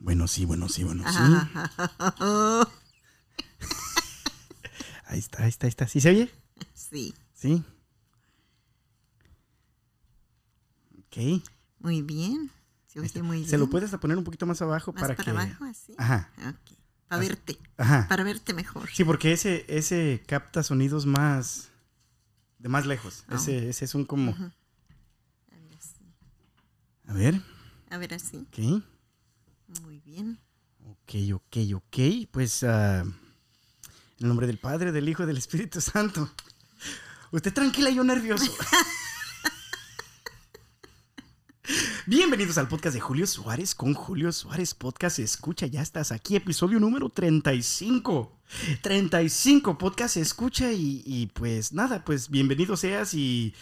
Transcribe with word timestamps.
Bueno, 0.00 0.26
sí, 0.26 0.46
bueno, 0.46 0.68
sí, 0.70 0.82
bueno, 0.82 1.04
sí. 1.12 1.18
ahí 5.04 5.18
está, 5.18 5.42
ahí 5.42 5.48
está, 5.50 5.66
ahí 5.66 5.68
está. 5.68 5.86
¿Sí 5.86 6.00
se 6.00 6.08
oye? 6.08 6.32
Sí. 6.72 7.14
Sí. 7.34 7.62
Ok. 10.98 11.44
Muy 11.80 12.00
bien. 12.00 12.50
Se 12.86 12.98
oye 12.98 13.22
muy 13.22 13.36
bien. 13.38 13.48
Se 13.48 13.58
lo 13.58 13.68
puedes 13.68 13.90
poner 13.90 14.16
un 14.16 14.24
poquito 14.24 14.46
más 14.46 14.62
abajo 14.62 14.90
Más 14.92 15.02
para, 15.02 15.14
para, 15.14 15.24
que. 15.24 15.30
abajo, 15.38 15.64
así. 15.66 15.94
Ajá. 15.98 16.30
Ok. 16.48 16.78
Para 17.06 17.20
verte. 17.20 17.58
Ajá. 17.76 18.06
Para 18.08 18.24
verte 18.24 18.54
mejor. 18.54 18.88
Sí, 18.90 19.04
porque 19.04 19.32
ese, 19.32 19.66
ese 19.68 20.22
capta 20.26 20.62
sonidos 20.62 21.04
más. 21.04 21.68
de 22.58 22.70
más 22.70 22.86
lejos. 22.86 23.24
Ah. 23.28 23.34
Ese, 23.34 23.68
ese 23.68 23.84
es 23.84 23.94
un 23.94 24.06
como. 24.06 24.32
A 24.32 25.56
ver, 25.58 25.74
así. 25.78 26.14
A 27.06 27.12
ver. 27.12 27.42
A 27.90 27.98
ver 27.98 28.14
así. 28.14 28.38
Ok. 28.38 28.82
Muy 29.82 30.00
bien. 30.00 30.40
Ok, 30.84 31.14
ok, 31.32 31.56
ok. 31.76 31.98
Pues 32.30 32.64
ah, 32.64 33.02
en 33.02 33.14
el 34.18 34.28
nombre 34.28 34.48
del 34.48 34.58
Padre, 34.58 34.90
del 34.90 35.08
Hijo 35.08 35.22
y 35.22 35.26
del 35.26 35.38
Espíritu 35.38 35.80
Santo. 35.80 36.28
Usted 37.30 37.54
tranquila, 37.54 37.90
yo 37.90 38.02
nervioso. 38.02 38.52
Bienvenidos 42.06 42.58
al 42.58 42.66
podcast 42.66 42.94
de 42.94 43.00
Julio 43.00 43.28
Suárez 43.28 43.76
con 43.76 43.94
Julio 43.94 44.32
Suárez 44.32 44.74
Podcast. 44.74 45.20
Escucha, 45.20 45.66
ya 45.66 45.82
estás 45.82 46.10
aquí, 46.10 46.34
episodio 46.34 46.80
número 46.80 47.08
35. 47.08 48.40
35 48.82 49.78
podcast 49.78 50.16
escucha 50.16 50.72
y, 50.72 51.04
y 51.06 51.28
pues 51.28 51.72
nada, 51.72 52.04
pues 52.04 52.28
bienvenido 52.28 52.76
seas 52.76 53.14
y, 53.14 53.54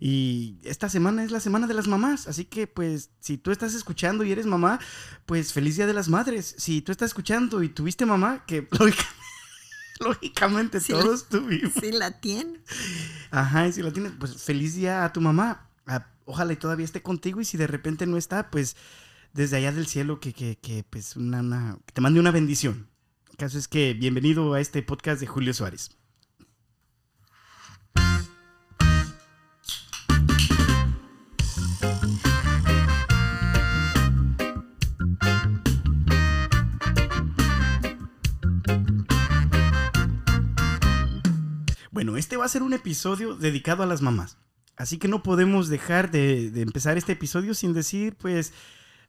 y 0.00 0.58
esta 0.64 0.88
semana 0.88 1.22
es 1.22 1.30
la 1.30 1.40
semana 1.40 1.66
de 1.66 1.74
las 1.74 1.86
mamás, 1.86 2.26
así 2.26 2.46
que 2.46 2.66
pues 2.66 3.10
si 3.20 3.36
tú 3.36 3.50
estás 3.50 3.74
escuchando 3.74 4.24
y 4.24 4.32
eres 4.32 4.46
mamá, 4.46 4.80
pues 5.26 5.52
feliz 5.52 5.76
día 5.76 5.86
de 5.86 5.92
las 5.92 6.08
madres. 6.08 6.54
Si 6.58 6.80
tú 6.80 6.90
estás 6.90 7.08
escuchando 7.10 7.62
y 7.62 7.68
tuviste 7.68 8.06
mamá, 8.06 8.44
que 8.46 8.66
lógica- 8.70 9.04
lógicamente 10.00 10.80
todos 10.80 11.28
tuvimos. 11.28 11.72
Sí 11.80 11.92
la 11.92 12.20
tiene. 12.20 12.60
Ajá, 13.30 13.68
y 13.68 13.72
si 13.72 13.82
la 13.82 13.92
tienes, 13.92 14.12
pues 14.18 14.42
feliz 14.42 14.74
día 14.74 15.04
a 15.04 15.12
tu 15.12 15.20
mamá. 15.20 15.68
Ah, 15.86 16.06
ojalá 16.24 16.52
y 16.52 16.56
todavía 16.56 16.84
esté 16.84 17.02
contigo 17.02 17.40
y 17.40 17.44
si 17.44 17.56
de 17.58 17.66
repente 17.66 18.06
no 18.06 18.16
está, 18.16 18.50
pues 18.50 18.76
desde 19.34 19.56
allá 19.58 19.70
del 19.72 19.86
cielo 19.86 20.18
que, 20.18 20.32
que, 20.32 20.56
que 20.56 20.84
pues 20.88 21.16
una, 21.16 21.40
una- 21.40 21.78
que 21.86 21.92
te 21.92 22.00
mande 22.00 22.20
una 22.20 22.30
bendición. 22.30 22.88
El 23.30 23.36
caso 23.36 23.58
es 23.58 23.68
que 23.68 23.94
bienvenido 23.94 24.54
a 24.54 24.60
este 24.60 24.82
podcast 24.82 25.20
de 25.20 25.26
Julio 25.26 25.52
Suárez. 25.54 25.90
Bueno, 42.00 42.16
este 42.16 42.38
va 42.38 42.46
a 42.46 42.48
ser 42.48 42.62
un 42.62 42.72
episodio 42.72 43.34
dedicado 43.36 43.82
a 43.82 43.86
las 43.86 44.00
mamás. 44.00 44.38
Así 44.74 44.96
que 44.96 45.06
no 45.06 45.22
podemos 45.22 45.68
dejar 45.68 46.10
de, 46.10 46.50
de 46.50 46.62
empezar 46.62 46.96
este 46.96 47.12
episodio 47.12 47.52
sin 47.52 47.74
decir, 47.74 48.16
pues, 48.16 48.54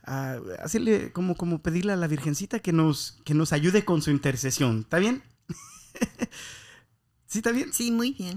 ah, 0.03 0.35
hacerle 0.61 1.13
como, 1.13 1.35
como 1.37 1.61
pedirle 1.61 1.93
a 1.93 1.95
la 1.95 2.07
Virgencita 2.07 2.59
que 2.59 2.73
nos, 2.73 3.21
que 3.23 3.33
nos 3.33 3.53
ayude 3.53 3.85
con 3.85 4.01
su 4.01 4.11
intercesión. 4.11 4.79
¿Está 4.81 4.99
bien? 4.99 5.23
¿Sí 7.27 7.37
está 7.37 7.53
bien? 7.53 7.71
Sí, 7.71 7.91
muy 7.91 8.11
bien. 8.11 8.35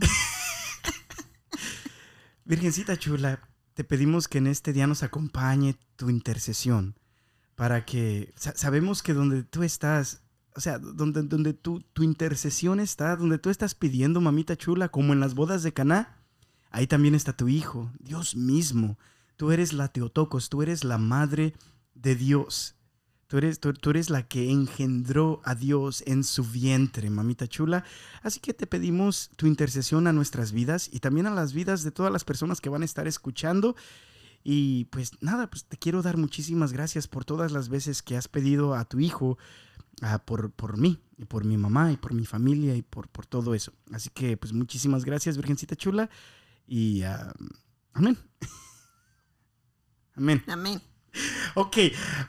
Virgencita 2.44 2.96
chula, 2.96 3.41
te 3.74 3.83
pedimos 3.83 4.28
que 4.28 4.39
en 4.39 4.46
este 4.46 4.72
día 4.72 4.86
nos 4.86 5.02
acompañe 5.02 5.74
tu 5.96 6.11
intercesión 6.11 6.96
para 7.56 7.84
que 7.84 8.33
sa- 8.36 8.55
sabemos 8.56 9.02
que 9.02 9.14
donde 9.14 9.42
tú 9.42 9.64
estás, 9.64 10.20
o 10.56 10.60
sea, 10.60 10.78
donde, 10.78 11.22
donde 11.22 11.52
tu, 11.52 11.80
tu 11.92 12.02
intercesión 12.02 12.80
está, 12.80 13.16
donde 13.16 13.38
tú 13.38 13.50
estás 13.50 13.74
pidiendo, 13.74 14.20
mamita 14.20 14.56
chula, 14.56 14.88
como 14.88 15.12
en 15.12 15.20
las 15.20 15.34
bodas 15.34 15.62
de 15.62 15.72
Caná, 15.72 16.18
ahí 16.70 16.86
también 16.86 17.14
está 17.14 17.36
tu 17.36 17.48
hijo, 17.48 17.90
Dios 17.98 18.36
mismo. 18.36 18.98
Tú 19.36 19.51
eres 19.51 19.73
la 19.73 19.89
Teotocos, 19.89 20.48
tú 20.48 20.62
eres 20.62 20.84
la 20.84 20.98
madre 20.98 21.55
de 21.95 22.14
Dios. 22.14 22.77
Tú 23.27 23.39
eres, 23.39 23.58
tú, 23.58 23.73
tú 23.73 23.90
eres 23.90 24.11
la 24.11 24.29
que 24.29 24.51
engendró 24.51 25.40
a 25.45 25.56
Dios 25.56 26.05
en 26.06 26.23
su 26.23 26.45
vientre, 26.45 27.11
mamita 27.11 27.48
chula. 27.48 27.83
Así 28.23 28.39
que 28.39 28.55
te 28.55 28.67
pedimos 28.67 29.30
tu 29.36 29.46
intercesión 29.46 30.06
a 30.06 30.12
nuestras 30.12 30.52
vidas 30.52 30.89
y 30.92 31.00
también 31.00 31.27
a 31.27 31.34
las 31.34 31.52
vidas 31.52 31.83
de 31.83 31.90
todas 31.90 32.12
las 32.12 32.23
personas 32.23 32.61
que 32.61 32.68
van 32.68 32.83
a 32.83 32.84
estar 32.84 33.08
escuchando. 33.08 33.74
Y 34.45 34.84
pues 34.86 35.12
nada, 35.23 35.48
pues 35.48 35.64
te 35.64 35.79
quiero 35.79 36.02
dar 36.02 36.18
muchísimas 36.18 36.73
gracias 36.73 37.08
por 37.08 37.24
todas 37.24 37.50
las 37.50 37.70
veces 37.70 38.02
que 38.02 38.17
has 38.17 38.29
pedido 38.29 38.74
a 38.74 38.84
tu 38.84 39.00
hijo, 39.00 39.39
ah, 40.05 40.19
por, 40.19 40.51
por 40.53 40.77
mí, 40.77 41.01
y 41.17 41.25
por 41.25 41.45
mi 41.45 41.57
mamá, 41.57 41.91
y 41.92 41.97
por 41.97 42.13
mi 42.13 42.27
familia, 42.27 42.77
y 42.77 42.83
por, 42.83 43.09
por 43.09 43.27
todo 43.27 43.55
eso. 43.55 43.73
Así 43.92 44.11
que 44.11 44.37
pues 44.37 44.53
muchísimas 44.53 45.05
gracias, 45.05 45.37
Virgencita 45.37 45.77
Chula. 45.77 46.11
Y 46.67 47.03
ah, 47.03 47.33
amén. 47.95 48.19
amén. 50.15 50.45
Amén. 50.47 50.83
Ok, 51.55 51.77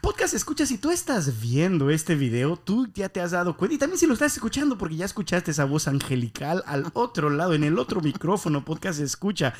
podcast 0.02 0.36
escucha, 0.36 0.66
si 0.68 0.78
tú 0.78 0.92
estás 0.92 1.42
viendo 1.42 1.90
este 1.90 2.14
video, 2.14 2.56
tú 2.56 2.88
ya 2.94 3.10
te 3.10 3.20
has 3.20 3.32
dado 3.32 3.58
cuenta, 3.58 3.74
y 3.74 3.80
también 3.80 3.98
si 3.98 4.06
lo 4.06 4.14
estás 4.14 4.34
escuchando, 4.34 4.78
porque 4.78 4.96
ya 4.96 5.06
escuchaste 5.06 5.50
esa 5.50 5.66
voz 5.66 5.88
angelical 5.88 6.64
al 6.68 6.92
otro 6.94 7.32
lado, 7.32 7.56
en 7.56 7.64
el 7.64 7.80
otro 7.80 8.00
micrófono, 8.02 8.64
podcast 8.64 9.00
escucha, 9.00 9.56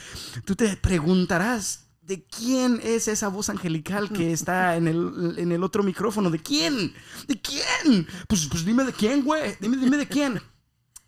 tú 0.46 0.56
te 0.56 0.78
preguntarás, 0.78 1.85
¿de 2.06 2.24
quién 2.24 2.80
es 2.84 3.08
esa 3.08 3.30
voz 3.30 3.50
angelical 3.50 4.12
que 4.12 4.32
está 4.32 4.76
en 4.76 4.88
el, 4.88 5.36
en 5.38 5.52
el 5.52 5.64
otro 5.64 5.84
micrófono? 5.84 6.30
¿De 6.30 6.40
quién? 6.40 6.94
¿De 7.28 7.42
quién? 7.42 8.08
Pues, 8.28 8.46
pues 8.48 8.64
dime 8.64 8.84
de 8.84 8.94
quién, 8.94 9.24
güey, 9.24 9.56
dime, 9.60 9.78
dime 9.78 9.98
de 9.98 10.08
quién. 10.08 10.40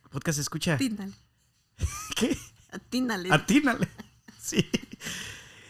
Podcast 0.09 0.39
escucha, 0.39 0.73
Atínale. 0.73 1.13
¿qué? 2.15 2.37
Atínale. 2.71 3.29
Atínale. 3.31 3.87
Sí. 4.39 4.65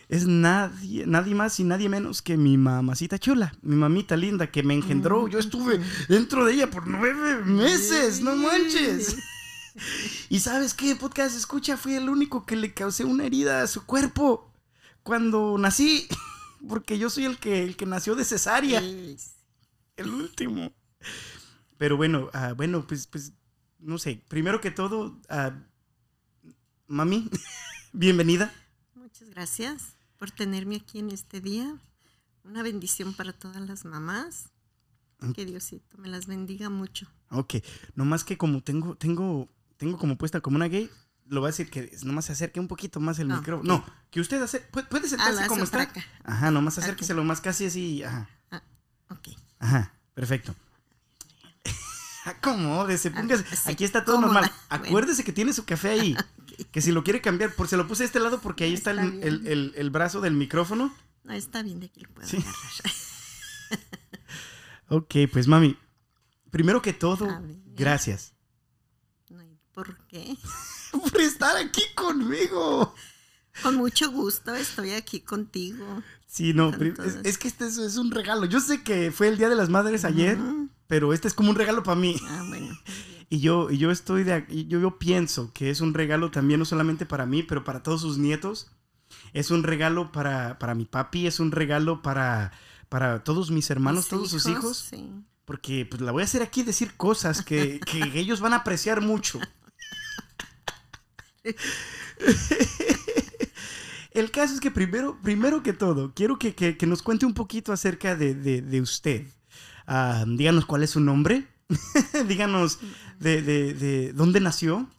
Es 0.08 0.28
nadie, 0.28 1.08
nadie 1.08 1.34
más 1.34 1.60
y 1.60 1.64
nadie 1.64 1.90
menos 1.90 2.22
que 2.22 2.38
mi 2.38 2.58
mamacita 2.58 3.18
chula, 3.18 3.56
mi 3.64 3.76
mamita 3.76 4.16
linda 4.16 4.52
que 4.52 4.62
me 4.62 4.76
engendró. 4.76 5.28
Yo 5.28 5.40
estuve 5.40 5.82
dentro 6.08 6.46
de 6.46 6.54
ella 6.54 6.70
por 6.70 6.86
nueve 6.86 7.44
meses, 7.44 8.22
no 8.22 8.36
manches. 8.36 9.18
Y 10.30 10.40
sabes 10.40 10.74
qué, 10.74 10.96
podcast 10.96 11.38
escucha, 11.38 11.78
fui 11.78 11.94
el 11.94 12.10
único 12.10 12.48
que 12.48 12.56
le 12.56 12.74
causé 12.74 13.04
una 13.06 13.26
herida 13.26 13.62
a 13.62 13.68
su 13.68 13.86
cuerpo 13.86 14.47
cuando 15.08 15.58
nací, 15.58 16.06
porque 16.68 17.00
yo 17.00 17.10
soy 17.10 17.24
el 17.26 17.38
que, 17.40 17.64
el 17.64 17.78
que 17.78 17.86
nació 17.86 18.14
de 18.16 18.26
cesárea, 18.26 18.82
Sí. 18.82 19.18
el 19.96 20.10
último. 20.10 20.74
Pero 21.78 21.96
bueno, 21.96 22.30
ah, 22.34 22.54
bueno, 22.54 22.86
pues, 22.86 23.08
pues, 23.08 23.32
no 23.80 23.98
sé, 23.98 24.22
primero 24.28 24.60
que 24.60 24.70
todo, 24.70 25.18
ah, 25.30 25.54
mami, 26.88 27.30
bienvenida. 27.94 28.54
Muchas 28.96 29.30
gracias 29.30 29.96
por 30.18 30.30
tenerme 30.32 30.76
aquí 30.76 31.00
en 31.00 31.10
este 31.12 31.40
día. 31.40 31.80
Una 32.44 32.62
bendición 32.62 33.14
para 33.14 33.32
todas 33.32 33.62
las 33.62 33.86
mamás. 33.86 34.50
Mm. 35.20 35.32
Que 35.32 35.46
Diosito 35.46 35.98
me 35.98 36.10
las 36.10 36.28
bendiga 36.28 36.70
mucho. 36.70 37.08
Ok, 37.32 37.56
nomás 37.96 38.24
que 38.24 38.38
como 38.38 38.62
tengo, 38.62 38.96
tengo, 38.96 39.48
tengo 39.78 39.98
como 39.98 40.18
puesta 40.18 40.42
como 40.42 40.58
una 40.58 40.68
gay, 40.68 40.90
lo 41.30 41.42
voy 41.42 41.48
a 41.48 41.52
decir 41.52 41.70
que 41.70 41.92
nomás 42.04 42.26
se 42.26 42.32
acerque 42.34 42.60
un 42.60 42.68
poquito 42.68 43.00
más 43.00 43.20
el 43.20 43.32
Ah, 43.32 43.38
micrófono. 43.38 43.68
No, 43.80 43.86
que 44.12 44.20
usted 44.22 44.42
hace, 44.42 44.60
puede, 44.62 44.88
puede 44.88 45.06
Ah, 45.08 45.10
sentarse 45.10 45.42
la 45.42 45.48
como 45.48 45.64
está. 45.64 45.82
acá. 45.82 46.04
Ajá, 46.24 46.52
nomás 46.52 46.78
acérqueselo 46.78 47.24
más 47.24 47.42
casi 47.42 47.66
así, 47.66 48.04
ajá, 48.04 48.30
Ok. 49.10 49.30
ajá, 49.60 49.94
perfecto. 50.14 50.56
Acomódese, 52.26 53.12
póngase. 53.12 53.46
Ah, 53.52 53.56
sí, 53.56 53.72
Aquí 53.72 53.84
está 53.84 54.04
todo 54.04 54.16
cómoda. 54.18 54.34
normal. 54.34 54.52
Bueno. 54.70 54.86
Acuérdese 54.86 55.24
que 55.24 55.32
tiene 55.34 55.54
su 55.54 55.66
café 55.66 55.90
ahí. 55.90 56.16
Que 56.72 56.82
si 56.82 56.92
lo 56.92 57.04
quiere 57.04 57.22
cambiar, 57.22 57.54
por 57.54 57.68
se 57.68 57.78
lo 57.78 57.88
puse 57.88 58.02
a 58.02 58.06
este 58.08 58.20
lado 58.20 58.42
porque 58.42 58.64
ahí 58.64 58.74
está, 58.74 58.90
Está 58.90 59.04
el, 59.04 59.22
el- 59.24 59.48
el- 59.48 59.74
el 59.78 59.90
brazo 59.92 60.22
del 60.22 60.34
micrófono. 60.34 60.92
No, 61.24 61.34
está 61.34 61.62
bien 61.62 61.80
de 61.80 61.86
aquí 61.86 62.00
lo 62.02 62.10
puedo 62.10 62.28
Sí. 62.28 62.38
agarrar. 62.38 62.56
Ok, 64.90 65.16
pues 65.32 65.48
mami, 65.48 65.78
primero 66.50 66.82
que 66.82 66.94
todo, 66.94 67.28
gracias 67.76 68.34
No 69.30 69.40
hay 69.40 69.60
¿Por 69.74 69.98
qué? 70.08 70.36
Por 71.02 71.22
estar 71.22 71.56
aquí 71.58 71.82
conmigo. 71.96 72.94
Con 73.64 73.76
mucho 73.76 74.12
gusto 74.12 74.54
estoy 74.56 74.92
aquí 74.92 75.22
contigo. 75.22 76.04
Sí, 76.28 76.54
no, 76.54 76.70
es, 76.70 77.18
es 77.24 77.38
que 77.38 77.48
este 77.48 77.66
es, 77.66 77.78
es 77.78 77.98
un 77.98 78.12
regalo. 78.12 78.46
Yo 78.46 78.60
sé 78.60 78.84
que 78.84 79.12
fue 79.12 79.28
el 79.30 79.38
Día 79.38 79.50
de 79.50 79.56
las 79.56 79.70
Madres 79.70 80.06
ayer, 80.06 80.38
pero 80.88 81.14
este 81.14 81.28
es 81.28 81.34
como 81.34 81.50
un 81.50 81.56
regalo 81.56 81.84
para 81.84 82.00
mí. 82.00 82.16
Ah, 82.28 82.46
bueno. 82.48 82.78
Y 83.30 83.40
yo, 83.40 83.70
y 83.70 83.78
yo 83.78 83.92
estoy 83.92 84.24
de 84.24 84.46
yo, 84.68 84.80
yo 84.80 85.00
pienso 85.00 85.52
que 85.54 85.70
es 85.70 85.82
un 85.82 85.94
regalo 85.94 86.32
también 86.32 86.60
no 86.60 86.66
solamente 86.66 87.06
para 87.06 87.26
mí, 87.26 87.44
pero 87.44 87.64
para 87.64 87.84
todos 87.84 88.02
sus 88.02 88.18
nietos. 88.18 88.72
Es 89.34 89.52
un 89.52 89.64
regalo 89.64 90.12
para, 90.12 90.60
para 90.60 90.76
mi 90.76 90.86
papi, 90.86 91.28
es 91.28 91.40
un 91.40 91.52
regalo 91.52 92.02
para, 92.02 92.52
para 92.90 93.24
todos 93.24 93.52
mis 93.52 93.70
hermanos, 93.70 94.04
Mis 94.04 94.10
todos 94.10 94.30
sus 94.30 94.46
hijos. 94.48 94.88
Sí. 94.90 95.10
Porque 95.46 95.86
pues 95.86 96.02
la 96.02 96.12
voy 96.12 96.22
a 96.22 96.26
hacer 96.26 96.42
aquí 96.42 96.64
decir 96.64 96.96
cosas 96.96 97.42
que, 97.42 97.80
que 97.80 98.00
ellos 98.20 98.42
van 98.42 98.54
a 98.54 98.58
apreciar 98.58 99.02
mucho. 99.02 99.40
El 104.12 104.32
caso 104.32 104.56
es 104.56 104.60
que 104.60 104.72
primero, 104.72 105.20
primero 105.22 105.62
que 105.62 105.74
todo, 105.74 106.14
quiero 106.16 106.40
que, 106.40 106.78
nos 106.88 107.04
cuente 107.04 107.26
un 107.26 107.36
poquito 107.36 107.72
acerca 107.72 108.16
de, 108.16 108.82
usted. 108.82 109.28
Ah, 109.86 110.26
díganos 110.28 110.66
cuál 110.66 110.84
es 110.84 110.92
su 110.92 111.00
nombre. 111.00 111.48
díganos 112.28 112.80
de, 113.20 113.42
de, 113.42 113.74
de 113.74 114.14
dónde 114.14 114.40
nació. 114.40 114.90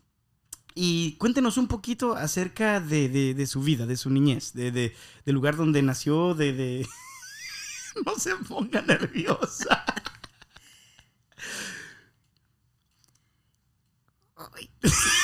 Y 0.80 1.14
cuéntenos 1.14 1.56
un 1.56 1.66
poquito 1.66 2.14
acerca 2.14 2.78
de, 2.78 3.44
su 3.48 3.62
vida, 3.62 3.84
de 3.84 3.96
su 3.96 4.10
niñez, 4.10 4.52
de, 4.52 4.70
de, 4.70 4.94
del 5.24 5.34
lugar 5.34 5.56
donde 5.56 5.82
nació, 5.82 6.34
de... 6.34 6.86
no 8.06 8.14
se 8.14 8.36
ponga 8.36 8.80
nerviosa. 8.82 9.84
Ay, 14.36 14.70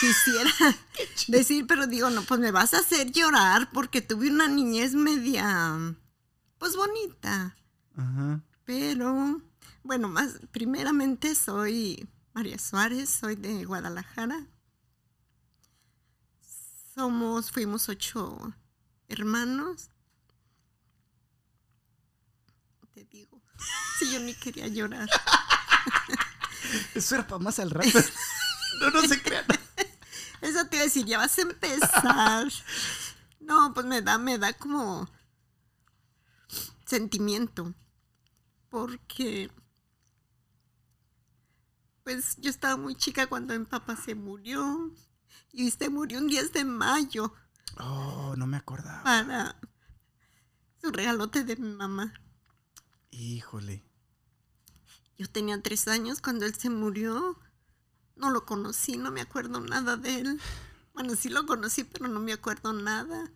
quisiera 0.04 0.50
decir, 1.28 1.66
pero 1.66 1.86
digo, 1.86 2.10
no, 2.10 2.22
pues 2.22 2.40
me 2.40 2.50
vas 2.50 2.74
a 2.74 2.78
hacer 2.78 3.10
llorar 3.12 3.70
porque 3.72 4.02
tuve 4.02 4.30
una 4.30 4.48
niñez 4.48 4.94
media, 4.94 5.96
pues 6.58 6.76
bonita. 6.76 7.56
Ajá. 7.96 8.40
Pero, 8.64 9.42
bueno, 9.82 10.08
más, 10.08 10.40
primeramente 10.50 11.34
soy 11.34 12.08
María 12.32 12.58
Suárez, 12.58 13.10
soy 13.10 13.36
de 13.36 13.64
Guadalajara. 13.64 14.46
Somos, 16.94 17.50
fuimos 17.50 17.88
ocho 17.88 18.54
hermanos. 19.08 19.90
Te 22.94 23.04
digo, 23.04 23.42
si 23.98 24.12
yo 24.12 24.20
ni 24.20 24.34
quería 24.34 24.68
llorar. 24.68 25.08
Eso 26.94 27.16
era 27.16 27.26
para 27.26 27.40
más 27.40 27.58
al 27.58 27.70
rato. 27.70 27.98
No, 28.80 28.90
no 28.90 29.02
se 29.02 29.20
crean. 29.22 29.44
Eso 30.44 30.67
te 30.67 30.76
iba 30.76 30.82
a 30.82 30.85
decir, 30.85 31.06
ya 31.06 31.19
vas 31.19 31.38
a 31.38 31.43
empezar. 31.43 32.49
No, 33.41 33.75
pues 33.75 33.85
me 33.85 34.00
da, 34.00 34.17
me 34.17 34.38
da 34.38 34.55
como 34.55 35.06
sentimiento. 36.87 37.75
Porque 38.70 39.50
pues 42.02 42.37
yo 42.38 42.49
estaba 42.49 42.76
muy 42.79 42.94
chica 42.94 43.26
cuando 43.26 43.58
mi 43.58 43.67
papá 43.67 43.96
se 43.96 44.14
murió. 44.14 44.91
Y 45.52 45.70
se 45.70 45.91
murió 45.91 46.19
un 46.20 46.29
10 46.29 46.52
de 46.52 46.64
mayo 46.64 47.35
Oh, 47.76 48.35
no 48.37 48.46
me 48.46 48.56
acordaba. 48.56 49.02
para 49.02 49.61
su 50.81 50.91
regalote 50.91 51.44
de 51.44 51.56
mi 51.56 51.69
mamá. 51.69 52.14
Híjole. 53.11 53.85
Yo 55.19 55.29
tenía 55.29 55.61
tres 55.61 55.87
años 55.88 56.20
cuando 56.23 56.46
él 56.46 56.55
se 56.55 56.70
murió. 56.70 57.38
No 58.16 58.31
lo 58.31 58.44
conocí, 58.46 58.96
no 58.96 59.11
me 59.11 59.20
acuerdo 59.20 59.61
nada 59.61 59.96
de 59.96 60.20
él. 60.20 60.40
Bueno, 60.94 61.16
sí 61.16 61.28
lo 61.28 61.46
conocí, 61.46 61.84
pero 61.84 62.06
no 62.08 62.20
me 62.20 62.32
acuerdo 62.32 62.72
nada. 62.72 63.31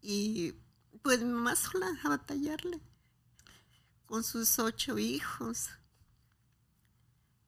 Y 0.00 0.54
pues 1.02 1.20
mi 1.20 1.30
mamá 1.32 1.54
sola 1.56 1.88
a 2.02 2.08
batallarle 2.08 2.80
con 4.06 4.24
sus 4.24 4.58
ocho 4.58 4.98
hijos. 4.98 5.68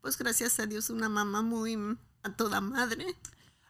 Pues 0.01 0.17
gracias 0.17 0.61
a 0.61 0.67
Dios 0.67 0.91
una 0.91 1.09
mamá 1.09 1.43
muy 1.43 1.77
a 2.23 2.33
toda 2.37 2.61
madre. 2.61 3.17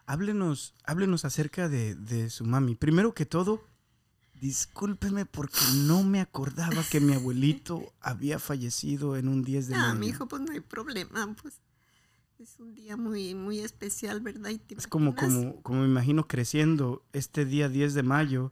Háblenos, 0.05 0.73
háblenos 0.83 1.25
acerca 1.25 1.69
de, 1.69 1.95
de 1.95 2.29
su 2.29 2.43
mami. 2.45 2.75
Primero 2.75 3.13
que 3.13 3.25
todo, 3.25 3.63
discúlpeme 4.33 5.25
porque 5.25 5.59
no 5.75 6.03
me 6.03 6.19
acordaba 6.21 6.83
que 6.83 6.99
mi 6.99 7.13
abuelito 7.13 7.93
había 8.01 8.39
fallecido 8.39 9.15
en 9.15 9.27
un 9.27 9.43
10 9.43 9.67
de 9.69 9.75
Ah, 9.75 9.87
mayo. 9.89 9.99
mi 9.99 10.07
hijo, 10.07 10.27
pues 10.27 10.41
no 10.41 10.51
hay 10.51 10.59
problema, 10.59 11.33
pues 11.41 11.61
es 12.41 12.59
un 12.59 12.73
día 12.73 12.97
muy, 12.97 13.35
muy 13.35 13.59
especial, 13.59 14.19
¿verdad? 14.21 14.49
Y 14.49 14.61
Es 14.75 14.87
como, 14.87 15.15
como, 15.15 15.61
como 15.61 15.81
me 15.81 15.87
imagino 15.87 16.27
creciendo 16.27 17.05
este 17.13 17.45
día 17.45 17.69
10 17.69 17.93
de 17.93 18.03
mayo, 18.03 18.51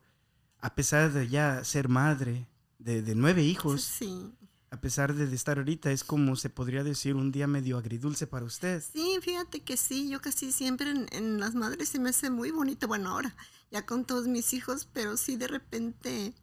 a 0.59 0.75
pesar 0.75 1.11
de 1.11 1.27
ya 1.27 1.63
ser 1.63 1.89
madre 1.89 2.47
de, 2.77 3.01
de 3.01 3.15
nueve 3.15 3.43
hijos, 3.43 3.81
Sí, 3.81 4.31
a 4.69 4.79
pesar 4.79 5.15
de, 5.15 5.25
de 5.25 5.35
estar 5.35 5.57
ahorita, 5.57 5.91
es 5.91 6.03
como 6.03 6.35
se 6.35 6.51
podría 6.51 6.83
decir 6.83 7.15
un 7.15 7.31
día 7.31 7.47
medio 7.47 7.77
agridulce 7.79 8.27
para 8.27 8.45
usted. 8.45 8.83
sí, 8.93 9.17
fíjate 9.21 9.61
que 9.61 9.75
sí, 9.75 10.07
yo 10.09 10.21
casi 10.21 10.51
siempre 10.51 10.91
en, 10.91 11.07
en 11.11 11.39
las 11.39 11.55
madres 11.55 11.89
se 11.89 11.97
me 11.99 12.09
hace 12.09 12.29
muy 12.29 12.51
bonito, 12.51 12.87
bueno, 12.87 13.09
ahora 13.09 13.35
ya 13.71 13.85
con 13.87 14.05
todos 14.05 14.27
mis 14.27 14.53
hijos, 14.53 14.87
pero 14.93 15.17
sí 15.17 15.35
de 15.35 15.47
repente, 15.47 16.35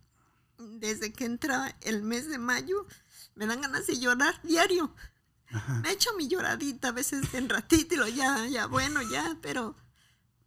desde 0.58 1.12
que 1.12 1.24
entra 1.26 1.76
el 1.82 2.02
mes 2.02 2.28
de 2.28 2.38
mayo, 2.38 2.86
me 3.36 3.46
dan 3.46 3.60
ganas 3.60 3.86
de 3.86 3.98
llorar 4.00 4.34
diario. 4.42 4.92
Ajá. 5.50 5.80
Me 5.82 5.90
echo 5.92 6.10
mi 6.16 6.28
lloradita 6.28 6.88
a 6.88 6.92
veces 6.92 7.32
en 7.34 7.48
ratito 7.48 7.94
y 7.94 7.98
lo 7.98 8.08
ya, 8.08 8.46
ya, 8.46 8.66
bueno, 8.66 9.00
ya, 9.02 9.38
pero, 9.42 9.76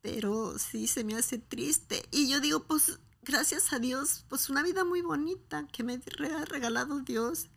pero 0.02 0.58
sí 0.60 0.88
se 0.88 1.04
me 1.04 1.16
hace 1.16 1.40
triste. 1.40 2.08
Y 2.12 2.30
yo 2.30 2.40
digo, 2.40 2.66
pues, 2.66 3.00
gracias 3.24 3.74
a 3.74 3.80
Dios, 3.80 4.26
pues 4.30 4.50
una 4.50 4.64
vida 4.64 4.84
muy 4.86 5.02
bonita 5.02 5.68
que 5.72 5.84
me 5.84 6.02
ha 6.34 6.46
regalado 6.46 7.02
Dios. 7.02 7.50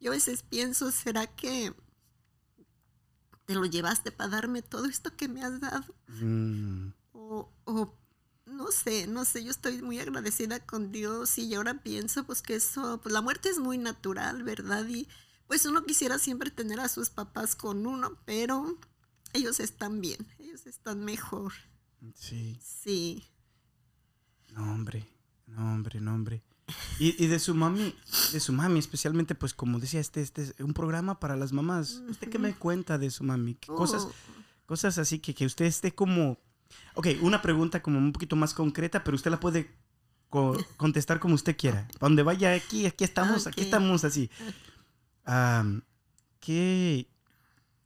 Yo 0.00 0.10
a 0.12 0.14
veces 0.14 0.42
pienso, 0.42 0.90
¿será 0.92 1.26
que 1.28 1.74
te 3.46 3.54
lo 3.54 3.64
llevaste 3.64 4.12
para 4.12 4.30
darme 4.30 4.62
todo 4.62 4.86
esto 4.86 5.16
que 5.16 5.28
me 5.28 5.42
has 5.42 5.60
dado? 5.60 5.94
Mm, 6.08 6.90
O, 7.12 7.52
o 7.64 7.94
no 8.46 8.70
sé, 8.72 9.06
no 9.06 9.24
sé, 9.24 9.44
yo 9.44 9.50
estoy 9.50 9.82
muy 9.82 9.98
agradecida 10.00 10.60
con 10.60 10.92
Dios 10.92 11.38
y 11.38 11.54
ahora 11.54 11.74
pienso 11.82 12.24
pues 12.24 12.42
que 12.42 12.54
eso, 12.56 13.00
pues 13.02 13.12
la 13.12 13.20
muerte 13.22 13.48
es 13.48 13.58
muy 13.58 13.78
natural, 13.78 14.42
¿verdad? 14.42 14.86
Y 14.88 15.08
pues 15.50 15.66
uno 15.66 15.82
quisiera 15.84 16.16
siempre 16.20 16.52
tener 16.52 16.78
a 16.78 16.88
sus 16.88 17.10
papás 17.10 17.56
con 17.56 17.84
uno, 17.84 18.16
pero 18.24 18.78
ellos 19.32 19.58
están 19.58 20.00
bien, 20.00 20.24
ellos 20.38 20.64
están 20.68 21.04
mejor, 21.04 21.52
sí. 22.14 22.56
sí. 22.62 23.24
No, 24.52 24.62
hombre, 24.72 25.08
no, 25.48 25.72
hombre, 25.74 26.00
no, 26.00 26.14
hombre. 26.14 26.42
Y, 27.00 27.20
y 27.22 27.26
de 27.26 27.40
su 27.40 27.52
mami, 27.52 27.96
de 28.32 28.38
su 28.38 28.52
mami, 28.52 28.78
especialmente, 28.78 29.34
pues 29.34 29.52
como 29.52 29.80
decía, 29.80 29.98
este, 29.98 30.20
este 30.22 30.42
es 30.42 30.54
un 30.60 30.72
programa 30.72 31.18
para 31.18 31.34
las 31.34 31.52
mamás. 31.52 32.00
¿Usted 32.08 32.28
qué 32.30 32.38
me 32.38 32.54
cuenta 32.54 32.96
de 32.96 33.10
su 33.10 33.24
mami? 33.24 33.56
¿Qué 33.56 33.66
cosas, 33.66 34.04
Oh, 34.04 34.12
cosas 34.66 34.98
así 34.98 35.18
que, 35.18 35.34
que 35.34 35.46
usted 35.46 35.64
esté 35.64 35.92
como... 35.96 36.38
Ok, 36.94 37.08
una 37.22 37.42
pregunta 37.42 37.82
como 37.82 37.98
un 37.98 38.12
poquito 38.12 38.36
más 38.36 38.54
concreta, 38.54 39.02
pero 39.02 39.16
usted 39.16 39.32
la 39.32 39.40
puede 39.40 39.68
co- 40.28 40.56
contestar 40.76 41.18
como 41.18 41.34
usted 41.34 41.56
quiera. 41.56 41.88
Donde 41.98 42.22
vaya 42.22 42.52
aquí, 42.54 42.86
aquí 42.86 43.02
estamos, 43.02 43.48
aquí 43.48 43.62
estamos 43.62 44.04
así. 44.04 44.30
Am, 45.24 45.82
¿qué, 46.40 47.08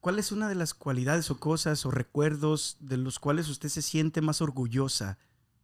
¿Cuál 0.05 0.19
es 0.19 0.33
una 0.33 0.51
de 0.51 0.55
las 0.55 0.75
cualidades 0.75 1.31
o 1.31 1.39
cosas 1.41 1.87
o 1.87 1.91
recuerdos 1.91 2.77
de 2.79 2.99
los 2.99 3.19
cuales 3.19 3.49
usted 3.49 3.71
se 3.71 3.81
siente 3.81 4.21
más 4.21 4.43
orgullosa 4.43 5.17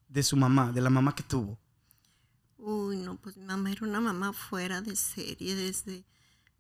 de 0.09 0.23
su 0.23 0.35
mamá, 0.35 0.73
de 0.73 0.81
la 0.81 0.89
mamá 0.89 1.15
que 1.15 1.23
tuvo? 1.23 1.59
Uy, 2.57 2.97
no, 2.97 3.17
pues 3.17 3.37
mi 3.37 3.45
mamá 3.45 3.71
era 3.71 3.87
una 3.87 4.01
mamá 4.01 4.33
fuera 4.33 4.81
de 4.81 4.97
serie, 4.97 5.55
desde... 5.55 6.07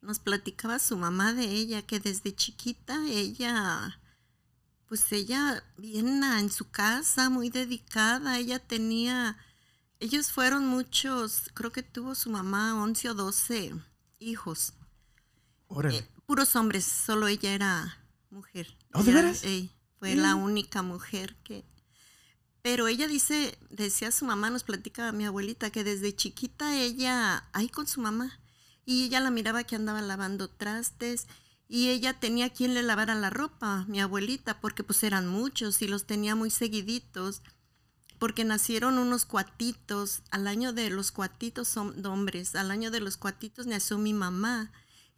Nos 0.02 0.18
platicaba 0.18 0.78
su 0.78 0.98
mamá 0.98 1.32
de 1.32 1.44
ella, 1.44 1.80
que 1.80 2.00
desde 2.00 2.34
chiquita 2.34 3.02
ella, 3.08 3.98
pues 4.84 5.10
ella 5.12 5.64
bien 5.78 6.22
en 6.22 6.50
su 6.50 6.70
casa, 6.70 7.30
muy 7.30 7.48
dedicada, 7.48 8.36
ella 8.36 8.58
tenía, 8.58 9.38
ellos 10.00 10.32
fueron 10.32 10.66
muchos, 10.66 11.50
creo 11.54 11.72
que 11.72 11.82
tuvo 11.82 12.14
su 12.14 12.28
mamá 12.28 12.74
11 12.82 13.08
o 13.08 13.14
12 13.14 13.74
hijos, 14.18 14.74
Órale. 15.70 15.98
eh, 15.98 16.08
puros 16.26 16.54
hombres, 16.56 16.84
solo 16.84 17.26
ella 17.28 17.52
era 17.54 17.98
mujer. 18.30 18.76
¿Oh, 18.92 19.02
de 19.02 19.10
Era- 19.12 19.22
veras? 19.22 19.44
ey, 19.44 19.70
fue 19.98 20.14
la 20.16 20.34
única 20.34 20.82
mujer 20.82 21.36
que... 21.42 21.64
Pero 22.62 22.88
ella 22.88 23.08
dice, 23.08 23.58
decía 23.70 24.12
su 24.12 24.26
mamá, 24.26 24.50
nos 24.50 24.64
platica 24.64 25.12
mi 25.12 25.24
abuelita, 25.24 25.70
que 25.70 25.82
desde 25.82 26.14
chiquita 26.14 26.76
ella, 26.76 27.48
ahí 27.54 27.68
con 27.70 27.86
su 27.86 28.02
mamá, 28.02 28.38
y 28.84 29.04
ella 29.04 29.20
la 29.20 29.30
miraba 29.30 29.64
que 29.64 29.76
andaba 29.76 30.02
lavando 30.02 30.50
trastes, 30.50 31.26
y 31.68 31.88
ella 31.88 32.18
tenía 32.20 32.50
quien 32.50 32.74
le 32.74 32.82
lavara 32.82 33.14
la 33.14 33.30
ropa, 33.30 33.86
mi 33.88 34.00
abuelita, 34.00 34.60
porque 34.60 34.84
pues 34.84 35.02
eran 35.04 35.26
muchos 35.26 35.80
y 35.80 35.88
los 35.88 36.06
tenía 36.06 36.34
muy 36.34 36.50
seguiditos, 36.50 37.42
porque 38.18 38.44
nacieron 38.44 38.98
unos 38.98 39.24
cuatitos, 39.24 40.22
al 40.30 40.46
año 40.46 40.74
de 40.74 40.90
los 40.90 41.12
cuatitos 41.12 41.66
son 41.68 42.04
hombres, 42.04 42.54
al 42.56 42.70
año 42.70 42.90
de 42.90 43.00
los 43.00 43.16
cuatitos 43.16 43.66
nació 43.66 43.96
mi 43.96 44.12
mamá, 44.12 44.70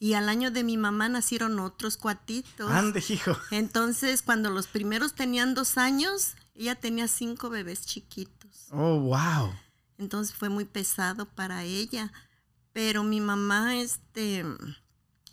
y 0.02 0.14
al 0.14 0.28
año 0.28 0.50
de 0.50 0.64
mi 0.64 0.76
mamá 0.76 1.08
nacieron 1.08 1.60
otros 1.60 1.96
cuatitos. 1.96 2.68
Ande, 2.72 3.04
hijo. 3.08 3.36
Entonces, 3.52 4.22
cuando 4.22 4.50
los 4.50 4.66
primeros 4.66 5.14
tenían 5.14 5.54
dos 5.54 5.78
años, 5.78 6.34
ella 6.56 6.74
tenía 6.74 7.06
cinco 7.06 7.50
bebés 7.50 7.86
chiquitos. 7.86 8.66
Oh, 8.72 8.98
wow. 8.98 9.54
Entonces 9.98 10.34
fue 10.34 10.48
muy 10.48 10.64
pesado 10.64 11.26
para 11.26 11.62
ella. 11.62 12.12
Pero 12.72 13.04
mi 13.04 13.20
mamá, 13.20 13.76
este, 13.76 14.44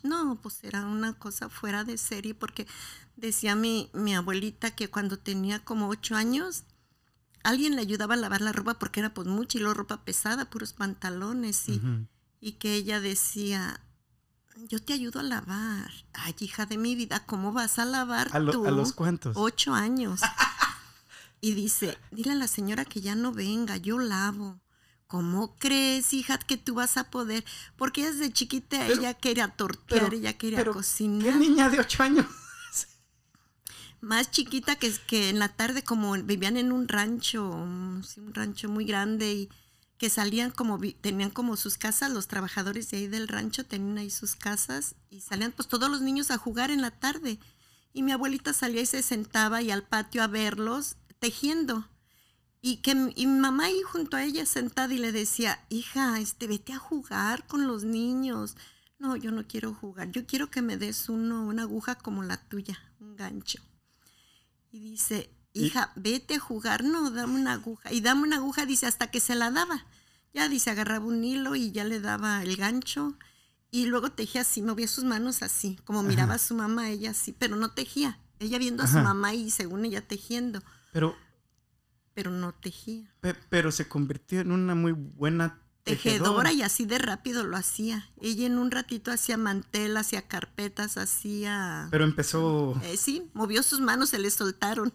no, 0.04 0.38
pues 0.40 0.62
era 0.62 0.86
una 0.86 1.14
cosa 1.14 1.48
fuera 1.48 1.82
de 1.82 1.98
serie 1.98 2.36
porque 2.36 2.68
decía 3.16 3.56
mi, 3.56 3.90
mi 3.92 4.14
abuelita 4.14 4.70
que 4.70 4.88
cuando 4.88 5.18
tenía 5.18 5.64
como 5.64 5.88
ocho 5.88 6.14
años, 6.14 6.62
alguien 7.42 7.74
le 7.74 7.82
ayudaba 7.82 8.14
a 8.14 8.18
lavar 8.18 8.40
la 8.40 8.52
ropa 8.52 8.78
porque 8.78 9.00
era 9.00 9.14
pues 9.14 9.26
mucha 9.26 9.58
y 9.58 9.62
la 9.62 9.74
ropa 9.74 10.04
pesada, 10.04 10.48
puros 10.48 10.74
pantalones 10.74 11.68
y, 11.68 11.82
y 12.38 12.52
que 12.52 12.74
ella 12.74 13.00
decía, 13.00 13.80
yo 14.68 14.80
te 14.82 14.92
ayudo 14.92 15.20
a 15.20 15.22
lavar. 15.22 15.90
Ay, 16.12 16.34
hija 16.40 16.66
de 16.66 16.76
mi 16.78 16.94
vida, 16.94 17.24
¿cómo 17.26 17.52
vas 17.52 17.78
a 17.78 17.84
lavar 17.84 18.28
¿A, 18.32 18.38
lo- 18.38 18.52
tú? 18.52 18.66
a 18.66 18.70
los 18.70 18.92
cuantos? 18.92 19.36
Ocho 19.36 19.74
años. 19.74 20.20
Y 21.42 21.54
dice, 21.54 21.96
dile 22.10 22.32
a 22.32 22.34
la 22.34 22.46
señora 22.48 22.84
que 22.84 23.00
ya 23.00 23.14
no 23.14 23.32
venga, 23.32 23.78
yo 23.78 23.98
lavo. 23.98 24.60
¿cómo 25.06 25.56
crees, 25.56 26.12
hija, 26.12 26.36
que 26.38 26.56
tú 26.58 26.74
vas 26.74 26.96
a 26.98 27.10
poder? 27.10 27.44
Porque 27.76 28.04
desde 28.12 28.30
chiquita 28.30 28.86
ella 28.86 29.14
quería 29.14 29.48
tortear, 29.48 30.12
ella 30.14 30.36
quería 30.36 30.64
cocinar. 30.66 31.32
¿Qué 31.32 31.38
niña 31.38 31.68
de 31.70 31.80
ocho 31.80 32.02
años? 32.02 32.26
Más 34.00 34.30
chiquita 34.30 34.76
que, 34.76 34.92
que 35.06 35.28
en 35.30 35.38
la 35.38 35.48
tarde, 35.48 35.82
como 35.82 36.12
vivían 36.12 36.56
en 36.56 36.72
un 36.72 36.88
rancho, 36.88 37.48
un 37.50 38.02
rancho 38.32 38.68
muy 38.68 38.84
grande 38.84 39.32
y 39.32 39.48
que 40.00 40.08
salían 40.08 40.50
como, 40.50 40.80
tenían 41.02 41.28
como 41.28 41.58
sus 41.58 41.76
casas, 41.76 42.10
los 42.10 42.26
trabajadores 42.26 42.90
de 42.90 42.96
ahí 42.96 43.06
del 43.06 43.28
rancho 43.28 43.66
tenían 43.66 43.98
ahí 43.98 44.08
sus 44.08 44.34
casas 44.34 44.94
y 45.10 45.20
salían 45.20 45.52
pues 45.52 45.68
todos 45.68 45.90
los 45.90 46.00
niños 46.00 46.30
a 46.30 46.38
jugar 46.38 46.70
en 46.70 46.80
la 46.80 46.90
tarde. 46.90 47.38
Y 47.92 48.02
mi 48.02 48.10
abuelita 48.12 48.54
salía 48.54 48.80
y 48.80 48.86
se 48.86 49.02
sentaba 49.02 49.60
y 49.60 49.70
al 49.70 49.82
patio 49.82 50.22
a 50.22 50.26
verlos 50.26 50.96
tejiendo. 51.18 51.86
Y 52.62 52.78
que 52.78 52.94
mi 52.94 53.26
mamá 53.26 53.66
ahí 53.66 53.82
junto 53.82 54.16
a 54.16 54.24
ella 54.24 54.46
sentada 54.46 54.94
y 54.94 54.96
le 54.96 55.12
decía, 55.12 55.66
hija, 55.68 56.18
este, 56.18 56.46
vete 56.46 56.72
a 56.72 56.78
jugar 56.78 57.46
con 57.46 57.66
los 57.66 57.84
niños. 57.84 58.56
No, 58.98 59.16
yo 59.16 59.32
no 59.32 59.46
quiero 59.46 59.74
jugar, 59.74 60.10
yo 60.12 60.24
quiero 60.24 60.50
que 60.50 60.62
me 60.62 60.78
des 60.78 61.10
uno, 61.10 61.44
una 61.44 61.64
aguja 61.64 61.96
como 61.96 62.22
la 62.22 62.38
tuya, 62.38 62.78
un 63.00 63.16
gancho. 63.16 63.60
Y 64.70 64.80
dice, 64.80 65.28
hija, 65.52 65.92
vete 65.96 66.34
a 66.34 66.38
jugar, 66.38 66.84
no, 66.84 67.10
dame 67.10 67.34
una 67.34 67.54
aguja. 67.54 67.92
Y 67.92 68.00
dame 68.00 68.22
una 68.22 68.36
aguja, 68.36 68.66
dice, 68.66 68.86
hasta 68.86 69.10
que 69.10 69.20
se 69.20 69.34
la 69.34 69.50
daba. 69.50 69.84
Ya 70.32 70.48
dice, 70.48 70.70
agarraba 70.70 71.06
un 71.06 71.24
hilo 71.24 71.56
y 71.56 71.72
ya 71.72 71.84
le 71.84 72.00
daba 72.00 72.42
el 72.42 72.56
gancho. 72.56 73.16
Y 73.70 73.86
luego 73.86 74.10
tejía 74.10 74.40
así, 74.40 74.62
movía 74.62 74.88
sus 74.88 75.04
manos 75.04 75.42
así, 75.42 75.78
como 75.84 76.02
miraba 76.02 76.34
a 76.34 76.38
su 76.38 76.54
mamá, 76.54 76.90
ella 76.90 77.10
así, 77.10 77.32
pero 77.32 77.56
no 77.56 77.72
tejía. 77.72 78.18
Ella 78.40 78.58
viendo 78.58 78.82
a 78.82 78.86
su 78.86 78.98
mamá 78.98 79.34
y 79.34 79.50
según 79.50 79.84
ella 79.84 80.06
tejiendo. 80.06 80.62
Pero. 80.92 81.14
Pero 82.14 82.30
no 82.30 82.52
tejía. 82.52 83.14
pero 83.48 83.70
se 83.70 83.86
convirtió 83.86 84.40
en 84.40 84.50
una 84.50 84.74
muy 84.74 84.92
buena 84.92 85.60
tejedora. 85.84 86.52
y 86.52 86.62
así 86.62 86.84
de 86.84 86.98
rápido 86.98 87.44
lo 87.44 87.56
hacía. 87.56 88.10
Ella 88.20 88.46
en 88.46 88.58
un 88.58 88.70
ratito 88.70 89.12
hacía 89.12 89.36
mantel, 89.36 89.96
hacía 89.96 90.22
carpetas, 90.26 90.96
hacía. 90.96 91.88
Pero 91.90 92.04
empezó. 92.04 92.80
Eh, 92.84 92.96
sí, 92.96 93.30
movió 93.34 93.62
sus 93.62 93.80
manos, 93.80 94.10
se 94.10 94.18
le 94.18 94.30
soltaron. 94.30 94.92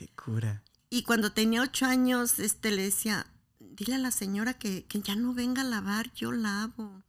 Qué 0.00 0.08
cura. 0.08 0.62
Y 0.88 1.02
cuando 1.02 1.32
tenía 1.32 1.60
ocho 1.60 1.84
años, 1.84 2.38
este 2.38 2.70
le 2.70 2.84
decía, 2.84 3.26
dile 3.58 3.96
a 3.96 3.98
la 3.98 4.10
señora 4.10 4.54
que, 4.54 4.86
ya 4.88 5.14
no 5.14 5.34
venga 5.34 5.60
a 5.60 5.64
lavar, 5.66 6.10
yo 6.14 6.32
lavo. 6.32 7.02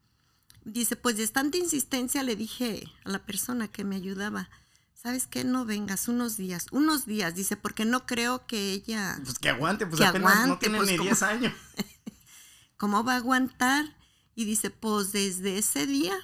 Dice, 0.66 0.98
pues 0.98 1.16
de 1.16 1.26
tanta 1.30 1.58
insistencia 1.58 2.22
le 2.22 2.36
dije 2.36 2.84
a 3.06 3.10
la 3.10 3.26
persona 3.26 3.70
que 3.70 3.86
me 3.86 3.96
ayudaba, 3.96 4.50
¿sabes 4.94 5.26
qué? 5.26 5.46
No 5.46 5.64
vengas 5.64 6.10
unos 6.10 6.36
días, 6.36 6.66
unos 6.72 7.06
días, 7.06 7.34
dice, 7.34 7.56
porque 7.56 7.86
no 7.86 8.06
creo 8.06 8.46
que 8.46 8.74
ella... 8.74 9.18
Pues 9.24 9.40
que 9.40 9.48
aguante, 9.48 9.88
pues 9.88 10.02
apenas 10.02 10.50
no 10.50 10.60
tiene 10.60 10.80
pues, 10.80 10.92
ni 10.92 10.98
10 10.98 11.24
años. 11.24 11.54
¿Cómo 12.78 13.06
va 13.06 13.14
a 13.14 13.18
aguantar? 13.18 13.86
Y 14.36 14.44
dice, 14.44 14.70
pues 14.70 15.14
desde 15.14 15.58
ese 15.58 15.88
día 15.88 16.18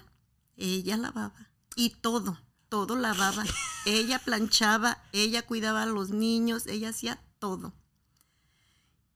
ella 0.57 0.97
lavaba 0.97 1.47
y 1.77 1.91
todo 1.91 2.37
todo 2.69 2.95
lavaba. 2.95 3.43
ella 3.85 4.19
planchaba, 4.19 5.03
ella 5.11 5.45
cuidaba 5.45 5.83
a 5.83 5.87
los 5.87 6.09
niños, 6.09 6.67
ella 6.67 6.89
hacía 6.89 7.21
todo. 7.39 7.73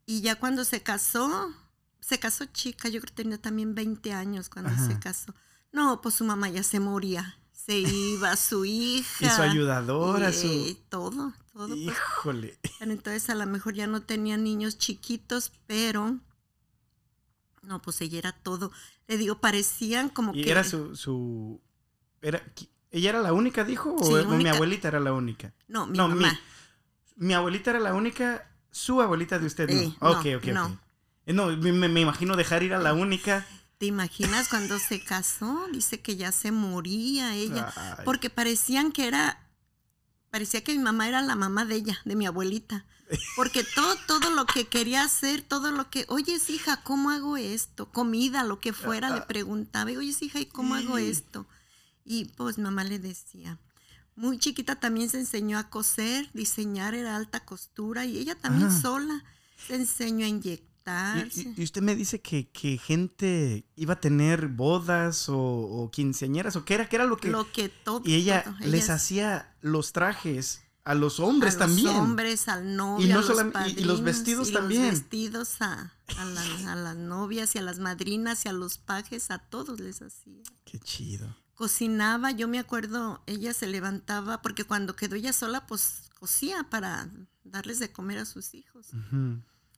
Y 0.05 0.21
ya 0.21 0.35
cuando 0.35 0.65
se 0.65 0.81
casó, 0.83 1.53
se 1.99 2.19
casó 2.19 2.45
chica, 2.45 2.89
yo 2.89 2.99
creo 2.99 3.09
que 3.09 3.23
tenía 3.23 3.41
también 3.41 3.75
20 3.75 4.13
años 4.13 4.49
cuando 4.49 4.71
se 4.85 4.99
casó. 4.99 5.33
No, 5.71 6.01
pues 6.01 6.15
su 6.15 6.25
mamá 6.25 6.49
ya 6.49 6.63
se 6.63 6.79
moría. 6.79 7.37
Se 7.53 7.77
iba 7.77 8.35
su 8.35 8.65
hija. 8.65 9.25
y 9.25 9.29
su 9.29 9.41
ayudadora, 9.41 10.33
su... 10.33 10.75
Todo, 10.89 11.33
todo. 11.53 11.67
Pues. 11.67 11.79
Híjole. 11.79 12.59
Entonces 12.79 13.29
a 13.29 13.35
lo 13.35 13.45
mejor 13.45 13.75
ya 13.75 13.87
no 13.87 14.01
tenía 14.01 14.37
niños 14.37 14.77
chiquitos, 14.77 15.53
pero... 15.67 16.19
No, 17.61 17.81
pues 17.81 18.01
ella 18.01 18.17
era 18.17 18.31
todo. 18.31 18.71
Le 19.07 19.17
digo, 19.17 19.39
parecían 19.39 20.09
como 20.09 20.33
y 20.33 20.43
que... 20.43 20.51
era 20.51 20.63
su... 20.63 20.95
su... 20.95 21.61
Era, 22.21 22.43
¿Ella 22.91 23.09
era 23.11 23.21
la 23.21 23.33
única, 23.33 23.63
dijo? 23.63 23.95
¿O 23.95 24.25
mi 24.35 24.47
abuelita 24.49 24.89
era 24.89 24.99
la 24.99 25.13
única? 25.13 25.53
No, 25.67 25.87
mi 25.87 25.97
mamá. 25.97 26.39
Mi, 27.15 27.33
abuelita 27.33 27.71
era 27.71 27.79
la 27.79 27.93
única, 27.93 28.49
su 28.69 29.01
abuelita 29.01 29.39
de 29.39 29.45
usted 29.45 29.69
no. 29.69 29.95
ok, 30.09 30.25
ok, 30.37 30.45
no. 30.47 30.79
Eh, 31.25 31.33
no, 31.33 31.47
me, 31.47 32.01
imagino 32.01 32.35
dejar 32.35 32.63
ir 32.63 32.73
a 32.73 32.79
la 32.79 32.93
única. 32.93 33.45
¿Te 33.77 33.85
imaginas 33.85 34.49
cuando 34.49 34.77
se 34.77 35.03
casó? 35.03 35.67
Dice 35.71 36.01
que 36.01 36.17
ya 36.17 36.31
se 36.31 36.51
moría 36.51 37.33
ella. 37.35 37.73
Porque 38.03 38.29
parecían 38.29 38.91
que 38.91 39.07
era. 39.07 39.39
Parecía 40.29 40.63
que 40.63 40.73
mi 40.73 40.83
mamá 40.83 41.07
era 41.07 41.21
la 41.21 41.35
mamá 41.35 41.65
de 41.65 41.75
ella, 41.75 41.99
de 42.05 42.15
mi 42.15 42.25
abuelita. 42.25 42.85
Porque 43.35 43.63
todo, 43.75 43.95
todo 44.07 44.29
lo 44.31 44.45
que 44.45 44.67
quería 44.67 45.03
hacer, 45.03 45.41
todo 45.41 45.71
lo 45.71 45.89
que, 45.89 46.05
oye, 46.09 46.37
hija, 46.47 46.81
¿cómo 46.83 47.09
hago 47.09 47.37
esto? 47.37 47.89
Comida, 47.89 48.43
lo 48.43 48.59
que 48.59 48.73
fuera, 48.73 49.09
le 49.09 49.19
ah. 49.19 49.27
preguntaba, 49.27 49.91
oye, 49.91 50.13
hija, 50.19 50.39
¿y 50.39 50.45
cómo 50.45 50.75
hago 50.75 50.97
esto? 50.97 51.45
Y 52.03 52.25
pues 52.25 52.57
mamá 52.57 52.83
le 52.83 52.99
decía, 52.99 53.59
muy 54.15 54.37
chiquita 54.37 54.75
también 54.75 55.09
se 55.09 55.19
enseñó 55.19 55.57
a 55.57 55.69
coser, 55.69 56.29
diseñar 56.33 56.93
era 56.93 57.15
alta 57.15 57.39
costura 57.41 58.05
y 58.05 58.17
ella 58.17 58.35
también 58.35 58.69
ah. 58.69 58.81
sola 58.81 59.23
se 59.67 59.75
enseñó 59.75 60.25
a 60.25 60.29
inyectarse. 60.29 61.53
Y, 61.55 61.63
usted 61.63 61.81
me 61.81 61.95
dice 61.95 62.21
que, 62.21 62.49
gente 62.83 63.65
iba 63.75 63.93
a 63.93 63.99
tener 63.99 64.47
bodas 64.47 65.27
o, 65.29 65.89
quinceañeras 65.93 66.55
o 66.55 66.65
qué 66.65 66.75
era, 66.75 66.89
qué 66.89 66.97
era 66.97 67.05
lo 67.05 67.17
que... 67.17 67.29
Lo 67.29 67.51
que 67.51 67.69
todo. 67.69 68.01
Y 68.03 68.15
ella 68.15 68.55
les 68.59 68.89
hacía 68.89 69.55
los 69.61 69.93
trajes 69.93 70.61
a 70.83 70.95
los 70.95 71.19
hombres 71.19 71.57
también. 71.57 71.87
A 71.89 71.91
los 71.91 72.01
hombres, 72.01 72.47
al 72.47 72.75
novio, 72.75 73.05
y, 73.05 73.09
no 73.09 73.19
a 73.19 73.21
los 73.21 73.77
y, 73.77 73.83
los 73.83 74.01
vestidos 74.01 74.49
y 74.49 74.53
también. 74.53 74.87
Los 74.87 74.91
vestidos 74.91 75.61
a, 75.61 75.93
a, 76.17 76.75
las 76.75 76.95
novias 76.97 77.55
y 77.55 77.59
a 77.59 77.61
las 77.61 77.77
madrinas 77.77 78.45
y 78.45 78.49
a 78.49 78.53
los 78.53 78.79
pajes, 78.79 79.29
a 79.29 79.37
todos 79.37 79.79
les 79.79 80.01
hacía. 80.01 80.41
Qué 80.65 80.79
chido 80.79 81.40
cocinaba, 81.55 82.31
yo 82.31 82.47
me 82.47 82.59
acuerdo, 82.59 83.21
ella 83.25 83.53
se 83.53 83.67
levantaba, 83.67 84.41
porque 84.41 84.63
cuando 84.63 84.95
quedó 84.95 85.15
ella 85.15 85.33
sola, 85.33 85.67
pues 85.67 86.09
cocía 86.19 86.63
para 86.69 87.09
darles 87.43 87.79
de 87.79 87.91
comer 87.91 88.19
a 88.19 88.25
sus 88.25 88.53
hijos. 88.53 88.87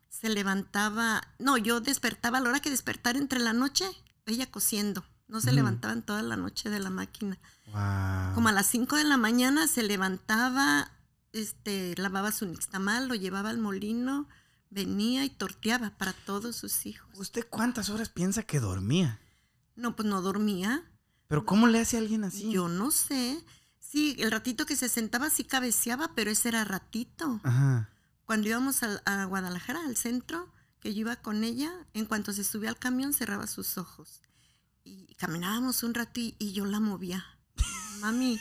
Se 0.09 0.29
levantaba, 0.29 1.21
no, 1.39 1.57
yo 1.57 1.81
despertaba 1.81 2.37
a 2.37 2.41
la 2.41 2.49
hora 2.49 2.59
que 2.59 2.69
despertar 2.69 3.17
entre 3.17 3.39
la 3.39 3.53
noche, 3.53 3.85
ella 4.25 4.49
cociendo. 4.49 5.03
No 5.27 5.41
se 5.41 5.51
levantaban 5.51 6.03
toda 6.03 6.21
la 6.21 6.35
noche 6.35 6.69
de 6.69 6.79
la 6.79 6.89
máquina. 6.91 7.39
Como 8.35 8.49
a 8.49 8.51
las 8.51 8.67
5 8.67 8.97
de 8.97 9.03
la 9.03 9.17
mañana 9.17 9.67
se 9.67 9.81
levantaba, 9.81 10.91
este, 11.31 11.95
lavaba 11.97 12.31
su 12.31 12.45
nixtamal, 12.45 13.07
lo 13.07 13.15
llevaba 13.15 13.49
al 13.49 13.57
molino, 13.57 14.27
venía 14.69 15.25
y 15.25 15.29
torteaba 15.29 15.91
para 15.97 16.13
todos 16.13 16.55
sus 16.55 16.85
hijos. 16.85 17.09
¿Usted 17.17 17.47
cuántas 17.49 17.89
horas 17.89 18.09
piensa 18.09 18.43
que 18.43 18.59
dormía? 18.59 19.19
No, 19.75 19.95
pues 19.95 20.07
no 20.07 20.21
dormía. 20.21 20.83
¿Pero 21.33 21.47
cómo 21.47 21.65
le 21.65 21.79
hace 21.79 21.97
a 21.97 21.99
alguien 21.99 22.23
así? 22.25 22.51
Yo 22.51 22.69
no 22.69 22.91
sé. 22.91 23.43
Sí, 23.79 24.15
el 24.19 24.29
ratito 24.29 24.67
que 24.67 24.75
se 24.75 24.87
sentaba 24.87 25.31
sí 25.31 25.43
cabeceaba, 25.43 26.11
pero 26.13 26.29
ese 26.29 26.49
era 26.49 26.63
ratito. 26.63 27.41
Ajá. 27.41 27.89
Cuando 28.23 28.49
íbamos 28.49 28.83
a, 28.83 29.25
Guadalajara, 29.25 29.81
al 29.83 29.97
centro, 29.97 30.53
que 30.79 30.93
yo 30.93 30.99
iba 31.01 31.15
con 31.15 31.43
ella, 31.43 31.71
en 31.95 32.05
cuanto 32.05 32.33
se 32.33 32.43
subía 32.43 32.69
al 32.69 32.77
camión 32.77 33.13
cerraba 33.13 33.47
sus 33.47 33.79
ojos. 33.79 34.21
Y 34.83 35.15
caminábamos 35.15 35.81
un 35.81 35.95
rato 35.95 36.19
y, 36.19 36.53
yo 36.53 36.65
la 36.65 36.79
movía. 36.79 37.25
mami, 37.99 38.39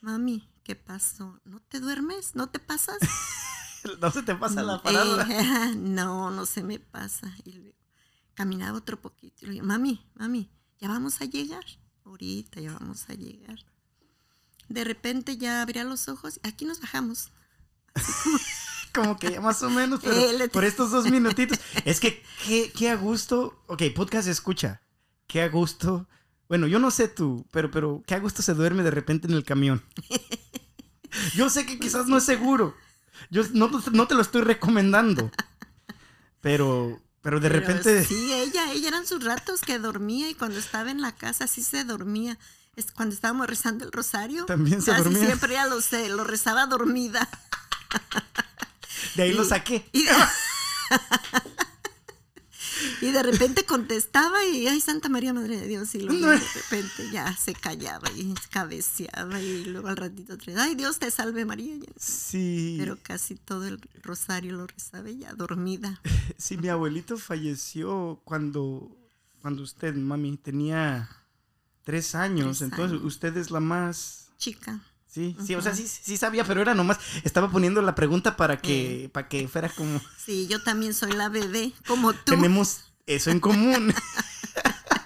mami, 0.00 0.48
¿qué 0.62 0.76
pasó? 0.76 1.40
¿No 1.44 1.58
te 1.58 1.80
duermes? 1.80 2.36
¿No 2.36 2.48
te 2.48 2.60
pasas? 2.60 2.98
¿No 4.00 4.12
se 4.12 4.22
te 4.22 4.36
pasa 4.36 4.62
la 4.62 4.80
parada? 4.80 5.26
Eh, 5.28 5.74
no, 5.76 6.30
no 6.30 6.46
se 6.46 6.62
me 6.62 6.78
pasa. 6.78 7.34
Y 7.42 7.54
luego 7.54 7.76
caminaba 8.34 8.78
otro 8.78 9.02
poquito. 9.02 9.38
Y 9.42 9.46
le 9.46 9.52
digo, 9.54 9.66
mami, 9.66 10.08
mami, 10.14 10.48
ya 10.78 10.86
vamos 10.86 11.20
a 11.22 11.24
llegar 11.24 11.64
ahorita 12.10 12.60
ya 12.60 12.72
vamos 12.72 13.08
a 13.08 13.14
llegar. 13.14 13.58
De 14.68 14.84
repente 14.84 15.36
ya 15.36 15.62
abría 15.62 15.84
los 15.84 16.08
ojos, 16.08 16.40
aquí 16.42 16.64
nos 16.64 16.80
bajamos. 16.80 17.30
como... 18.92 19.18
que 19.18 19.32
ya 19.32 19.40
más 19.40 19.62
o 19.62 19.70
menos, 19.70 20.00
pero 20.02 20.50
por 20.50 20.64
estos 20.64 20.90
dos 20.90 21.10
minutitos. 21.10 21.58
Es 21.84 22.00
que, 22.00 22.22
qué, 22.76 22.90
a 22.90 22.96
gusto. 22.96 23.62
Ok, 23.66 23.82
podcast 23.94 24.28
escucha. 24.28 24.82
Qué 25.26 25.42
a 25.42 25.48
gusto. 25.48 26.06
Bueno, 26.48 26.66
yo 26.66 26.78
no 26.78 26.90
sé 26.90 27.08
tú, 27.08 27.46
pero, 27.52 27.70
pero 27.70 28.02
qué 28.06 28.14
a 28.14 28.18
gusto 28.18 28.42
se 28.42 28.54
duerme 28.54 28.82
de 28.82 28.90
repente 28.90 29.28
en 29.28 29.34
el 29.34 29.44
camión. 29.44 29.82
Yo 31.34 31.48
sé 31.48 31.64
que 31.64 31.78
quizás 31.78 32.06
no 32.06 32.16
es 32.16 32.24
seguro. 32.24 32.74
Yo 33.30 33.42
no, 33.52 33.70
no 33.92 34.06
te 34.08 34.14
lo 34.14 34.22
estoy 34.22 34.42
recomendando. 34.42 35.30
Pero, 36.40 37.00
pero 37.22 37.40
de 37.40 37.48
repente. 37.48 38.04
Sí, 38.04 38.32
ella, 38.32 38.72
ella 38.72 38.88
eran 38.88 39.06
sus 39.06 39.22
ratos 39.24 39.60
que 39.60 39.78
dormía 39.78 40.28
y 40.30 40.34
cuando 40.34 40.58
estaba 40.58 40.90
en 40.90 41.00
la 41.00 41.14
casa 41.14 41.46
sí 41.46 41.62
se 41.62 41.84
dormía. 41.84 42.38
Es 42.76 42.92
cuando 42.92 43.14
estábamos 43.14 43.46
rezando 43.46 43.84
el 43.84 43.92
rosario. 43.92 44.46
También 44.46 44.80
se 44.80 44.92
casi 44.92 45.14
Siempre 45.14 45.52
ella 45.52 45.66
lo, 45.66 45.80
sé, 45.80 46.08
lo 46.08 46.24
rezaba 46.24 46.66
dormida. 46.66 47.28
De 49.16 49.24
ahí 49.24 49.32
lo 49.32 49.44
saqué. 49.44 49.88
Y 49.92 50.06
de 53.00 53.22
repente 53.22 53.64
contestaba 53.64 54.44
y, 54.46 54.66
ay, 54.66 54.80
Santa 54.80 55.08
María, 55.08 55.32
Madre 55.32 55.58
de 55.60 55.66
Dios. 55.66 55.94
Y 55.94 56.00
luego 56.00 56.28
de 56.28 56.38
repente 56.38 57.10
ya 57.12 57.36
se 57.36 57.54
callaba 57.54 58.10
y 58.12 58.34
cabeceaba 58.50 59.40
y 59.40 59.64
luego 59.64 59.88
al 59.88 59.96
ratito, 59.96 60.36
ay, 60.56 60.74
Dios 60.74 60.98
te 60.98 61.10
salve 61.10 61.44
María. 61.44 61.74
Sí. 61.96 62.76
Pero 62.78 62.98
casi 63.02 63.36
todo 63.36 63.66
el 63.66 63.80
rosario 64.02 64.56
lo 64.56 64.66
rezaba 64.66 65.10
ya 65.10 65.32
dormida. 65.32 66.00
Sí, 66.36 66.56
mi 66.56 66.68
abuelito 66.68 67.18
falleció 67.18 68.20
cuando, 68.24 68.96
cuando 69.42 69.62
usted, 69.62 69.94
mami, 69.94 70.38
tenía 70.38 71.08
tres 71.84 72.14
años. 72.14 72.62
entonces 72.62 73.00
usted 73.02 73.36
es 73.36 73.50
la 73.50 73.60
más... 73.60 74.28
Chica. 74.38 74.80
Sí, 75.10 75.36
sí, 75.44 75.56
o 75.56 75.60
sea, 75.60 75.74
sí, 75.74 75.88
sí 75.88 76.16
sabía, 76.16 76.44
pero 76.44 76.62
era 76.62 76.72
nomás, 76.72 76.98
estaba 77.24 77.50
poniendo 77.50 77.82
la 77.82 77.96
pregunta 77.96 78.36
para 78.36 78.60
que, 78.60 79.10
para 79.12 79.28
que 79.28 79.48
fuera 79.48 79.68
como... 79.68 80.00
Sí, 80.24 80.46
yo 80.46 80.62
también 80.62 80.94
soy 80.94 81.10
la 81.10 81.28
bebé, 81.28 81.72
como 81.88 82.12
tú. 82.12 82.36
Tenemos 82.36 82.82
eso 83.06 83.32
en 83.32 83.40
común. 83.40 83.92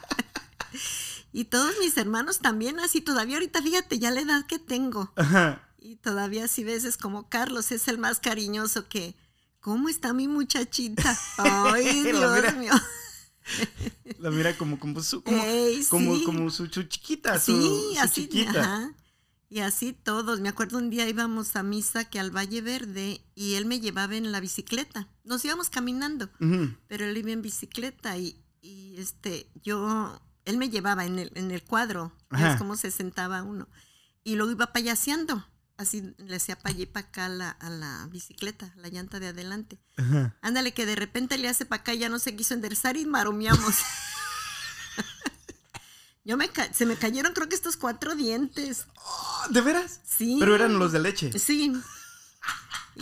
y 1.33 1.45
todos 1.47 1.75
mis 1.81 1.97
hermanos 1.97 2.41
también 2.41 2.81
así, 2.81 3.01
todavía 3.01 3.37
ahorita 3.37 3.63
fíjate 3.63 3.99
ya 3.99 4.11
la 4.11 4.21
edad 4.21 4.45
que 4.45 4.59
tengo. 4.59 5.11
Ajá. 5.17 5.67
Y 5.79 5.97
todavía 5.97 6.45
así 6.45 6.65
veces 6.65 6.99
como 6.99 7.31
Carlos 7.31 7.73
es 7.73 7.89
el 7.89 7.97
más 7.97 8.21
cariñoso 8.21 8.87
que, 8.91 9.17
¿cómo 9.61 9.89
está 9.89 10.13
mi 10.13 10.29
muchachita? 10.29 11.19
Ay, 11.39 12.03
Dios 12.03 12.57
mío. 12.57 12.75
La 14.19 14.31
mira 14.31 14.55
como, 14.59 14.79
como 14.79 15.03
su, 15.03 15.23
como, 15.23 15.43
como, 16.25 16.51
su, 16.51 16.67
chiquita, 16.67 17.41
su, 17.41 17.59
sí, 17.59 17.99
así, 17.99 18.29
chiquita. 18.29 18.61
Ajá. 18.61 18.95
Y 19.55 19.61
así 19.61 19.93
todos. 19.93 20.41
Me 20.41 20.49
acuerdo 20.49 20.79
un 20.79 20.91
día 20.91 21.09
íbamos 21.09 21.55
a 21.55 21.63
misa 21.63 22.05
que 22.07 22.19
al 22.19 22.33
Valle 22.33 22.61
Verde 22.61 23.25
y 23.37 23.55
él 23.55 23.67
me 23.67 23.79
llevaba 23.79 24.17
en 24.17 24.33
la 24.33 24.41
bicicleta. 24.41 25.07
Nos 25.23 25.45
íbamos 25.45 25.71
caminando, 25.71 26.29
pero 26.89 27.05
él 27.05 27.17
iba 27.17 27.31
en 27.31 27.41
bicicleta 27.41 28.19
y, 28.19 28.45
este, 28.99 29.49
yo, 29.63 30.21
él 30.45 30.59
me 30.59 30.71
llevaba 30.71 31.05
en 31.05 31.21
el, 31.21 31.31
en 31.37 31.53
el 31.53 31.63
cuadro, 31.63 32.13
es 32.37 32.57
como 32.57 32.75
se 32.75 32.91
sentaba 32.91 33.45
uno. 33.45 33.69
Y 34.25 34.35
luego 34.35 34.51
iba 34.51 34.73
payaseando, 34.73 35.47
así 35.77 36.03
le 36.19 36.35
hacía 36.35 36.59
para 36.59 36.75
allá 36.75 36.83
y 36.83 36.87
para 36.87 37.07
acá 37.07 37.27
a 37.27 37.71
la 37.71 38.09
bicicleta, 38.11 38.75
la 38.77 38.89
llanta 38.89 39.21
de 39.21 39.29
adelante. 39.29 39.79
Ándale, 40.43 40.75
que 40.75 40.85
de 40.85 40.97
repente 40.97 41.39
le 41.39 41.49
hace 41.49 41.65
para 41.65 41.83
acá 41.83 41.95
y 41.95 41.99
ya 41.99 42.09
no 42.09 42.19
se 42.19 42.35
quiso 42.35 42.55
enderezar 42.55 42.97
y 42.97 43.07
maromeamos. 43.07 43.77
Yo 46.25 46.39
me 46.39 46.51
se 46.73 46.87
me 46.87 46.97
cayeron 46.97 47.35
creo 47.35 47.49
que 47.49 47.55
estos 47.55 47.77
cuatro 47.77 48.15
dientes. 48.15 48.87
¿De 49.51 49.61
veras? 49.61 50.01
Sí. 50.07 50.39
Pero 50.41 50.55
eran 50.55 50.79
los 50.79 50.93
de 50.93 51.01
leche. 51.01 51.39
Sí. 51.39 51.73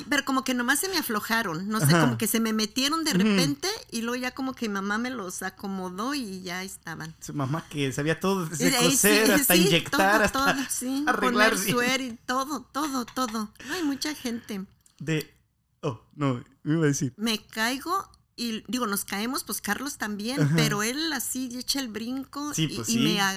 Pero 0.08 0.24
como 0.24 0.42
que 0.42 0.54
nomás 0.54 0.80
se 0.80 0.88
me 0.88 0.96
aflojaron, 0.96 1.68
no 1.68 1.78
sé, 1.78 1.92
como 1.92 2.16
que 2.16 2.26
se 2.26 2.40
me 2.40 2.54
metieron 2.54 3.04
de 3.04 3.12
repente 3.12 3.68
y 3.90 4.00
luego 4.00 4.22
ya 4.22 4.30
como 4.30 4.54
que 4.54 4.66
mi 4.66 4.74
mamá 4.74 4.96
me 4.96 5.10
los 5.10 5.42
acomodó 5.42 6.14
y 6.14 6.40
ya 6.42 6.62
estaban. 6.62 7.14
Su 7.20 7.34
mamá 7.34 7.66
que 7.68 7.92
sabía 7.92 8.18
todo, 8.18 8.46
desde 8.46 8.74
coser 8.74 9.32
hasta 9.32 9.54
inyectar, 9.54 10.22
hasta 10.22 10.54
todo, 10.54 10.64
sí, 10.70 11.04
arreglar. 11.08 11.56
Poner 11.56 12.00
y 12.00 12.18
todo, 12.24 12.62
todo, 12.72 13.04
todo. 13.04 13.52
No 13.66 13.74
hay 13.74 13.82
mucha 13.82 14.14
gente. 14.14 14.64
De, 14.98 15.30
oh, 15.82 16.00
no, 16.14 16.42
me 16.62 16.72
iba 16.72 16.84
a 16.84 16.86
decir. 16.86 17.12
Me 17.18 17.44
caigo 17.46 18.08
y 18.36 18.64
digo, 18.68 18.86
nos 18.86 19.04
caemos, 19.04 19.44
pues 19.44 19.60
Carlos 19.60 19.98
también, 19.98 20.50
pero 20.56 20.82
él 20.82 21.12
así 21.12 21.50
echa 21.58 21.80
el 21.80 21.88
brinco 21.88 22.52
y, 22.56 22.68
pues 22.68 22.88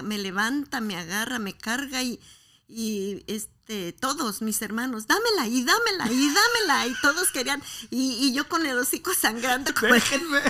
me, 0.03 0.17
levanta, 0.17 0.79
me 0.79 0.95
agarra, 0.95 1.37
me 1.37 1.53
carga 1.53 2.01
y, 2.01 2.19
y 2.67 3.23
este, 3.27 3.93
todos 3.93 4.41
mis 4.41 4.61
hermanos, 4.61 5.05
dámela 5.07 5.47
y 5.47 5.63
dámela 5.63 6.11
y 6.11 6.33
dámela 6.33 6.87
y 6.87 6.93
todos 7.01 7.31
querían 7.31 7.61
y, 7.89 8.33
yo 8.33 8.47
con 8.47 8.65
el 8.65 8.77
hocico 8.77 9.13
sangrando. 9.13 9.71
Déjenme. 9.81 10.41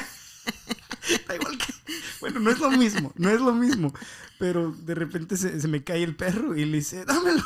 igual 1.35 1.57
que, 1.57 1.73
bueno, 2.19 2.39
no 2.39 2.51
es 2.51 2.59
lo 2.59 2.69
mismo, 2.71 3.13
no 3.15 3.29
es 3.29 3.41
lo 3.41 3.53
mismo, 3.53 3.93
pero 4.37 4.71
de 4.71 4.95
repente 4.95 5.37
se, 5.37 5.67
me 5.67 5.83
cae 5.83 6.03
el 6.03 6.15
perro 6.15 6.55
y 6.55 6.65
le 6.65 6.77
dice, 6.77 7.03
dámelo. 7.03 7.43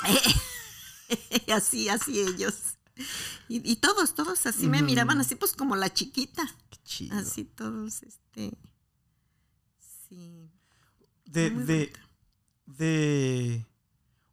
así, 1.54 1.88
así 1.88 2.20
ellos. 2.20 2.56
Y, 3.48 3.78
todos, 3.78 4.14
todos 4.14 4.46
así 4.46 4.68
me 4.68 4.82
miraban 4.82 5.22
así 5.22 5.36
pues 5.36 5.54
como 5.54 5.76
la 5.76 5.94
chiquita. 5.94 6.44
Así 7.12 7.46
todos, 7.46 8.04
este. 8.04 8.58
Sí. 10.08 10.50
De, 11.26 11.52
de, 11.52 11.94
de, 12.66 13.66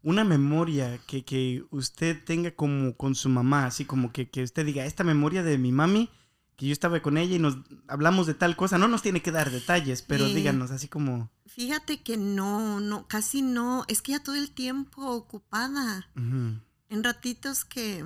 una 0.03 0.25
memoria 0.25 0.99
que, 1.07 1.25
que, 1.25 1.65
usted 1.71 2.25
tenga 2.25 2.53
como 2.53 2.97
con 2.97 3.15
su 3.15 3.29
mamá, 3.29 3.67
así 3.67 3.85
como 3.85 4.13
que, 4.13 4.31
que, 4.31 4.43
usted 4.43 4.65
diga, 4.65 4.87
esta 4.87 5.05
memoria 5.05 5.43
de 5.43 5.59
mi 5.59 5.73
mami, 5.73 6.09
que 6.57 6.67
yo 6.67 6.73
estaba 6.73 7.01
con 7.03 7.19
ella 7.19 7.37
y 7.37 7.39
nos 7.39 7.59
hablamos 7.87 8.27
de 8.27 8.35
tal 8.35 8.57
cosa, 8.57 8.79
no 8.79 8.89
nos 8.89 9.03
tiene 9.03 9.21
que 9.21 9.31
dar 9.31 9.51
detalles, 9.51 10.01
pero 10.01 10.25
eh, 10.27 10.35
díganos 10.35 10.71
así 10.71 10.89
como... 10.89 11.31
Fíjate 11.45 12.03
que 12.03 12.17
no, 12.17 12.81
no, 12.81 13.07
casi 13.07 13.43
no, 13.43 13.85
es 13.89 14.01
que 14.01 14.13
ya 14.13 14.23
todo 14.23 14.37
el 14.37 14.51
tiempo 14.51 15.07
ocupada. 15.07 16.09
En 16.15 17.05
ratitos 17.05 17.65
que 17.65 18.03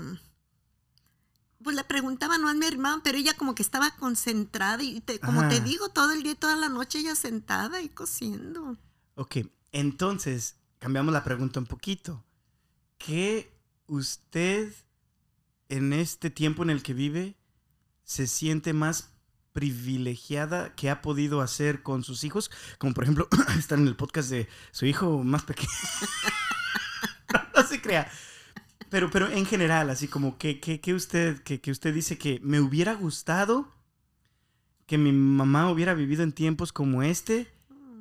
pues 1.62 1.76
le 1.76 1.84
preguntaba 1.84 2.38
no 2.38 2.48
a 2.48 2.54
mi 2.54 2.66
hermano, 2.66 3.02
pero 3.04 3.18
ella 3.18 3.34
como 3.34 3.54
que 3.54 3.62
estaba 3.62 3.90
concentrada 3.96 4.82
y 4.82 5.02
como 5.22 5.46
te 5.48 5.60
digo, 5.60 5.90
todo 5.90 6.12
el 6.12 6.22
día 6.22 6.32
y 6.32 6.36
toda 6.36 6.56
la 6.56 6.68
noche 6.68 7.00
ella 7.00 7.14
sentada 7.14 7.82
y 7.82 7.88
cosiendo. 7.88 8.78
Ok, 9.14 9.38
entonces 9.72 10.56
cambiamos 10.78 11.12
la 11.12 11.22
pregunta 11.22 11.60
un 11.60 11.66
poquito. 11.66 12.24
¿Qué 12.96 13.54
usted 13.86 14.72
en 15.68 15.92
este 15.92 16.30
tiempo 16.30 16.62
en 16.62 16.70
el 16.70 16.82
que 16.82 16.94
vive 16.94 17.36
se 18.04 18.26
siente 18.26 18.72
más 18.72 19.10
privilegiada 19.52 20.74
que 20.74 20.88
ha 20.88 21.02
podido 21.02 21.42
hacer 21.42 21.82
con 21.82 22.04
sus 22.04 22.24
hijos? 22.24 22.50
Como 22.78 22.94
por 22.94 23.04
ejemplo, 23.04 23.28
está 23.58 23.74
en 23.74 23.86
el 23.86 23.96
podcast 23.96 24.30
de 24.30 24.48
su 24.70 24.86
hijo 24.86 25.22
más 25.24 25.42
pequeño. 25.42 25.68
no 27.54 27.66
se 27.66 27.82
crea 27.82 28.10
pero, 28.90 29.10
pero 29.10 29.30
en 29.30 29.46
general, 29.46 29.88
así 29.88 30.08
como 30.08 30.36
que, 30.36 30.60
que, 30.60 30.94
usted, 30.94 31.40
que, 31.42 31.60
que 31.60 31.70
usted 31.70 31.94
dice 31.94 32.18
que 32.18 32.40
me 32.42 32.60
hubiera 32.60 32.94
gustado 32.94 33.68
que 34.86 34.98
mi 34.98 35.12
mamá 35.12 35.70
hubiera 35.70 35.94
vivido 35.94 36.24
en 36.24 36.32
tiempos 36.32 36.72
como 36.72 37.04
este, 37.04 37.46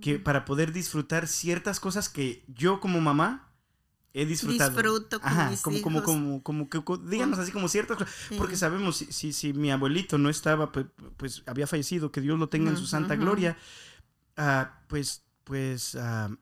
que 0.02 0.18
para 0.18 0.44
poder 0.46 0.74
disfrutar 0.74 1.28
ciertas 1.28 1.80
cosas 1.80 2.10
que 2.10 2.44
yo 2.48 2.80
como 2.80 3.00
mamá 3.00 3.48
he 4.14 4.26
disfrutado. 4.26 4.72
Disfruto 4.72 5.22
con 5.22 5.30
Ajá, 5.30 5.52
como, 5.62 5.82
como, 5.82 6.04
como, 6.04 6.42
como, 6.42 6.70
que, 6.70 6.82
díganos 7.08 7.38
así 7.38 7.52
como 7.52 7.68
ciertas 7.68 7.98
cosas, 7.98 8.14
porque 8.38 8.56
sabemos 8.56 8.98
si, 8.98 9.12
si, 9.12 9.34
si, 9.34 9.54
mi 9.54 9.72
abuelito 9.72 10.18
no 10.18 10.30
estaba, 10.30 10.72
pues, 10.72 10.88
pues, 11.18 11.44
había 11.46 11.68
fallecido, 11.68 12.12
que 12.12 12.22
Dios 12.22 12.40
lo 12.40 12.50
tenga 12.50 12.72
en 12.72 12.78
su 12.78 12.88
santa 12.88 13.16
gloria, 13.16 13.56
uh, 14.38 14.66
pues, 14.88 15.24
pues, 15.44 15.96
uh, 15.96 16.36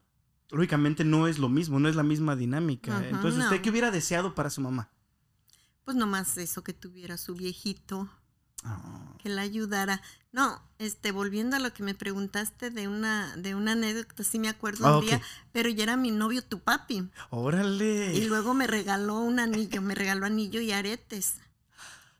lógicamente 0.49 1.03
no 1.03 1.27
es 1.27 1.39
lo 1.39 1.49
mismo, 1.49 1.79
no 1.79 1.89
es 1.89 1.95
la 1.95 2.03
misma 2.03 2.35
dinámica. 2.35 3.05
Entonces, 3.09 3.43
¿usted 3.43 3.61
qué 3.61 3.69
hubiera 3.69 3.91
deseado 3.91 4.35
para 4.35 4.49
su 4.49 4.61
mamá? 4.61 4.89
Pues 5.85 5.95
nomás 5.95 6.37
eso, 6.37 6.63
que 6.63 6.73
tuviera 6.73 7.17
su 7.17 7.33
viejito, 7.33 8.09
ah. 8.63 9.13
que 9.19 9.29
la 9.29 9.41
ayudara. 9.41 10.01
No, 10.31 10.61
este, 10.79 11.11
volviendo 11.11 11.55
a 11.55 11.59
lo 11.59 11.73
que 11.73 11.81
me 11.81 11.95
preguntaste 11.95 12.69
de 12.69 12.87
una, 12.87 13.35
de 13.37 13.55
una 13.55 13.71
anécdota, 13.71 14.23
sí 14.23 14.37
me 14.37 14.49
acuerdo 14.49 14.85
un 14.85 15.03
ah, 15.03 15.05
día, 15.05 15.21
pero 15.51 15.69
ya 15.69 15.83
era 15.83 15.97
mi 15.97 16.11
novio 16.11 16.41
tu 16.43 16.59
papi. 16.59 17.09
Órale. 17.29 18.13
Y 18.13 18.25
luego 18.25 18.53
me 18.53 18.67
regaló 18.67 19.19
un 19.19 19.39
anillo, 19.39 19.81
me 19.81 19.95
regaló 19.95 20.25
anillo 20.25 20.59
y 20.59 20.71
aretes. 20.71 21.35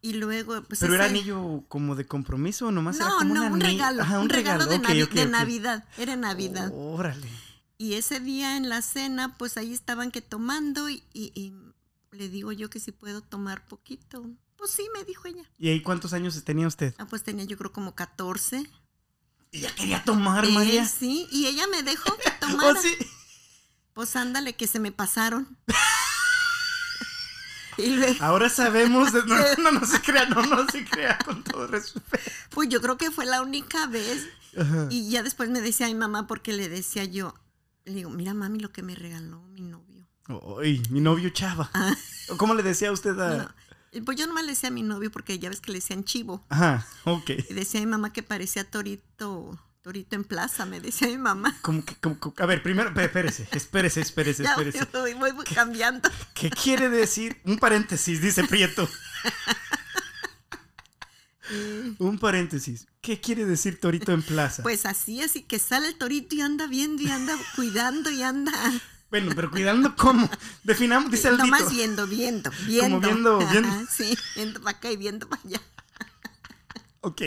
Y 0.02 0.13
luego, 0.13 0.62
pues 0.63 0.80
¿Pero 0.80 0.96
era 0.96 1.06
anillo 1.06 1.63
como 1.68 1.96
de 1.96 2.06
compromiso 2.06 2.68
o 2.68 2.72
nomás 2.72 2.98
era 2.98 3.10
como 3.18 3.34
no, 3.34 3.48
un 3.48 3.60
regalo. 3.60 4.04
un, 4.22 4.30
regalo, 4.30 4.66
de, 4.68 5.26
Navidad. 5.28 5.84
Era 5.98 6.16
Navidad. 6.16 6.72
Órale. 6.74 7.28
Y 7.78 7.94
ese 7.94 8.20
día 8.20 8.58
en 8.58 8.70
la 8.70 8.82
cena, 8.82 9.38
pues 9.38 9.58
ahí 9.58 9.74
estaban 9.74 10.12
que 10.12 10.22
tomando 10.22 10.90
y, 10.90 11.04
le 12.12 12.30
digo 12.30 12.52
yo 12.52 12.70
que 12.70 12.80
si 12.80 12.92
puedo 12.92 13.22
tomar 13.22 13.66
poquito. 13.68 14.26
Pues 14.58 14.72
sí, 14.72 14.88
me 14.94 15.04
dijo 15.04 15.28
ella. 15.28 15.44
¿Y 15.60 15.70
ahí 15.70 15.82
cuántos 15.82 16.13
años 16.13 16.44
tenía 16.44 16.68
usted? 16.68 16.96
Ah, 16.98 17.06
pues 17.06 17.22
tenía 17.24 17.46
yo 17.46 17.58
creo 17.58 17.72
como 17.72 17.94
14. 17.94 18.63
¿Ella 19.52 19.76
quería 19.76 20.04
tomar, 20.04 20.46
eh, 20.46 20.50
María? 20.50 20.86
Sí, 20.86 21.28
y 21.32 21.46
ella 21.46 21.68
me 21.68 21.84
dejó 21.84 22.18
que 22.18 22.30
oh, 22.42 22.48
tomara. 22.48 22.82
sí? 22.82 22.96
Pues 23.94 24.16
ándale, 24.16 24.56
que 24.56 24.66
se 24.66 24.80
me 24.80 24.92
pasaron. 24.92 25.58
Ahora 28.20 28.50
sabemos, 28.50 29.13
no, 29.26 29.36
no, 29.58 29.72
no, 29.72 29.86
se 29.86 30.02
crea, 30.02 30.26
no, 30.26 30.42
no 30.44 30.68
se 30.70 30.84
crea, 30.84 31.20
con 31.20 31.44
todo 31.44 31.68
respeto. 31.68 32.32
Pues 32.50 32.70
yo 32.70 32.82
creo 32.82 32.98
que 32.98 33.12
fue 33.12 33.26
la 33.26 33.42
única 33.42 33.86
vez. 33.88 34.28
Y 34.90 35.12
ya 35.12 35.22
después 35.22 35.52
me 35.52 35.62
decía 35.62 35.86
mi 35.86 35.94
mamá, 35.94 36.26
porque 36.26 36.52
le 36.52 36.68
decía 36.68 37.06
yo, 37.06 37.36
le 37.88 37.95
digo, 37.95 38.10
mira 38.10 38.34
mami 38.34 38.60
lo 38.60 38.71
que 38.71 38.84
me 38.84 38.95
regaló 38.95 39.41
mi 39.54 39.62
novio. 39.62 40.06
Ay, 40.62 40.84
mi 40.89 41.00
novio 41.00 41.30
Chava. 41.30 41.69
Ah. 41.73 41.95
¿Cómo 42.38 42.54
le 42.54 42.63
decía 42.63 42.89
a 42.89 42.91
usted 42.91 43.17
a...? 43.19 43.56
pues 44.06 44.17
yo 44.17 44.28
nomás 44.28 44.43
le 44.43 44.52
decía 44.52 44.69
a 44.69 44.71
mi 44.71 44.84
novio 44.84 45.10
porque 45.10 45.39
ya 45.39 45.50
ves 45.50 45.62
que 45.62 45.71
le 45.71 45.78
decían 45.78 46.04
chivo. 46.04 46.45
Ajá, 46.50 46.86
ok. 47.06 47.30
Y 47.50 47.54
decía 47.54 47.80
a 47.80 47.84
mi 47.86 47.89
mamá 47.89 48.12
que 48.12 48.21
parecía 48.21 48.69
torito, 48.69 49.58
torito 49.82 50.15
en 50.15 50.26
plaza, 50.26 50.65
me 50.65 50.82
decía 50.82 51.08
mi 51.08 51.17
mamá. 51.17 51.58
Como 51.62 51.84
que, 51.84 51.95
a 52.38 52.45
ver, 52.45 52.62
primero, 52.62 52.89
espérese, 52.89 53.47
espérese, 53.52 54.02
espérese, 54.02 54.43
espérese. 54.43 54.86
voy, 54.91 55.32
voy, 55.32 55.45
cambiando. 55.45 56.10
¿Qué 56.34 56.50
quiere 56.50 56.89
decir? 56.89 57.41
Un 57.45 57.58
paréntesis, 57.58 58.21
dice 58.21 58.43
Prieto. 58.43 58.88
Un 62.00 62.20
paréntesis. 62.20 62.88
¿Qué 63.02 63.20
quiere 63.22 63.46
decir 63.46 63.80
torito 63.80 64.12
en 64.12 64.22
plaza? 64.22 64.64
Pues 64.64 64.86
así, 64.86 65.22
así 65.22 65.44
que 65.44 65.60
sale 65.60 65.88
el 65.88 65.96
torito 65.96 66.36
y 66.36 66.42
anda 66.42 66.68
viendo 66.68 67.02
y 67.02 67.10
anda 67.10 67.36
cuidando 67.56 68.10
y 68.10 68.24
anda. 68.24 68.52
Bueno, 69.10 69.32
pero 69.36 69.50
cuidando 69.50 69.96
cómo. 69.96 70.30
Definamos, 70.64 71.10
dice 71.10 71.30
el 71.30 71.38
Nomás 71.38 71.70
viendo, 71.72 72.06
viendo, 72.08 72.52
viendo. 72.66 73.00
Como 73.00 73.00
viendo, 73.00 73.38
viendo. 73.40 73.70
Ajá, 73.70 73.86
sí, 73.90 74.18
viendo 74.36 74.62
para 74.62 74.78
acá 74.78 74.92
y 74.92 74.98
viendo 74.98 75.30
para 75.30 75.42
allá. 75.44 75.62
Ok. 77.02 77.22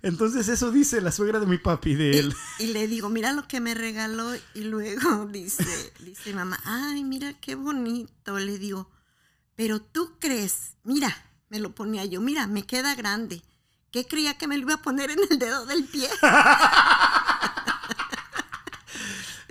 Entonces 0.00 0.48
eso 0.48 0.70
dice 0.70 1.02
la 1.02 1.12
suegra 1.12 1.38
de 1.38 1.46
mi 1.46 1.58
papi 1.58 1.94
de 1.94 2.18
él. 2.18 2.34
Y, 2.58 2.64
y 2.64 2.66
le 2.72 2.88
digo, 2.88 3.10
mira 3.10 3.32
lo 3.32 3.46
que 3.46 3.60
me 3.60 3.74
regaló. 3.74 4.34
Y 4.54 4.62
luego 4.62 5.26
dice, 5.30 5.92
dice 6.00 6.32
mamá, 6.32 6.58
ay, 6.64 7.04
mira 7.04 7.34
qué 7.34 7.54
bonito. 7.54 8.38
Le 8.38 8.58
digo, 8.58 8.90
pero 9.54 9.82
tú 9.82 10.16
crees, 10.18 10.76
mira, 10.82 11.14
me 11.52 11.60
lo 11.60 11.74
ponía 11.74 12.06
yo, 12.06 12.22
mira, 12.22 12.46
me 12.46 12.64
queda 12.64 12.94
grande. 12.94 13.42
¿Qué 13.90 14.06
creía 14.06 14.38
que 14.38 14.48
me 14.48 14.56
lo 14.56 14.62
iba 14.62 14.76
a 14.76 14.80
poner 14.80 15.10
en 15.10 15.18
el 15.30 15.38
dedo 15.38 15.66
del 15.66 15.84
pie? 15.84 16.08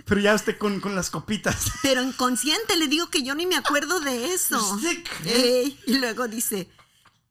Pero 0.06 0.20
ya 0.20 0.34
usted 0.34 0.58
con, 0.58 0.80
con 0.80 0.96
las 0.96 1.12
copitas. 1.12 1.64
Pero 1.84 2.02
inconsciente 2.02 2.76
le 2.76 2.88
digo 2.88 3.12
que 3.12 3.22
yo 3.22 3.36
ni 3.36 3.46
me 3.46 3.56
acuerdo 3.56 4.00
de 4.00 4.34
eso. 4.34 4.58
¿Usted 4.74 5.04
cree? 5.04 5.62
Ey, 5.62 5.80
y 5.86 6.00
luego 6.00 6.28
dice, 6.28 6.72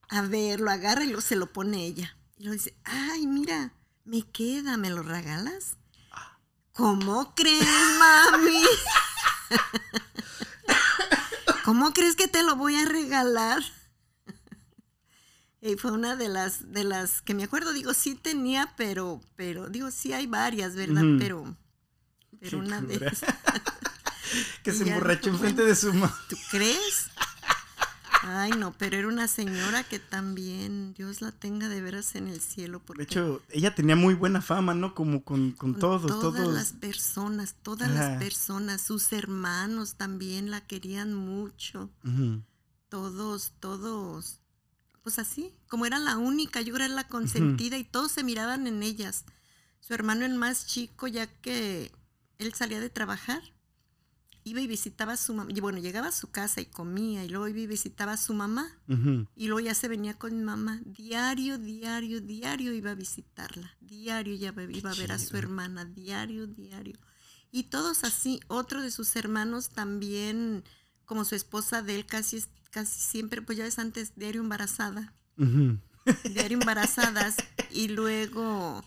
a 0.09 0.23
ver, 0.23 0.61
lo 0.61 0.71
agarra 0.71 1.03
y 1.03 1.09
luego 1.09 1.21
se 1.21 1.35
lo 1.35 1.53
pone 1.53 1.85
ella. 1.85 2.17
Y 2.39 2.45
luego 2.45 2.55
dice, 2.55 2.77
ay, 2.85 3.27
mira, 3.27 3.73
me 4.05 4.23
queda, 4.23 4.77
¿me 4.77 4.91
lo 4.91 5.03
regalas? 5.03 5.79
¿Cómo 6.75 7.35
crees, 7.35 7.67
mami? 7.99 8.63
¿Cómo 11.65 11.93
crees 11.93 12.15
que 12.15 12.29
te 12.29 12.45
lo 12.45 12.55
voy 12.55 12.77
a 12.77 12.85
regalar? 12.85 13.65
Y 15.63 15.77
fue 15.77 15.93
una 15.93 16.17
de 16.17 16.29
las, 16.29 16.73
de 16.73 16.85
las 16.85 17.21
que 17.21 17.35
me 17.35 17.45
acuerdo, 17.45 17.73
digo, 17.73 17.93
sí 17.93 18.15
tenía, 18.15 18.73
pero, 18.77 19.21
pero, 19.37 19.69
digo, 19.69 19.91
sí 19.91 20.13
hay 20.13 20.27
varias, 20.27 20.75
¿verdad? 20.75 21.03
Pero, 21.19 21.57
pero 22.39 22.51
Qué 22.51 22.57
una 22.57 22.81
de 22.81 22.95
cura. 22.99 23.11
esas. 23.11 23.35
que 24.63 24.73
se 24.73 24.89
emborrachó 24.89 25.29
enfrente 25.29 25.63
de 25.63 25.77
su 25.77 25.93
mamá. 25.93 26.19
¿Tú 26.29 26.37
crees? 26.51 27.11
Ay, 28.23 28.51
no, 28.53 28.73
pero 28.77 28.99
era 28.99 29.09
una 29.09 29.29
señora 29.29 29.83
que 29.83 29.99
también, 29.99 30.93
Dios 30.95 31.23
la 31.23 31.33
tenga 31.33 31.69
de 31.69 31.81
veras 31.81 32.15
en 32.15 32.29
el 32.29 32.41
cielo. 32.41 32.79
De 32.79 32.85
Porque 32.85 33.03
hecho, 33.03 33.43
ella 33.49 33.75
tenía 33.75 33.97
muy 33.97 34.15
buena 34.15 34.43
fama, 34.43 34.75
¿no? 34.75 34.95
Como 34.95 35.25
con, 35.25 35.53
con 35.53 35.73
con 35.73 35.81
todos, 35.81 36.07
todas 36.21 36.43
todos. 36.43 36.55
las 36.55 36.73
personas, 36.73 37.55
todas 37.63 37.91
las 37.91 38.19
personas, 38.19 38.83
sus 38.83 39.13
hermanos 39.13 39.95
también 39.95 40.51
la 40.51 40.61
querían 40.61 41.15
mucho. 41.15 41.91
Todos, 42.89 43.53
todos. 43.59 44.40
Pues 45.11 45.27
así, 45.27 45.53
como 45.67 45.87
era 45.87 45.99
la 45.99 46.19
única, 46.19 46.61
yo 46.61 46.77
era 46.77 46.87
la 46.87 47.09
consentida 47.09 47.77
y 47.77 47.83
todos 47.83 48.13
se 48.13 48.23
miraban 48.23 48.69
en 48.69 48.81
ellas. 48.85 49.25
Su 49.81 49.93
hermano 49.93 50.25
el 50.25 50.35
más 50.35 50.69
chico, 50.69 51.09
ya 51.09 51.27
que 51.27 51.91
él 52.39 52.55
salía 52.55 52.79
de 52.79 52.91
trabajar, 52.91 53.43
iba 54.45 54.61
y 54.61 54.69
visitaba 54.69 55.15
a 55.15 55.17
su 55.17 55.35
mamá. 55.35 55.51
Y 55.53 55.59
bueno, 55.59 55.81
llegaba 55.81 56.07
a 56.07 56.13
su 56.13 56.31
casa 56.31 56.61
y 56.61 56.67
comía, 56.67 57.25
y 57.25 57.29
luego 57.29 57.49
iba 57.49 57.59
y 57.59 57.67
visitaba 57.67 58.13
a 58.13 58.17
su 58.17 58.35
mamá. 58.35 58.71
Y 59.35 59.49
luego 59.49 59.59
ya 59.59 59.75
se 59.75 59.89
venía 59.89 60.15
con 60.17 60.39
mi 60.39 60.45
mamá. 60.45 60.81
Diario, 60.85 61.59
diario, 61.59 62.21
diario 62.21 62.73
iba 62.73 62.93
a 62.93 62.95
visitarla. 62.95 63.77
Diario 63.81 64.37
ya 64.37 64.51
iba 64.51 64.63
iba 64.63 64.93
a 64.93 64.95
ver 64.95 65.11
a 65.11 65.19
su 65.19 65.37
hermana. 65.37 65.87
Diario, 65.87 66.47
diario. 66.47 67.01
Y 67.51 67.65
todos 67.65 68.05
así. 68.05 68.39
Otro 68.47 68.81
de 68.81 68.93
sus 68.93 69.17
hermanos 69.17 69.71
también, 69.71 70.63
como 71.11 71.25
su 71.25 71.35
esposa 71.35 71.83
de 71.83 71.97
él, 71.97 72.07
casi, 72.07 72.45
casi 72.71 73.01
siempre, 73.01 73.43
pues 73.43 73.59
ya 73.59 73.65
ves 73.65 73.81
antes, 73.81 74.13
diario 74.15 74.43
embarazada. 74.43 75.13
Ujú. 75.37 75.77
Diario 76.23 76.57
embarazadas. 76.61 77.35
y 77.73 77.89
luego, 77.89 78.85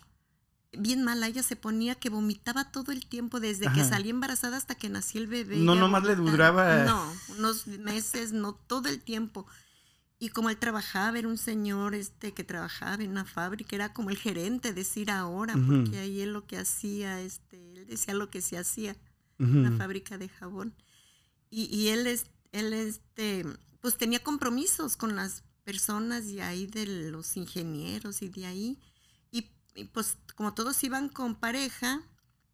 bien 0.71 1.03
mala, 1.03 1.27
ella 1.27 1.43
se 1.43 1.57
ponía 1.57 1.95
que 1.95 2.07
vomitaba 2.09 2.71
todo 2.71 2.93
el 2.93 3.05
tiempo, 3.05 3.41
desde 3.41 3.65
que 3.73 3.81
Ajá. 3.81 3.89
salía 3.89 4.11
embarazada 4.11 4.55
hasta 4.55 4.73
que 4.75 4.87
nació 4.87 5.19
el 5.19 5.27
bebé. 5.27 5.57
No, 5.57 5.75
nomás 5.75 6.05
le 6.05 6.15
vomitaba. 6.15 6.63
duraba- 6.63 6.85
No, 6.85 7.13
unos 7.37 7.67
meses, 7.67 8.31
no 8.31 8.53
todo 8.53 8.87
el 8.87 9.01
tiempo. 9.01 9.45
Y 10.17 10.29
como 10.29 10.49
él 10.49 10.55
trabajaba, 10.55 11.19
era 11.19 11.27
un 11.27 11.37
señor 11.37 11.93
este 11.93 12.31
que 12.33 12.45
trabajaba 12.45 13.03
en 13.03 13.11
una 13.11 13.25
fábrica, 13.25 13.75
era 13.75 13.91
como 13.91 14.11
el 14.11 14.17
gerente, 14.17 14.71
decir 14.71 15.11
ahora, 15.11 15.55
porque 15.67 15.97
ahí 15.99 16.21
él 16.21 16.31
lo 16.31 16.47
que 16.47 16.57
hacía, 16.57 17.19
este, 17.19 17.57
él 17.73 17.85
decía 17.85 18.13
lo 18.13 18.29
que 18.29 18.41
se 18.41 18.57
hacía, 18.57 18.95
Ujú. 19.39 19.57
una 19.59 19.73
fábrica 19.75 20.17
de 20.17 20.29
jabón. 20.29 20.73
Y, 21.55 21.65
y 21.65 21.89
él, 21.89 22.07
es, 22.07 22.25
él 22.51 22.73
este, 22.73 23.45
pues 23.79 23.95
tenía 23.97 24.23
compromisos 24.23 24.97
con 24.97 25.15
las 25.15 25.43
personas 25.63 26.25
de 26.25 26.41
ahí, 26.41 26.65
de 26.65 26.85
los 27.11 27.37
ingenieros 27.37 28.23
y 28.23 28.29
de 28.29 28.45
ahí. 28.47 28.79
Y, 29.31 29.51
y, 29.75 29.83
pues 29.85 30.17
como 30.35 30.55
todos 30.55 30.83
iban 30.83 31.09
con 31.09 31.35
pareja, 31.35 32.01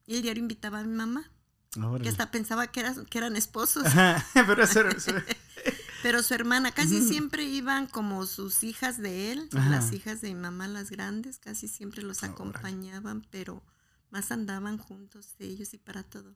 el 0.06 0.22
diario 0.22 0.42
invitaba 0.44 0.80
a 0.80 0.84
mi 0.84 0.94
mamá, 0.96 1.32
Órale. 1.78 2.04
que 2.04 2.10
hasta 2.10 2.30
pensaba 2.30 2.68
que, 2.68 2.82
eran 2.82 3.06
que 3.06 3.18
eran 3.20 3.38
esposos. 3.38 3.86
Ajá, 3.86 4.26
Pero 4.34 4.64
eso, 4.64 4.82
eso- 4.90 5.14
Pero 6.04 6.22
su 6.24 6.34
hermana, 6.34 6.72
casi 6.74 7.02
siempre 7.08 7.44
iban 7.44 7.86
como 7.88 8.26
sus 8.26 8.64
hijas 8.64 8.98
de 9.02 9.32
él, 9.34 9.50
Ajá. 9.54 9.70
las 9.70 9.92
hijas 9.94 10.20
de 10.22 10.30
mi 10.34 10.40
mamá, 10.42 10.68
las 10.68 10.90
grandes, 10.90 11.40
casi 11.40 11.68
siempre 11.68 12.04
los 12.04 12.20
Órale. 12.20 12.34
acompañaban, 12.34 13.26
pero 13.32 13.64
más 14.10 14.32
andaban 14.32 14.78
juntos 14.78 15.36
ellos 15.40 15.74
y 15.74 15.78
para 15.78 16.04
todo. 16.04 16.36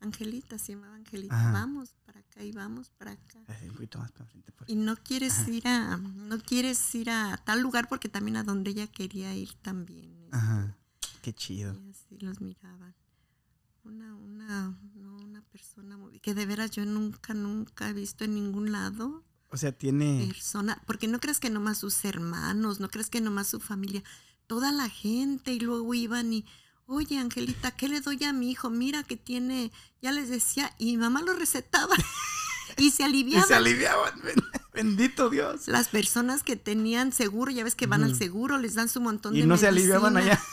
Angelita, 0.00 0.58
se 0.58 0.72
llamaba 0.74 0.94
Angelita, 0.96 1.34
Ajá. 1.34 1.52
vamos 1.52 1.96
para 2.06 2.20
acá 2.20 2.42
y 2.44 2.52
vamos 2.52 2.90
para 2.90 3.12
acá. 3.12 3.40
Un 3.64 3.72
poquito 3.74 3.98
más 3.98 4.12
para 4.12 4.26
frente. 4.26 4.52
Y 4.66 4.76
no 4.76 4.96
quieres 4.96 5.48
ir 5.48 5.66
a, 5.66 5.96
no 5.96 6.38
quieres 6.40 6.94
ir 6.94 7.10
a 7.10 7.36
tal 7.44 7.60
lugar 7.60 7.88
porque 7.88 8.08
también 8.08 8.36
a 8.36 8.44
donde 8.44 8.70
ella 8.70 8.86
quería 8.86 9.34
ir 9.34 9.54
también. 9.62 10.12
este, 10.24 10.36
Ajá. 10.36 10.76
Qué 11.22 11.32
chido. 11.34 11.74
y 11.74 11.90
así 11.90 12.16
los 12.20 12.40
miraban. 12.40 12.94
Una, 13.84 14.14
una, 14.14 14.78
no, 14.94 15.16
una 15.16 15.42
persona 15.42 15.96
muy, 15.96 16.20
que 16.20 16.34
de 16.34 16.44
veras 16.46 16.70
yo 16.70 16.84
nunca, 16.84 17.32
nunca 17.34 17.88
he 17.88 17.92
visto 17.94 18.24
en 18.24 18.34
ningún 18.34 18.70
lado 18.70 19.24
O 19.50 19.56
sea, 19.56 19.72
tiene. 19.72 20.26
persona, 20.26 20.82
porque 20.86 21.08
no 21.08 21.18
crees 21.20 21.40
que 21.40 21.48
nomás 21.50 21.78
sus 21.78 22.04
hermanos, 22.04 22.80
no 22.80 22.88
crees 22.90 23.08
que 23.08 23.20
nomás 23.22 23.46
su 23.48 23.60
familia, 23.60 24.02
toda 24.46 24.72
la 24.72 24.88
gente 24.90 25.52
y 25.54 25.60
luego 25.60 25.94
iban 25.94 26.32
y, 26.32 26.44
oye 26.88 27.18
Angelita, 27.18 27.70
¿qué 27.70 27.86
le 27.88 28.00
doy 28.00 28.24
a 28.24 28.32
mi 28.32 28.50
hijo? 28.50 28.70
Mira 28.70 29.02
que 29.04 29.16
tiene, 29.16 29.70
ya 30.02 30.10
les 30.10 30.28
decía, 30.28 30.74
y 30.78 30.86
mi 30.86 30.96
mamá 30.96 31.22
lo 31.22 31.34
recetaba 31.34 31.94
y 32.76 32.90
se 32.90 33.02
Y 33.02 33.06
aliviaban. 33.06 33.46
se 33.46 33.54
aliviaban. 33.54 34.20
ben- 34.24 34.42
Bendito 34.72 35.28
Dios. 35.28 35.66
Las 35.68 35.88
personas 35.88 36.42
que 36.44 36.54
tenían 36.56 37.12
seguro, 37.12 37.50
ya 37.50 37.64
ves 37.64 37.74
que 37.74 37.86
van 37.86 38.04
al 38.04 38.14
seguro, 38.16 38.58
les 38.58 38.74
dan 38.74 38.88
su 38.88 39.00
montón 39.00 39.34
de 39.34 39.40
Y 39.40 39.42
no 39.44 39.56
se 39.56 39.68
aliviaban 39.68 40.16
allá. 40.16 40.40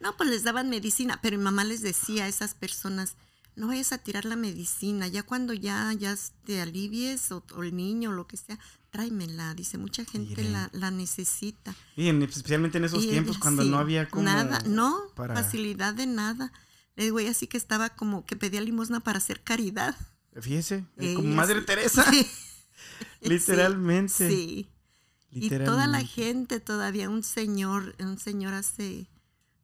No, 0.00 0.16
pues 0.16 0.30
les 0.30 0.44
daban 0.44 0.70
medicina, 0.70 1.18
pero 1.20 1.36
mi 1.36 1.42
mamá 1.42 1.64
les 1.64 1.80
decía 1.82 2.24
a 2.24 2.28
esas 2.28 2.54
personas, 2.54 3.16
no 3.56 3.66
vayas 3.66 3.90
a 3.92 3.98
tirar 3.98 4.24
la 4.26 4.36
medicina, 4.36 5.08
ya 5.08 5.24
cuando 5.24 5.52
ya, 5.54 5.92
ya 5.92 6.16
te 6.46 6.60
alivies 6.60 7.32
o, 7.32 7.42
o 7.56 7.64
el 7.64 7.74
niño 7.74 8.10
o 8.10 8.12
lo 8.12 8.28
que 8.28 8.36
sea, 8.36 8.60
tráemela. 8.90 9.54
Dice, 9.54 9.78
mucha 9.78 10.04
gente 10.04 10.42
la, 10.44 10.70
la 10.72 10.90
necesita. 10.90 11.74
Y 11.96 12.08
en- 12.08 12.22
especialmente 12.22 12.78
en 12.78 12.84
esos 12.84 13.04
Y 13.04 13.08
tiempos 13.08 13.36
ella, 13.36 13.40
cuando 13.42 13.62
sí, 13.62 13.68
no 13.70 13.78
había 13.78 14.08
como. 14.08 14.24
Nada, 14.24 14.60
no, 14.66 14.96
para- 15.14 15.34
facilidad 15.34 15.94
de 15.94 16.06
nada. 16.06 16.52
Le 16.96 17.04
digo, 17.04 17.18
ella 17.20 17.34
sí 17.34 17.46
que 17.46 17.56
estaba 17.56 17.90
como 17.90 18.26
que 18.26 18.36
pedía 18.36 18.60
limosna 18.60 19.00
para 19.00 19.18
hacer 19.18 19.42
caridad. 19.42 19.94
Fíjese, 20.40 20.84
Ella 20.96 21.14
como 21.16 21.34
Madre 21.34 21.60
sí. 21.60 21.66
Teresa. 21.66 22.04
Sí. 23.22 23.28
Literalmente. 23.28 24.28
Sí. 24.28 24.68
Y 25.30 25.48
toda 25.50 25.86
la 25.86 25.98
Literalmente. 26.00 26.06
gente 26.08 26.60
todavía, 26.60 27.10
un 27.10 27.22
señor, 27.22 27.94
un 28.00 28.18
señor 28.18 28.54
hace 28.54 29.08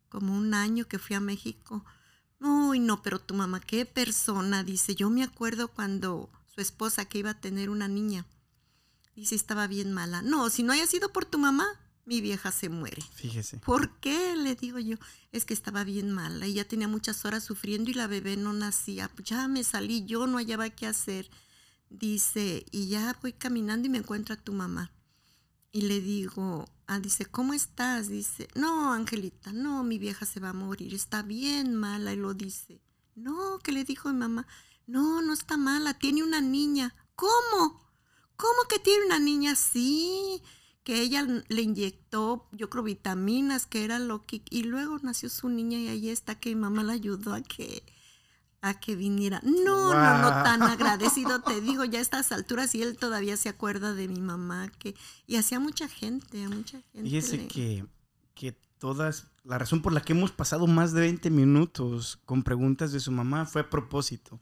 como 0.08 0.37
un 0.37 0.54
año 0.54 0.87
que 0.87 0.98
fui 0.98 1.16
a 1.16 1.20
México. 1.20 1.84
Uy, 2.40 2.78
no, 2.80 3.02
pero 3.02 3.18
tu 3.20 3.34
mamá, 3.34 3.60
qué 3.60 3.87
persona, 3.87 4.62
dice, 4.62 4.94
yo 4.94 5.08
me 5.10 5.22
acuerdo 5.22 5.68
cuando 5.68 6.30
su 6.54 6.60
esposa 6.60 7.06
que 7.06 7.18
iba 7.18 7.30
a 7.30 7.40
tener 7.40 7.70
una 7.70 7.88
niña, 7.88 8.26
dice, 9.20 9.35
estaba 9.35 9.66
bien 9.66 9.92
mala. 9.92 10.22
No, 10.22 10.50
si 10.50 10.62
no 10.62 10.72
haya 10.72 10.87
sido 10.87 11.12
por 11.12 11.24
tu 11.24 11.38
mamá, 11.38 11.66
mi 12.07 12.20
vieja 12.20 12.53
se 12.53 12.68
muere. 12.68 13.03
Fíjese. 13.14 13.59
¿Por 13.59 13.98
qué? 14.00 14.37
Le 14.37 14.55
digo 14.55 14.79
yo, 14.79 14.96
es 15.33 15.44
que 15.44 15.55
estaba 15.55 15.85
bien 15.85 16.11
mala 16.11 16.46
y 16.46 16.55
ya 16.55 16.64
tenía 16.64 16.88
muchas 16.88 17.24
horas 17.24 17.44
sufriendo 17.44 17.90
y 17.90 17.94
la 17.94 18.07
bebé 18.07 18.37
no 18.37 18.53
nacía. 18.53 19.11
Ya 19.24 19.48
me 19.48 19.64
salí, 19.64 20.05
yo 20.05 20.27
no 20.27 20.38
hallaba 20.38 20.70
qué 20.70 20.87
hacer. 20.87 21.31
Dice, 21.88 22.66
y 22.70 22.88
ya 22.88 23.16
voy 23.22 23.33
caminando 23.33 23.87
y 23.87 23.90
me 23.90 23.98
encuentro 23.98 24.35
a 24.35 24.38
tu 24.38 24.53
mamá. 24.53 24.92
Y 25.72 25.83
le 25.83 26.00
digo, 26.00 26.68
ah, 26.87 27.00
dice, 27.00 27.27
¿cómo 27.27 27.55
estás? 27.55 28.09
Dice, 28.09 28.48
no, 28.55 28.92
Angelita, 28.92 29.53
no, 29.53 29.83
mi 29.83 29.98
vieja 29.98 30.27
se 30.27 30.40
va 30.40 30.50
a 30.50 30.55
morir, 30.55 30.94
está 30.94 31.22
bien 31.22 31.74
mala. 31.74 32.12
Y 32.12 32.16
lo 32.16 32.35
dice, 32.35 32.81
no, 33.14 33.59
¿qué 33.61 33.72
le 33.72 33.85
dijo 33.85 34.09
mi 34.12 34.18
mamá? 34.18 34.46
No, 34.87 35.22
no 35.22 35.33
está 35.33 35.57
mala, 35.57 35.94
tiene 35.94 36.22
una 36.22 36.40
niña. 36.40 36.94
¿Cómo? 37.16 37.84
¿Cómo 38.37 38.62
que 38.68 38.79
tiene 38.79 39.07
una 39.07 39.18
niña? 39.18 39.55
Sí, 39.55 40.42
que 40.85 41.01
ella 41.01 41.27
le 41.49 41.62
inyectó, 41.62 42.47
yo 42.53 42.68
creo, 42.68 42.83
vitaminas, 42.83 43.66
que 43.66 43.85
era 43.85 43.99
lo 43.99 44.27
que... 44.27 44.42
Y 44.51 44.64
luego 44.64 44.99
nació 45.03 45.31
su 45.31 45.49
niña 45.49 45.79
y 45.79 45.88
ahí 45.88 46.11
está 46.11 46.38
que 46.38 46.51
mi 46.51 46.61
mamá 46.61 46.83
la 46.83 46.92
ayudó 46.92 47.33
a 47.33 47.40
que, 47.40 47.83
a 48.61 48.79
que 48.79 48.94
viniera. 48.94 49.40
No, 49.42 49.94
no, 49.94 50.18
no, 50.18 50.29
tan 50.42 50.62
agradecido, 50.62 51.40
te 51.40 51.61
digo, 51.61 51.85
ya 51.85 51.99
a 51.99 52.03
estas 52.03 52.33
alturas 52.33 52.75
y 52.75 52.83
él 52.83 52.97
todavía 52.97 53.37
se 53.37 53.49
acuerda 53.49 53.94
de 53.94 54.09
mi 54.09 54.20
mamá, 54.20 54.70
que 54.79 54.94
y 55.27 55.37
hacía 55.37 55.59
mucha 55.59 55.88
gente, 55.88 56.44
a 56.44 56.49
mucha 56.49 56.83
gente. 56.92 57.09
Fíjese 57.09 57.37
le... 57.38 57.49
que, 57.49 57.87
que 58.35 58.53
todas, 58.79 59.29
la 59.44 59.57
razón 59.57 59.81
por 59.81 59.94
la 59.94 60.03
que 60.03 60.12
hemos 60.12 60.33
pasado 60.33 60.66
más 60.66 60.92
de 60.92 61.01
20 61.01 61.31
minutos 61.31 62.18
con 62.27 62.42
preguntas 62.42 62.92
de 62.92 63.01
su 63.01 63.11
mamá 63.11 63.47
fue 63.47 63.62
a 63.62 63.70
propósito. 63.70 64.38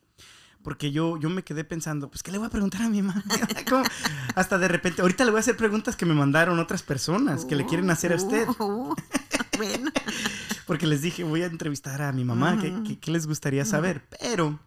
Porque 0.62 0.92
yo, 0.92 1.18
yo 1.18 1.28
me 1.28 1.42
quedé 1.42 1.64
pensando, 1.64 2.08
pues, 2.08 2.22
¿qué 2.22 2.30
le 2.30 2.38
voy 2.38 2.46
a 2.46 2.50
preguntar 2.50 2.82
a 2.82 2.88
mi 2.88 3.02
mamá? 3.02 3.22
Hasta 4.34 4.58
de 4.58 4.68
repente, 4.68 5.02
ahorita 5.02 5.24
le 5.24 5.30
voy 5.30 5.38
a 5.38 5.40
hacer 5.40 5.56
preguntas 5.56 5.96
que 5.96 6.06
me 6.06 6.14
mandaron 6.14 6.58
otras 6.58 6.82
personas 6.82 7.44
que 7.44 7.56
le 7.56 7.66
quieren 7.66 7.90
hacer 7.90 8.12
a 8.12 8.16
usted. 8.16 8.48
Uh, 8.58 8.94
bueno. 9.56 9.90
Porque 10.66 10.86
les 10.86 11.02
dije, 11.02 11.24
voy 11.24 11.42
a 11.42 11.46
entrevistar 11.46 12.00
a 12.02 12.12
mi 12.12 12.24
mamá, 12.24 12.58
¿qué, 12.60 12.98
qué, 13.00 13.10
les 13.10 13.26
gustaría 13.26 13.64
saber? 13.64 14.06
Pero 14.20 14.60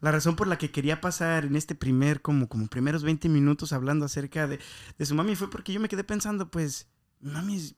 la 0.00 0.10
razón 0.10 0.36
por 0.36 0.48
la 0.48 0.58
que 0.58 0.70
quería 0.70 1.00
pasar 1.00 1.44
en 1.44 1.56
este 1.56 1.74
primer, 1.74 2.20
como, 2.20 2.48
como 2.48 2.66
primeros 2.66 3.04
20 3.04 3.28
minutos 3.28 3.72
hablando 3.72 4.04
acerca 4.04 4.46
de, 4.48 4.58
de 4.98 5.06
su 5.06 5.14
mami 5.14 5.36
fue 5.36 5.48
porque 5.48 5.72
yo 5.72 5.80
me 5.80 5.88
quedé 5.88 6.04
pensando, 6.04 6.50
pues, 6.50 6.88
mami 7.20 7.56
es 7.56 7.76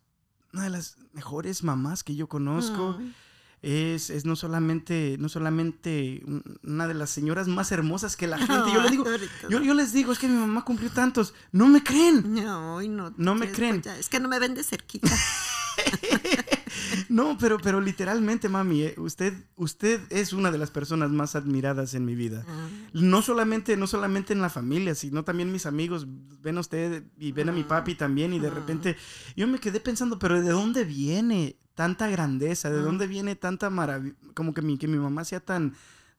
una 0.52 0.64
de 0.64 0.70
las 0.70 0.96
mejores 1.12 1.62
mamás 1.62 2.02
que 2.02 2.16
yo 2.16 2.28
conozco. 2.28 2.96
Mm. 2.98 3.12
Es, 3.60 4.10
es, 4.10 4.24
no 4.24 4.36
solamente, 4.36 5.16
no 5.18 5.28
solamente 5.28 6.22
una 6.62 6.86
de 6.86 6.94
las 6.94 7.10
señoras 7.10 7.48
más 7.48 7.72
hermosas 7.72 8.16
que 8.16 8.26
la 8.26 8.38
gente. 8.46 8.72
Yo 8.72 8.82
les 8.82 8.90
digo, 8.90 9.04
yo, 9.50 9.60
yo, 9.62 9.74
les 9.74 9.92
digo, 9.92 10.12
es 10.12 10.18
que 10.18 10.28
mi 10.28 10.36
mamá 10.38 10.64
cumplió 10.64 10.90
tantos. 10.90 11.34
No 11.52 11.66
me 11.68 11.82
creen. 11.82 12.34
No, 12.34 12.80
no, 12.82 13.12
no 13.16 13.34
me 13.34 13.50
creen. 13.50 13.82
Es 13.98 14.08
que 14.08 14.20
no 14.20 14.28
me 14.28 14.38
ven 14.38 14.54
de 14.54 14.62
cerquita. 14.62 15.10
no, 17.08 17.36
pero, 17.38 17.58
pero 17.58 17.80
literalmente, 17.80 18.48
mami, 18.48 18.82
eh, 18.82 18.94
usted, 18.98 19.32
usted 19.56 20.00
es 20.10 20.32
una 20.32 20.50
de 20.50 20.58
las 20.58 20.70
personas 20.70 21.10
más 21.10 21.34
admiradas 21.36 21.94
en 21.94 22.04
mi 22.04 22.14
vida. 22.14 22.44
Ah. 22.48 22.68
No 22.92 23.22
solamente, 23.22 23.76
no 23.76 23.86
solamente 23.86 24.32
en 24.32 24.40
la 24.40 24.50
familia, 24.50 24.94
sino 24.94 25.24
también 25.24 25.52
mis 25.52 25.66
amigos 25.66 26.06
ven 26.42 26.56
a 26.58 26.60
usted 26.60 27.04
y 27.18 27.32
ven 27.32 27.48
a 27.48 27.52
mi 27.52 27.64
papi 27.64 27.94
también 27.94 28.32
y 28.32 28.38
de 28.38 28.48
Ah. 28.48 28.54
repente 28.54 28.96
yo 29.36 29.46
me 29.46 29.58
quedé 29.58 29.80
pensando, 29.80 30.18
pero 30.18 30.40
¿de 30.40 30.50
dónde 30.50 30.84
viene 30.84 31.56
tanta 31.78 32.08
grandeza? 32.08 32.70
¿De 32.70 32.80
Ah. 32.80 32.82
dónde 32.82 33.06
viene 33.06 33.36
tanta 33.36 33.70
maravilla? 33.70 34.16
Como 34.34 34.52
que 34.52 34.62
mi, 34.62 34.76
que 34.78 34.88
mi 34.88 34.98
mamá 34.98 35.24
sea 35.24 35.38
tan 35.38 35.74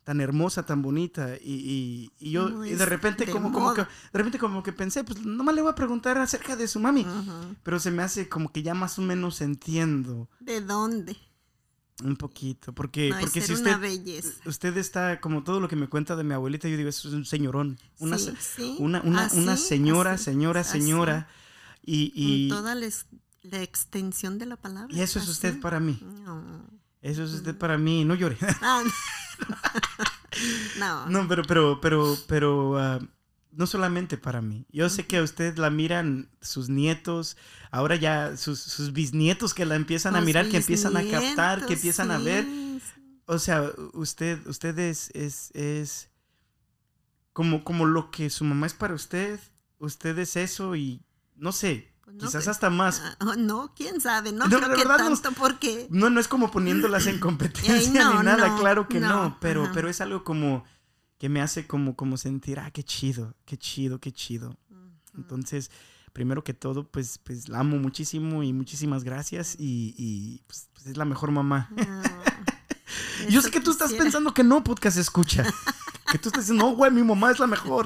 tan 0.05 0.21
hermosa, 0.21 0.65
tan 0.65 0.81
bonita 0.81 1.35
y, 1.35 1.53
y, 1.53 2.11
y 2.27 2.31
yo 2.31 2.49
No 2.49 2.65
y 2.65 2.71
es 2.71 2.79
de 2.79 2.85
repente 2.85 3.25
de 3.25 3.31
como, 3.33 3.51
como 3.51 3.73
que 3.73 3.81
de 3.81 4.17
repente 4.19 4.39
como 4.39 4.63
que 4.63 4.71
pensé, 4.71 5.03
pues 5.03 5.19
nomás 5.23 5.53
le 5.53 5.61
voy 5.61 5.69
a 5.71 5.75
preguntar 5.75 6.17
acerca 6.17 6.55
de 6.55 6.67
su 6.67 6.79
mami, 6.79 7.05
pero 7.61 7.77
se 7.79 7.91
me 7.91 8.01
hace 8.01 8.27
como 8.29 8.51
que 8.53 8.63
ya 8.63 8.73
más 8.73 8.97
o 8.97 9.01
menos 9.01 9.41
entiendo 9.41 10.29
¿De 10.39 10.61
dónde? 10.61 11.15
un 12.03 12.15
poquito, 12.15 12.71
porque, 12.73 13.09
No, 13.09 13.19
porque 13.19 13.41
si 13.41 13.51
usted, 13.53 13.75
usted 14.45 14.77
está, 14.77 15.19
como 15.19 15.43
todo 15.43 15.59
lo 15.59 15.67
que 15.67 15.75
me 15.75 15.87
cuenta 15.89 16.15
de 16.15 16.23
mi 16.23 16.33
abuelita, 16.33 16.69
yo 16.69 16.77
digo, 16.77 16.87
es 16.89 17.03
un 17.05 17.25
señorón, 17.25 17.77
una, 17.99 18.17
Sí, 18.17 18.31
sí, 18.39 18.75
una, 18.79 19.01
una, 19.01 19.29
una 19.33 19.53
así, 19.53 19.67
señora, 19.67 20.13
así, 20.13 20.23
señora, 20.23 20.61
así. 20.61 20.79
señora, 20.79 21.27
y, 21.83 22.11
y, 22.15 22.47
Con 22.49 22.59
toda 22.59 22.73
la, 22.73 22.87
la 23.41 23.61
extensión 23.61 24.37
de 24.39 24.45
la 24.45 24.55
palabra. 24.57 24.93
y 24.95 25.01
eso 25.01 25.19
es 25.19 25.23
así. 25.23 25.31
usted 25.31 25.59
para 25.61 25.79
mí, 25.79 25.99
No. 26.25 26.65
eso 27.01 27.23
es 27.23 27.31
usted 27.31 27.57
para 27.57 27.77
mí, 27.77 28.05
no 28.05 28.15
llore. 28.15 28.37
Ah, 28.61 28.83
no. 30.79 31.05
No, 31.09 31.27
pero, 31.27 31.43
pero, 31.43 31.79
pero, 31.81 32.17
pero, 32.27 32.77
ah, 32.79 32.99
no 33.51 33.67
solamente 33.67 34.17
para 34.17 34.41
mí. 34.41 34.65
Yo 34.71 34.89
sé 34.89 35.05
que 35.05 35.17
a 35.17 35.23
usted 35.23 35.57
la 35.57 35.69
miran 35.69 36.29
sus 36.41 36.69
nietos, 36.69 37.37
ahora 37.71 37.95
ya 37.95 38.37
sus, 38.37 38.59
sus 38.59 38.93
bisnietos 38.93 39.53
que 39.53 39.65
la 39.65 39.75
empiezan 39.75 40.15
a 40.15 40.21
mirar, 40.21 40.49
que 40.49 40.57
empiezan 40.57 40.95
a 40.97 41.03
captar, 41.09 41.65
que 41.65 41.73
empiezan 41.73 42.11
a 42.11 42.17
ver. 42.17 42.45
O 43.25 43.39
sea, 43.39 43.71
usted, 43.93 44.45
usted 44.47 44.77
es, 44.79 45.09
es, 45.13 45.51
es 45.55 46.09
como, 47.33 47.63
como 47.63 47.85
lo 47.85 48.11
que 48.11 48.29
su 48.29 48.43
mamá 48.43 48.65
es 48.67 48.73
para 48.73 48.93
usted. 48.93 49.39
Usted 49.77 50.17
es 50.19 50.35
eso 50.35 50.75
y 50.75 51.01
no 51.35 51.51
sé, 51.51 51.93
no, 52.11 52.17
quizás 52.17 52.31
pues, 52.33 52.47
hasta 52.47 52.69
más. 52.69 53.01
ah, 53.03 53.17
oh, 53.21 53.35
no, 53.35 53.73
quién 53.75 54.01
sabe, 54.01 54.31
no, 54.31 54.47
No, 54.47 54.57
creo 54.57 54.69
que 54.75 54.85
verdad, 54.85 54.99
no- 55.09 55.15
tanto 55.19 55.31
porque 55.39 55.87
No, 55.89 56.09
no 56.09 56.19
es 56.19 56.27
como 56.27 56.51
poniéndolas 56.51 57.07
en 57.07 57.19
competencia 57.21 58.09
ni 58.13 58.23
nada, 58.23 58.55
claro 58.57 58.87
que 58.87 58.99
no, 58.99 59.37
pero, 59.39 59.69
pero 59.73 59.89
es 59.89 60.01
algo 60.01 60.23
como 60.23 60.63
que 61.17 61.27
me 61.29 61.41
hace 61.41 61.67
como, 61.67 61.95
como 61.95 62.15
sentir, 62.17 62.59
ah, 62.59 62.71
qué 62.71 62.83
chido, 62.83 63.35
qué 63.45 63.57
chido, 63.57 63.99
qué 63.99 64.11
chido. 64.11 64.57
Entonces, 65.17 65.69
primero 66.13 66.43
que 66.45 66.53
todo, 66.53 66.87
pues, 66.89 67.19
pues 67.23 67.49
la 67.49 67.59
amo 67.59 67.77
muchísimo 67.77 68.41
y 68.41 68.53
muchísimas 68.53 69.03
gracias 69.03 69.55
y, 69.59 69.93
y, 69.97 70.41
pues, 70.47 70.69
pues, 70.73 70.87
es 70.87 70.97
la 70.97 71.03
mejor 71.05 71.31
mamá. 71.31 71.69
No, 71.75 72.01
Yo 73.29 73.41
sé 73.41 73.51
que 73.51 73.59
tú 73.59 73.71
estás 73.71 73.93
pensando 73.93 74.33
que 74.33 74.43
no, 74.43 74.63
podcast 74.63 74.97
escucha. 74.97 75.43
Que 76.11 76.17
tú 76.17 76.29
estás 76.29 76.45
diciendo, 76.45 76.65
no, 76.69 76.75
güey, 76.75 76.89
mi 76.91 77.03
mamá 77.03 77.31
es 77.31 77.39
la 77.39 77.47
mejor. 77.47 77.85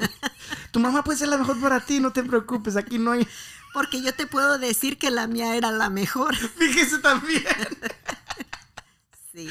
Tu 0.72 0.80
mamá 0.80 1.04
puede 1.04 1.18
ser 1.18 1.28
la 1.28 1.38
mejor 1.38 1.60
para 1.60 1.84
ti, 1.84 2.00
no 2.00 2.12
te 2.14 2.24
preocupes, 2.24 2.76
aquí 2.78 2.98
no 3.00 3.12
hay... 3.12 3.28
Porque 3.74 4.02
yo 4.02 4.14
te 4.14 4.28
puedo 4.28 4.58
decir 4.60 4.98
que 4.98 5.10
la 5.12 5.28
mía 5.28 5.56
era 5.56 5.72
la 5.72 5.90
mejor. 5.90 6.36
Fíjese 6.58 7.00
también. 7.00 7.44
Sí. 9.32 9.50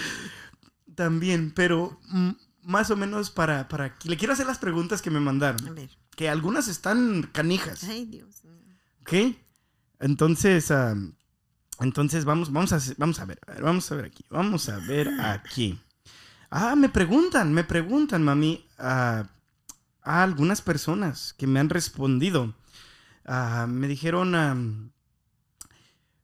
También, 0.94 1.52
pero 1.54 1.98
mm, 2.08 2.30
más 2.62 2.90
o 2.90 2.96
menos 2.96 3.30
para, 3.30 3.68
para 3.68 3.86
aquí. 3.86 4.08
Le 4.08 4.16
quiero 4.16 4.32
hacer 4.34 4.46
las 4.46 4.58
preguntas 4.58 5.02
que 5.02 5.10
me 5.10 5.18
A 5.18 5.22
mandaron. 5.22 5.74
ver. 5.74 5.90
Que 6.14 6.28
algunas 6.28 6.68
están 6.68 7.22
canijas. 7.32 7.82
Ay, 7.84 8.04
Dios 8.04 8.44
mío. 8.44 8.76
¿Ok? 9.00 9.36
Entonces, 9.98 10.70
ah, 10.70 10.94
entonces 11.80 12.24
vamos, 12.24 12.52
vamos, 12.52 12.72
a, 12.72 12.80
vamos 12.98 13.18
a 13.18 13.24
ver, 13.24 13.40
a 13.46 13.60
vamos 13.60 13.90
a 13.90 13.94
ver 13.96 14.04
aquí, 14.06 14.24
vamos 14.30 14.68
a 14.68 14.78
ver 14.78 15.08
aquí. 15.20 15.80
Ah, 16.50 16.76
me 16.76 16.88
preguntan, 16.88 17.52
me 17.52 17.64
preguntan, 17.64 18.22
mami, 18.22 18.66
a, 18.78 19.24
a 20.02 20.22
algunas 20.22 20.60
personas 20.60 21.32
que 21.32 21.46
me 21.46 21.60
han 21.60 21.70
respondido. 21.70 22.54
Ah, 23.24 23.66
me 23.68 23.88
dijeron, 23.88 24.92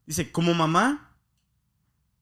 dice, 0.07 0.31
como 0.33 0.55
mamá, 0.55 1.15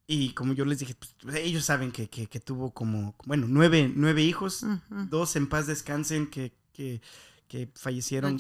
y 0.06 0.32
como 0.34 0.52
yo 0.52 0.64
les 0.64 0.78
dije, 0.78 0.94
pues, 1.20 1.36
ellos 1.36 1.64
saben 1.64 1.90
que, 1.92 2.08
que- 2.08 2.26
que 2.28 2.40
tuvo 2.40 2.72
como, 2.72 3.14
bueno, 3.24 3.46
nueve, 3.48 3.92
nueve 3.94 4.22
hijos, 4.22 4.62
dos 5.10 5.34
en 5.36 5.48
paz 5.48 5.66
descansen 5.66 6.28
que, 6.28 6.54
que, 6.72 7.00
que 7.48 7.70
fallecieron 7.74 8.36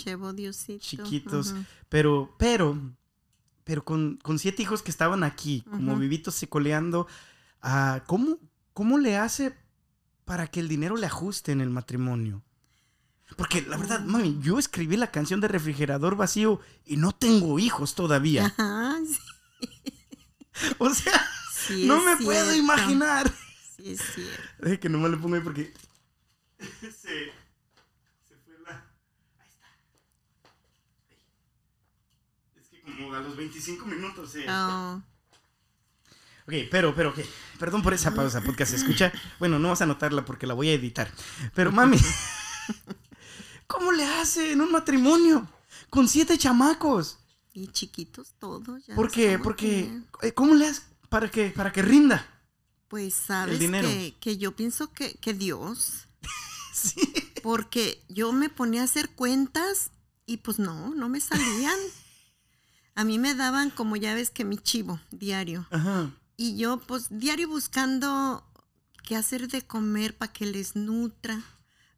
chiquitos. 0.78 1.54
Pero, 1.88 2.34
pero, 2.38 2.78
pero 3.64 3.84
con, 3.84 4.16
con 4.22 4.38
siete 4.38 4.62
hijos 4.62 4.82
que 4.82 4.90
estaban 4.90 5.24
aquí, 5.24 5.64
como 5.70 5.92
vivitos 5.98 6.34
secoleando, 6.34 7.06
ah, 7.62 8.04
¿cómo, 8.06 8.38
¿cómo 8.72 8.98
le 8.98 9.16
hace 9.16 9.56
para 10.24 10.46
que 10.48 10.60
el 10.60 10.68
dinero 10.68 10.96
le 10.96 11.06
ajuste 11.06 11.50
en 11.52 11.60
el 11.60 11.70
matrimonio? 11.70 12.42
Porque 13.34 13.62
la 13.62 13.76
verdad, 13.76 14.00
mami, 14.04 14.38
yo 14.40 14.58
escribí 14.58 14.96
la 14.96 15.10
canción 15.10 15.40
de 15.40 15.48
refrigerador 15.48 16.16
vacío 16.16 16.60
y 16.84 16.96
no 16.96 17.12
tengo 17.12 17.58
hijos 17.58 17.94
todavía. 17.94 18.46
Ajá, 18.46 18.98
sí, 19.10 20.74
O 20.78 20.94
sea, 20.94 21.28
sí 21.52 21.86
no 21.86 22.00
me 22.02 22.16
puedo 22.18 22.54
imaginar. 22.54 23.30
Sí, 23.76 23.90
es 23.92 24.00
cierto. 24.14 24.42
Deje 24.58 24.78
que 24.80 24.88
nomás 24.88 25.10
le 25.10 25.16
pongo 25.16 25.34
ahí 25.34 25.42
porque 25.42 25.74
se, 26.80 26.90
se 26.90 28.36
fue 28.44 28.54
la... 28.64 28.86
Ahí 29.40 29.48
está. 29.48 29.66
Es 32.60 32.68
que 32.68 32.80
como 32.80 33.12
a 33.12 33.20
los 33.20 33.36
25 33.36 33.84
minutos 33.86 34.30
se... 34.30 34.48
Oh, 34.48 35.02
Ok, 36.46 36.54
pero, 36.70 36.94
pero, 36.94 37.10
ok. 37.10 37.18
Perdón 37.58 37.82
por 37.82 37.92
esa 37.92 38.14
pausa, 38.14 38.40
podcast 38.40 38.70
se 38.70 38.76
escucha. 38.76 39.12
Bueno, 39.40 39.58
no 39.58 39.70
vas 39.70 39.82
a 39.82 39.86
notarla 39.86 40.24
porque 40.24 40.46
la 40.46 40.54
voy 40.54 40.68
a 40.68 40.74
editar. 40.74 41.10
Pero 41.54 41.72
mami, 41.72 41.98
¿cómo 43.66 43.92
le 43.92 44.04
hace 44.04 44.52
en 44.52 44.60
un 44.60 44.70
matrimonio? 44.72 45.48
Con 45.90 46.08
siete 46.08 46.38
chamacos. 46.38 47.18
y 47.52 47.68
chiquitos 47.68 48.34
todos. 48.38 48.84
Ya 48.86 48.94
¿Por 48.94 49.10
qué? 49.10 49.38
Porque, 49.38 49.66
bien. 49.82 50.06
eh, 50.22 50.32
¿cómo 50.32 50.54
le 50.54 50.66
hace 50.68 50.82
para 51.08 51.30
que, 51.30 51.50
para 51.50 51.72
que 51.72 51.82
rinda? 51.82 52.26
Pues 52.88 53.14
sabes 53.14 53.58
que 54.20 54.36
yo 54.36 54.54
pienso 54.54 54.92
que, 54.92 55.14
que 55.14 55.32
Dios, 55.34 56.06
Sí. 56.72 57.00
porque 57.42 58.04
yo 58.08 58.32
me 58.32 58.48
ponía 58.50 58.82
a 58.82 58.84
hacer 58.84 59.10
cuentas 59.10 59.90
y 60.26 60.38
pues 60.38 60.58
no, 60.58 60.94
no 60.94 61.08
me 61.08 61.20
salían. 61.20 61.78
A 62.94 63.04
mí 63.04 63.18
me 63.18 63.34
daban, 63.34 63.70
como 63.70 63.96
ya 63.96 64.14
ves, 64.14 64.30
que 64.30 64.44
mi 64.44 64.56
chivo 64.56 64.98
diario. 65.10 65.66
Ajá. 65.70 66.10
Y 66.38 66.56
yo, 66.56 66.78
pues, 66.78 67.06
diario 67.10 67.48
buscando 67.48 68.42
qué 69.04 69.16
hacer 69.16 69.48
de 69.48 69.62
comer 69.66 70.16
para 70.16 70.32
que 70.32 70.46
les 70.46 70.76
nutra, 70.76 71.42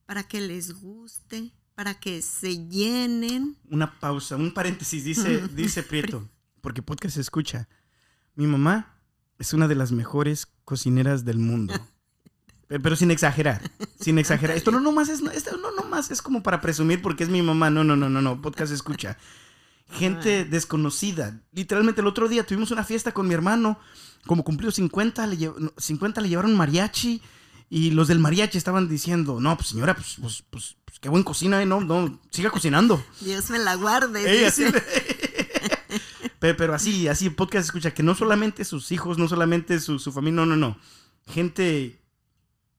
para 0.07 0.23
que 0.27 0.41
les 0.41 0.73
guste, 0.81 1.53
para 1.79 1.95
que 1.95 2.23
se 2.23 2.67
llenen. 2.67 3.57
Una 3.71 4.01
pausa, 4.01 4.35
un 4.35 4.53
paréntesis, 4.53 5.05
dice, 5.05 5.47
dice 5.55 5.85
Prieto, 5.85 6.29
porque 6.61 6.83
podcast 6.83 7.15
se 7.15 7.21
escucha. 7.21 7.69
Mi 8.35 8.49
mamá 8.49 8.97
es 9.39 9.53
una 9.53 9.69
de 9.69 9.77
las 9.77 9.93
mejores 9.93 10.49
cocineras 10.65 11.25
del 11.25 11.39
mundo. 11.39 11.75
Pero, 12.67 12.97
sin 12.97 13.13
exagerar, 13.13 13.63
sin 14.01 14.19
exagerar. 14.19 14.57
Esto 14.57 14.73
no 14.73 14.81
nomás 14.81 15.09
es, 15.09 15.21
esto 15.33 15.57
no 15.57 15.71
nomás 15.71 16.11
es 16.11 16.21
como 16.21 16.43
para 16.43 16.61
presumir 16.61 17.01
porque 17.01 17.23
es 17.23 17.31
mi 17.31 17.43
mamá. 17.43 17.71
No, 17.71 17.85
no, 17.85 17.95
no, 17.95 18.09
no, 18.11 18.21
no. 18.21 18.43
Podcast 18.43 18.71
se 18.71 18.75
escucha. 18.75 19.17
Gente 19.89 20.45
desconocida. 20.47 21.41
Literalmente 21.53 22.01
el 22.01 22.09
otro 22.09 22.29
día 22.29 22.45
tuvimos 22.45 22.73
una 22.73 22.83
fiesta 22.83 23.13
con 23.13 23.29
mi 23.29 23.35
hermano. 23.35 23.79
Como 24.27 24.43
cumplió 24.43 24.73
50, 24.73 25.29
le, 25.29 25.39
lle- 25.39 25.57
no, 25.57 25.73
50 25.79 26.21
le 26.23 26.29
llevaron 26.29 26.57
mariachi. 26.57 27.23
Y 27.71 27.93
los 27.93 28.09
del 28.09 28.19
mariachi 28.19 28.59
estaban 28.59 28.89
diciendo, 28.89 29.39
no, 29.41 29.57
pues 29.57 29.69
señora, 29.69 29.95
pues, 29.95 30.17
pues, 30.21 30.43
pues, 30.51 30.77
pues 30.99 31.03
qué 31.03 31.09
buen 31.09 31.23
cocina, 31.23 31.63
¿eh? 31.63 31.67
No, 31.67 31.81
no, 31.81 32.21
siga 32.31 32.51
cocinando. 32.51 33.03
Dios 33.21 33.51
me 33.51 33.59
la 33.59 33.75
guarde. 33.77 34.21
Ey, 34.29 34.45
dice. 34.45 34.47
así 34.47 34.65
de- 34.65 34.83
pero, 36.41 36.57
pero 36.57 36.75
así, 36.75 37.09
así, 37.09 37.31
podcast 37.31 37.67
escucha 37.67 37.93
que 37.93 38.03
no 38.03 38.15
solamente 38.15 38.65
sus 38.65 38.91
hijos, 38.93 39.19
no 39.19 39.29
solamente 39.29 39.79
su, 39.81 39.99
su 39.99 40.13
familia, 40.13 40.37
no, 40.45 40.47
no, 40.47 40.57
no. 40.57 40.79
Gente 41.27 42.01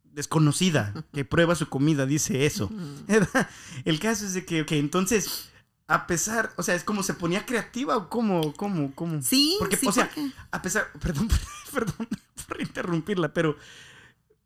desconocida 0.04 1.06
que 1.14 1.24
prueba 1.24 1.56
su 1.56 1.70
comida 1.70 2.06
dice 2.06 2.46
eso. 2.46 2.70
El 3.86 4.00
caso 4.00 4.26
es 4.26 4.34
de 4.34 4.46
que, 4.46 4.62
ok, 4.64 4.72
entonces, 4.74 5.50
a 5.88 6.08
pesar, 6.08 6.52
o 6.58 6.64
sea, 6.64 6.76
es 6.76 6.84
como 6.84 7.04
se 7.04 7.14
ponía 7.14 7.46
creativa 7.46 7.96
o 7.96 8.10
cómo, 8.10 8.54
cómo, 8.54 8.94
cómo. 8.96 9.22
Sí, 9.22 9.56
Porque, 9.60 9.78
sí, 9.78 9.88
o 9.88 9.92
sea, 9.92 10.06
porque- 10.10 10.32
A 10.52 10.62
pesar, 10.62 10.88
perdón, 11.02 11.30
perdón 11.72 12.08
por 12.48 12.60
interrumpirla, 12.62 13.34
pero 13.34 13.56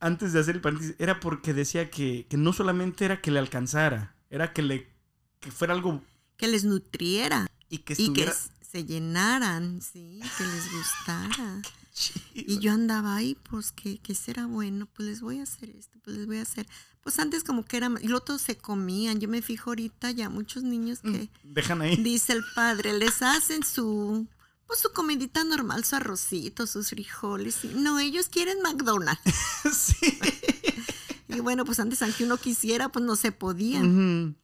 antes 0.04 0.34
de 0.34 0.40
hacer 0.40 0.56
el 0.56 0.62
paréntesis, 0.62 0.96
era 1.00 1.20
porque 1.20 1.54
decía 1.54 1.90
que, 1.90 2.28
que 2.30 2.38
no 2.38 2.54
solamente 2.54 3.06
era 3.06 3.22
que 3.22 3.32
le 3.32 3.40
alcanzara, 3.40 4.16
era 4.30 4.54
que 4.54 4.62
le 4.62 4.88
que 5.40 5.52
fuera 5.52 5.74
algo 5.74 6.02
que 6.38 6.48
les 6.48 6.64
nutriera 6.64 7.48
y 7.70 7.80
que 7.80 7.94
y 7.94 7.96
que 7.96 8.04
estuviera 8.04 8.34
se 8.74 8.86
llenaran, 8.86 9.82
sí, 9.82 10.20
que 10.38 10.44
les 10.44 10.72
gustara. 10.72 11.62
Y 12.34 12.58
yo 12.58 12.72
andaba 12.72 13.16
ahí, 13.16 13.38
pues 13.48 13.72
que, 13.72 14.00
que 14.00 14.16
será 14.16 14.48
bueno, 14.48 14.88
pues 14.88 15.10
les 15.10 15.22
voy 15.22 15.40
a 15.40 15.44
hacer 15.44 15.70
esto, 15.70 16.00
pues 16.04 16.18
les 16.18 16.26
voy 16.26 16.40
a 16.40 16.42
hacer. 16.42 16.66
Pues 17.04 17.20
antes 17.20 17.44
como 17.44 17.64
que 17.66 17.78
era, 17.78 17.92
y 18.02 18.08
luego 18.08 18.26
todos 18.26 18.42
se 18.42 18.58
comían. 18.58 19.20
Yo 19.20 19.30
me 19.30 19.44
fijo 19.44 19.70
ahorita 19.70 20.10
ya 20.10 20.28
muchos 20.28 20.64
niños 20.64 21.02
que, 21.02 21.30
Dejan 21.44 21.84
ahí. 21.84 21.98
dice 21.98 22.34
el 22.34 22.44
padre, 22.56 22.98
les 22.98 23.22
hacen 23.22 23.64
su, 23.64 24.26
pues 24.68 24.80
su 24.80 24.92
comidita 24.92 25.44
normal, 25.44 25.84
su 25.86 25.96
arrocito, 25.96 26.66
sus 26.68 26.90
frijoles. 26.90 27.64
y- 27.64 27.68
no, 27.76 28.00
ellos 28.00 28.30
quieren 28.30 28.62
McDonald's. 28.62 29.22
sí. 29.74 30.20
Y 31.30 31.40
bueno, 31.40 31.66
pues 31.66 31.80
antes 31.80 32.00
aunque 32.04 32.26
uno 32.26 32.38
quisiera, 32.38 32.90
pues 32.90 33.04
no 33.04 33.16
se 33.16 33.32
podía. 33.32 33.80
Ujú. 33.82 34.36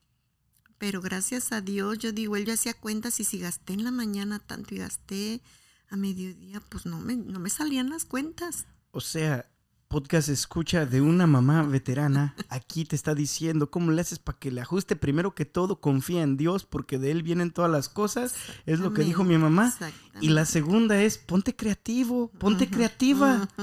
Pero 0.79 1.01
gracias 1.01 1.51
a 1.51 1.62
Dios, 1.62 1.99
yo 1.99 2.12
digo, 2.13 2.36
él 2.36 2.45
ya 2.45 2.53
hacía 2.53 2.73
cuentas 2.73 3.19
y 3.19 3.25
si 3.25 3.38
gasté 3.38 3.73
en 3.73 3.84
la 3.84 3.91
mañana 3.91 4.39
tanto 4.39 4.73
y 4.73 4.79
gasté 4.79 5.41
a 5.89 5.95
mediodía, 5.97 6.62
pues 6.62 6.88
no 6.88 6.99
me, 6.99 7.15
no 7.15 7.38
me 7.39 7.51
salían 7.51 7.91
las 7.91 8.05
cuentas. 8.05 8.65
O 8.89 9.01
sea, 9.01 9.47
podcast 9.89 10.30
escucha 10.30 10.86
de 10.86 11.02
una 11.02 11.25
mamá 11.28 11.63
veterana. 11.63 12.36
Aquí 12.47 12.86
te 12.86 12.95
está 12.95 13.15
diciendo 13.15 13.71
cómo 13.71 13.91
le 13.91 14.02
haces 14.02 14.19
para 14.19 14.38
que 14.38 14.52
le 14.52 14.62
ajuste. 14.62 14.95
Primero 14.95 15.34
que 15.34 15.45
todo, 15.45 15.82
confía 15.82 16.21
en 16.21 16.38
Dios 16.38 16.63
porque 16.63 16.99
de 16.99 17.10
Él 17.12 17.23
vienen 17.23 17.52
todas 17.52 17.71
las 17.71 17.89
cosas. 17.89 18.36
Es 18.67 18.80
lo 18.80 18.93
que 18.93 19.04
dijo 19.04 19.23
mi 19.23 19.38
mamá. 19.38 19.73
Y 20.21 20.30
la 20.30 20.45
segunda 20.45 21.02
es, 21.02 21.17
ponte 21.17 21.56
creativo, 21.56 22.32
ponte 22.39 22.69
creativa. 22.69 23.47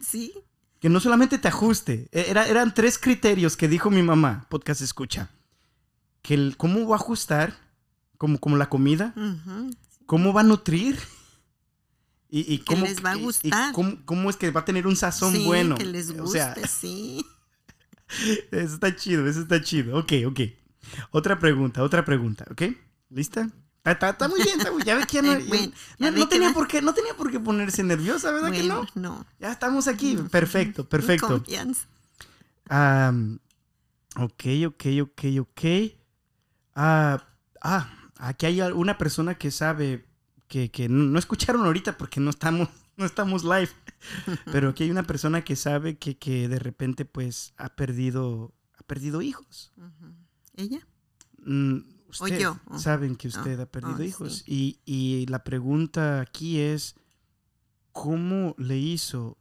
Sí, 0.00 0.32
Que 0.80 0.88
no 0.88 1.00
solamente 1.00 1.38
te 1.38 1.48
ajuste. 1.48 2.08
E- 2.12 2.26
Era, 2.30 2.46
eran 2.46 2.72
tres 2.72 2.98
criterios 2.98 3.56
que 3.56 3.66
dijo 3.68 3.90
mi 3.90 4.02
mamá, 4.02 4.46
podcast 4.48 4.80
escucha. 4.80 5.28
Que 6.22 6.34
el 6.34 6.56
cómo 6.56 6.86
va 6.88 6.94
a 6.96 6.98
ajustar, 7.00 7.54
como, 8.16 8.38
como 8.38 8.56
la 8.56 8.68
comida, 8.70 9.12
cómo 10.06 10.32
va 10.32 10.40
a 10.42 10.44
nutrir. 10.44 10.98
Y, 12.30 12.40
y 12.52 12.58
Que 12.58 12.64
cómo, 12.66 12.84
les 12.86 13.02
va 13.04 13.12
a 13.12 13.16
y- 13.16 13.20
y 13.20 13.22
gustar. 13.22 13.72
cómo, 13.72 13.96
cómo 14.04 14.28
es 14.30 14.36
que 14.36 14.50
va 14.50 14.60
a 14.60 14.64
tener 14.64 14.86
un 14.86 14.96
sazón 14.96 15.32
sí, 15.32 15.44
bueno. 15.46 15.76
que 15.76 15.84
les 15.86 16.08
guste, 16.12 16.22
O 16.22 16.26
sea, 16.26 16.54
sí. 16.66 17.24
eso 18.50 18.74
está 18.74 18.94
chido, 18.94 19.26
eso 19.26 19.40
está 19.40 19.62
chido. 19.62 19.98
Ok, 19.98 20.12
ok. 20.26 20.40
Otra 21.10 21.38
pregunta, 21.38 21.82
otra 21.82 22.04
pregunta, 22.04 22.44
¿ok? 22.50 22.62
¿Lista? 23.10 23.48
Está, 23.78 23.92
está- 23.92 24.10
está 24.10 24.28
muy 24.28 24.42
bien, 24.42 24.58
está 24.58 24.70
muy- 24.72 24.82
ya 24.82 24.96
ve 24.96 25.06
que 25.06 25.14
ya 25.16 25.22
no, 25.22 25.28
bueno, 25.48 25.72
no- 25.98 26.06
ya 26.06 26.10
no 26.10 26.16
que 26.20 26.26
tenía 26.26 26.52
por 26.52 26.68
qué, 26.68 26.82
no 26.82 26.92
tenía 26.94 27.14
por 27.14 27.30
qué 27.30 27.40
ponerse 27.40 27.82
nerviosa, 27.82 28.30
¿verdad 28.30 28.50
que 28.52 28.58
Bueno, 28.58 28.86
no? 28.94 29.16
no. 29.16 29.26
Ya 29.40 29.50
estamos 29.52 29.88
aquí, 29.88 30.16
perfecto, 30.30 30.86
perfecto. 30.88 31.28
Confianza. 31.28 31.86
Am, 32.68 33.38
ok, 34.16 34.44
ok, 34.66 34.84
ok, 35.02 35.24
ok. 35.40 35.60
Ah, 36.74 37.22
ah, 37.62 37.90
aquí 38.18 38.46
hay 38.46 38.60
una 38.60 38.98
persona 38.98 39.36
que 39.36 39.50
sabe 39.50 40.04
que, 40.48 40.70
que 40.70 40.88
no, 40.88 41.18
escucharon 41.18 41.64
ahorita 41.64 41.96
porque 41.98 42.20
no 42.20 42.30
estamos, 42.30 42.68
no 42.96 43.04
estamos 43.04 43.44
live. 43.44 43.70
Pero 44.52 44.70
aquí 44.70 44.84
hay 44.84 44.90
una 44.90 45.02
persona 45.04 45.42
que 45.44 45.56
sabe 45.56 45.98
que, 45.98 46.16
que 46.18 46.48
de 46.48 46.58
repente 46.58 47.04
pues 47.04 47.52
ha 47.56 47.74
perdido, 47.76 48.54
ha 48.78 48.82
perdido 48.82 49.22
hijos. 49.22 49.72
¿Ella? 50.56 50.86
Mm, 51.44 51.78
O 52.06 52.10
usted 52.10 52.38
yo. 52.40 52.58
Oh. 52.66 52.78
saben 52.78 53.14
que 53.16 53.28
usted 53.28 53.60
Ah, 53.60 53.64
ha 53.64 53.66
perdido 53.66 53.98
ah, 53.98 54.04
hijos. 54.04 54.42
Y, 54.46 54.80
y 54.84 55.26
la 55.26 55.44
pregunta 55.44 56.20
aquí 56.20 56.58
es, 56.60 56.94
¿cómo 57.92 58.54
le 58.58 58.78
hizo 58.78 59.36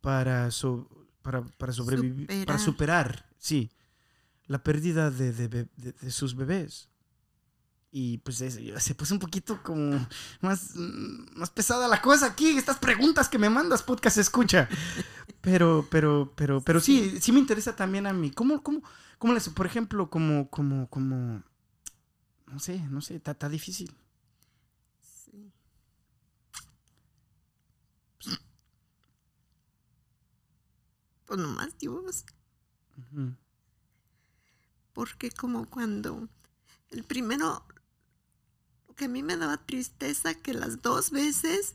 para, 0.00 0.50
so- 0.50 0.88
para, 1.22 1.42
para 1.42 1.72
sobrevivir, 1.72 2.26
para 2.46 2.58
Superar. 2.58 3.28
sí, 3.38 3.70
la 4.46 4.62
pérdida 4.62 5.10
de, 5.10 5.32
de- 5.32 5.68
de 5.76 6.10
sus 6.10 6.34
bebés? 6.34 6.88
Y 7.92 8.18
pues 8.18 8.40
es- 8.40 8.60
se 8.84 8.94
puso 8.94 9.14
un 9.14 9.20
poquito 9.20 9.62
como 9.62 10.06
más, 10.40 10.76
mm, 10.76 11.38
más 11.38 11.50
pesada 11.50 11.88
la 11.88 12.00
cosa 12.00 12.26
aquí, 12.26 12.56
estas 12.56 12.78
preguntas 12.78 13.28
que 13.28 13.38
me 13.38 13.50
mandas, 13.50 13.82
podcast 13.82 14.18
escucha. 14.18 14.68
Pero, 15.40 15.86
pero, 15.90 16.32
pero, 16.36 16.60
pero 16.60 16.80
sí, 16.80 17.18
sí 17.20 17.32
me 17.32 17.40
interesa 17.40 17.74
también 17.74 18.06
a 18.06 18.12
mí. 18.12 18.30
¿Cómo, 18.30 18.62
cómo, 18.62 18.82
cómo 19.18 19.32
les, 19.34 19.48
por 19.48 19.66
ejemplo, 19.66 20.08
como, 20.10 20.48
como, 20.50 20.88
como, 20.88 21.42
no 22.46 22.58
sé, 22.60 22.78
no 22.90 23.00
sé, 23.00 23.16
está, 23.16 23.48
difícil. 23.48 23.92
Sí. 25.00 25.50
Pues 31.26 31.38
nomás 31.40 31.76
Dios. 31.78 32.24
Porque 34.92 35.30
como 35.30 35.66
cuando 35.66 36.28
el 36.90 37.04
primero, 37.04 37.64
que 39.00 39.06
a 39.06 39.08
mí 39.08 39.22
me 39.22 39.38
daba 39.38 39.56
tristeza 39.56 40.34
que 40.34 40.52
las 40.52 40.82
dos 40.82 41.10
veces 41.10 41.74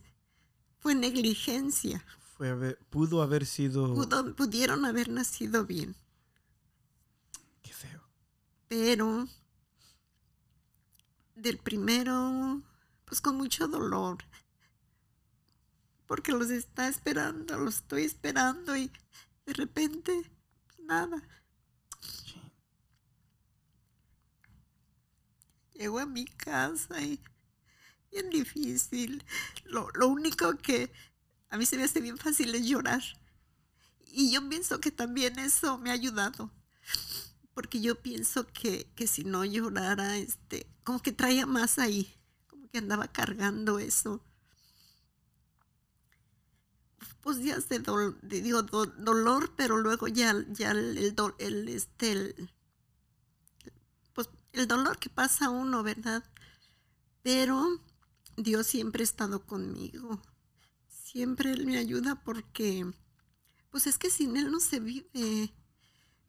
fue 0.77 0.93
negligencia. 0.93 2.05
Fue 2.37 2.49
haber- 2.49 2.77
pudo 2.91 3.23
haber 3.23 3.47
sido... 3.47 3.95
Pudo- 3.95 4.35
pudieron 4.35 4.85
haber 4.85 5.09
nacido 5.09 5.65
bien, 5.65 5.95
Qué 7.63 7.73
feo. 7.73 7.99
pero 8.67 9.27
del 11.33 11.57
primero, 11.57 12.61
pues 13.05 13.21
con 13.21 13.37
mucho 13.37 13.67
dolor. 13.67 14.19
Porque 16.05 16.31
los 16.31 16.51
está 16.51 16.87
esperando, 16.87 17.57
los 17.57 17.77
estoy 17.77 18.03
esperando 18.03 18.77
y 18.77 18.91
de 19.47 19.53
repente, 19.53 20.29
pues 20.67 20.79
nada. 20.81 21.23
Llego 25.75 25.99
a 25.99 26.07
mi 26.07 26.25
casa 26.25 26.99
y 27.01 27.19
bien 28.11 28.29
difícil. 28.31 29.23
Lo, 29.65 29.89
lo 29.95 30.07
único 30.09 30.57
que 30.57 30.91
a 31.49 31.57
mí 31.57 31.65
se 31.65 31.77
me 31.77 31.83
hace 31.83 32.01
bien 32.01 32.17
fácil 32.17 32.55
es 32.55 32.67
llorar. 32.67 33.03
Y 34.11 34.31
yo 34.31 34.47
pienso 34.49 34.79
que 34.79 34.89
también 34.91 35.37
eso 35.37 35.77
me 35.77 35.89
ha 35.89 35.93
ayudado. 35.93 36.49
Porque 37.53 37.81
yo 37.81 37.95
pienso 38.01 38.45
que, 38.47 38.87
que 38.95 39.07
si 39.07 39.23
no 39.23 39.45
llorara, 39.45 40.17
este, 40.17 40.67
como 40.83 41.01
que 41.01 41.11
traía 41.11 41.45
más 41.45 41.79
ahí. 41.79 42.13
Como 42.47 42.67
que 42.69 42.77
andaba 42.79 43.07
cargando 43.07 43.79
eso. 43.79 44.21
Pues 47.21 47.37
días 47.39 47.67
de, 47.69 47.81
dol- 47.83 48.17
de- 48.21 48.41
digo, 48.41 48.61
do- 48.63 48.85
dolor, 48.85 49.51
pero 49.57 49.77
luego 49.77 50.07
ya, 50.07 50.33
ya 50.49 50.71
el, 50.71 50.97
el, 50.97 51.15
do- 51.15 51.35
este, 51.39 52.11
el, 52.11 52.49
el 54.55 54.67
dolor 54.67 54.97
que 54.97 55.09
pasa 55.09 55.49
uno, 55.49 55.83
¿verdad? 55.83 56.23
Pero 57.21 57.81
Dios 58.37 58.67
siempre 58.67 59.03
ha 59.03 59.03
estado 59.03 59.45
conmigo. 59.45 60.21
Siempre 60.87 61.51
Él 61.51 61.65
me 61.65 61.77
ayuda 61.77 62.15
porque, 62.23 62.85
pues 63.69 63.87
es 63.87 63.97
que 63.97 64.09
sin 64.09 64.37
Él 64.37 64.51
no 64.51 64.59
se 64.59 64.79
vive. 64.79 65.53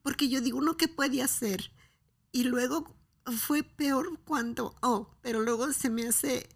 Porque 0.02 0.28
yo 0.28 0.40
digo, 0.40 0.58
¿uno 0.58 0.76
qué 0.76 0.88
puede 0.88 1.22
hacer? 1.22 1.72
Y 2.32 2.44
luego 2.44 2.96
fue 3.24 3.62
peor 3.62 4.20
cuando, 4.24 4.76
oh, 4.82 5.16
pero 5.22 5.42
luego 5.42 5.72
se 5.72 5.90
me 5.90 6.06
hace, 6.06 6.48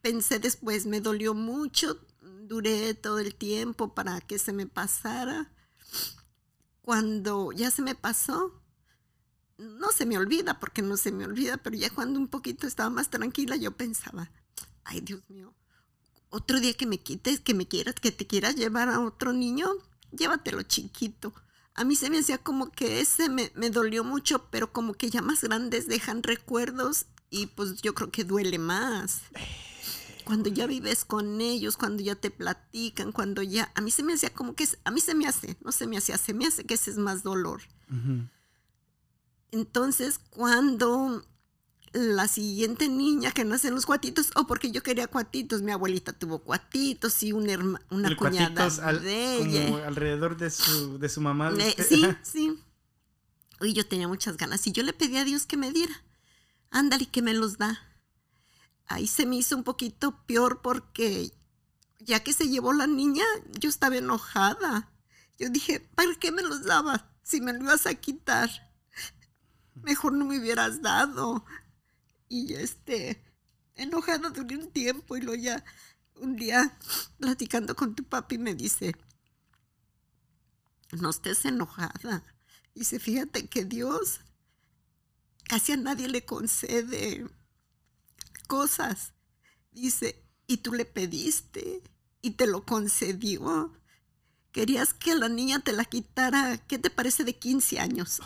pensé 0.00 0.38
después, 0.38 0.86
me 0.86 1.00
dolió 1.00 1.34
mucho, 1.34 1.98
duré 2.46 2.94
todo 2.94 3.18
el 3.18 3.34
tiempo 3.34 3.94
para 3.94 4.20
que 4.20 4.38
se 4.38 4.52
me 4.52 4.66
pasara. 4.66 5.50
Cuando 6.82 7.52
ya 7.52 7.70
se 7.70 7.82
me 7.82 7.94
pasó, 7.94 8.63
no 9.64 9.90
se 9.92 10.06
me 10.06 10.16
olvida, 10.16 10.60
porque 10.60 10.82
no 10.82 10.96
se 10.96 11.12
me 11.12 11.24
olvida, 11.24 11.56
pero 11.56 11.76
ya 11.76 11.90
cuando 11.90 12.18
un 12.18 12.28
poquito 12.28 12.66
estaba 12.66 12.90
más 12.90 13.10
tranquila, 13.10 13.56
yo 13.56 13.72
pensaba, 13.72 14.30
ay 14.84 15.00
Dios 15.00 15.28
mío, 15.28 15.54
otro 16.30 16.60
día 16.60 16.74
que 16.74 16.86
me 16.86 16.98
quites, 16.98 17.40
que 17.40 17.54
me 17.54 17.66
quieras, 17.66 17.94
que 17.94 18.12
te 18.12 18.26
quieras 18.26 18.56
llevar 18.56 18.88
a 18.88 19.00
otro 19.00 19.32
niño, 19.32 19.68
llévatelo 20.10 20.62
chiquito. 20.62 21.32
A 21.74 21.84
mí 21.84 21.96
se 21.96 22.10
me 22.10 22.18
hacía 22.18 22.38
como 22.38 22.70
que 22.70 23.00
ese 23.00 23.28
me, 23.28 23.50
me 23.54 23.70
dolió 23.70 24.04
mucho, 24.04 24.48
pero 24.50 24.72
como 24.72 24.94
que 24.94 25.10
ya 25.10 25.22
más 25.22 25.42
grandes 25.42 25.88
dejan 25.88 26.22
recuerdos 26.22 27.06
y 27.30 27.46
pues 27.46 27.82
yo 27.82 27.94
creo 27.94 28.10
que 28.10 28.24
duele 28.24 28.58
más. 28.58 29.22
cuando 30.24 30.48
ya 30.48 30.66
vives 30.66 31.04
con 31.04 31.40
ellos, 31.40 31.76
cuando 31.76 32.02
ya 32.02 32.14
te 32.14 32.30
platican, 32.30 33.12
cuando 33.12 33.42
ya, 33.42 33.70
a 33.74 33.80
mí 33.80 33.90
se 33.90 34.02
me 34.02 34.14
hacía 34.14 34.30
como 34.30 34.54
que, 34.54 34.66
a 34.84 34.90
mí 34.90 35.00
se 35.00 35.14
me 35.14 35.26
hace, 35.26 35.56
no 35.62 35.70
se 35.70 35.86
me 35.86 35.98
hacía, 35.98 36.18
se 36.18 36.34
me 36.34 36.46
hace 36.46 36.64
que 36.64 36.74
ese 36.74 36.90
es 36.90 36.98
más 36.98 37.22
dolor. 37.22 37.62
Entonces, 39.54 40.18
cuando 40.30 41.24
la 41.92 42.26
siguiente 42.26 42.88
niña 42.88 43.30
que 43.30 43.44
nace 43.44 43.68
en 43.68 43.76
los 43.76 43.86
cuatitos, 43.86 44.32
o 44.34 44.48
porque 44.48 44.72
yo 44.72 44.82
quería 44.82 45.06
cuatitos, 45.06 45.62
mi 45.62 45.70
abuelita 45.70 46.12
tuvo 46.12 46.40
cuatitos 46.40 47.22
y 47.22 47.32
una, 47.32 47.78
una 47.90 48.16
cuñada 48.16 48.68
de 48.98 49.36
ella. 49.36 49.66
Como 49.66 49.76
alrededor 49.78 50.36
de 50.36 50.50
su, 50.50 50.98
de 50.98 51.08
su 51.08 51.20
mamá. 51.20 51.54
Eh, 51.56 51.76
sí, 51.88 52.04
sí. 52.22 52.58
Y 53.60 53.74
yo 53.74 53.86
tenía 53.86 54.08
muchas 54.08 54.36
ganas 54.36 54.66
y 54.66 54.72
yo 54.72 54.82
le 54.82 54.92
pedí 54.92 55.18
a 55.18 55.24
Dios 55.24 55.46
que 55.46 55.56
me 55.56 55.70
diera. 55.70 56.02
Ándale, 56.70 57.06
que 57.06 57.22
me 57.22 57.32
los 57.32 57.56
da. 57.56 57.80
Ahí 58.86 59.06
se 59.06 59.24
me 59.24 59.36
hizo 59.36 59.56
un 59.56 59.62
poquito 59.62 60.26
peor 60.26 60.62
porque 60.62 61.32
ya 62.00 62.24
que 62.24 62.32
se 62.32 62.48
llevó 62.48 62.72
la 62.72 62.88
niña, 62.88 63.24
yo 63.60 63.68
estaba 63.68 63.96
enojada. 63.96 64.90
Yo 65.38 65.48
dije, 65.48 65.78
¿para 65.94 66.12
qué 66.16 66.32
me 66.32 66.42
los 66.42 66.64
dabas 66.64 67.04
si 67.22 67.40
me 67.40 67.52
lo 67.52 67.60
ibas 67.60 67.86
a 67.86 67.94
quitar? 67.94 68.50
Mejor 69.74 70.12
no 70.12 70.24
me 70.24 70.38
hubieras 70.38 70.82
dado. 70.82 71.44
Y 72.28 72.54
este, 72.54 73.22
enojada 73.74 74.30
durante 74.30 74.56
un 74.56 74.70
tiempo 74.70 75.16
y 75.16 75.20
luego 75.20 75.42
ya 75.42 75.64
un 76.16 76.36
día 76.36 76.78
platicando 77.18 77.74
con 77.74 77.94
tu 77.94 78.04
papi 78.04 78.38
me 78.38 78.54
dice, 78.54 78.94
no 80.92 81.10
estés 81.10 81.44
enojada. 81.44 82.24
Dice, 82.74 82.98
fíjate 82.98 83.46
que 83.48 83.64
Dios 83.64 84.20
casi 85.44 85.72
a 85.72 85.76
nadie 85.76 86.08
le 86.08 86.24
concede 86.24 87.26
cosas. 88.46 89.12
Dice, 89.72 90.24
y 90.46 90.58
tú 90.58 90.72
le 90.72 90.84
pediste 90.84 91.82
y 92.22 92.32
te 92.32 92.46
lo 92.46 92.64
concedió. 92.64 93.72
Querías 94.52 94.94
que 94.94 95.14
la 95.14 95.28
niña 95.28 95.60
te 95.60 95.72
la 95.72 95.84
quitara, 95.84 96.58
¿qué 96.58 96.78
te 96.78 96.90
parece 96.90 97.24
de 97.24 97.36
15 97.36 97.80
años? 97.80 98.20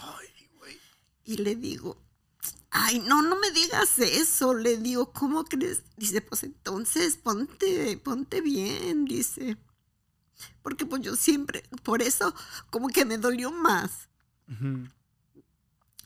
Y 1.29 1.37
le 1.37 1.57
digo, 1.57 2.03
ay, 2.71 3.01
no, 3.01 3.21
no 3.21 3.39
me 3.39 3.51
digas 3.51 3.99
eso. 3.99 4.55
Le 4.55 4.79
digo, 4.79 5.13
¿cómo 5.13 5.45
crees? 5.45 5.83
Dice, 5.99 6.23
pues 6.23 6.43
entonces 6.43 7.19
ponte, 7.19 7.99
ponte 7.99 8.41
bien, 8.41 9.05
dice. 9.05 9.59
Porque 10.63 10.87
pues 10.87 11.03
yo 11.03 11.17
siempre, 11.17 11.65
por 11.83 12.01
eso 12.01 12.35
como 12.71 12.89
que 12.89 13.05
me 13.05 13.19
dolió 13.19 13.53
más. 13.53 14.09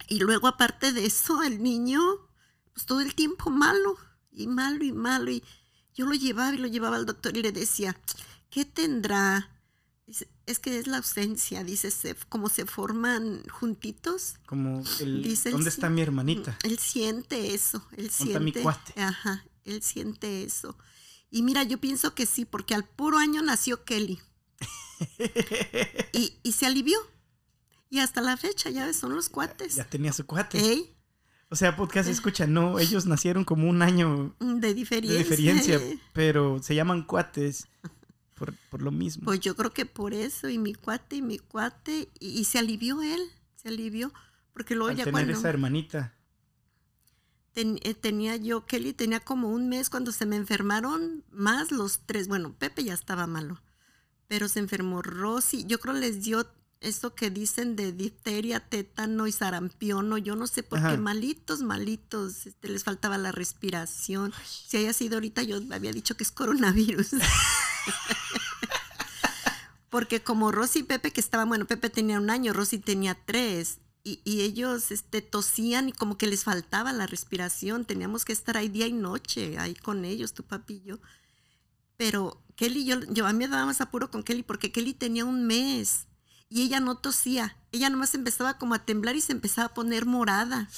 Y 0.09 0.19
luego 0.19 0.49
aparte 0.49 0.91
de 0.91 1.07
eso, 1.07 1.45
el 1.45 1.63
niño, 1.63 2.03
pues 2.73 2.85
todo 2.85 3.01
el 3.01 3.15
tiempo 3.15 3.49
malo, 3.49 3.97
y 4.33 4.49
malo, 4.49 4.83
y 4.83 4.91
malo. 4.91 5.31
Y 5.31 5.45
yo 5.95 6.05
lo 6.07 6.15
llevaba 6.15 6.53
y 6.53 6.59
lo 6.59 6.67
llevaba 6.67 6.97
al 6.97 7.07
doctor 7.07 7.37
y 7.37 7.43
le 7.43 7.53
decía, 7.53 7.97
¿qué 8.51 8.65
tendrá? 8.65 9.49
Es 10.47 10.59
que 10.59 10.79
es 10.79 10.87
la 10.87 10.99
ausencia, 10.99 11.65
dice, 11.65 11.91
como 12.29 12.49
se 12.49 12.67
forman 12.67 13.43
juntitos. 13.49 14.35
Como 14.47 14.83
el, 15.01 15.39
¿dónde 15.51 15.71
está 15.71 15.89
mi 15.89 16.03
hermanita? 16.03 16.59
Él 16.65 16.79
siente 16.79 17.55
eso, 17.55 17.87
él 17.97 18.11
siente. 18.11 18.41
mi 18.41 18.53
cuate? 18.53 19.01
Ajá, 19.01 19.45
él 19.65 19.83
siente 19.83 20.45
eso. 20.45 20.77
Y 21.31 21.43
mira, 21.43 21.63
yo 21.63 21.79
pienso 21.79 22.15
que 22.15 22.27
sí, 22.27 22.45
porque 22.45 22.75
al 22.75 22.85
puro 22.85 23.19
año 23.19 23.43
nació 23.43 23.85
Kelly. 23.85 24.21
y, 26.13 26.39
y, 26.43 26.53
se 26.53 26.67
alivió. 26.67 26.99
Y 27.89 28.01
hasta 28.01 28.21
la 28.21 28.37
fecha, 28.37 28.71
ya 28.71 28.87
ves, 28.87 28.97
son 28.97 29.15
los 29.15 29.29
cuates. 29.29 29.77
Ya 29.77 29.85
tenía 29.85 30.13
su 30.13 30.27
cuate. 30.27 30.95
O 31.49 31.57
sea, 31.57 31.77
podcast 31.77 32.09
eh. 32.09 32.13
escucha, 32.13 32.47
no, 32.47 32.79
ellos 32.79 33.07
nacieron 33.07 33.45
como 33.45 33.69
un 33.69 33.83
año 33.83 34.35
de 34.41 34.75
diferencia. 34.75 35.19
De 35.19 35.25
diferencia, 35.25 35.81
pero 36.13 36.63
se 36.63 36.75
llaman 36.75 37.03
cuates 37.03 37.69
por, 38.71 38.83
lo 38.83 38.91
mismo. 38.91 39.25
Pues 39.25 39.41
yo 39.41 39.55
creo 39.57 39.73
que 39.73 39.87
por 39.87 40.15
eso, 40.15 40.49
y 40.49 40.59
mi 40.59 40.75
cuate, 40.75 41.17
y 41.17 41.23
mi 41.23 41.39
cuate, 41.39 42.09
y, 42.19 42.45
se 42.45 42.59
alivió 42.59 43.03
él, 43.03 43.21
se 43.57 43.69
alivió, 43.69 44.13
porque 44.53 44.75
luego 44.75 44.93
ya 44.93 45.05
tener 45.05 45.31
esa 45.31 45.49
hermanita. 45.49 46.15
Eh, 47.55 47.95
tenía 47.95 48.37
yo, 48.37 48.65
Kelly 48.65 48.95
tenía 48.95 49.21
como 49.21 49.51
un 49.51 49.69
mes 49.69 49.91
cuando 49.91 50.11
se 50.11 50.25
me 50.25 50.37
enfermaron 50.37 51.23
más 51.31 51.71
los 51.71 52.01
tres, 52.07 52.27
bueno, 52.27 52.55
Pepe 52.59 52.83
ya 52.83 52.95
estaba 52.95 53.27
malo, 53.27 53.63
pero 54.27 54.49
se 54.49 54.59
enfermó 54.59 55.03
Rosy, 55.03 55.67
yo 55.67 55.79
creo 55.79 55.95
les 55.95 56.23
dio 56.23 56.47
esto 56.83 57.15
que 57.15 57.31
dicen 57.31 57.77
de 57.77 57.93
difteria, 57.93 58.61
tétano 58.61 59.27
y 59.27 59.33
sarampión, 59.33 60.17
yo 60.19 60.35
no 60.35 60.47
sé 60.47 60.63
por 60.63 60.81
qué, 60.81 60.97
malitos, 60.97 61.63
malitos, 61.63 62.47
este, 62.47 62.69
les 62.69 62.85
faltaba 62.85 63.19
la 63.19 63.33
respiración. 63.33 64.33
Si 64.45 64.79
haya 64.79 64.93
sido 64.93 65.17
ahorita, 65.17 65.43
yo 65.43 65.61
había 65.71 65.93
dicho 65.93 66.17
que 66.17 66.25
es 66.25 66.33
coronavirus. 66.33 67.13
Porque 69.93 70.23
como 70.23 70.53
Rosy 70.53 70.79
y 70.79 70.83
Pepe, 70.85 71.11
que 71.11 71.21
estaban, 71.21 71.51
bueno, 71.51 71.67
Pepe 71.67 71.91
tenía 71.91 72.19
un 72.19 72.31
año, 72.31 72.55
Rosy 72.55 72.79
tenía 72.79 73.15
tres, 73.27 73.81
y, 74.03 74.41
ellos 74.41 74.91
este, 74.91 75.21
tosían 75.21 75.91
y 75.91 75.93
como 75.93 76.17
que 76.17 76.27
les 76.27 76.45
faltaba 76.45 76.95
la 76.95 77.07
respiración, 77.07 77.85
teníamos 77.85 78.25
que 78.25 78.33
estar 78.33 78.57
ahí 78.57 78.71
día 78.71 78.87
y 78.87 78.95
noche, 78.95 79.59
ahí 79.59 79.75
con 79.75 80.07
ellos, 80.07 80.33
tu 80.33 80.45
papillo. 80.45 80.99
Pero 81.99 82.43
Kelly, 82.57 82.87
yo, 82.87 83.01
yo 83.13 83.27
a 83.27 83.35
mí 83.35 83.41
me 83.41 83.49
daba 83.49 83.67
más 83.67 83.83
apuro 83.83 84.11
con 84.11 84.23
Kelly 84.23 84.43
porque 84.43 84.73
Kelly 84.73 84.95
tenía 84.95 85.27
un 85.27 85.47
mes 85.47 86.07
y 86.49 86.63
ella 86.63 86.81
no 86.81 86.97
tosía, 86.97 87.59
ella 87.71 87.91
nomás 87.91 88.15
empezaba 88.15 88.57
como 88.57 88.73
a 88.73 88.87
temblar 88.87 89.17
y 89.17 89.21
se 89.21 89.33
empezaba 89.33 89.67
a 89.67 89.75
poner 89.75 90.07
morada. 90.07 90.71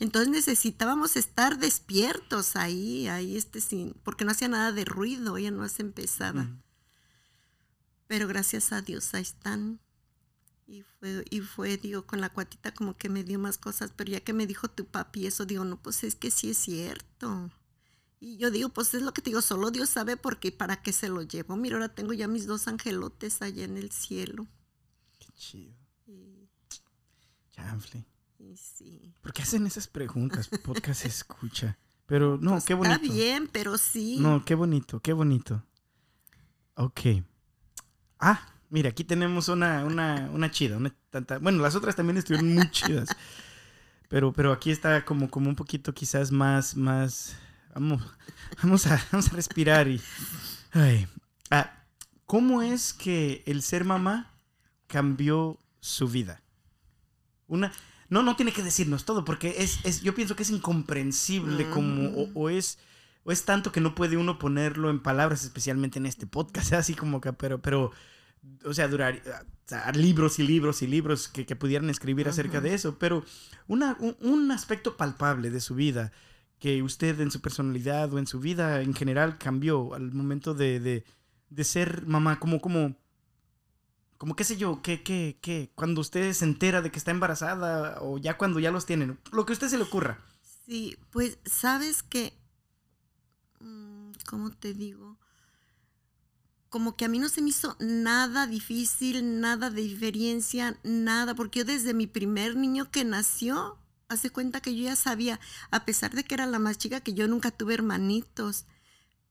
Entonces 0.00 0.30
necesitábamos 0.30 1.16
estar 1.16 1.58
despiertos 1.58 2.56
ahí, 2.56 3.06
ahí 3.06 3.36
este 3.36 3.60
sin, 3.60 3.92
porque 4.02 4.24
no 4.24 4.30
hacía 4.30 4.48
nada 4.48 4.72
de 4.72 4.86
ruido, 4.86 5.36
ella 5.36 5.50
no 5.50 5.68
se 5.68 5.82
empezaba. 5.82 6.48
Pero 8.06 8.28
gracias 8.28 8.72
a 8.72 8.82
Dios 8.82 9.14
ahí 9.14 9.22
están. 9.22 9.80
Y 10.66 10.82
fue, 10.82 11.24
y 11.30 11.40
fue, 11.40 11.76
digo, 11.76 12.06
con 12.06 12.20
la 12.20 12.32
cuatita 12.32 12.72
como 12.72 12.96
que 12.96 13.08
me 13.08 13.22
dio 13.22 13.38
más 13.38 13.56
cosas, 13.56 13.92
pero 13.94 14.10
ya 14.10 14.20
que 14.20 14.32
me 14.32 14.46
dijo 14.46 14.68
tu 14.68 14.86
papi 14.86 15.26
eso, 15.26 15.46
digo, 15.46 15.64
no, 15.64 15.80
pues 15.80 16.02
es 16.02 16.16
que 16.16 16.30
sí 16.30 16.50
es 16.50 16.58
cierto. 16.58 17.50
Y 18.18 18.36
yo 18.36 18.50
digo, 18.50 18.70
pues 18.70 18.92
es 18.94 19.02
lo 19.02 19.12
que 19.12 19.22
te 19.22 19.30
digo, 19.30 19.42
solo 19.42 19.70
Dios 19.70 19.90
sabe 19.90 20.16
por 20.16 20.40
qué, 20.40 20.50
para 20.50 20.82
qué 20.82 20.92
se 20.92 21.08
lo 21.08 21.22
llevo. 21.22 21.56
Mira, 21.56 21.76
ahora 21.76 21.94
tengo 21.94 22.12
ya 22.12 22.26
mis 22.26 22.46
dos 22.46 22.66
angelotes 22.66 23.42
allá 23.42 23.64
en 23.64 23.76
el 23.76 23.92
cielo. 23.92 24.46
Qué 25.18 25.28
chido. 25.34 25.74
Y... 26.06 26.48
Sí. 28.54 29.14
¿Por 29.20 29.32
qué 29.32 29.42
hacen 29.42 29.66
esas 29.66 29.86
preguntas? 29.88 30.48
Podcast 30.48 31.04
escucha. 31.04 31.78
Pero 32.06 32.38
no, 32.38 32.52
pues 32.52 32.64
qué 32.64 32.74
bonito. 32.74 32.94
Está 32.94 33.12
bien, 33.12 33.48
pero 33.52 33.76
sí. 33.76 34.18
No, 34.20 34.44
qué 34.44 34.54
bonito, 34.54 35.00
qué 35.00 35.12
bonito. 35.12 35.62
Ok. 36.74 37.00
Ah, 38.18 38.40
mira, 38.70 38.90
aquí 38.90 39.04
tenemos 39.04 39.48
una, 39.48 39.84
una, 39.84 40.30
una 40.32 40.50
chida. 40.50 40.76
Una 40.76 40.94
tanta, 41.10 41.38
bueno, 41.38 41.62
las 41.62 41.74
otras 41.74 41.96
también 41.96 42.16
estuvieron 42.16 42.54
muy 42.54 42.70
chidas. 42.70 43.08
Pero, 44.08 44.32
pero 44.32 44.52
aquí 44.52 44.70
está 44.70 45.04
como, 45.04 45.28
como 45.28 45.48
un 45.48 45.56
poquito 45.56 45.92
quizás 45.92 46.30
más, 46.30 46.76
más. 46.76 47.36
Vamos, 47.74 48.02
vamos, 48.62 48.86
a, 48.86 49.04
vamos 49.12 49.28
a 49.28 49.34
respirar 49.34 49.88
y. 49.88 50.00
Ay. 50.72 51.06
Ah, 51.50 51.72
¿Cómo 52.26 52.62
es 52.62 52.92
que 52.92 53.42
el 53.46 53.62
ser 53.62 53.84
mamá 53.84 54.32
cambió 54.86 55.58
su 55.80 56.08
vida? 56.08 56.42
Una, 57.46 57.72
no, 58.08 58.22
no 58.22 58.36
tiene 58.36 58.52
que 58.52 58.62
decirnos 58.62 59.04
todo, 59.04 59.24
porque 59.24 59.56
es, 59.58 59.78
es 59.84 60.02
yo 60.02 60.14
pienso 60.14 60.36
que 60.36 60.42
es 60.42 60.50
incomprensible 60.50 61.68
como, 61.70 62.10
o, 62.34 62.48
es, 62.50 62.78
o 63.26 63.32
es 63.32 63.44
tanto 63.44 63.72
que 63.72 63.80
no 63.80 63.96
puede 63.96 64.16
uno 64.16 64.38
ponerlo 64.38 64.88
en 64.88 65.02
palabras, 65.02 65.42
especialmente 65.42 65.98
en 65.98 66.06
este 66.06 66.28
podcast, 66.28 66.72
así 66.74 66.94
como 66.94 67.20
que, 67.20 67.32
pero, 67.32 67.60
pero, 67.60 67.90
o 68.64 68.72
sea, 68.72 68.86
durar 68.86 69.20
libros 69.94 70.38
y 70.38 70.44
libros 70.44 70.80
y 70.82 70.86
libros 70.86 71.26
que, 71.26 71.44
que 71.44 71.56
pudieran 71.56 71.90
escribir 71.90 72.28
acerca 72.28 72.60
de 72.60 72.72
eso, 72.72 72.98
pero 73.00 73.24
una, 73.66 73.98
un, 74.20 74.52
aspecto 74.52 74.96
palpable 74.96 75.50
de 75.50 75.60
su 75.60 75.74
vida 75.74 76.12
que 76.60 76.84
usted 76.84 77.20
en 77.20 77.32
su 77.32 77.40
personalidad 77.40 78.14
o 78.14 78.20
en 78.20 78.28
su 78.28 78.38
vida 78.38 78.80
en 78.80 78.94
general 78.94 79.38
cambió 79.38 79.94
al 79.94 80.12
momento 80.12 80.54
de, 80.54 80.78
de, 80.78 81.04
de 81.50 81.64
ser 81.64 82.06
mamá, 82.06 82.38
como, 82.38 82.60
como, 82.60 82.94
como 84.18 84.36
qué 84.36 84.44
sé 84.44 84.56
yo, 84.56 84.82
que, 84.82 85.02
que, 85.02 85.36
que 85.42 85.72
cuando 85.74 86.00
usted 86.00 86.32
se 86.32 86.44
entera 86.44 86.80
de 86.80 86.92
que 86.92 86.98
está 86.98 87.10
embarazada 87.10 87.98
o 88.02 88.18
ya 88.18 88.38
cuando 88.38 88.60
ya 88.60 88.70
los 88.70 88.86
tienen, 88.86 89.18
lo 89.32 89.44
que 89.44 89.52
a 89.52 89.54
usted 89.54 89.68
se 89.68 89.78
le 89.78 89.82
ocurra. 89.82 90.20
Sí, 90.64 90.96
pues 91.10 91.38
sabes 91.44 92.04
que, 92.04 92.32
¿cómo 94.26 94.50
te 94.50 94.74
digo? 94.74 95.18
Como 96.68 96.96
que 96.96 97.04
a 97.04 97.08
mí 97.08 97.18
no 97.18 97.28
se 97.28 97.42
me 97.42 97.50
hizo 97.50 97.76
nada 97.80 98.46
difícil, 98.46 99.40
nada 99.40 99.70
de 99.70 99.82
diferencia, 99.82 100.78
nada, 100.82 101.34
porque 101.34 101.60
yo 101.60 101.64
desde 101.64 101.94
mi 101.94 102.06
primer 102.06 102.56
niño 102.56 102.90
que 102.90 103.04
nació, 103.04 103.78
hace 104.08 104.30
cuenta 104.30 104.60
que 104.60 104.76
yo 104.76 104.84
ya 104.84 104.96
sabía, 104.96 105.40
a 105.70 105.84
pesar 105.84 106.14
de 106.14 106.24
que 106.24 106.34
era 106.34 106.46
la 106.46 106.58
más 106.58 106.78
chica, 106.78 107.00
que 107.00 107.14
yo 107.14 107.28
nunca 107.28 107.50
tuve 107.50 107.74
hermanitos, 107.74 108.66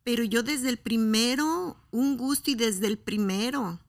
pero 0.04 0.24
yo 0.24 0.44
desde 0.44 0.70
el 0.70 0.78
primero, 0.78 1.78
un 1.92 2.18
gusto 2.18 2.52
y 2.52 2.56
desde 2.56 2.88
el 2.88 2.98
primero 2.98 3.80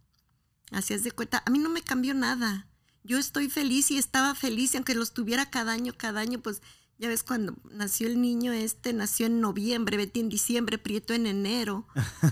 Así 0.72 0.96
de 0.96 1.12
cuenta, 1.12 1.42
a 1.44 1.50
mí 1.50 1.58
no 1.58 1.68
me 1.68 1.82
cambió 1.82 2.14
nada. 2.14 2.66
Yo 3.04 3.18
estoy 3.18 3.48
feliz 3.48 3.90
y 3.90 3.98
estaba 3.98 4.34
feliz 4.34 4.74
y 4.74 4.76
aunque 4.78 4.94
los 4.94 5.14
tuviera 5.14 5.48
cada 5.48 5.72
año, 5.72 5.94
cada 5.96 6.20
año, 6.20 6.40
pues 6.40 6.60
Ya 6.98 7.08
ves, 7.08 7.22
cuando 7.22 7.54
nació 7.70 8.06
el 8.06 8.20
niño 8.22 8.52
este, 8.52 8.92
nació 8.94 9.26
en 9.26 9.40
noviembre, 9.40 9.98
Betty 9.98 10.20
en 10.20 10.28
diciembre, 10.30 10.78
Prieto 10.78 11.12
en 11.12 11.26
enero. 11.26 11.86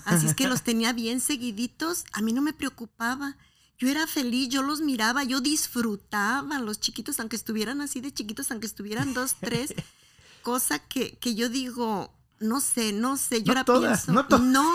Así 0.06 0.26
es 0.26 0.34
que 0.34 0.48
los 0.48 0.62
tenía 0.62 0.92
bien 0.94 1.20
seguiditos. 1.20 2.04
A 2.12 2.22
mí 2.22 2.32
no 2.32 2.40
me 2.40 2.54
preocupaba. 2.54 3.36
Yo 3.76 3.88
era 3.88 4.06
feliz, 4.06 4.48
yo 4.48 4.62
los 4.62 4.80
miraba, 4.80 5.22
yo 5.24 5.40
disfrutaba 5.40 6.60
los 6.60 6.80
chiquitos, 6.80 7.20
aunque 7.20 7.36
estuvieran 7.36 7.80
así 7.82 8.00
de 8.00 8.12
chiquitos, 8.14 8.50
aunque 8.50 8.66
estuvieran 8.66 9.12
dos, 9.12 9.34
tres. 9.40 9.74
cosa 10.42 10.78
que, 10.78 11.18
que 11.18 11.34
yo 11.34 11.48
digo, 11.50 12.14
no 12.38 12.60
sé, 12.60 12.92
no 12.92 13.16
sé, 13.18 13.42
yo 13.42 13.52
No 13.52 13.52
ahora 13.52 13.64
todas, 13.64 14.02
pienso. 14.04 14.12
no 14.12 14.26
todas. 14.26 14.44
no. 14.46 14.70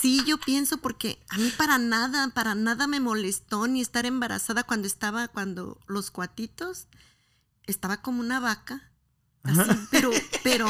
Sí, 0.00 0.20
yo 0.26 0.36
pienso 0.38 0.78
porque 0.78 1.22
a 1.28 1.38
mí 1.38 1.52
para 1.56 1.78
nada, 1.78 2.28
para 2.34 2.56
nada 2.56 2.88
me 2.88 2.98
molestó 2.98 3.68
ni 3.68 3.80
estar 3.80 4.04
embarazada 4.04 4.64
cuando 4.64 4.88
estaba, 4.88 5.28
cuando 5.28 5.78
los 5.86 6.10
cuatitos, 6.10 6.88
estaba 7.66 8.02
como 8.02 8.20
una 8.20 8.40
vaca, 8.40 8.90
así, 9.44 9.70
pero, 9.90 10.10
pero 10.42 10.66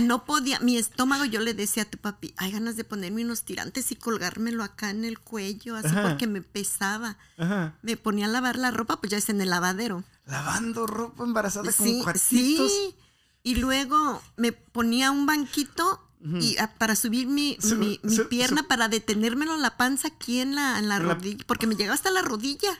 no 0.00 0.24
podía, 0.24 0.60
mi 0.60 0.76
estómago, 0.76 1.24
yo 1.24 1.40
le 1.40 1.54
decía 1.54 1.84
a 1.84 1.86
tu 1.86 1.98
papi, 1.98 2.34
hay 2.36 2.52
ganas 2.52 2.76
de 2.76 2.84
ponerme 2.84 3.24
unos 3.24 3.42
tirantes 3.42 3.90
y 3.92 3.96
colgármelo 3.96 4.62
acá 4.62 4.90
en 4.90 5.04
el 5.04 5.18
cuello, 5.18 5.76
así 5.76 5.88
Ajá. 5.88 6.02
porque 6.02 6.26
me 6.26 6.42
pesaba. 6.42 7.16
Ajá. 7.38 7.74
Me 7.82 7.96
ponía 7.96 8.26
a 8.26 8.28
lavar 8.28 8.56
la 8.56 8.70
ropa, 8.70 9.00
pues 9.00 9.10
ya 9.10 9.18
es 9.18 9.28
en 9.28 9.40
el 9.40 9.50
lavadero. 9.50 10.04
Lavando 10.26 10.86
ropa 10.86 11.24
embarazada 11.24 11.72
con 11.72 11.86
Sí, 11.86 12.02
sí. 12.18 12.94
Y 13.42 13.54
luego 13.56 14.22
me 14.36 14.52
ponía 14.52 15.10
un 15.10 15.26
banquito 15.26 16.07
y 16.40 16.56
ah, 16.58 16.72
para 16.78 16.96
subir 16.96 17.28
mi, 17.28 17.56
mi- 17.78 18.00
pierna 18.28 18.64
para 18.64 18.88
detenérmelo 18.88 19.54
en 19.54 19.62
la 19.62 19.76
panza 19.76 20.08
aquí 20.08 20.40
en 20.40 20.54
la, 20.56 20.78
en 20.78 20.88
la 20.88 20.98
rodilla, 20.98 21.44
porque 21.46 21.66
me 21.68 21.76
llegaba 21.76 21.94
hasta 21.94 22.10
la 22.10 22.22
rodilla. 22.22 22.70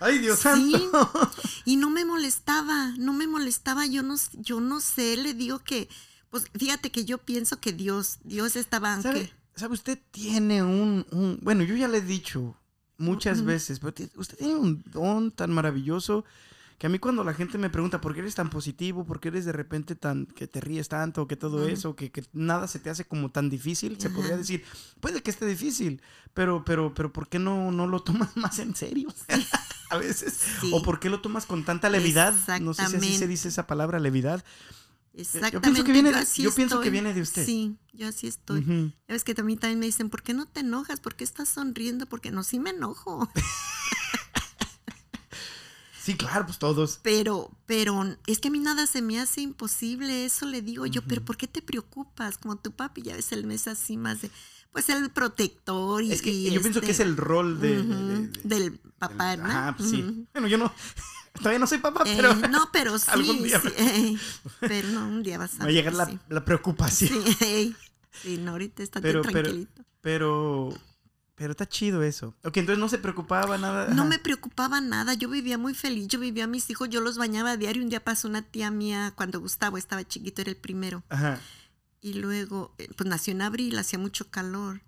Ay, 0.00 0.18
Dios 0.18 0.38
Sí. 0.40 0.42
santo. 0.44 1.30
Y 1.64 1.76
no 1.76 1.90
me 1.90 2.04
molestaba, 2.04 2.92
no 2.98 3.12
me 3.12 3.26
molestaba, 3.26 3.86
yo 3.86 4.02
no, 4.02 4.16
yo 4.34 4.60
no 4.60 4.80
sé, 4.80 5.16
le 5.16 5.34
digo 5.34 5.60
que, 5.60 5.88
pues 6.30 6.44
fíjate 6.58 6.90
que 6.90 7.04
yo 7.04 7.18
pienso 7.18 7.60
que 7.60 7.72
Dios, 7.72 8.18
Dios 8.24 8.56
estaba, 8.56 9.00
¿Sabe, 9.00 9.32
sabe, 9.54 9.74
usted 9.74 9.98
tiene 10.10 10.62
un, 10.62 11.06
un- 11.12 11.38
Bueno, 11.42 11.62
yo 11.62 11.76
ya 11.76 11.86
le 11.88 11.98
he 11.98 12.02
dicho 12.02 12.56
muchas 12.96 13.44
veces, 13.44 13.78
pero 13.78 13.94
usted 14.16 14.36
tiene 14.38 14.56
un 14.56 14.82
don 14.86 15.30
tan 15.30 15.52
maravilloso 15.52 16.24
que 16.78 16.86
a 16.86 16.90
mí 16.90 16.98
cuando 17.00 17.24
la 17.24 17.34
gente 17.34 17.58
me 17.58 17.70
pregunta 17.70 18.00
por 18.00 18.14
qué 18.14 18.20
eres 18.20 18.36
tan 18.36 18.50
positivo, 18.50 19.04
por 19.04 19.18
qué 19.20 19.28
eres 19.28 19.44
de 19.44 19.52
repente 19.52 19.96
tan... 19.96 20.26
que 20.26 20.46
te 20.46 20.60
ríes 20.60 20.88
tanto, 20.88 21.26
que 21.26 21.36
todo 21.36 21.66
eso, 21.66 21.96
que, 21.96 22.10
que 22.12 22.24
nada 22.32 22.68
se 22.68 22.78
te 22.78 22.88
hace 22.88 23.04
como 23.04 23.30
tan 23.30 23.50
difícil, 23.50 24.00
se 24.00 24.10
podría 24.10 24.36
decir, 24.36 24.64
puede 25.00 25.20
que 25.22 25.30
esté 25.30 25.44
difícil, 25.46 26.00
pero, 26.34 26.64
pero, 26.64 26.94
pero 26.94 27.12
¿por 27.12 27.28
qué 27.28 27.38
no, 27.40 27.72
no 27.72 27.86
lo 27.88 28.00
tomas 28.00 28.36
más 28.36 28.58
en 28.60 28.76
serio? 28.76 29.12
a 29.90 29.96
veces. 29.98 30.38
Sí. 30.60 30.70
O 30.72 30.82
¿por 30.82 31.00
qué 31.00 31.10
lo 31.10 31.20
tomas 31.20 31.46
con 31.46 31.64
tanta 31.64 31.90
levedad? 31.90 32.32
No 32.60 32.74
sé 32.74 32.86
si 32.86 32.96
así 32.96 33.18
se 33.18 33.26
dice 33.26 33.48
esa 33.48 33.66
palabra, 33.66 33.98
levedad. 33.98 34.44
exactamente. 35.14 35.82
que 35.82 35.92
viene 35.92 36.12
de- 36.12 36.18
así 36.18 36.42
yo 36.42 36.54
pienso 36.54 36.80
que 36.80 36.90
viene 36.90 37.12
de 37.12 37.22
usted. 37.22 37.44
Sí, 37.44 37.76
yo 37.92 38.06
así 38.06 38.28
estoy. 38.28 38.64
Ya 39.08 39.14
ves 39.14 39.24
que 39.24 39.34
también, 39.34 39.58
también 39.58 39.80
me 39.80 39.86
dicen, 39.86 40.10
¿por 40.10 40.22
qué 40.22 40.32
no 40.32 40.46
te 40.46 40.60
enojas? 40.60 41.00
¿Por 41.00 41.16
qué 41.16 41.24
estás 41.24 41.48
sonriendo? 41.48 42.06
Porque 42.06 42.30
no, 42.30 42.44
sí 42.44 42.60
me 42.60 42.70
enojo. 42.70 43.28
Sí, 46.02 46.16
claro, 46.16 46.46
pues 46.46 46.58
todos. 46.58 47.00
Pero, 47.02 47.50
pero 47.66 48.16
es 48.26 48.38
que 48.38 48.48
a 48.48 48.50
mí 48.50 48.58
nada 48.60 48.86
se 48.86 49.02
me 49.02 49.20
hace 49.20 49.40
imposible. 49.42 50.24
Eso 50.24 50.46
le 50.46 50.62
digo 50.62 50.86
yo, 50.86 51.02
pero 51.02 51.24
¿por 51.24 51.36
qué 51.36 51.46
te 51.48 51.60
preocupas? 51.62 52.38
Como 52.38 52.56
tu 52.56 52.72
papi, 52.72 53.02
ya 53.02 53.16
ves, 53.16 53.32
él 53.32 53.44
me 53.46 53.54
es 53.54 53.68
así 53.68 53.96
más 53.96 54.22
de, 54.22 54.30
pues 54.72 54.88
el 54.88 55.10
protector 55.10 56.02
y 56.02 56.12
Es 56.12 56.22
que 56.22 56.30
y 56.30 56.50
yo 56.50 56.60
pienso 56.62 56.80
que 56.80 56.86
es 56.92 57.00
este, 57.00 57.02
el 57.04 57.16
rol 57.16 57.60
de... 57.60 57.82
del 58.44 58.78
papá, 58.98 59.30
del- 59.32 59.40
¿no? 59.42 59.46
Ajá, 59.46 59.74
pues 59.76 59.90
sí. 59.90 60.26
Bueno, 60.32 60.48
yo 60.48 60.56
no... 60.58 60.72
Todavía 61.38 61.58
no 61.60 61.66
soy 61.68 61.78
papá, 61.78 62.02
Eh, 62.06 62.14
pero... 62.16 62.34
no, 62.48 62.68
pero 62.72 62.98
sí, 62.98 63.04
algún 63.08 63.42
día 63.42 63.60
sí, 63.60 63.68
eh, 63.76 64.16
pero 64.60 64.88
no, 64.88 65.06
un 65.08 65.22
día 65.22 65.38
vas 65.38 65.54
a 65.60 65.64
Va 65.64 65.68
a 65.68 65.72
llegar 65.72 65.94
la, 65.94 66.06
sí. 66.06 66.18
la 66.28 66.44
preocupación. 66.44 67.22
Sí, 67.24 67.36
ey. 67.44 67.76
Sí, 68.22 68.38
no, 68.38 68.52
ahorita 68.52 68.82
está 68.82 69.00
Pero- 69.00 69.22
pero- 69.22 69.32
tranquilito. 69.42 69.84
Pero... 70.00 70.68
Pero 70.70 70.87
está 71.38 71.68
chido 71.68 72.02
eso. 72.02 72.34
Ok, 72.44 72.58
entonces 72.58 72.78
no 72.78 72.88
se 72.88 72.98
preocupaba 72.98 73.58
nada. 73.58 73.88
No 73.94 74.04
me 74.04 74.18
preocupaba 74.18 74.80
nada, 74.80 75.14
yo 75.14 75.28
vivía 75.28 75.58
muy 75.58 75.74
feliz, 75.74 76.08
yo 76.08 76.18
vivía 76.18 76.44
a 76.44 76.48
mis 76.48 76.68
hijos, 76.70 76.88
yo 76.88 77.00
los 77.00 77.18
bañaba 77.18 77.52
a 77.52 77.56
diario. 77.56 77.82
Un 77.82 77.88
día 77.88 78.02
pasó 78.02 78.28
una 78.28 78.42
tía 78.42 78.70
mía 78.70 79.12
cuando 79.16 79.40
Gustavo 79.40 79.78
estaba 79.78 80.06
chiquito, 80.06 80.42
era 80.42 80.50
el 80.50 80.56
primero. 80.56 81.04
Ajá. 81.08 81.40
Y 82.00 82.14
luego, 82.14 82.74
eh, 82.78 82.88
pues 82.96 83.08
nació 83.08 83.32
en 83.32 83.42
abril, 83.42 83.78
hacía 83.78 83.98
mucho 83.98 84.30
calor. 84.30 84.82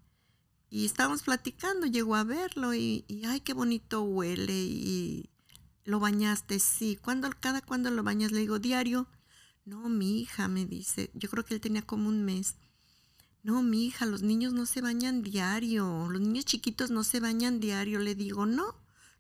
Y 0.69 0.87
estábamos 0.87 1.23
platicando, 1.23 1.87
llegó 1.87 2.15
a 2.15 2.23
verlo 2.23 2.75
y, 2.75 3.05
y, 3.09 3.25
ay, 3.25 3.41
qué 3.41 3.53
bonito 3.53 4.03
huele. 4.03 4.53
Y 4.53 5.31
lo 5.85 5.99
bañaste, 5.99 6.61
sí. 6.61 6.97
¿Cuándo, 7.01 7.29
cada 7.41 7.61
cuándo 7.61 7.91
lo 7.91 8.05
bañas? 8.05 8.31
Le 8.31 8.41
digo, 8.41 8.61
diario. 8.61 9.09
No, 9.65 9.89
mi 9.89 10.21
hija 10.21 10.49
me 10.49 10.65
dice, 10.67 11.11
yo 11.15 11.29
creo 11.29 11.45
que 11.45 11.55
él 11.55 11.61
tenía 11.61 11.83
como 11.83 12.09
un 12.09 12.25
mes. 12.25 12.57
No, 13.43 13.62
mi 13.62 13.86
hija, 13.86 14.05
los 14.07 14.22
niños 14.22 14.53
no 14.53 14.66
se 14.66 14.82
bañan 14.82 15.22
diario, 15.22 16.09
los 16.11 16.20
niños 16.20 16.45
chiquitos 16.45 16.91
no 16.91 17.05
se 17.05 17.20
bañan 17.20 17.59
diario. 17.59 17.99
Le 17.99 18.14
digo, 18.14 18.45
no, 18.47 18.76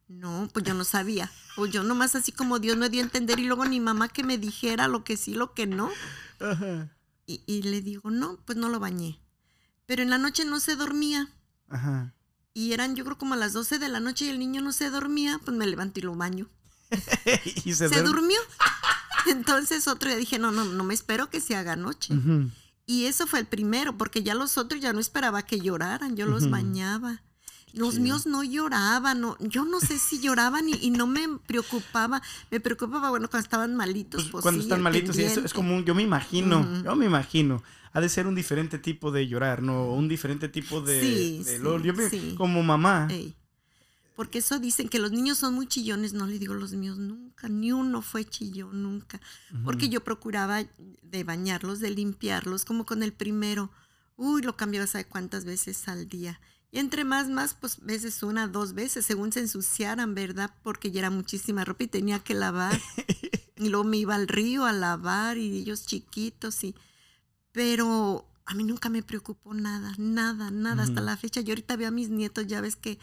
no, 0.08 0.48
pues 0.52 0.64
yo 0.64 0.74
no 0.74 0.84
sabía. 0.84 1.30
Pues 1.56 1.72
yo 1.72 1.82
nomás 1.84 2.14
así 2.14 2.32
como 2.32 2.58
Dios 2.58 2.76
me 2.76 2.90
dio 2.90 3.00
a 3.00 3.04
entender 3.04 3.38
y 3.38 3.44
luego 3.44 3.64
ni 3.64 3.80
mamá 3.80 4.08
que 4.08 4.22
me 4.22 4.38
dijera 4.38 4.88
lo 4.88 5.04
que 5.04 5.16
sí, 5.16 5.34
lo 5.34 5.54
que 5.54 5.66
no. 5.66 5.90
Ajá. 6.38 6.94
Y, 7.26 7.42
y 7.46 7.62
le 7.62 7.80
digo, 7.80 8.10
no, 8.10 8.38
pues 8.44 8.58
no 8.58 8.68
lo 8.68 8.80
bañé. 8.80 9.20
Pero 9.86 10.02
en 10.02 10.10
la 10.10 10.18
noche 10.18 10.44
no 10.44 10.60
se 10.60 10.76
dormía. 10.76 11.28
Ajá. 11.68 12.14
Y 12.52 12.72
eran 12.72 12.96
yo 12.96 13.04
creo 13.04 13.16
como 13.16 13.34
a 13.34 13.36
las 13.36 13.52
12 13.52 13.78
de 13.78 13.88
la 13.88 14.00
noche 14.00 14.26
y 14.26 14.28
el 14.28 14.38
niño 14.38 14.60
no 14.60 14.72
se 14.72 14.90
dormía, 14.90 15.40
pues 15.44 15.56
me 15.56 15.66
levanto 15.66 16.00
y 16.00 16.02
lo 16.02 16.14
baño. 16.14 16.48
y 17.64 17.74
se, 17.74 17.88
Se, 17.88 18.02
durmió. 18.02 18.38
Entonces 19.26 19.86
otro 19.86 20.08
día 20.08 20.18
dije, 20.18 20.38
no, 20.38 20.50
no, 20.50 20.64
no 20.64 20.84
me 20.84 20.94
espero 20.94 21.30
que 21.30 21.40
se 21.40 21.54
haga 21.54 21.76
noche. 21.76 22.14
Ujú. 22.14 22.50
Y 22.90 23.06
eso 23.06 23.28
fue 23.28 23.38
el 23.38 23.46
primero, 23.46 23.96
porque 23.96 24.24
ya 24.24 24.34
los 24.34 24.58
otros 24.58 24.80
ya 24.80 24.92
no 24.92 24.98
esperaba 24.98 25.42
que 25.42 25.60
lloraran, 25.60 26.16
yo 26.16 26.26
los 26.26 26.50
bañaba. 26.50 27.22
Los 27.72 28.00
míos 28.00 28.26
no 28.26 28.42
lloraban, 28.42 29.20
no, 29.20 29.36
yo 29.38 29.64
no 29.64 29.78
sé 29.78 29.96
si 30.00 30.18
lloraban 30.20 30.68
y, 30.68 30.72
y 30.80 30.90
no 30.90 31.06
me 31.06 31.38
preocupaba. 31.46 32.20
Me 32.50 32.58
preocupaba, 32.58 33.10
bueno, 33.10 33.30
cuando 33.30 33.44
estaban 33.44 33.76
malitos. 33.76 34.22
Pues 34.22 34.32
pues 34.32 34.42
cuando 34.42 34.60
sí, 34.60 34.66
están 34.66 34.82
malitos, 34.82 35.16
y 35.16 35.22
eso 35.22 35.40
es 35.44 35.54
un, 35.54 35.84
yo 35.84 35.94
me 35.94 36.02
imagino, 36.02 36.66
yo 36.82 36.96
me 36.96 37.06
imagino. 37.06 37.62
Ha 37.92 38.00
de 38.00 38.08
ser 38.08 38.26
un 38.26 38.34
diferente 38.34 38.80
tipo 38.80 39.12
de 39.12 39.28
llorar, 39.28 39.62
¿no? 39.62 39.86
Un 39.92 40.08
diferente 40.08 40.48
tipo 40.48 40.80
de, 40.80 41.00
Sí, 41.00 41.42
de. 41.44 41.58
Yo 41.62 41.94
me- 41.94 42.34
como 42.34 42.62
mamá. 42.64 43.06
Ey. 43.08 43.36
Porque 44.20 44.40
eso 44.40 44.58
dicen 44.58 44.90
que 44.90 44.98
los 44.98 45.12
niños 45.12 45.38
son 45.38 45.54
muy 45.54 45.66
chillones. 45.66 46.12
No 46.12 46.26
le 46.26 46.38
digo 46.38 46.52
los 46.52 46.74
míos 46.74 46.98
nunca, 46.98 47.48
ni 47.48 47.72
uno 47.72 48.02
fue 48.02 48.26
chillón 48.26 48.82
nunca. 48.82 49.18
Porque 49.64 49.88
yo 49.88 50.04
procuraba 50.04 50.62
de 51.00 51.24
bañarlos, 51.24 51.80
de 51.80 51.88
limpiarlos, 51.88 52.66
como 52.66 52.84
con 52.84 53.02
el 53.02 53.14
primero. 53.14 53.70
Uy, 54.16 54.42
lo 54.42 54.58
cambiaba 54.58 54.86
sabe 54.86 55.06
cuántas 55.06 55.46
veces 55.46 55.88
al 55.88 56.06
día. 56.06 56.38
Y 56.70 56.80
entre 56.80 57.04
más, 57.04 57.30
más, 57.30 57.54
pues 57.54 57.80
veces 57.80 58.22
una, 58.22 58.46
dos 58.46 58.74
veces, 58.74 59.06
según 59.06 59.32
se 59.32 59.40
ensuciaran, 59.40 60.14
¿verdad? 60.14 60.54
Porque 60.62 60.90
ya 60.90 60.98
era 60.98 61.08
muchísima 61.08 61.64
ropa 61.64 61.84
y 61.84 61.88
tenía 61.88 62.18
que 62.18 62.34
lavar. 62.34 62.78
y 63.56 63.70
luego 63.70 63.84
me 63.84 63.96
iba 63.96 64.16
al 64.16 64.28
río 64.28 64.66
a 64.66 64.74
lavar 64.74 65.38
y 65.38 65.60
ellos 65.60 65.86
chiquitos 65.86 66.62
y... 66.62 66.74
Pero 67.52 68.28
a 68.44 68.52
mí 68.52 68.64
nunca 68.64 68.90
me 68.90 69.02
preocupó 69.02 69.54
nada, 69.54 69.94
nada, 69.96 70.50
nada, 70.50 70.82
hasta 70.82 71.00
la 71.00 71.16
fecha. 71.16 71.40
Yo 71.40 71.52
ahorita 71.52 71.76
veo 71.76 71.88
a 71.88 71.90
mis 71.90 72.10
nietos, 72.10 72.46
ya 72.46 72.60
ves 72.60 72.76
que, 72.76 72.98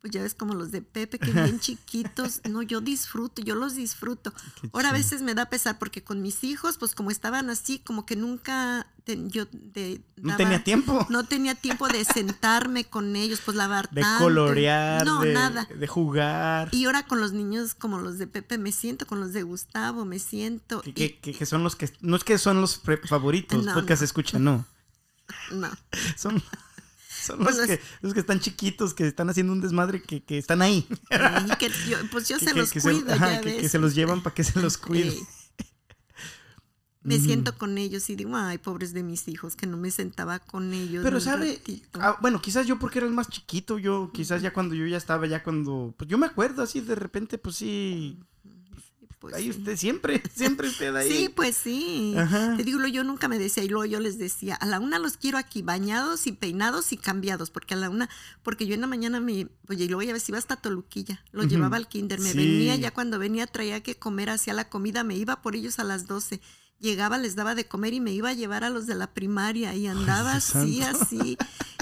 pues 0.00 0.12
ya 0.14 0.22
ves 0.22 0.34
como 0.34 0.54
los 0.54 0.70
de 0.70 0.80
Pepe, 0.80 1.18
que 1.18 1.30
bien 1.30 1.60
chiquitos. 1.60 2.40
No, 2.48 2.62
yo 2.62 2.80
disfruto, 2.80 3.42
yo 3.42 3.54
los 3.54 3.74
disfruto. 3.74 4.32
Ahora 4.72 4.88
a 4.88 4.92
veces 4.92 5.20
me 5.20 5.34
da 5.34 5.50
pesar 5.50 5.78
porque 5.78 6.02
con 6.02 6.22
mis 6.22 6.42
hijos, 6.42 6.78
pues 6.78 6.94
como 6.94 7.10
estaban 7.10 7.50
así, 7.50 7.80
como 7.80 8.06
que 8.06 8.16
nunca 8.16 8.86
te- 9.04 9.28
yo 9.28 9.44
de, 9.52 10.00
No 10.16 10.36
tenía 10.36 10.64
tiempo 10.64 11.06
no 11.10 11.24
tenía 11.24 11.54
tiempo 11.54 11.86
de 11.88 12.04
sentarme 12.06 12.84
con 12.84 13.14
ellos, 13.14 13.40
pues 13.44 13.56
lavar 13.58 13.90
de 13.90 14.00
tanto. 14.00 14.24
colorear, 14.24 15.04
No, 15.04 15.20
de, 15.20 15.34
nada. 15.34 15.66
de 15.66 15.86
jugar. 15.86 16.68
Y 16.72 16.86
ahora 16.86 17.06
con 17.06 17.20
los 17.20 17.32
niños 17.32 17.74
como 17.74 17.98
los 17.98 18.16
de 18.16 18.26
Pepe 18.26 18.56
me 18.56 18.72
siento, 18.72 19.06
con 19.06 19.20
los 19.20 19.34
de 19.34 19.42
Gustavo 19.42 20.06
me 20.06 20.18
siento. 20.18 20.80
Que, 20.80 20.90
y- 20.90 20.92
que- 20.94 21.18
que- 21.20 21.34
que 21.34 21.44
son 21.46 21.62
los 21.62 21.76
que. 21.76 21.92
No 22.00 22.16
es 22.16 22.24
que 22.24 22.38
son 22.38 22.60
los 22.62 22.80
favoritos, 23.06 23.66
No, 23.66 23.74
porque 23.74 23.92
no. 23.92 23.98
se 23.98 24.04
escucha, 24.06 24.38
no. 24.38 24.64
no. 25.52 25.68
Son, 26.16 26.42
son 27.20 27.38
Pues 27.38 27.56
los, 27.56 27.68
los- 27.68 27.78
que, 27.78 27.82
los 28.02 28.14
que 28.14 28.20
están 28.20 28.40
chiquitos, 28.40 28.94
que 28.94 29.06
están 29.06 29.28
haciendo 29.30 29.52
un 29.52 29.60
desmadre, 29.60 30.02
que, 30.02 30.22
que 30.22 30.38
están 30.38 30.62
ahí. 30.62 30.86
Y 31.10 31.56
que 31.56 31.70
yo- 31.88 31.98
pues 32.10 32.28
yo 32.28 32.38
se 32.40 32.54
los 32.54 32.72
cuido, 32.72 33.12
ajá, 33.12 33.32
ya 33.32 33.40
que- 33.40 33.56
que 33.56 33.62
ves. 33.62 33.70
se 33.72 33.78
los 33.78 33.94
llevan 33.94 34.22
para 34.22 34.34
que 34.34 34.44
se 34.44 34.60
los 34.60 34.76
cuide. 34.78 35.16
Me 37.02 37.18
siento 37.18 37.56
con 37.56 37.78
ellos 37.78 38.10
y 38.10 38.14
digo, 38.14 38.36
ay, 38.36 38.58
pobres 38.58 38.92
de 38.92 39.02
mis 39.02 39.26
hijos, 39.26 39.56
que 39.56 39.66
no 39.66 39.78
me 39.78 39.90
sentaba 39.90 40.38
con 40.38 40.74
ellos. 40.74 41.02
Pero 41.02 41.18
sabe, 41.18 41.54
ratito". 41.54 41.98
ah, 42.02 42.18
bueno, 42.20 42.42
quizás 42.42 42.66
yo 42.66 42.78
porque 42.78 42.98
era 42.98 43.06
el 43.06 43.14
más 43.14 43.30
chiquito, 43.30 43.78
yo 43.78 44.10
quizás 44.12 44.42
ya 44.42 44.52
cuando 44.52 44.74
yo 44.74 44.86
ya 44.86 44.98
estaba, 44.98 45.26
ya 45.26 45.42
cuando, 45.42 45.94
pues 45.96 46.10
yo 46.10 46.18
me 46.18 46.26
acuerdo 46.26 46.62
así 46.62 46.82
de 46.82 46.94
repente, 46.94 47.38
pues 47.38 47.56
sí, 47.56 48.18
pues, 49.20 49.32
Pues 49.32 49.34
ahí 49.34 49.52
sí. 49.52 49.58
usted 49.58 49.76
siempre, 49.76 50.22
siempre 50.34 50.68
usted 50.68 50.94
ahí. 50.96 51.08
Sí, 51.10 51.28
pues 51.28 51.56
sí. 51.56 52.14
Ajá. 52.16 52.56
Te 52.56 52.64
digo, 52.64 52.78
lo- 52.80 52.88
yo 52.88 53.04
nunca 53.04 53.28
me 53.28 53.38
decía, 53.38 53.62
y 53.62 53.68
luego 53.68 53.84
yo 53.84 54.00
les 54.00 54.18
decía, 54.18 54.54
a 54.56 54.66
la 54.66 54.80
una 54.80 54.98
los 54.98 55.16
quiero 55.18 55.36
aquí, 55.38 55.60
bañados 55.62 56.26
y 56.26 56.32
peinados 56.32 56.90
y 56.92 56.96
cambiados, 56.96 57.50
porque 57.50 57.74
a 57.74 57.76
la 57.76 57.90
una, 57.90 58.08
porque 58.42 58.66
yo 58.66 58.74
en 58.74 58.80
la 58.80 58.86
mañana 58.86 59.20
me, 59.20 59.46
oye, 59.68 59.84
y 59.84 59.88
luego 59.88 60.02
ya 60.02 60.12
ves, 60.14 60.28
iba 60.28 60.38
hasta 60.38 60.56
Toluquilla, 60.56 61.22
Ujú. 61.34 61.46
llevaba 61.46 61.76
al 61.76 61.86
kinder, 61.86 62.18
me 62.18 62.32
Sí. 62.32 62.36
venía, 62.38 62.76
ya 62.76 62.90
cuando 62.92 63.18
venía 63.18 63.46
traía 63.46 63.82
que 63.82 63.94
comer, 63.96 64.30
hacía 64.30 64.54
la 64.54 64.68
comida, 64.70 65.04
me 65.04 65.16
iba 65.16 65.42
por 65.42 65.54
ellos 65.54 65.78
a 65.78 65.84
las 65.84 66.06
12. 66.06 66.40
Llegaba, 66.78 67.18
les 67.18 67.36
daba 67.36 67.54
de 67.54 67.68
comer 67.68 67.92
y 67.92 68.00
me 68.00 68.12
iba 68.14 68.30
a 68.30 68.32
llevar 68.32 68.64
a 68.64 68.70
los 68.70 68.86
de 68.86 68.94
la 68.94 69.12
primaria 69.12 69.74
y 69.74 69.86
andaba 69.86 70.32
así, 70.36 70.80
santo. 70.80 71.02
así. 71.02 71.36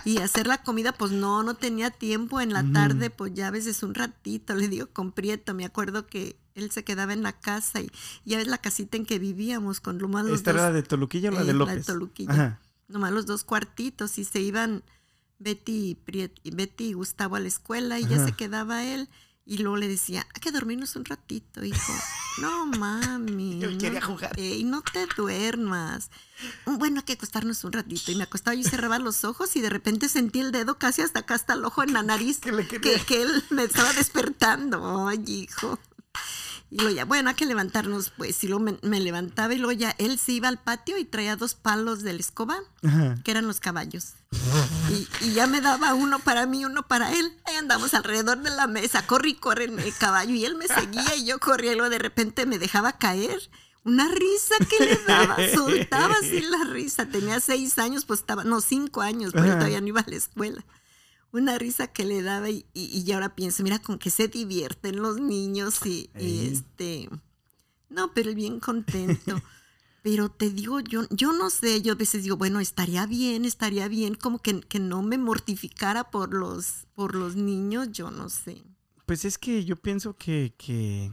Y 0.04 0.18
hacer 0.18 0.48
la 0.48 0.64
comida, 0.64 0.90
pues 0.90 1.12
no, 1.12 1.44
no 1.44 1.54
tenía 1.54 1.92
tiempo. 1.92 2.40
En 2.40 2.52
la 2.52 2.64
tarde, 2.72 3.08
pues 3.08 3.32
ya 3.32 3.46
a 3.46 3.50
veces 3.52 3.84
un 3.84 3.94
ratito, 3.94 4.56
le 4.56 4.66
digo 4.66 4.88
con 4.92 5.12
Prieto. 5.12 5.54
Me 5.54 5.64
acuerdo 5.64 6.08
que 6.08 6.36
él 6.58 6.70
se 6.70 6.84
quedaba 6.84 7.12
en 7.12 7.22
la 7.22 7.32
casa 7.32 7.80
y 7.80 7.90
ya 8.24 8.38
ves 8.38 8.46
la 8.46 8.58
casita 8.58 8.96
en 8.96 9.06
que 9.06 9.18
vivíamos 9.18 9.80
con 9.80 9.98
los 9.98 10.10
¿Esta 10.30 10.52
dos, 10.52 10.60
era 10.60 10.70
la 10.70 10.72
de 10.72 10.82
Toluquilla 10.82 11.30
o 11.30 11.32
la 11.32 11.40
eh, 11.42 11.44
de 11.44 11.52
la 11.52 11.52
de 11.52 11.58
López? 11.58 11.86
Toluquilla. 11.86 12.32
Ajá. 12.32 12.60
nomás 12.88 13.12
los 13.12 13.26
dos 13.26 13.44
cuartitos 13.44 14.18
y 14.18 14.24
se 14.24 14.40
iban 14.40 14.82
Betty 15.38 15.90
y, 15.90 15.94
Priet- 15.94 16.40
y 16.42 16.50
Betty 16.50 16.84
y 16.88 16.92
Gustavo 16.94 17.36
a 17.36 17.40
la 17.40 17.48
escuela 17.48 17.98
y 18.00 18.06
ya 18.06 18.24
se 18.24 18.32
quedaba 18.32 18.84
él. 18.84 19.08
Y 19.46 19.58
luego 19.58 19.78
le 19.78 19.88
decía, 19.88 20.26
hay 20.34 20.40
que 20.42 20.50
dormirnos 20.52 20.94
un 20.96 21.04
ratito, 21.06 21.64
hijo. 21.64 21.92
No, 22.42 22.66
mami. 22.66 23.58
Yo 23.58 23.68
no 23.68 23.78
quería 23.78 24.00
jugar. 24.00 24.38
ey, 24.38 24.62
no 24.62 24.80
te 24.82 25.06
duermas. 25.16 26.08
Bueno, 26.66 26.98
hay 27.00 27.02
que 27.04 27.14
acostarnos 27.14 27.64
un 27.64 27.72
ratito. 27.72 28.12
Y 28.12 28.14
me 28.14 28.22
acostaba 28.24 28.54
y 28.54 28.62
cerraba 28.62 29.00
los 29.00 29.24
ojos 29.24 29.56
y 29.56 29.60
de 29.60 29.70
repente 29.70 30.08
sentí 30.08 30.38
el 30.38 30.52
dedo 30.52 30.78
casi 30.78 31.02
hasta 31.02 31.20
acá, 31.20 31.34
hasta 31.34 31.54
el 31.54 31.64
ojo 31.64 31.82
en 31.82 31.92
la 31.94 32.04
nariz. 32.04 32.38
Que 32.68 32.80
que, 32.80 33.00
que 33.04 33.22
él 33.22 33.42
me 33.50 33.64
estaba 33.64 33.92
despertando. 33.92 35.08
Ay, 35.08 35.24
hijo. 35.26 35.80
Y 36.70 36.76
luego 36.76 36.94
ya, 36.94 37.04
bueno, 37.06 37.30
hay 37.30 37.34
que 37.34 37.46
levantarnos, 37.46 38.10
pues. 38.10 38.44
Y 38.44 38.48
luego 38.48 38.62
me, 38.62 38.78
me 38.82 39.00
levantaba 39.00 39.54
y 39.54 39.58
luego 39.58 39.72
ya 39.72 39.94
él 39.98 40.18
se 40.18 40.32
iba 40.32 40.48
al 40.48 40.58
patio 40.58 40.98
y 40.98 41.04
traía 41.04 41.36
dos 41.36 41.54
palos 41.54 42.02
de 42.02 42.12
la 42.12 42.20
escoba, 42.20 42.58
Ajá. 42.84 43.16
que 43.24 43.30
eran 43.30 43.46
los 43.46 43.58
caballos. 43.60 44.12
Y, 44.90 45.08
y 45.24 45.32
ya 45.32 45.46
me 45.46 45.62
daba 45.62 45.94
uno 45.94 46.18
para 46.18 46.44
mí, 46.46 46.64
uno 46.66 46.82
para 46.86 47.12
él. 47.12 47.32
Ahí 47.46 47.56
andamos 47.56 47.94
alrededor 47.94 48.42
de 48.42 48.50
la 48.50 48.66
mesa, 48.66 49.06
corre 49.06 49.30
y 49.30 49.34
corre 49.34 49.64
en 49.64 49.78
el 49.78 49.94
caballo. 49.96 50.34
Y 50.34 50.44
él 50.44 50.56
me 50.56 50.66
seguía 50.68 51.16
y 51.16 51.24
yo 51.24 51.38
corría 51.38 51.72
y 51.72 51.76
luego 51.76 51.90
de 51.90 51.98
repente 51.98 52.44
me 52.44 52.58
dejaba 52.58 52.92
caer. 52.92 53.38
Una 53.84 54.06
risa 54.06 54.56
que 54.68 54.84
le 54.84 54.96
daba, 55.06 55.36
soltaba 55.54 56.14
así 56.20 56.40
la 56.40 56.64
risa. 56.64 57.06
Tenía 57.06 57.40
seis 57.40 57.78
años, 57.78 58.04
pues 58.04 58.20
estaba, 58.20 58.44
no, 58.44 58.60
cinco 58.60 59.00
años, 59.00 59.32
pero 59.32 59.54
todavía 59.54 59.80
no 59.80 59.86
iba 59.86 60.00
a 60.02 60.10
la 60.10 60.16
escuela. 60.16 60.62
Una 61.32 61.58
risa 61.58 61.88
que 61.88 62.04
le 62.04 62.22
daba 62.22 62.48
y, 62.48 62.66
y, 62.72 63.02
y 63.04 63.12
ahora 63.12 63.34
pienso, 63.34 63.62
mira, 63.62 63.78
con 63.78 63.98
que 63.98 64.10
se 64.10 64.28
divierten 64.28 64.96
los 64.96 65.20
niños 65.20 65.84
y, 65.84 66.10
y 66.18 66.48
este... 66.48 67.08
No, 67.90 68.12
pero 68.12 68.30
él 68.30 68.36
bien 68.36 68.60
contento. 68.60 69.40
Pero 70.02 70.30
te 70.30 70.48
digo, 70.48 70.80
yo, 70.80 71.02
yo 71.10 71.32
no 71.32 71.50
sé, 71.50 71.82
yo 71.82 71.92
a 71.92 71.96
veces 71.96 72.22
digo, 72.22 72.36
bueno, 72.36 72.60
estaría 72.60 73.04
bien, 73.04 73.44
estaría 73.44 73.88
bien, 73.88 74.14
como 74.14 74.38
que, 74.38 74.60
que 74.60 74.78
no 74.78 75.02
me 75.02 75.18
mortificara 75.18 76.10
por 76.10 76.32
los, 76.32 76.86
por 76.94 77.14
los 77.14 77.34
niños, 77.34 77.90
yo 77.92 78.10
no 78.10 78.28
sé. 78.30 78.62
Pues 79.06 79.24
es 79.24 79.38
que 79.38 79.64
yo 79.64 79.76
pienso 79.76 80.16
que, 80.16 80.54
que 80.56 81.12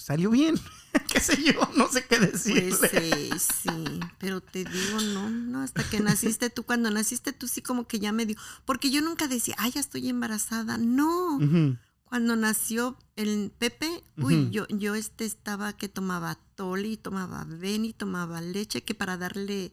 salió 0.00 0.30
bien. 0.30 0.58
¿Qué 1.12 1.20
sé 1.20 1.42
yo? 1.42 1.68
No 1.76 1.88
sé 1.88 2.04
qué 2.06 2.18
decirle. 2.18 2.76
Pues 2.76 2.92
eh, 2.94 3.30
sí, 3.38 4.00
pero 4.18 4.40
te 4.40 4.64
digo, 4.64 5.00
no, 5.00 5.30
no, 5.30 5.62
hasta 5.62 5.84
que 5.84 6.00
naciste 6.00 6.50
tú, 6.50 6.64
cuando 6.64 6.90
naciste 6.90 7.32
tú 7.32 7.46
sí 7.46 7.62
como 7.62 7.86
que 7.86 8.00
ya 8.00 8.12
me 8.12 8.26
dio, 8.26 8.36
porque 8.64 8.90
yo 8.90 9.00
nunca 9.02 9.28
decía, 9.28 9.54
ay, 9.58 9.72
ya 9.72 9.80
estoy 9.80 10.08
embarazada, 10.08 10.78
no. 10.78 11.38
Cuando 12.04 12.34
nació 12.34 12.96
el 13.14 13.52
Pepe, 13.56 14.02
uy, 14.16 14.50
yo, 14.50 14.66
yo 14.68 14.96
este 14.96 15.24
estaba 15.24 15.72
que 15.74 15.88
tomaba 15.88 16.38
toli, 16.56 16.96
tomaba 16.96 17.44
beni, 17.44 17.92
tomaba 17.92 18.40
leche, 18.40 18.82
que 18.82 18.94
para 18.94 19.16
darle 19.16 19.72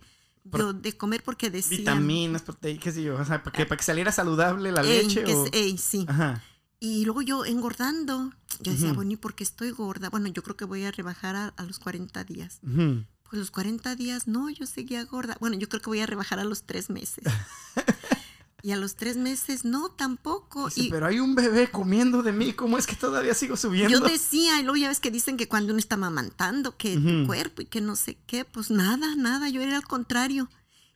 yo 0.52 0.74
de 0.74 0.96
comer 0.96 1.24
porque 1.24 1.50
decían... 1.50 1.80
Vitaminas, 1.80 2.42
proteínas, 2.42 2.84
qué 2.84 2.92
sé 2.92 3.04
yo. 3.04 3.16
O 3.16 3.26
sea, 3.26 3.44
para 3.44 3.56
que, 3.56 3.66
para 3.66 3.78
que 3.78 3.84
saliera 3.84 4.12
saludable 4.12 4.72
la 4.72 4.82
Ey, 4.82 5.04
leche. 5.04 5.24
que 5.24 5.34
o... 5.34 5.46
ey, 5.52 5.78
sí. 5.78 6.06
Ajá. 6.08 6.44
Y 6.80 7.06
luego 7.06 7.22
yo 7.22 7.44
engordando. 7.46 8.32
Yo 8.62 8.72
decía, 8.72 8.88
Ujú. 8.88 8.96
bueno, 8.96 9.12
¿y 9.12 9.16
por 9.18 9.36
qué 9.36 9.44
estoy 9.44 9.72
gorda? 9.72 10.10
Bueno, 10.10 10.28
yo 10.28 10.44
creo 10.44 10.56
que 10.58 10.66
voy 10.66 10.84
a 10.84 10.92
rebajar 10.92 11.36
a, 11.36 11.48
a 11.50 11.64
los 11.64 11.80
40 11.80 12.24
días. 12.24 12.60
Pues 12.64 13.40
los 13.40 13.52
40 13.52 13.96
días, 13.96 14.28
no, 14.28 14.50
yo 14.50 14.66
seguía 14.66 15.04
gorda. 15.06 15.38
Bueno, 15.40 15.58
yo 15.58 15.68
creo 15.70 15.82
que 15.82 15.90
voy 15.90 16.00
a 16.00 16.06
rebajar 16.06 16.40
a 16.40 16.44
los 16.46 16.64
tres 16.64 16.90
meses. 16.90 17.26
y 18.64 18.72
a 18.72 18.76
los 18.78 18.96
tres 18.96 19.18
meses, 19.18 19.64
no, 19.66 19.90
tampoco. 19.90 20.66
Dice, 20.70 20.82
y 20.84 20.90
pero 20.90 21.06
hay 21.06 21.20
un 21.20 21.36
bebé 21.36 21.70
comiendo 21.70 22.24
de 22.24 22.32
mí. 22.34 22.54
¿Cómo 22.54 22.78
es 22.78 22.88
que 22.88 22.96
todavía 22.96 23.34
sigo 23.34 23.56
subiendo? 23.56 24.00
yo 24.00 24.06
decía, 24.06 24.60
y 24.60 24.64
luego 24.64 24.78
ya 24.78 24.88
ves 24.90 25.00
que 25.00 25.12
dicen 25.12 25.38
que 25.38 25.48
cuando 25.48 25.72
uno 25.74 25.80
está 25.80 25.96
mamantando, 25.98 26.76
que 26.78 26.98
tu 26.98 27.26
cuerpo 27.28 27.62
y 27.62 27.66
que 27.66 27.82
no 27.82 27.96
sé 27.96 28.18
qué, 28.28 28.46
pues 28.46 28.72
nada, 28.72 29.16
nada, 29.16 29.50
yo 29.50 29.62
era 29.62 29.76
al 29.78 29.86
contrario. 29.88 30.50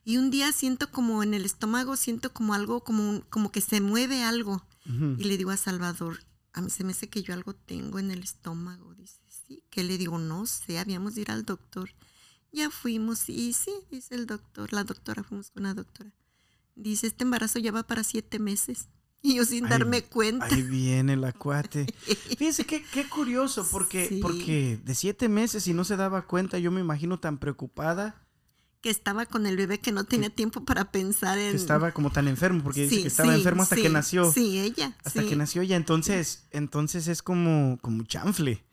Y 0.03 0.17
un 0.17 0.31
día 0.31 0.51
siento 0.51 0.89
como 0.89 1.21
en 1.21 1.33
el 1.35 1.45
estómago, 1.45 1.95
siento 1.95 2.33
como 2.33 2.53
algo, 2.55 2.83
como, 2.83 3.07
un- 3.07 3.21
como 3.29 3.51
que 3.51 3.61
se 3.61 3.79
mueve 3.81 4.23
algo. 4.23 4.65
Y 4.85 5.23
le 5.25 5.37
digo 5.37 5.51
a 5.51 5.57
Salvador, 5.57 6.19
a 6.53 6.61
mí 6.61 6.69
se 6.69 6.83
me 6.83 6.91
hace 6.91 7.09
que 7.09 7.23
yo 7.23 7.33
algo 7.33 7.53
tengo 7.55 7.99
en 7.99 8.11
el 8.11 8.23
estómago. 8.23 8.93
Dice, 8.95 9.19
sí. 9.27 9.63
Que 9.69 9.83
le 9.83 9.97
digo, 9.97 10.17
no 10.19 10.45
sé, 10.45 10.79
habíamos 10.79 11.15
de 11.15 11.21
ir 11.21 11.31
al 11.31 11.45
doctor. 11.45 11.89
Ya 12.51 12.69
fuimos, 12.69 13.29
y 13.29 13.53
sí, 13.53 13.71
dice 13.89 14.15
el 14.15 14.25
doctor, 14.27 14.73
la 14.73 14.83
doctora, 14.83 15.23
fuimos 15.23 15.51
con 15.51 15.63
la 15.63 15.73
doctora. 15.73 16.11
Dice, 16.75 17.07
este 17.07 17.23
embarazo 17.23 17.59
ya 17.59 17.71
va 17.71 17.83
para 17.83 18.03
siete 18.03 18.39
meses. 18.39 18.87
Y 19.23 19.35
yo 19.35 19.45
sin 19.45 19.69
darme 19.69 20.03
cuenta. 20.03 20.47
Ahí 20.47 20.63
viene 20.63 21.13
el 21.13 21.23
acuate. 21.23 21.85
Fíjense 22.39 22.65
qué, 22.65 22.83
qué 22.83 23.07
curioso, 23.07 23.67
porque, 23.69 24.07
Sí. 24.07 24.19
porque 24.19 24.79
de 24.83 24.95
siete 24.95 25.29
meses 25.29 25.67
y 25.67 25.75
no 25.75 25.83
se 25.83 25.95
daba 25.95 26.23
cuenta, 26.25 26.57
yo 26.57 26.71
me 26.71 26.81
imagino 26.81 27.19
tan 27.19 27.37
preocupada 27.37 28.25
que 28.81 28.89
estaba 28.89 29.27
con 29.27 29.45
el 29.45 29.57
bebé 29.57 29.79
que 29.79 29.91
no 29.91 30.03
tenía 30.05 30.29
tiempo 30.29 30.65
para 30.65 30.91
pensar 30.91 31.37
en... 31.37 31.51
que 31.51 31.57
estaba 31.57 31.91
como 31.91 32.09
tan 32.09 32.27
enfermo, 32.27 32.63
porque 32.63 32.81
dice 32.87 33.03
que 33.03 33.07
estaba 33.07 33.31
sí, 33.31 33.37
enfermo 33.37 33.61
hasta 33.61 33.75
sí, 33.75 33.83
que 33.83 33.89
nació. 33.89 34.31
Sí, 34.31 34.59
ella. 34.59 34.95
Hasta 35.03 35.23
que 35.23 35.35
nació 35.35 35.61
ella. 35.61 35.75
Entonces, 35.75 36.47
entonces 36.51 37.07
es 37.07 37.21
como, 37.21 37.77
como 37.81 38.03
chanfle. 38.03 38.63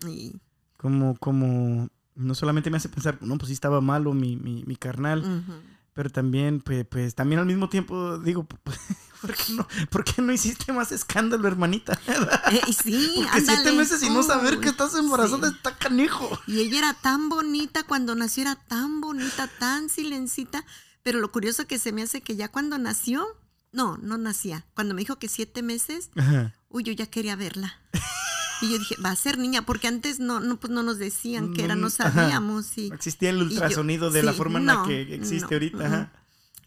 Como, 0.78 1.16
como, 1.16 1.90
no 2.14 2.34
solamente 2.34 2.70
me 2.70 2.78
hace 2.78 2.88
pensar, 2.88 3.18
no, 3.20 3.36
pues 3.36 3.48
sí 3.48 3.52
estaba 3.52 3.80
malo 3.80 4.14
mi, 4.14 4.36
mi, 4.36 4.64
mi 4.64 4.76
carnal, 4.76 5.20
ujú. 5.20 5.60
Pero 5.98 6.10
también, 6.10 6.60
pues, 6.60 6.86
pues, 6.86 7.16
también 7.16 7.40
al 7.40 7.46
mismo 7.46 7.68
tiempo 7.68 8.18
digo, 8.18 8.46
¿por 9.20 9.34
qué 9.34 9.52
no, 9.52 9.66
por 9.90 10.04
qué 10.04 10.22
no 10.22 10.32
hiciste 10.32 10.72
más 10.72 10.92
escándalo, 10.92 11.48
hermanita? 11.48 11.98
Eh, 12.52 12.72
sí, 12.72 13.24
Porque 13.24 13.40
siete 13.44 13.72
meses 13.72 14.00
y 14.04 14.08
no 14.08 14.22
saber 14.22 14.60
que 14.60 14.68
estás 14.68 14.94
embarazada 14.94 15.48
sí. 15.48 15.56
está 15.56 15.76
canijo. 15.76 16.38
Y 16.46 16.60
ella 16.60 16.78
era 16.78 16.94
tan 16.94 17.28
bonita, 17.28 17.82
cuando 17.82 18.14
nació 18.14 18.42
era 18.42 18.54
tan 18.54 19.00
bonita, 19.00 19.48
tan 19.58 19.88
silencita, 19.88 20.64
pero 21.02 21.18
lo 21.18 21.32
curioso 21.32 21.66
que 21.66 21.80
se 21.80 21.90
me 21.90 22.02
hace 22.02 22.20
que 22.20 22.36
ya 22.36 22.46
cuando 22.46 22.78
nació, 22.78 23.26
no, 23.72 23.96
no 23.96 24.18
nacía, 24.18 24.66
cuando 24.74 24.94
me 24.94 25.00
dijo 25.00 25.18
que 25.18 25.26
siete 25.26 25.64
meses, 25.64 26.10
Ajá. 26.14 26.54
uy, 26.68 26.84
yo 26.84 26.92
ya 26.92 27.06
quería 27.06 27.34
verla. 27.34 27.76
Y 28.62 28.70
yo 28.70 28.78
dije, 28.78 28.96
va 29.04 29.10
a 29.10 29.16
ser 29.16 29.38
niña, 29.38 29.62
porque 29.62 29.86
antes 29.88 30.18
no, 30.18 30.40
no, 30.40 30.58
pues 30.58 30.72
no 30.72 30.82
nos 30.82 30.98
decían 30.98 31.52
que 31.54 31.64
era, 31.64 31.76
no 31.76 31.90
sabíamos. 31.90 32.76
Y, 32.76 32.90
existía 32.92 33.30
el 33.30 33.38
yo- 33.38 33.44
ultrasonido 33.44 34.10
de 34.10 34.22
la 34.22 34.32
sí, 34.32 34.38
forma 34.38 34.58
en 34.58 34.66
la 34.66 34.82
que 34.84 35.14
existe 35.14 35.46
no, 35.46 35.54
ahorita. 35.54 35.86
ajá. 35.86 36.12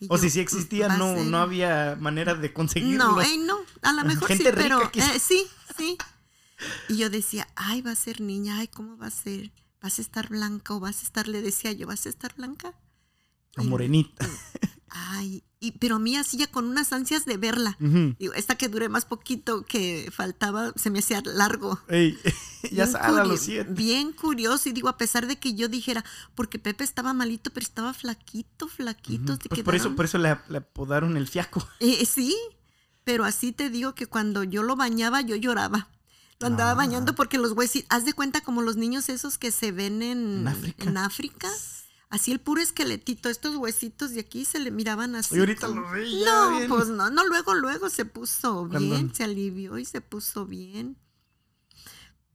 O 0.10 0.16
yo, 0.16 0.22
si 0.24 0.30
sí 0.32 0.39
"Mm, 0.39 0.42
existía, 0.42 0.88
no, 0.98 1.14
ser". 1.16 1.26
no 1.28 1.38
había 1.38 1.96
manera 2.00 2.34
de 2.34 2.52
conseguirlo. 2.54 2.98
No, 3.22 3.38
no, 3.46 3.60
a 3.84 3.94
lo 3.94 4.04
mejor 4.06 4.30
Gente 4.30 4.46
sí, 4.46 4.52
rica 4.52 4.62
pero 4.64 4.92
eh, 4.96 5.20
sí, 5.20 5.46
sí. 5.78 5.98
Y 6.89 6.98
yo 6.98 7.10
decía, 7.10 7.48
ay, 7.56 7.82
va 7.82 7.92
a 7.92 7.96
ser 7.96 8.22
niña, 8.22 8.58
ay, 8.60 8.68
¿cómo 8.68 8.98
va 8.98 9.08
a 9.08 9.12
ser? 9.12 9.52
¿Vas 9.82 10.00
a 10.00 10.02
estar 10.02 10.30
blanca 10.30 10.74
o 10.74 10.80
vas 10.80 11.02
a 11.02 11.04
estar, 11.04 11.28
le 11.28 11.42
decía 11.42 11.72
yo, 11.72 11.88
¿vas 11.88 12.06
a 12.06 12.10
estar 12.10 12.34
blanca? 12.36 12.74
O 13.58 13.64
morenita. 13.64 14.28
Ay, 14.94 15.42
y, 15.62 15.72
pero 15.74 15.96
a 15.96 16.00
mí 16.00 16.18
así 16.18 16.36
ya 16.36 16.48
con 16.48 16.66
unas 16.66 16.92
ansias 16.92 17.24
de 17.24 17.38
verla. 17.38 17.78
Digo, 17.80 18.34
esta 18.34 18.56
que 18.58 18.68
duré 18.68 18.89
más 18.89 19.06
poquito, 19.06 19.64
que 19.66 20.12
faltaba, 20.14 20.74
se 20.76 20.89
me 20.89 21.00
hacía 21.00 21.22
largo. 21.24 21.80
Ey, 21.88 22.18
ya 22.64 22.70
Bien 22.72 22.92
sale 22.92 23.06
a 23.06 23.10
curio- 23.10 23.24
los 23.26 23.39
siete. 23.39 23.72
Bien 23.72 24.12
curioso, 24.12 24.68
y 24.68 24.74
digo, 24.74 24.89
a 24.89 24.98
pesar 24.98 25.28
de 25.28 25.39
que 25.39 25.54
yo 25.54 25.70
dijera, 25.70 26.04
porque 26.36 26.60
Pepe 26.60 26.84
estaba 26.84 27.14
malito, 27.14 27.52
pero 27.54 27.64
estaba 27.64 27.94
flaquito, 27.94 28.68
flaquito. 28.68 29.38
Pues 29.48 29.62
por 29.64 29.76
eso, 29.76 29.96
por 29.96 30.04
eso 30.06 30.18
le, 30.18 30.38
le 30.50 30.58
apodaron 30.58 31.16
el 31.16 31.28
fiaco. 31.28 31.66
Eh, 31.80 32.06
sí, 32.06 32.36
pero 33.06 33.24
así 33.24 33.54
te 33.54 33.70
digo 33.70 33.96
que 33.96 34.08
cuando 34.08 34.44
yo 34.44 34.62
lo 34.64 34.76
bañaba, 34.76 35.22
yo 35.22 35.38
lloraba. 35.38 35.88
Lo 36.39 36.48
andaba 36.48 36.72
Ah. 36.72 36.76
bañando 36.76 37.16
porque 37.16 37.38
los 37.38 37.52
huesos, 37.54 37.84
haz 37.89 38.04
de 38.04 38.12
cuenta 38.14 38.42
como 38.42 38.62
los 38.62 38.76
niños 38.76 39.08
esos 39.10 39.38
que 39.38 39.52
se 39.52 39.72
ven 39.72 40.02
en, 40.02 40.39
En 40.42 40.48
África. 40.50 40.84
en 40.84 40.98
África. 40.98 41.48
Así 42.12 42.32
el 42.32 42.39
puro 42.39 42.62
esqueletito, 42.62 43.30
estos 43.30 43.55
huesitos 43.55 44.12
de 44.12 44.20
aquí 44.20 44.45
se 44.45 44.59
le 44.59 44.70
miraban 44.70 45.16
así. 45.16 45.36
Y 45.36 45.39
ahorita 45.39 45.68
como- 45.68 45.82
lo 45.82 45.91
vi 45.93 46.20
ya 46.20 46.26
No, 46.26 46.57
bien. 46.57 46.70
pues 46.70 46.89
no, 46.89 47.09
no, 47.09 47.26
luego, 47.26 47.55
luego 47.55 47.89
se 47.89 48.05
puso 48.05 48.68
bien, 48.68 49.16
se 49.16 49.24
alivió 49.24 49.78
y 49.80 49.86
se 49.86 50.01
puso 50.01 50.45
bien. 50.45 50.97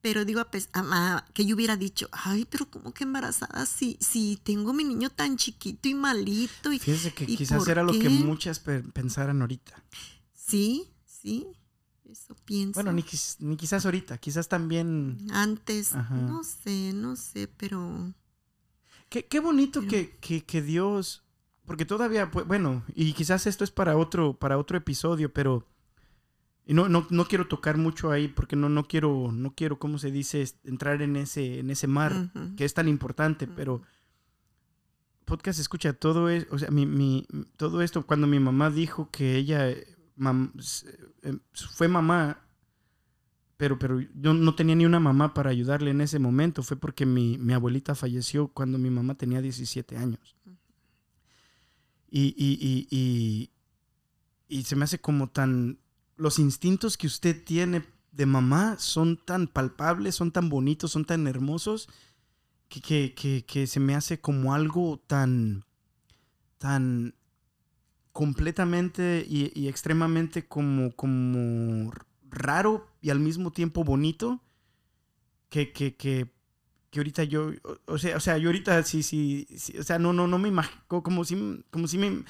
Pero 0.01 0.24
digo, 0.24 0.41
a 0.41 0.51
pes- 0.51 0.68
a- 0.72 1.16
a- 1.18 1.27
que 1.35 1.45
yo 1.45 1.57
hubiera 1.57 1.77
dicho, 1.77 2.09
ay, 2.12 2.47
pero 2.49 2.70
como 2.70 2.95
que 2.95 3.05
embarazada 3.05 3.66
si, 3.66 3.99
si 4.01 4.39
tengo 4.43 4.72
mi 4.72 4.85
niño 4.85 5.11
tan 5.11 5.37
chiquito 5.37 5.89
y 5.89 5.95
malito. 5.95 6.72
Y, 6.72 6.79
Fíjese 6.79 7.12
que 7.12 7.24
¿y 7.24 7.37
quizás 7.37 7.66
era 7.68 7.83
lo 7.83 7.93
que 7.93 8.09
muchas 8.09 8.61
pe- 8.61 8.83
pensaran 8.83 9.41
ahorita. 9.43 9.83
Sí, 10.33 10.89
sí. 11.05 11.47
Eso 12.09 12.37
pienso. 12.45 12.74
Bueno, 12.74 12.93
ni, 12.93 13.05
ni 13.41 13.57
quizás 13.57 13.85
ahorita, 13.85 14.16
quizás 14.18 14.49
también... 14.49 15.18
Antes, 15.33 15.93
Ajá. 15.93 16.14
no 16.14 16.45
sé, 16.45 16.93
no 16.95 17.16
sé, 17.16 17.49
pero 17.49 18.14
Qué, 19.09 19.25
qué 19.27 19.41
bonito 19.41 19.81
que, 19.87 20.17
que- 20.21 20.45
que 20.45 20.63
Dios, 20.63 21.25
porque 21.65 21.85
todavía, 21.85 22.31
pues, 22.31 22.47
bueno, 22.47 22.83
y 22.95 23.13
quizás 23.13 23.47
esto 23.47 23.65
es 23.65 23.71
para 23.71 23.97
otro, 23.97 24.35
para 24.35 24.59
otro 24.59 24.77
episodio, 24.77 25.33
pero 25.33 25.67
no, 26.67 26.89
no, 26.89 27.07
no 27.11 27.25
quiero 27.27 27.47
tocar 27.47 27.77
mucho 27.77 28.11
ahí 28.11 28.27
porque 28.29 28.57
no, 28.57 28.69
no 28.69 28.85
quiero, 28.89 29.31
no 29.33 29.55
quiero, 29.55 29.79
¿cómo 29.79 29.99
se 29.99 30.11
dice? 30.11 30.45
Entrar 30.65 31.01
en 31.03 31.17
ese, 31.17 31.61
en 31.61 31.71
ese 31.71 31.87
mar 31.87 32.13
ujú, 32.35 32.57
que 32.57 32.65
es 32.65 32.75
tan 32.75 32.89
importante, 32.89 33.47
pero 33.47 33.83
podcast 35.25 35.59
escucha 35.59 35.93
todo 35.93 36.29
es, 36.29 36.47
o 36.51 36.59
sea, 36.59 36.71
mi, 36.71 36.87
mi- 36.87 37.27
todo 37.57 37.83
esto 37.83 38.07
cuando 38.07 38.27
mi 38.27 38.39
mamá 38.41 38.71
dijo 38.71 39.11
que 39.11 39.37
ella 39.37 39.71
mam- 40.17 40.53
eh, 41.23 41.37
fue 41.53 41.89
mamá, 41.89 42.41
pero, 43.57 43.79
pero 43.79 44.01
yo 44.01 44.35
no 44.35 44.55
tenía 44.55 44.75
ni 44.75 44.85
una 44.85 45.01
mamá 45.01 45.33
para 45.33 45.51
ayudarle 45.51 45.91
en 45.91 46.03
ese 46.03 46.19
momento, 46.19 46.63
fue 46.63 46.77
porque 46.77 47.07
mi, 47.07 47.39
mi 47.39 47.55
abuelita 47.55 47.95
falleció 47.95 48.49
cuando 48.49 48.77
mi 48.79 48.91
mamá 48.91 49.15
tenía 49.15 49.41
17 49.41 49.97
años. 49.97 50.37
Y, 52.11 52.35
y, 52.37 52.87
y, 52.91 53.51
y, 54.49 54.63
se 54.65 54.77
me 54.77 54.85
hace 54.85 55.01
como 55.01 55.29
tan, 55.29 55.79
los 56.17 56.39
instintos 56.39 56.97
que 56.97 57.07
usted 57.07 57.45
tiene 57.45 57.85
de 58.13 58.27
mamá 58.27 58.77
son 58.79 59.17
tan 59.17 59.47
palpables, 59.49 60.15
son 60.15 60.33
tan 60.33 60.49
bonitos, 60.49 60.93
son 60.93 61.05
tan 61.05 61.27
hermosos 61.27 61.89
que, 62.69 62.81
que, 62.81 63.15
que, 63.15 63.45
que 63.45 63.67
se 63.67 63.81
me 63.81 63.95
hace 63.95 64.21
como 64.21 64.55
algo 64.55 65.03
tan, 65.07 65.65
tan 66.59 67.15
completamente 68.13 69.27
y, 69.29 69.51
y 69.55 69.69
extremadamente 69.69 70.47
como, 70.47 70.93
como 70.93 71.93
raro 72.31 72.87
y 73.01 73.11
al 73.11 73.20
mismo 73.20 73.51
tiempo 73.51 73.85
bonito 73.85 74.41
que, 75.49 75.72
que, 75.72 75.95
que, 75.97 76.31
que 76.91 76.99
ahorita 77.01 77.24
yo, 77.24 77.53
o, 77.62 77.93
o 77.93 77.99
sea, 77.99 78.16
o 78.16 78.20
sea, 78.20 78.39
yo 78.39 78.49
ahorita 78.49 78.83
sí, 78.83 79.03
sí, 79.03 79.47
sí, 79.57 79.77
o 79.79 79.83
sea, 79.83 79.99
no, 79.99 80.12
no, 80.12 80.27
no 80.27 80.39
me 80.39 80.49
imagino, 80.49 80.81
como 80.89 81.24
si, 81.24 81.64
como 81.70 81.87
si 81.89 81.99
me, 81.99 82.24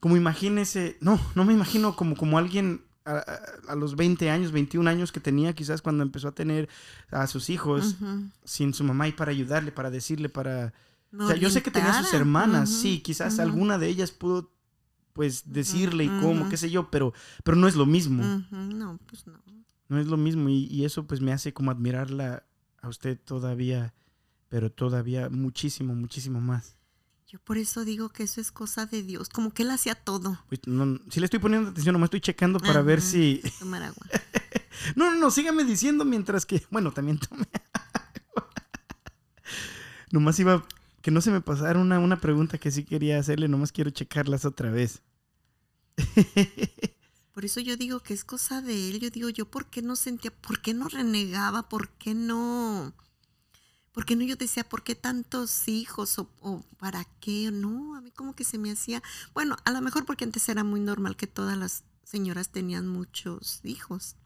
como 0.00 0.16
imagínese, 0.16 0.96
no, 1.00 1.20
no 1.34 1.44
me 1.44 1.52
imagino 1.52 1.94
como, 1.96 2.16
como 2.16 2.38
alguien 2.38 2.82
a, 3.04 3.16
a- 3.18 3.72
a 3.72 3.74
los 3.76 3.96
20 3.96 4.30
años, 4.30 4.50
21 4.52 4.88
años 4.88 5.12
que 5.12 5.20
tenía 5.20 5.52
quizás 5.54 5.82
cuando 5.82 6.02
empezó 6.02 6.28
a 6.28 6.32
tener 6.34 6.68
a 7.10 7.26
sus 7.26 7.50
hijos 7.50 7.96
sin 8.44 8.72
su 8.74 8.82
mamá 8.84 9.08
y 9.08 9.12
para 9.12 9.30
ayudarle, 9.30 9.72
para 9.72 9.90
decirle, 9.90 10.28
para... 10.28 10.72
O 11.12 11.28
sea, 11.28 11.36
yo 11.36 11.48
sé 11.50 11.62
que 11.62 11.70
tenía 11.70 11.92
sus 12.02 12.12
hermanas, 12.14 12.70
sí, 12.70 13.00
quizás 13.00 13.38
alguna 13.38 13.78
de 13.78 13.86
ellas 13.88 14.10
pudo, 14.10 14.50
pues, 15.14 15.50
decirle 15.50 16.04
y 16.04 16.08
cómo, 16.20 16.48
qué 16.50 16.58
sé 16.58 16.70
yo, 16.70 16.90
pero, 16.90 17.14
pero 17.42 17.56
no 17.56 17.66
es 17.66 17.76
lo 17.76 17.86
mismo, 17.86 18.22
No, 18.50 18.98
pues 19.06 19.26
no. 19.26 19.40
no 19.88 19.98
es 19.98 20.06
lo 20.06 20.18
mismo 20.18 20.50
y, 20.50 20.66
y 20.66 20.84
eso 20.84 21.06
pues 21.06 21.22
me 21.22 21.32
hace 21.32 21.54
como 21.54 21.70
admirarla 21.70 22.44
a 22.82 22.88
usted 22.88 23.18
todavía, 23.18 23.94
pero 24.50 24.70
todavía 24.70 25.30
muchísimo, 25.30 25.94
muchísimo 25.94 26.40
más. 26.40 26.76
Yo 27.34 27.38
por 27.40 27.58
eso 27.58 27.84
digo 27.84 28.10
que 28.10 28.24
eso 28.24 28.40
es 28.40 28.52
cosa 28.52 28.86
de 28.86 29.02
Dios, 29.02 29.28
como 29.28 29.52
que 29.52 29.62
él 29.62 29.70
hacía 29.70 29.94
todo. 29.94 30.38
Pues, 30.48 30.60
no, 30.66 31.00
sí 31.10 31.20
le 31.20 31.24
estoy 31.26 31.40
poniendo 31.40 31.70
atención, 31.70 31.92
nomás 31.94 32.08
estoy 32.08 32.20
checando 32.20 32.60
para 32.60 32.82
ver 32.82 33.00
si... 33.00 33.40
Tomar 33.58 33.82
agua. 33.82 34.06
No, 34.96 35.10
no, 35.10 35.18
no, 35.18 35.30
sígame 35.30 35.64
diciendo 35.64 36.04
mientras 36.04 36.44
que... 36.44 36.66
Bueno, 36.70 36.92
también 36.92 37.18
tome 37.18 37.46
agua. 37.72 38.50
Nomás 40.10 40.38
iba... 40.40 40.64
Que 41.04 41.10
no 41.10 41.20
se 41.20 41.30
me 41.30 41.42
pasara 41.42 41.78
una, 41.78 41.98
una 41.98 42.18
pregunta 42.18 42.56
que 42.56 42.70
sí 42.70 42.82
quería 42.82 43.18
hacerle, 43.18 43.46
nomás 43.46 43.72
quiero 43.72 43.90
checarlas 43.90 44.46
otra 44.46 44.70
vez. 44.70 45.02
Por 47.34 47.44
eso 47.44 47.60
yo 47.60 47.76
digo 47.76 48.00
que 48.00 48.14
es 48.14 48.24
cosa 48.24 48.62
de 48.62 48.88
él. 48.88 49.00
Yo 49.00 49.10
digo, 49.10 49.28
yo 49.28 49.44
por 49.44 49.66
qué 49.66 49.82
no 49.82 49.96
sentía, 49.96 50.30
por 50.30 50.62
qué 50.62 50.72
no 50.72 50.88
renegaba, 50.88 51.68
por 51.68 51.90
qué 51.90 52.14
no, 52.14 52.94
por 53.92 54.06
qué 54.06 54.16
no 54.16 54.22
yo 54.22 54.36
decía, 54.36 54.64
por 54.64 54.82
qué 54.82 54.94
tantos 54.94 55.68
hijos 55.68 56.18
o, 56.18 56.30
o 56.40 56.62
para 56.78 57.04
qué, 57.20 57.50
no, 57.52 57.96
a 57.96 58.00
mí 58.00 58.10
como 58.10 58.34
que 58.34 58.44
se 58.44 58.56
me 58.56 58.70
hacía, 58.70 59.02
bueno, 59.34 59.56
a 59.66 59.72
lo 59.72 59.82
mejor 59.82 60.06
porque 60.06 60.24
antes 60.24 60.48
era 60.48 60.64
muy 60.64 60.80
normal 60.80 61.16
que 61.16 61.26
todas 61.26 61.58
las 61.58 61.84
señoras 62.04 62.48
tenían 62.48 62.88
muchos 62.88 63.60
hijos. 63.62 64.16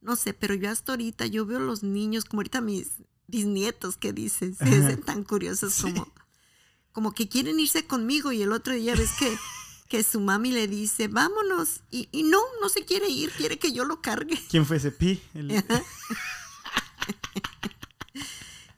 No 0.00 0.16
sé, 0.16 0.34
pero 0.34 0.54
yo 0.54 0.68
hasta 0.68 0.90
ahorita 0.92 1.26
yo 1.26 1.46
veo 1.46 1.60
los 1.60 1.84
niños, 1.84 2.24
como 2.24 2.40
ahorita 2.40 2.60
mis 2.60 3.02
bisnietos 3.32 3.96
que 3.96 4.12
dicen, 4.12 4.54
se 4.54 4.64
hacen 4.64 5.02
tan 5.02 5.24
curiosos 5.24 5.72
Sí. 5.74 5.82
como, 5.82 6.12
como 6.92 7.12
que 7.14 7.28
quieren 7.28 7.58
irse 7.58 7.84
conmigo 7.86 8.30
y 8.30 8.42
el 8.42 8.52
otro 8.52 8.74
día 8.74 8.94
ves 8.94 9.10
que 9.18 9.36
que 9.88 10.02
su 10.04 10.20
mami 10.20 10.52
le 10.52 10.68
dice, 10.68 11.08
vámonos. 11.08 11.80
Y, 11.90 12.08
y 12.12 12.22
no, 12.22 12.38
no 12.62 12.68
se 12.70 12.84
quiere 12.86 13.08
ir, 13.10 13.30
quiere 13.32 13.58
que 13.58 13.72
yo 13.72 13.84
lo 13.84 14.00
cargue. 14.00 14.38
¿Quién 14.48 14.64
fue 14.64 14.76
ese 14.78 14.90
pi? 14.90 15.20
El- 15.34 15.62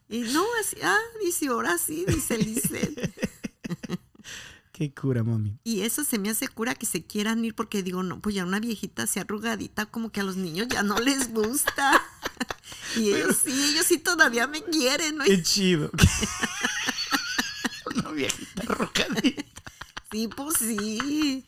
Y 0.09 0.21
no, 0.33 0.45
así, 0.61 0.77
ah, 0.83 0.99
dice, 1.25 1.47
ahora 1.49 1.79
sí, 1.79 2.05
dice 2.07 2.39
Lisette. 2.39 3.13
Qué 4.73 4.93
cura, 4.93 5.23
mami. 5.23 5.59
Y 5.65 5.81
eso 5.83 6.05
se 6.05 6.19
me 6.19 6.31
hace 6.31 6.49
cura 6.49 6.75
que 6.75 6.85
se 6.87 7.05
quieran 7.05 7.45
ir 7.45 7.55
porque 7.55 7.83
digo, 7.83 8.03
no, 8.03 8.21
pues 8.21 8.35
ya 8.35 8.45
una 8.45 8.59
viejita 8.61 9.05
así 9.05 9.19
arrugadita, 9.21 9.87
como 9.87 10.11
que 10.11 10.21
a 10.21 10.25
los 10.25 10.37
niños 10.37 10.67
ya 10.69 10.83
no 10.83 10.99
les 10.99 11.33
gusta. 11.33 12.03
Y 12.97 13.13
ellos 13.13 13.39
sí, 13.45 13.71
ellos 13.73 13.87
sí 13.87 13.99
todavía 13.99 14.47
me 14.47 14.63
quieren, 14.63 15.17
¿no? 15.17 15.25
Qué 15.25 15.43
chido. 15.43 15.91
Una 17.95 18.11
viejita 18.11 18.63
rocadita. 18.63 19.43
Sí, 20.11 20.29
pues 20.29 20.57
sí. 20.59 21.45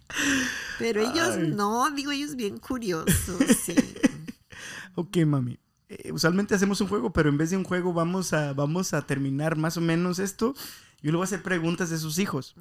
Pero 0.79 1.01
ellos 1.01 1.37
Ay. 1.37 1.53
no, 1.55 1.89
digo, 1.91 2.11
ellos 2.11 2.35
bien 2.35 2.59
curiosos, 2.59 3.41
sí. 3.64 3.75
Ok, 4.97 5.19
mami. 5.19 5.59
Eh, 5.89 6.11
usualmente 6.11 6.55
hacemos 6.55 6.81
un 6.81 6.89
juego, 6.89 7.12
pero 7.12 7.29
en 7.29 7.39
vez 7.39 7.51
de 7.51 7.57
un 7.57 7.64
juego 7.64 7.93
vamos 7.93 8.33
a, 8.33 8.53
vamos 8.55 8.93
a 8.93 9.07
terminar 9.07 9.57
más 9.57 9.77
o 9.77 9.81
menos 9.81 10.19
esto. 10.19 10.55
Yo 11.01 11.12
le 11.12 11.17
voy 11.17 11.23
a 11.23 11.27
hacer 11.27 11.43
preguntas 11.43 11.91
de 11.91 11.99
sus 11.99 12.19
hijos. 12.19 12.57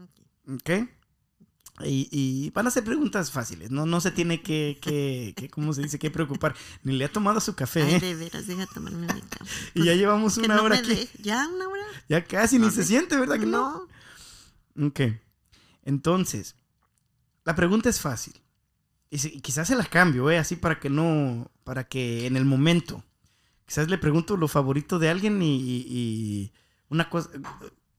¿Ok? 0.47 0.69
Y, 1.83 2.07
y 2.09 2.51
van 2.51 2.67
a 2.67 2.71
ser 2.71 2.85
preguntas 2.85 3.31
fáciles. 3.31 3.69
No, 3.69 3.85
no 3.85 3.99
se 3.99 4.11
tiene 4.11 4.41
que, 4.41 4.77
que, 4.81 5.33
que, 5.35 5.49
¿cómo 5.49 5.73
se 5.73 5.81
dice? 5.81 5.99
Que 5.99 6.09
preocupar. 6.09 6.55
Ni 6.83 6.93
le 6.93 7.03
ha 7.05 7.11
tomado 7.11 7.41
su 7.41 7.53
café. 7.53 7.81
Ay, 7.83 7.99
de 7.99 8.15
veras, 8.15 8.47
deja 8.47 8.65
tomarme 8.67 9.13
mi 9.13 9.21
café. 9.21 9.51
Y 9.73 9.83
ya 9.83 9.93
llevamos 9.93 10.37
una 10.37 10.55
no 10.55 10.63
hora 10.63 10.77
aquí. 10.77 10.87
de- 10.95 11.09
¿Ya 11.21 11.47
una 11.53 11.67
hora? 11.67 11.83
Ya 12.07 12.23
casi 12.23 12.59
ni 12.59 12.71
se 12.71 12.83
siente, 12.85 13.19
¿verdad 13.19 13.39
que 13.39 13.45
no? 13.45 13.87
No. 14.75 14.87
Ok. 14.87 15.01
Entonces, 15.83 16.55
la 17.43 17.55
pregunta 17.55 17.89
es 17.89 17.99
fácil. 17.99 18.41
Y, 19.09 19.17
si- 19.17 19.33
y 19.35 19.41
quizás 19.41 19.67
se 19.67 19.75
la 19.75 19.83
cambio, 19.85 20.29
¿eh? 20.31 20.37
Así 20.37 20.55
para 20.55 20.79
que 20.79 20.89
no. 20.89 21.51
Para 21.65 21.83
que 21.89 22.25
en 22.25 22.37
el 22.37 22.45
momento. 22.45 23.03
Quizás 23.65 23.89
le 23.89 23.97
pregunto 23.97 24.37
lo 24.37 24.47
favorito 24.47 24.97
de 24.99 25.09
alguien 25.09 25.41
y, 25.41 26.53
una 26.89 27.09
cosa. 27.09 27.29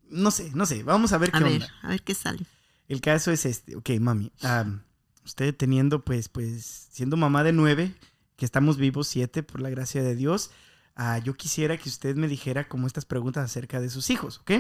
No 0.08 0.30
sé, 0.30 0.50
no 0.54 0.64
sé. 0.64 0.82
Vamos 0.82 1.12
a 1.12 1.18
ver 1.18 1.30
qué 1.30 1.36
A 1.38 1.40
ver, 1.40 1.52
onda. 1.54 1.68
a 1.82 1.88
ver 1.88 2.02
qué 2.02 2.14
sale. 2.14 2.46
El 2.88 3.00
caso 3.00 3.30
es 3.32 3.46
este. 3.46 3.76
Ok, 3.76 3.90
mami. 4.00 4.32
am, 4.42 4.82
usted 5.24 5.54
teniendo, 5.54 6.04
pues, 6.04 6.28
pues, 6.28 6.88
siendo 6.92 7.16
mamá 7.16 7.42
de 7.42 7.52
nueve, 7.52 7.94
que 8.36 8.44
estamos 8.44 8.76
vivos 8.76 9.08
siete, 9.08 9.42
por 9.42 9.60
la 9.60 9.70
gracia 9.70 10.02
de 10.02 10.14
Dios. 10.14 10.50
ah, 10.94 11.18
yo 11.18 11.34
quisiera 11.34 11.76
que 11.76 11.88
usted 11.88 12.16
me 12.16 12.28
dijera 12.28 12.68
como 12.68 12.86
estas 12.86 13.04
preguntas 13.04 13.44
acerca 13.44 13.80
de 13.80 13.90
sus 13.90 14.08
hijos, 14.10 14.38
¿ok? 14.38 14.52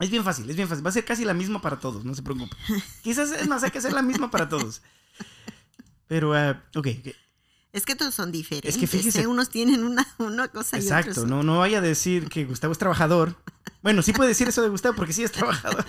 Es 0.00 0.10
bien 0.10 0.24
fácil, 0.24 0.48
es 0.48 0.56
bien 0.56 0.66
fácil. 0.66 0.84
Va 0.84 0.88
a 0.90 0.92
ser 0.92 1.04
casi 1.04 1.24
la 1.24 1.34
misma 1.34 1.60
para 1.60 1.78
todos, 1.78 2.04
no 2.04 2.14
se 2.14 2.22
preocupe. 2.22 2.56
Quizás 3.02 3.30
es 3.32 3.46
más, 3.46 3.62
hay 3.62 3.70
que 3.70 3.78
hacer 3.78 3.92
la 3.92 4.02
misma 4.02 4.30
para 4.30 4.48
todos. 4.48 4.82
Pero, 6.06 6.34
ah, 6.34 6.64
ok, 6.74 6.88
ok, 7.00 7.08
Es 7.72 7.84
que 7.86 7.94
todos 7.94 8.14
son 8.14 8.32
diferentes. 8.32 8.76
fíjese- 8.76 9.22
¿eh? 9.22 9.26
Unos 9.28 9.48
tienen 9.48 9.84
una, 9.84 10.06
una 10.18 10.48
cosa 10.48 10.76
y 10.76 10.80
exacto. 10.80 11.10
otros. 11.12 11.26
No, 11.28 11.42
no 11.44 11.60
vaya 11.60 11.78
a 11.78 11.80
decir 11.80 12.28
que 12.28 12.44
Gustavo 12.44 12.72
es 12.72 12.78
trabajador. 12.78 13.36
Bueno, 13.82 14.02
sí 14.02 14.12
puede 14.12 14.28
decir 14.30 14.48
eso 14.48 14.60
de 14.62 14.68
Gustavo 14.68 14.96
porque 14.96 15.12
sí 15.12 15.22
es 15.22 15.30
trabajador. 15.32 15.84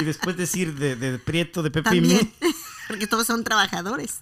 Y 0.00 0.04
después 0.04 0.36
decir 0.36 0.74
de, 0.76 0.96
de 0.96 1.18
Prieto, 1.18 1.62
de 1.62 1.70
Pepe 1.70 1.90
y 1.96 2.00
También. 2.00 2.32
mí. 2.40 2.52
Porque 2.88 3.06
todos 3.08 3.26
son 3.26 3.42
trabajadores. 3.42 4.20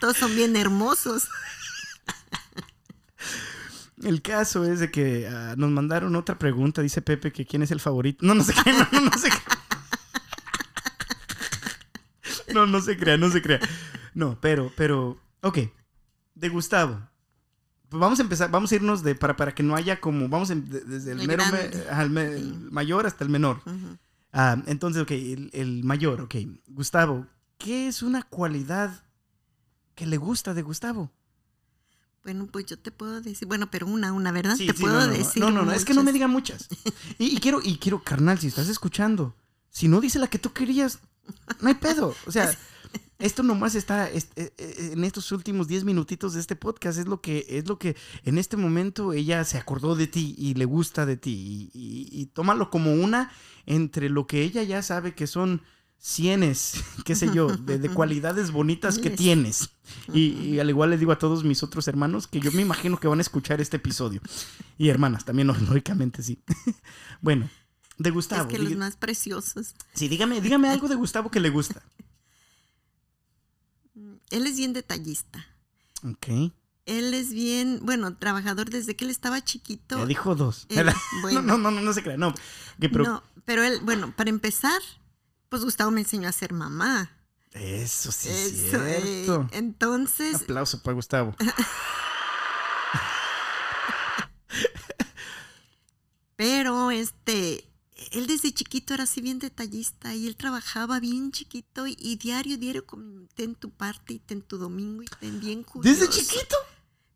Todos 0.00 0.16
son 0.16 0.34
bien 0.34 0.56
hermosos. 0.56 1.28
El 4.02 4.20
caso 4.22 4.64
es 4.64 4.80
de 4.80 4.90
que 4.90 5.28
ah, 5.28 5.54
nos 5.56 5.70
mandaron 5.70 6.16
otra 6.16 6.36
pregunta. 6.38 6.82
Dice 6.82 7.00
Pepe 7.02 7.32
que 7.32 7.46
quién 7.46 7.62
es 7.62 7.70
el 7.70 7.78
favorito. 7.78 8.26
No, 8.26 8.34
no 8.34 8.42
se 8.42 8.52
crea, 8.54 8.88
no, 8.92 9.00
no, 9.00 9.10
no 9.10 9.18
se 9.18 9.28
crea. 9.28 9.42
No, 12.52 12.66
no 12.66 12.80
se 12.80 12.96
crea, 12.98 13.16
no 13.16 13.30
se 13.30 13.40
crea. 13.40 13.60
No, 14.14 14.36
pero, 14.40 14.72
pero, 14.76 15.18
ok. 15.42 15.58
De 16.34 16.48
Gustavo. 16.48 17.08
Pues 17.88 18.00
vamos 18.00 18.18
a 18.18 18.22
empezar, 18.22 18.50
vamos 18.50 18.72
a 18.72 18.74
irnos 18.76 19.02
de, 19.02 19.14
para, 19.14 19.36
para 19.36 19.54
que 19.54 19.62
no 19.62 19.74
haya 19.76 20.00
como, 20.00 20.28
vamos 20.28 20.48
de- 20.48 20.56
desde 20.56 21.12
el, 21.12 21.20
El 21.20 21.26
mero 21.28 21.42
me- 21.52 21.90
al 21.90 22.08
me- 22.10 22.28
Sí. 22.28 22.34
el 22.36 22.70
mayor 22.70 23.06
hasta 23.06 23.22
el 23.24 23.30
menor. 23.30 23.60
Ah, 24.32 24.56
entonces, 24.66 25.02
ok, 25.02 25.10
el, 25.10 25.50
el 25.52 25.84
mayor, 25.84 26.22
ok. 26.22 26.36
Gustavo, 26.68 27.26
¿qué 27.58 27.88
es 27.88 28.02
una 28.02 28.22
cualidad 28.22 29.04
que 29.94 30.06
le 30.06 30.16
gusta 30.16 30.54
de 30.54 30.62
Gustavo? 30.62 31.12
Bueno, 32.24 32.46
pues 32.46 32.64
yo 32.66 32.78
te 32.78 32.90
puedo 32.92 33.20
decir, 33.20 33.46
bueno, 33.48 33.70
pero 33.70 33.86
una, 33.86 34.12
una, 34.12 34.32
¿verdad? 34.32 34.56
Sí, 34.56 34.66
te 34.68 34.72
sí, 34.74 34.80
puedo 34.82 34.98
no, 35.00 35.06
no, 35.08 35.12
decir. 35.12 35.42
No, 35.42 35.50
no, 35.50 35.64
no, 35.64 35.72
es 35.72 35.84
que 35.84 35.92
no 35.92 36.02
me 36.02 36.12
digan 36.12 36.30
muchas. 36.30 36.68
Y, 37.18 37.36
y 37.36 37.40
quiero, 37.40 37.60
y 37.62 37.76
quiero, 37.78 38.02
carnal, 38.02 38.38
si 38.38 38.46
estás 38.46 38.68
escuchando, 38.68 39.34
si 39.68 39.88
no 39.88 40.00
dice 40.00 40.18
la 40.18 40.28
que 40.28 40.38
tú 40.38 40.52
querías, 40.54 41.00
no 41.60 41.68
hay 41.68 41.74
pedo. 41.74 42.14
O 42.26 42.32
sea, 42.32 42.50
esto 43.22 43.42
nomás 43.42 43.74
está 43.74 44.08
es- 44.10 44.28
eh, 44.36 44.52
eh, 44.58 44.90
en 44.92 45.04
estos 45.04 45.30
últimos 45.32 45.68
10 45.68 45.84
minutitos 45.84 46.34
de 46.34 46.40
este 46.40 46.56
podcast. 46.56 46.98
Es 46.98 47.06
lo 47.06 47.20
que, 47.20 47.46
es 47.48 47.66
lo 47.68 47.78
que 47.78 47.96
en 48.24 48.36
este 48.38 48.56
momento 48.56 49.12
ella 49.12 49.44
se 49.44 49.58
acordó 49.58 49.94
de 49.96 50.06
ti 50.06 50.34
y 50.36 50.54
le 50.54 50.64
gusta 50.64 51.06
de 51.06 51.16
ti. 51.16 51.70
Y, 51.72 51.78
y- 51.78 52.20
y 52.22 52.26
tómalo 52.26 52.70
como 52.70 52.92
una 52.92 53.30
entre 53.66 54.08
lo 54.10 54.26
que 54.26 54.42
ella 54.42 54.62
ya 54.62 54.82
sabe 54.82 55.14
que 55.14 55.26
son 55.26 55.62
cienes, 55.98 56.74
qué 57.04 57.14
sé 57.14 57.30
yo, 57.32 57.46
de, 57.56 57.78
de 57.78 57.88
cualidades 57.88 58.50
bonitas 58.50 58.98
que 58.98 59.10
tienes. 59.10 59.70
Y, 60.12 60.30
y 60.32 60.58
al 60.58 60.68
igual 60.68 60.90
le 60.90 60.98
digo 60.98 61.12
a 61.12 61.18
todos 61.18 61.44
mis 61.44 61.62
otros 61.62 61.86
hermanos 61.86 62.26
que 62.26 62.40
yo 62.40 62.50
me 62.52 62.62
imagino 62.62 62.98
que 62.98 63.06
van 63.06 63.18
a 63.20 63.22
escuchar 63.22 63.60
este 63.60 63.76
episodio. 63.76 64.20
Y 64.78 64.88
hermanas, 64.88 65.24
también 65.24 65.46
lógicamente 65.68 66.22
sí. 66.24 66.42
bueno, 67.20 67.48
de 67.98 68.10
Gustavo. 68.10 68.50
es 68.50 68.56
que 68.56 68.62
los 68.62 68.74
más 68.76 68.96
preciosos. 68.96 69.74
sí, 69.94 70.08
dígame, 70.08 70.40
dígame 70.40 70.68
algo 70.70 70.88
de 70.88 70.96
Gustavo 70.96 71.30
que 71.30 71.38
le 71.38 71.50
gusta. 71.50 71.82
Él 74.32 74.46
es 74.46 74.56
bien 74.56 74.72
detallista. 74.72 75.46
Ok. 76.02 76.26
Él 76.86 77.14
es 77.14 77.32
bien, 77.32 77.80
bueno, 77.82 78.16
trabajador 78.16 78.70
desde 78.70 78.96
que 78.96 79.04
él 79.04 79.10
estaba 79.10 79.44
chiquito. 79.44 79.98
Ya 79.98 80.06
dijo 80.06 80.34
dos. 80.34 80.66
Él- 80.70 80.90
bueno. 81.22 81.42
No, 81.42 81.58
no, 81.58 81.70
no, 81.70 81.80
no 81.80 81.92
se 81.92 82.02
crea. 82.02 82.16
No. 82.16 82.34
Pero 82.78 83.04
No, 83.04 83.22
pero 83.44 83.62
él, 83.62 83.80
bueno, 83.82 84.12
para 84.16 84.30
empezar, 84.30 84.80
pues 85.48 85.62
Gustavo 85.62 85.90
me 85.90 86.00
enseñó 86.00 86.28
a 86.28 86.32
ser 86.32 86.52
mamá. 86.52 87.10
eso 87.52 88.10
sí 88.10 88.30
es 88.30 88.52
eh, 88.52 88.70
cierto. 88.70 89.48
entonces, 89.52 90.34
Aplauso 90.36 90.82
para 90.82 90.94
Gustavo. 90.94 91.36
pero 96.36 96.90
este, 96.90 97.68
él 98.10 98.26
desde 98.26 98.52
chiquito 98.52 98.94
era 98.94 99.04
así 99.04 99.20
bien 99.20 99.38
detallista 99.38 100.14
y 100.14 100.26
él 100.26 100.36
trabajaba 100.36 100.98
bien 101.00 101.30
chiquito 101.32 101.86
y, 101.86 101.96
y 101.98 102.16
diario, 102.16 102.58
diario, 102.58 102.84
como, 102.86 103.26
ten 103.34 103.54
tu 103.54 103.70
parte 103.70 104.14
y 104.14 104.18
ten 104.18 104.42
tu 104.42 104.58
domingo 104.58 105.02
y 105.02 105.06
ten 105.20 105.38
bien 105.40 105.62
curioso. 105.62 106.00
¿Desde 106.00 106.12
chiquito? 106.12 106.56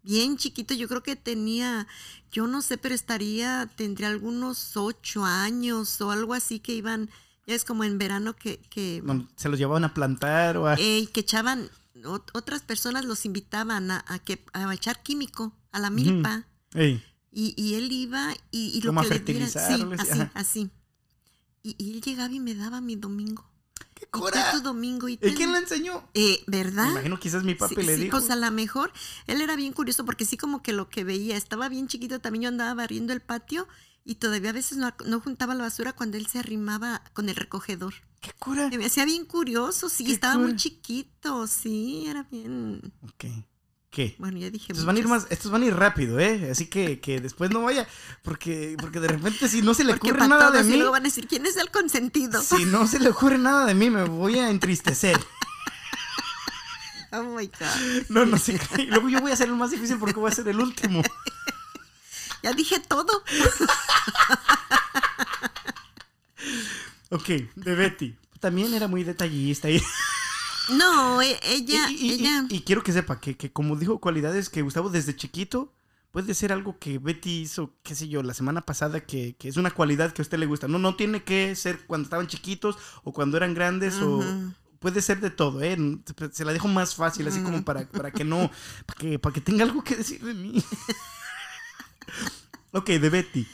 Bien 0.03 0.37
chiquito, 0.37 0.73
yo 0.75 0.87
creo 0.87 1.03
que 1.03 1.17
tenía, 1.17 1.89
yo 2.31 2.47
no 2.47 2.63
sé, 2.63 2.79
pero 2.79 2.95
estaría, 2.95 3.69
tendría 3.77 4.09
algunos 4.09 4.77
ocho 4.77 5.25
años 5.25 6.01
o 6.01 6.13
algo 6.13 6.33
así 6.33 6.61
que 6.61 6.75
iban, 6.75 7.11
ya 7.47 7.55
es 7.57 7.65
como 7.65 7.83
en 7.83 7.99
verano 7.99 8.37
que, 8.37 8.59
que, 8.71 9.03
No, 9.05 9.29
¿Se 9.37 9.49
los 9.49 9.59
llevaban 9.59 9.83
a 9.85 9.95
plantar 9.95 10.57
o 10.59 10.69
a.? 10.69 10.75
eh, 10.79 11.09
que 11.13 11.21
echaban, 11.21 11.69
ot- 12.05 12.31
otras 12.35 12.63
personas 12.63 13.05
los 13.05 13.25
invitaban 13.25 13.91
a, 13.91 14.05
a 14.07 14.21
que, 14.21 14.45
a 14.53 14.73
echar 14.73 15.03
químico 15.03 15.53
a 15.73 15.81
la 15.81 15.91
milpa. 15.91 16.47
Ey, 16.75 17.03
Y, 17.39 17.53
y 17.63 17.75
él 17.75 17.93
iba 17.93 18.33
y, 18.51 18.69
y 18.79 18.81
lo 18.81 18.89
Como 18.93 19.01
a 19.01 19.03
que 19.03 19.11
le 19.11 19.19
dieran, 19.21 19.51
sí, 19.51 19.59
así, 19.59 20.11
ajá. 20.11 20.31
así. 20.33 20.71
Y, 21.63 21.77
y 21.77 21.93
él 21.93 22.01
llegaba 22.01 22.33
y 22.33 22.41
me 22.41 22.55
daba 22.55 22.81
mi 22.81 22.97
domingo. 22.97 23.45
¡Qué 23.95 24.05
Y 24.05 24.11
ten 24.11 24.21
cura! 24.23 24.53
tu 24.53 24.61
domingo 24.63 25.07
y 25.07 25.15
¿Y 25.15 25.17
ten- 25.19 25.35
quién 25.35 25.53
le 25.53 25.59
enseñó? 25.59 26.03
Eh, 26.15 26.43
Me 26.47 26.57
¿Verdad? 26.65 26.91
imagino 26.93 27.21
quizás 27.21 27.45
mi 27.45 27.55
papi 27.55 27.75
Sí, 27.75 27.83
le 27.83 27.97
sí, 27.97 28.03
dijo. 28.05 28.19
pues 28.19 28.31
a 28.31 28.37
lo 28.37 28.51
mejor 28.53 28.91
él 29.27 29.43
era 29.43 29.55
bien 29.55 29.75
curioso 29.75 30.07
porque 30.07 30.25
sí 30.25 30.39
como 30.39 30.63
que 30.63 30.73
lo 30.73 30.89
que 30.89 31.05
veía, 31.05 31.37
estaba 31.37 31.69
bien 31.69 31.89
chiquito, 31.89 32.21
también 32.21 32.45
yo 32.45 32.49
andaba 32.49 32.73
barriendo 32.73 33.13
el 33.13 33.21
patio 33.21 33.69
y 34.03 34.15
todavía 34.15 34.49
a 34.51 34.55
veces 34.55 34.79
no, 34.79 34.95
no 35.05 35.21
juntaba 35.21 35.55
la 35.55 35.65
basura 35.65 35.93
cuando 35.93 36.17
él 36.17 36.27
se 36.29 36.39
arrimaba 36.39 37.03
con 37.13 37.29
el 37.29 37.37
recogedor. 37.37 37.93
¡Qué 38.23 38.33
cura! 38.39 38.71
Y 38.73 38.79
me 38.79 38.87
hacía 38.87 39.05
bien 39.05 39.27
curioso, 39.27 39.91
sí, 39.91 40.11
estaba 40.11 40.39
muy 40.39 40.57
chiquito, 40.57 41.47
sí, 41.47 42.07
era 42.07 42.23
bien... 42.23 42.81
Ok. 43.03 43.27
¿Qué? 43.97 44.15
Bueno, 44.19 44.37
ya 44.37 44.51
dije 44.51 44.73
Estos 44.73 44.85
van 44.85 44.97
a 44.97 44.99
ir 44.99 45.09
más, 45.09 45.27
estos 45.31 45.51
van 45.51 45.63
a 45.63 45.65
ir 45.65 45.75
rápido, 45.75 46.21
¿eh? 46.21 46.51
Así 46.51 46.67
que, 46.67 47.01
que 47.01 47.19
después 47.19 47.51
no 47.51 47.63
vaya, 47.63 47.89
porque, 48.23 48.77
porque 48.79 49.01
de 49.01 49.09
repente 49.09 49.49
si 49.49 49.63
no 49.63 49.73
se 49.73 49.85
le 49.85 49.95
Porque 49.95 50.11
ocurre 50.11 50.29
nada 50.29 50.51
de 50.51 50.59
todos 50.59 50.67
y 50.67 50.71
mí, 50.73 50.77
luego 50.77 50.93
van 50.93 51.01
a 51.01 51.09
decir, 51.09 51.27
¿quién 51.27 51.47
es 51.47 51.57
el 51.57 51.71
consentido? 51.71 52.43
si 52.43 52.67
no 52.67 52.87
se 52.87 53.01
le 53.01 53.09
ocurre 53.09 53.39
nada 53.39 53.65
de 53.65 53.73
mí, 53.73 53.89
me 53.89 54.05
voy 54.05 54.39
a 54.39 54.51
entristecer. 54.51 55.19
Oh 57.13 57.23
my 57.23 57.47
God. 57.47 58.11
No, 58.11 58.27
no 58.27 58.37
sé. 58.37 58.61
Y 58.77 58.87
luego 58.87 59.09
yo 59.09 59.21
voy 59.21 59.31
a 59.31 59.35
hacer 59.35 59.49
el 59.49 59.55
más 59.55 59.71
difícil 59.71 59.97
porque 59.97 60.21
voy 60.21 60.31
a 60.31 60.35
ser 60.35 60.47
el 60.49 60.61
último. 60.61 61.03
Ya 62.43 62.53
dije 62.53 62.79
todo. 62.81 63.25
Ok, 67.09 67.29
de 67.55 67.75
Betty. 67.75 68.17
También 68.41 68.75
era 68.75 68.89
muy 68.89 69.05
detallista. 69.05 69.71
Y, 69.71 69.81
No, 70.71 71.23
e- 71.23 71.39
ella, 71.45 71.89
y- 71.91 71.95
y- 71.95 72.13
ella. 72.15 72.47
y 72.49 72.61
quiero 72.63 72.83
que 72.83 72.93
sepa 72.93 73.21
que, 73.21 73.37
que 73.37 73.53
como 73.53 73.77
dijo 73.77 74.01
cualidades 74.01 74.49
que 74.51 74.63
Gustavo 74.63 74.91
desde 74.91 75.15
chiquito 75.15 75.73
puede 76.11 76.35
ser 76.35 76.51
algo 76.53 76.79
que 76.79 76.99
Betty 76.99 77.43
hizo, 77.43 77.75
qué 77.83 77.95
sé 77.95 78.09
yo, 78.09 78.23
la 78.23 78.35
semana 78.35 78.63
pasada, 78.63 79.01
que, 79.01 79.37
que 79.39 79.49
es 79.49 79.57
una 79.59 79.71
cualidad 79.71 80.13
que 80.13 80.23
a 80.23 80.25
usted 80.25 80.39
le 80.39 80.47
gusta. 80.47 80.67
No, 80.67 80.79
no 80.79 80.97
tiene 80.97 81.23
que 81.23 81.55
ser 81.55 81.81
cuando 81.87 82.07
estaban 82.07 82.27
chiquitos 82.27 82.77
o 83.05 83.13
cuando 83.13 83.37
eran 83.37 83.55
grandes 83.55 83.97
o 84.01 84.25
puede 84.79 85.03
ser 85.03 85.21
de 85.21 85.31
todo, 85.31 85.63
¿eh? 85.63 85.77
Se 86.33 86.45
la 86.45 86.53
dejo 86.53 86.69
más 86.69 86.95
fácil, 86.95 87.29
así 87.29 87.41
como 87.43 87.57
Ujú. 87.57 87.65
para, 87.65 87.87
para 87.89 88.11
que 88.11 88.25
no, 88.25 88.51
para 88.87 88.99
que, 88.99 89.19
para 89.19 89.33
que 89.35 89.41
tenga 89.43 89.65
algo 89.65 89.85
que 89.85 89.97
decir 89.97 90.23
de 90.25 90.35
mí. 90.35 90.65
ok, 92.73 92.87
de 92.87 93.11
Betty. 93.11 93.47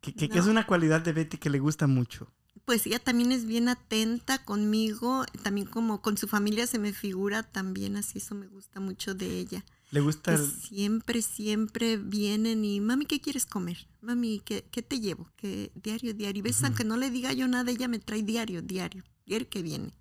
Que, 0.00 0.14
que- 0.14 0.28
que 0.28 0.38
es 0.38 0.46
una 0.46 0.64
cualidad 0.66 1.00
de 1.00 1.12
Betty 1.12 1.36
que 1.38 1.50
le 1.50 1.58
gusta 1.58 1.88
mucho. 1.88 2.28
Pues 2.66 2.84
ella 2.86 2.98
también 2.98 3.30
es 3.32 3.46
bien 3.46 3.68
atenta 3.68 4.44
conmigo, 4.44 5.24
también 5.42 5.66
como 5.68 6.02
con 6.02 6.18
su 6.18 6.26
familia 6.28 6.66
se 6.66 6.78
me 6.80 6.92
figura 6.92 7.42
también 7.44 7.96
así, 7.96 8.18
eso 8.18 8.34
me 8.34 8.48
gusta 8.48 8.80
mucho 8.80 9.14
de 9.14 9.38
ella. 9.38 9.64
Le 9.92 10.00
gusta 10.00 10.34
Que 10.34 10.42
el- 10.42 10.50
siempre, 10.50 11.22
siempre 11.22 11.96
vienen 11.96 12.64
y, 12.64 12.80
mami, 12.80 13.06
¿qué 13.06 13.20
quieres 13.20 13.46
comer? 13.46 13.86
Mami, 14.00 14.40
¿qué, 14.44 14.64
qué 14.72 14.82
te 14.82 14.98
llevo? 14.98 15.30
Que 15.36 15.70
diario, 15.76 16.12
diario. 16.12 16.40
Y 16.40 16.42
ves, 16.42 16.62
aunque 16.64 16.82
no 16.82 16.96
le 16.96 17.08
diga 17.10 17.32
yo 17.32 17.46
nada, 17.46 17.70
ella 17.70 17.86
me 17.86 18.00
trae 18.00 18.24
diario, 18.24 18.62
diario, 18.62 19.04
diario 19.24 19.48
que 19.48 19.62
viene. 19.62 19.92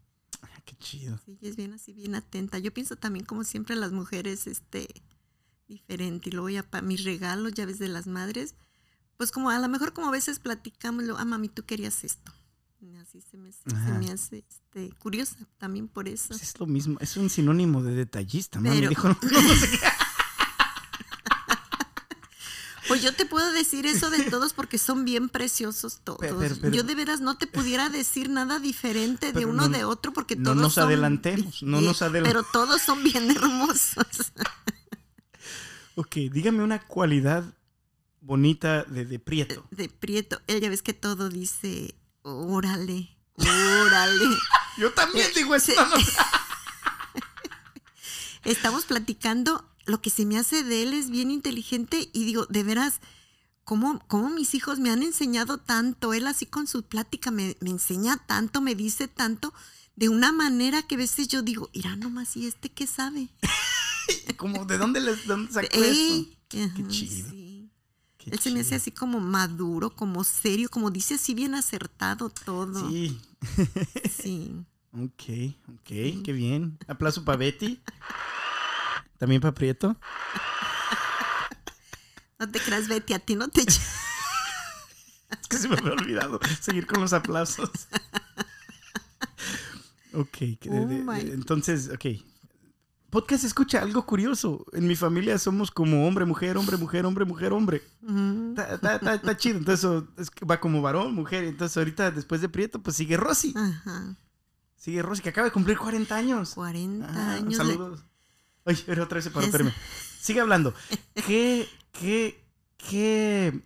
Ah, 0.42 0.62
Qué 0.66 0.76
chido. 0.78 1.20
Sí, 1.24 1.38
es 1.42 1.56
bien 1.56 1.72
así, 1.74 1.94
bien 1.94 2.16
atenta. 2.16 2.58
Yo 2.58 2.74
pienso 2.74 2.96
también 2.96 3.26
como 3.26 3.44
siempre 3.44 3.76
las 3.76 3.92
mujeres, 3.92 4.48
este, 4.48 4.88
diferente. 5.68 6.30
Y 6.30 6.32
luego 6.34 6.50
ya 6.50 6.64
para 6.64 6.82
mis 6.82 7.04
regalos, 7.04 7.54
ya 7.54 7.68
ves, 7.68 7.78
de 7.78 7.90
las 7.90 8.08
madres, 8.08 8.56
pues 9.18 9.32
como 9.32 9.52
a 9.52 9.60
lo 9.60 9.70
mejor 9.70 9.94
como 9.94 10.08
a 10.08 10.12
veces 10.12 10.40
platicamos, 10.40 11.04
lo, 11.04 11.16
ah, 11.20 11.26
mami, 11.26 11.48
tú 11.50 11.64
querías 11.64 12.04
esto. 12.04 12.32
Así 13.02 13.22
se 13.22 13.38
me, 13.38 13.52
se 13.52 13.64
me 14.00 14.12
hace 14.12 14.44
este, 14.50 14.90
curiosa 15.00 15.36
también 15.58 15.88
por 15.88 16.08
eso. 16.08 16.28
Pues 16.30 16.42
es 16.44 16.60
lo 16.60 16.66
mismo, 16.68 16.98
es 17.00 17.18
un 17.18 17.30
sinónimo 17.30 17.82
de 17.84 17.94
detallista. 17.96 18.60
Mami 18.60 18.76
Pero- 18.78 18.90
dijo, 18.90 19.08
no, 19.10 19.18
no, 19.32 19.42
no 19.42 19.56
sé. 19.56 19.80
Pues 22.88 23.02
yo 23.02 23.14
te 23.16 23.26
puedo 23.26 23.52
decir 23.52 23.88
eso 23.88 24.12
de 24.12 24.24
todos 24.30 24.54
porque 24.54 24.78
son 24.78 25.06
bien 25.06 25.28
preciosos 25.30 26.02
todos. 26.04 26.20
Pero- 26.20 26.38
pero- 26.38 26.56
pero- 26.62 26.76
yo 26.76 26.84
de 26.84 26.94
veras 26.94 27.20
no 27.20 27.36
te 27.38 27.48
pudiera 27.48 27.90
decir 27.90 28.30
nada 28.30 28.60
diferente 28.60 29.34
de 29.34 29.46
uno 29.46 29.64
no- 29.64 29.70
de 29.70 29.84
otro 29.86 30.14
porque 30.14 30.36
no 30.36 30.44
todos 30.52 30.58
nos 30.58 30.74
son 30.76 30.84
adelantemos, 30.86 31.64
no 31.64 31.82
nos 31.82 32.02
adelan- 32.04 32.24
Pero 32.28 32.44
todos 32.44 32.82
son 32.82 33.04
bien 33.04 33.30
hermosos. 33.32 34.06
Ok, 35.98 36.16
dígame 36.30 36.62
una 36.62 36.86
cualidad 36.86 37.46
bonita 38.20 38.84
de, 38.84 39.06
de 39.06 39.18
Prieto. 39.18 39.66
de 39.72 39.88
Prieto. 39.88 40.42
Él 40.46 40.60
ya 40.60 40.68
ves 40.70 40.82
que 40.82 40.94
todo 40.94 41.30
dice, 41.30 41.96
órale, 42.26 43.16
órale. 43.38 44.26
Yo 44.78 44.92
también 44.94 45.28
digo 45.36 45.56
eso. 45.56 45.72
sí. 45.72 45.74
no, 45.78 45.86
no. 45.86 45.96
Estamos 48.44 48.86
platicando, 48.86 49.68
lo 49.86 50.02
que 50.02 50.10
se 50.10 50.26
me 50.26 50.38
hace 50.38 50.64
de 50.64 50.84
él 50.84 50.94
es 50.94 51.10
bien 51.10 51.32
inteligente 51.32 52.10
y 52.14 52.26
digo, 52.26 52.46
de 52.48 52.64
veras, 52.64 53.00
¿cómo, 53.64 54.04
cómo 54.08 54.30
mis 54.30 54.54
hijos 54.54 54.80
me 54.80 54.92
han 54.92 55.02
enseñado 55.02 55.58
tanto? 55.58 56.14
Él 56.14 56.28
así 56.28 56.46
con 56.46 56.68
su 56.68 56.84
plática 56.84 57.32
me, 57.32 57.58
me 57.60 57.72
enseña 57.72 58.18
tanto, 58.28 58.62
me 58.62 58.76
dice 58.76 59.08
tanto, 59.08 59.54
de 59.96 60.10
una 60.10 60.32
manera 60.32 60.84
que 60.84 60.96
a 60.96 61.00
veces 61.00 61.28
yo 61.28 61.42
digo, 61.42 61.70
irá 61.74 61.96
nomás, 61.96 62.36
¿y 62.38 62.46
este 62.48 62.70
qué 62.72 62.86
sabe? 62.86 63.30
Como, 64.38 64.66
¿de 64.66 64.78
dónde, 64.78 65.02
les, 65.02 65.26
dónde 65.26 65.52
sacó 65.52 65.68
Ey, 65.72 66.38
esto? 66.50 66.64
ajá, 66.64 66.88
chido. 66.90 67.30
sí. 67.32 67.55
Qué 68.26 68.32
Él 68.32 68.40
se 68.40 68.50
me 68.50 68.62
hace 68.62 68.74
así 68.74 68.90
como 68.90 69.20
maduro, 69.20 69.92
como 69.92 70.24
serio, 70.24 70.68
como 70.70 70.90
dice 70.90 71.14
así 71.14 71.36
bien 71.36 71.54
acertado 71.54 72.30
todo. 72.30 72.90
Sí. 72.90 73.22
Sí. 74.22 74.66
Ok, 74.98 75.24
ok, 75.68 76.24
qué 76.24 76.32
bien. 76.32 76.78
Aplauso 76.88 77.26
para 77.26 77.38
Betty. 77.38 77.82
También 79.18 79.42
para 79.42 79.54
Prieto. 79.54 79.98
No 82.40 82.50
te 82.50 82.60
creas, 82.60 82.88
Betty, 82.88 83.14
a 83.14 83.20
ti 83.20 83.36
no 83.36 83.50
te 83.50 83.62
Es 83.62 83.80
que 85.50 85.58
se 85.58 85.68
me 85.68 85.78
había 85.78 85.94
olvidado 85.94 86.40
seguir 86.62 86.88
con 86.88 87.02
los 87.02 87.14
aplausos. 87.14 87.70
Ok, 90.14 90.38
Oh 90.70 91.14
entonces, 91.14 91.90
ok. 91.90 92.06
Podcast 93.16 93.46
escucha 93.46 93.82
algo 93.82 94.06
curioso. 94.06 94.66
En 94.74 94.88
mi 94.88 94.98
familia 94.98 95.38
somos 95.40 95.72
como 95.72 96.06
hombre, 96.06 96.26
mujer, 96.26 96.58
hombre, 96.58 96.76
mujer, 96.76 97.06
hombre, 97.06 97.24
mujer, 97.24 97.54
hombre. 97.54 97.82
Está, 98.58 99.38
chido. 99.38 99.58
Entonces 99.60 100.04
es 100.18 100.30
va 100.52 100.60
como 100.60 100.82
varón, 100.82 101.16
mujer. 101.16 101.46
Entonces 101.46 101.78
ahorita 101.78 102.12
después 102.12 102.42
de 102.42 102.50
Prieto, 102.50 102.84
pues 102.84 102.98
sigue 102.98 103.16
Rosy. 103.16 103.54
Ajá. 103.56 104.18
Sigue 104.76 105.02
Rosy, 105.02 105.22
que 105.22 105.30
acaba 105.30 105.46
de 105.46 105.54
cumplir 105.54 105.78
40 105.78 106.14
años. 106.14 106.56
40 106.56 107.08
Ajá, 107.08 107.34
años. 107.36 107.52
de- 107.52 107.56
Saludos. 107.56 108.04
Ay, 108.66 108.78
pero 108.86 109.06
otra 109.06 109.16
vez 109.16 109.28
Esa. 109.28 109.40
espérame. 109.40 109.72
Sigue 110.20 110.42
hablando. 110.42 110.74
¿Qué, 111.26 111.70
qué, 111.94 112.44
qué 112.76 113.64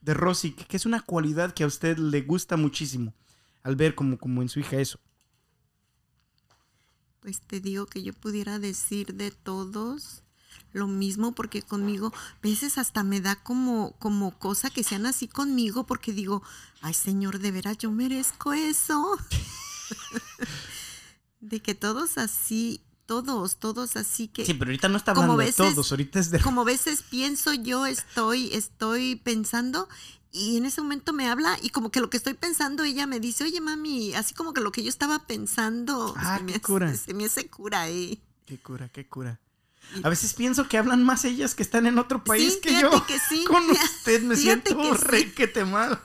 de 0.00 0.14
Rosy, 0.14 0.52
qué 0.52 0.78
es 0.78 0.86
una 0.86 1.02
cualidad 1.02 1.52
que 1.52 1.64
a 1.64 1.66
usted 1.66 1.98
le 1.98 2.22
gusta 2.22 2.56
muchísimo 2.56 3.12
al 3.62 3.76
ver 3.76 3.94
como, 3.94 4.16
como 4.16 4.40
en 4.40 4.48
su 4.48 4.60
hija 4.60 4.78
eso? 4.78 4.98
Pues 7.20 7.40
te 7.40 7.60
digo 7.60 7.86
que 7.86 8.02
yo 8.02 8.12
pudiera 8.12 8.58
decir 8.58 9.14
de 9.14 9.30
todos 9.30 10.22
lo 10.72 10.86
mismo 10.86 11.34
porque 11.34 11.62
conmigo 11.62 12.12
a 12.14 12.38
veces 12.42 12.78
hasta 12.78 13.02
me 13.02 13.20
da 13.20 13.36
como 13.36 13.92
como 13.98 14.38
cosa 14.38 14.70
que 14.70 14.84
sean 14.84 15.06
así 15.06 15.28
conmigo 15.28 15.86
porque 15.86 16.12
digo, 16.12 16.42
ay 16.80 16.94
Señor, 16.94 17.38
de 17.38 17.50
veras 17.50 17.78
yo 17.78 17.90
merezco 17.90 18.52
eso. 18.52 19.16
de 21.40 21.60
que 21.60 21.74
todos 21.74 22.18
así, 22.18 22.82
todos, 23.06 23.56
todos 23.56 23.96
así 23.96 24.28
que 24.28 24.44
Sí, 24.44 24.54
pero 24.54 24.70
ahorita 24.70 24.88
no 24.88 24.98
está 24.98 25.12
hablando 25.12 25.36
de 25.36 25.52
todos, 25.52 25.90
ahorita 25.90 26.20
es 26.20 26.30
de... 26.30 26.40
como 26.40 26.64
veces 26.64 27.02
pienso 27.02 27.54
yo 27.54 27.86
estoy 27.86 28.52
estoy 28.52 29.16
pensando 29.16 29.88
y 30.32 30.56
en 30.56 30.66
ese 30.66 30.80
momento 30.82 31.12
me 31.12 31.28
habla 31.28 31.58
y 31.62 31.70
como 31.70 31.90
que 31.90 32.00
lo 32.00 32.10
que 32.10 32.16
estoy 32.16 32.34
pensando 32.34 32.84
ella 32.84 33.06
me 33.06 33.20
dice, 33.20 33.44
"Oye, 33.44 33.60
mami, 33.60 34.14
así 34.14 34.34
como 34.34 34.52
que 34.52 34.60
lo 34.60 34.72
que 34.72 34.82
yo 34.82 34.88
estaba 34.88 35.26
pensando 35.26 36.14
Ah, 36.16 36.38
se, 36.38 36.44
me 36.44 36.52
hace, 36.52 36.60
cura. 36.60 36.94
se 36.94 37.14
me 37.14 37.24
hace 37.26 37.46
cura, 37.48 37.88
eh. 37.88 38.18
Qué 38.46 38.58
cura, 38.58 38.88
qué 38.88 39.06
cura. 39.06 39.40
A 40.02 40.08
veces 40.08 40.34
pienso 40.34 40.68
que 40.68 40.76
hablan 40.76 41.02
más 41.04 41.24
ellas 41.24 41.54
que 41.54 41.62
están 41.62 41.86
en 41.86 41.98
otro 41.98 42.22
país 42.24 42.54
Sí, 42.54 42.60
que 42.60 42.80
yo. 42.80 43.06
que 43.06 43.18
sí. 43.18 43.44
Con 43.48 43.64
usted 43.70 44.22
me 44.22 44.36
Fíjate 44.36 44.70
siento 44.70 44.82
que 44.82 44.98
sí. 44.98 45.04
requete 45.04 45.64
mal. 45.64 45.98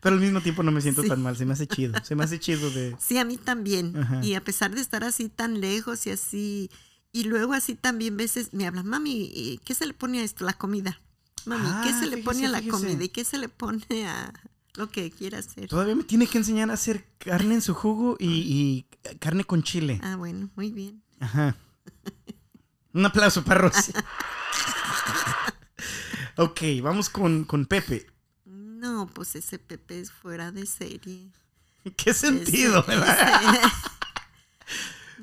Pero 0.00 0.16
al 0.16 0.20
mismo 0.20 0.42
tiempo 0.42 0.62
no 0.62 0.70
me 0.70 0.80
siento 0.82 1.02
tan 1.02 1.22
mal, 1.22 1.34
se 1.36 1.46
me 1.46 1.54
hace 1.54 1.66
chido. 1.66 1.94
Se 2.04 2.14
me 2.14 2.24
hace 2.24 2.38
chido 2.38 2.70
de... 2.70 2.94
Sí, 3.00 3.16
a 3.16 3.24
mí 3.24 3.38
también. 3.38 3.96
Ajá. 3.96 4.20
Y 4.22 4.34
a 4.34 4.44
pesar 4.44 4.74
de 4.74 4.80
estar 4.82 5.02
así 5.02 5.30
tan 5.30 5.60
lejos 5.62 6.06
y 6.06 6.10
así, 6.10 6.70
y 7.10 7.24
luego 7.24 7.54
así 7.54 7.74
también 7.74 8.16
veces 8.18 8.52
me 8.52 8.66
hablan, 8.66 8.86
mami, 8.86 9.30
¿y 9.34 9.58
¿qué 9.64 9.74
se 9.74 9.86
le 9.86 9.94
pone 9.94 10.20
a 10.20 10.24
esto? 10.24 10.44
La 10.44 10.52
comida. 10.52 11.00
Mami, 11.46 11.64
¿qué 11.82 11.90
Ah, 11.90 11.98
se 12.00 12.06
le 12.06 12.18
pone 12.18 12.46
a 12.46 12.48
la 12.48 12.58
fíjese. 12.58 12.78
comida? 12.86 13.04
¿Y 13.04 13.08
qué 13.08 13.24
se 13.24 13.38
le 13.38 13.48
pone 13.48 14.06
a 14.08 14.32
lo 14.74 14.90
que 14.90 15.10
quiera 15.10 15.38
hacer? 15.38 15.68
Todavía 15.68 15.94
me 15.94 16.04
tiene 16.04 16.26
que 16.26 16.38
enseñar 16.38 16.70
a 16.70 16.74
hacer 16.74 17.06
carne 17.18 17.54
en 17.54 17.62
su 17.62 17.74
jugo 17.74 18.16
y, 18.18 18.28
y 18.28 18.86
carne 19.18 19.44
con 19.44 19.62
chile. 19.62 20.00
Ah, 20.02 20.16
bueno, 20.16 20.50
muy 20.56 20.70
bien. 20.72 21.02
Ajá. 21.20 21.56
Un 22.92 23.04
aplauso 23.06 23.44
para 23.44 23.60
Rosy. 23.62 23.92
ok, 26.36 26.60
vamos 26.82 27.08
con, 27.10 27.44
con 27.44 27.66
Pepe. 27.66 28.06
No, 28.44 29.06
pues 29.12 29.34
ese 29.36 29.58
Pepe 29.58 30.00
es 30.00 30.10
fuera 30.12 30.52
de 30.52 30.66
serie. 30.66 31.30
¿Qué 31.96 32.14
sentido? 32.14 32.80
Ese- 32.80 32.86
verdad? 32.88 33.42
ese- 33.42 33.60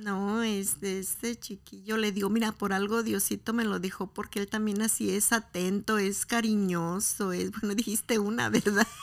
no, 0.02 0.44
es 0.44 0.82
de 0.82 1.00
este 1.00 1.40
chiquillo. 1.40 1.98
Le 1.98 2.12
digo, 2.12 2.30
mira, 2.30 2.52
por 2.52 2.74
algo 2.74 3.04
Diosito 3.04 3.54
me 3.54 3.64
lo 3.64 3.80
dijo, 3.80 4.14
porque 4.14 4.40
él 4.40 4.48
también 4.48 4.82
así 4.82 5.12
es 5.12 5.32
atento, 5.32 5.98
es 5.98 6.26
cariñoso, 6.26 7.32
es, 7.32 7.52
bueno, 7.62 7.76
dijiste 7.76 8.20
una, 8.20 8.50
¿verdad? 8.50 8.88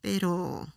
Pero, 0.00 0.68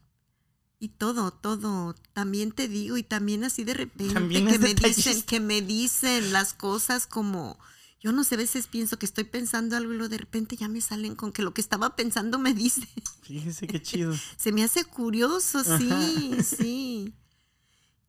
y 0.79 0.89
todo, 0.89 1.31
todo, 1.31 1.95
también 2.13 2.51
te 2.51 2.67
digo, 2.67 2.97
y 2.97 3.03
también 3.03 3.43
así 3.43 3.63
de 3.63 3.73
repente 3.73 4.13
También 4.13 4.47
que 4.47 4.59
me 4.59 4.73
dicen, 4.75 5.21
que 5.23 5.39
me 5.39 5.61
dicen 5.61 6.31
las 6.31 6.53
cosas 6.53 7.07
como, 7.07 7.57
yo 7.99 8.11
no 8.11 8.23
sé, 8.23 8.35
a 8.35 8.37
veces 8.37 8.67
pienso 8.67 8.99
que 8.99 9.07
estoy 9.07 9.23
pensando 9.23 9.75
algo 9.75 9.93
y 9.93 9.97
luego 9.97 10.09
de 10.09 10.19
repente 10.19 10.55
ya 10.55 10.67
me 10.67 10.81
salen 10.81 11.15
con 11.15 11.31
que 11.31 11.41
lo 11.41 11.55
que 11.55 11.61
estaba 11.61 11.95
pensando 11.95 12.37
me 12.37 12.53
dice. 12.53 12.87
Fíjese 13.23 13.65
qué 13.65 13.81
chido. 13.81 14.13
Se 14.37 14.51
me 14.51 14.63
hace 14.63 14.83
curioso, 14.83 15.63
sí, 15.63 16.31
Ajá. 16.33 16.43
sí. 16.43 17.13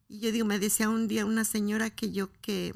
Y 0.08 0.20
yo 0.20 0.32
digo, 0.32 0.46
me 0.46 0.58
decía 0.58 0.88
un 0.88 1.08
día 1.08 1.24
una 1.26 1.44
señora 1.44 1.90
que 1.90 2.12
yo 2.12 2.30
que, 2.40 2.72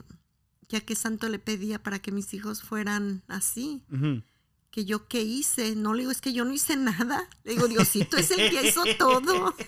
que 0.68 0.76
a 0.78 0.80
qué 0.80 0.94
santo 0.94 1.28
le 1.28 1.38
pedía 1.38 1.82
para 1.82 2.00
que 2.00 2.10
mis 2.12 2.34
hijos 2.34 2.62
fueran 2.62 3.22
así, 3.28 3.82
Ujú. 3.92 4.22
que 4.70 4.84
yo 4.84 5.06
qué 5.08 5.22
hice. 5.22 5.76
No 5.76 5.94
le 5.94 6.00
digo, 6.00 6.10
es 6.10 6.20
que 6.20 6.32
yo 6.32 6.44
no 6.44 6.52
hice 6.52 6.76
nada. 6.76 7.28
Le 7.44 7.52
digo, 7.52 7.68
Diosito 7.68 8.16
es 8.16 8.30
el 8.32 8.50
que 8.50 8.68
hizo 8.68 8.82
todo. 8.98 9.54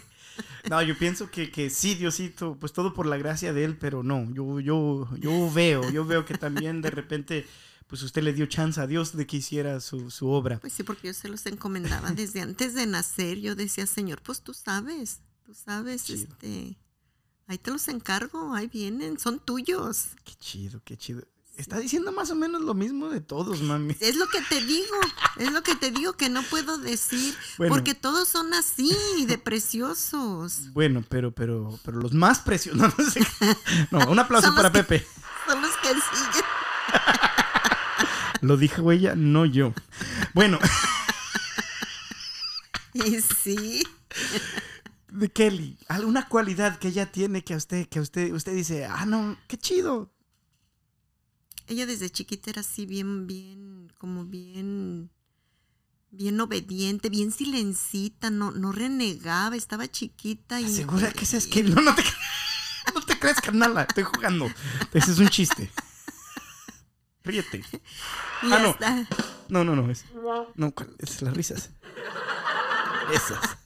No, 0.70 0.80
yo 0.80 0.96
pienso 0.96 1.30
que, 1.30 1.50
que 1.50 1.68
sí, 1.68 1.94
Diosito, 1.94 2.56
pues 2.58 2.72
todo 2.72 2.94
por 2.94 3.04
la 3.04 3.18
gracia 3.18 3.52
de 3.52 3.64
él, 3.64 3.76
pero 3.76 4.02
no, 4.02 4.32
yo, 4.32 4.60
yo, 4.60 5.06
yo 5.18 5.50
veo, 5.52 5.90
yo 5.90 6.06
veo 6.06 6.24
que 6.24 6.38
también 6.38 6.80
de 6.80 6.90
repente, 6.90 7.46
pues 7.86 8.00
usted 8.02 8.22
le 8.22 8.32
dio 8.32 8.46
chance 8.46 8.80
a 8.80 8.86
Dios 8.86 9.14
de 9.14 9.26
que 9.26 9.36
hiciera 9.38 9.78
su, 9.80 10.10
su 10.10 10.30
obra. 10.30 10.58
Pues 10.58 10.72
sí, 10.72 10.84
porque 10.84 11.08
yo 11.08 11.14
se 11.14 11.28
los 11.28 11.44
encomendaba 11.44 12.12
desde 12.12 12.40
antes 12.40 12.72
de 12.74 12.86
nacer. 12.86 13.40
Yo 13.40 13.54
decía, 13.54 13.86
Señor, 13.86 14.22
pues 14.22 14.40
tú 14.40 14.54
sabes, 14.54 15.20
tú 15.44 15.52
sabes, 15.52 16.08
este, 16.08 16.78
ahí 17.48 17.58
te 17.58 17.70
los 17.70 17.88
encargo, 17.88 18.54
ahí 18.54 18.66
vienen, 18.68 19.18
son 19.18 19.38
tuyos. 19.40 20.08
Qué 20.24 20.34
chido, 20.36 20.80
qué 20.84 20.96
chido. 20.96 21.22
Está 21.56 21.78
diciendo 21.78 22.12
más 22.12 22.30
o 22.30 22.34
menos 22.34 22.62
lo 22.62 22.72
mismo 22.72 23.10
de 23.10 23.20
todos, 23.20 23.60
mami. 23.62 23.94
Es 24.00 24.16
lo 24.16 24.26
que 24.28 24.40
te 24.40 24.60
digo, 24.64 24.96
es 25.36 25.52
lo 25.52 25.62
que 25.62 25.74
te 25.76 25.90
digo 25.90 26.14
que 26.14 26.28
no 26.30 26.42
puedo 26.44 26.78
decir, 26.78 27.34
Bueno. 27.58 27.74
porque 27.74 27.94
todos 27.94 28.26
son 28.28 28.54
así, 28.54 28.96
de 29.26 29.36
preciosos. 29.38 30.72
Bueno, 30.72 31.04
pero, 31.08 31.30
pero, 31.32 31.78
pero 31.84 31.98
los 32.00 32.12
más 32.14 32.40
preciosos. 32.40 32.80
No, 32.80 32.94
no 32.96 33.10
sé. 33.10 33.20
No, 33.90 33.98
un 34.10 34.18
aplauso 34.18 34.54
para 34.54 34.72
que- 34.72 34.82
Pepe. 34.82 35.06
Son 35.46 35.60
los 35.60 35.76
que 35.78 35.88
siguen. 35.88 36.44
Lo 38.40 38.56
dijo 38.56 38.90
ella, 38.90 39.14
no 39.14 39.44
yo. 39.46 39.72
Bueno, 40.34 40.58
Y 42.94 43.20
sí, 43.20 43.82
de 45.22 45.30
Kelly, 45.30 45.78
alguna 45.88 46.28
cualidad 46.28 46.78
que 46.78 46.88
ella 46.88 47.10
tiene 47.10 47.42
que 47.44 47.54
a 47.54 47.56
usted, 47.56 47.88
que 47.88 48.00
usted, 48.00 48.32
usted 48.32 48.54
dice, 48.54 48.84
ah, 48.84 49.06
no, 49.06 49.38
qué 49.46 49.56
chido. 49.56 50.12
ella 51.68 51.86
desde 51.86 52.10
chiquita 52.10 52.50
era 52.50 52.60
así 52.60 52.86
bien, 52.86 53.26
bien, 53.26 53.92
como 53.98 54.24
bien, 54.24 55.10
bien 56.10 56.40
obediente, 56.40 57.08
bien 57.08 57.30
silencita, 57.30 58.30
no, 58.30 58.50
no 58.50 58.72
renegaba, 58.72 59.56
estaba 59.56 59.88
chiquita 59.88 60.60
y... 60.60 60.68
¿Segura 60.68 61.12
que 61.12 61.24
es 61.24 61.46
Kelly? 61.46 61.72
No, 61.72 61.82
no 61.82 61.94
te, 61.94 62.02
no 62.94 63.00
te 63.00 63.18
creas, 63.18 63.40
carnala, 63.40 63.82
estoy 63.82 64.04
jugando. 64.04 64.50
Ese 64.92 65.12
es 65.12 65.18
un 65.18 65.28
chiste. 65.28 65.70
Ríete. 67.24 67.64
Ah, 68.44 68.58
no. 68.58 68.76
No, 69.48 69.62
no, 69.62 69.76
no. 69.76 69.88
Es, 69.92 70.04
no, 70.56 70.74
es 70.98 71.22
las 71.22 71.36
risas. 71.36 71.70
Esas. 73.14 73.61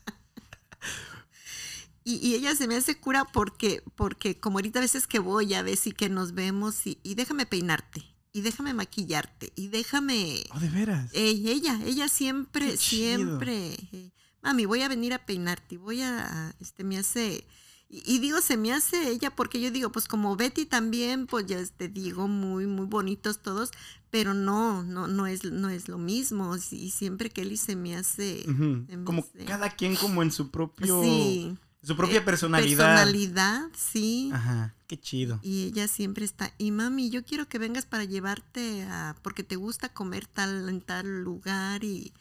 Y, 2.08 2.24
y 2.24 2.34
ella 2.36 2.54
se 2.54 2.68
me 2.68 2.76
hace 2.76 3.00
cura 3.00 3.24
porque, 3.24 3.82
porque 3.96 4.38
como 4.38 4.58
ahorita 4.58 4.78
a 4.78 4.82
veces 4.82 5.08
que 5.08 5.18
voy 5.18 5.52
a 5.54 5.62
ver 5.62 5.76
si 5.76 5.90
que 5.90 6.08
nos 6.08 6.34
vemos 6.34 6.86
y, 6.86 6.98
y 7.02 7.16
déjame 7.16 7.46
peinarte, 7.46 8.04
y 8.32 8.42
déjame 8.42 8.74
maquillarte, 8.74 9.52
y 9.56 9.66
déjame... 9.68 10.44
Oh, 10.54 10.60
de 10.60 10.68
veras. 10.70 11.10
Ella, 11.14 11.80
ella 11.84 12.08
siempre, 12.08 12.76
siempre. 12.76 13.74
eh, 13.92 14.12
Mami, 14.40 14.66
voy 14.66 14.82
a 14.82 14.88
venir 14.88 15.14
a 15.14 15.26
peinarte, 15.26 15.74
y 15.74 15.78
voy 15.78 16.02
a, 16.02 16.54
este, 16.60 16.84
me 16.84 16.96
hace, 16.96 17.44
y, 17.88 18.02
y 18.14 18.20
digo, 18.20 18.40
se 18.40 18.56
me 18.56 18.72
hace 18.72 19.08
ella 19.10 19.34
porque 19.34 19.60
yo 19.60 19.72
digo, 19.72 19.90
pues 19.90 20.06
como 20.06 20.36
Betty 20.36 20.64
también, 20.64 21.26
pues 21.26 21.46
ya 21.46 21.58
te 21.76 21.88
digo, 21.88 22.28
muy, 22.28 22.68
muy 22.68 22.86
bonitos 22.86 23.42
todos, 23.42 23.70
pero 24.10 24.32
no, 24.32 24.84
no, 24.84 25.08
no 25.08 25.26
es, 25.26 25.42
no 25.42 25.70
es 25.70 25.88
lo 25.88 25.98
mismo, 25.98 26.54
y 26.70 26.90
siempre 26.90 27.30
Kelly 27.30 27.56
se 27.56 27.74
me 27.74 27.96
hace, 27.96 28.44
Ujú. 28.48 28.84
se 28.88 28.96
me 28.96 29.04
Como 29.04 29.22
hace- 29.22 29.44
cada 29.44 29.70
quien 29.74 29.96
como 29.96 30.22
en 30.22 30.30
su 30.30 30.52
propio... 30.52 31.02
sí, 31.02 31.56
Su 31.86 31.96
propia 31.96 32.18
eh, 32.18 32.22
personalidad. 32.22 32.84
personalidad, 32.94 33.62
sí. 33.76 34.30
Ajá, 34.32 34.74
qué 34.88 34.98
chido. 34.98 35.38
Y 35.42 35.66
ella 35.66 35.86
siempre 35.86 36.24
está, 36.24 36.52
y 36.58 36.72
mami, 36.72 37.10
yo 37.10 37.24
quiero 37.24 37.48
que 37.48 37.58
vengas 37.58 37.86
para 37.86 38.02
llevarte 38.04 38.82
a, 38.84 39.14
porque 39.22 39.44
te 39.44 39.54
gusta 39.54 39.88
comer 39.88 40.26
tal, 40.26 40.68
en 40.68 40.80
tal 40.80 41.22
lugar 41.22 41.84
y, 41.84 42.12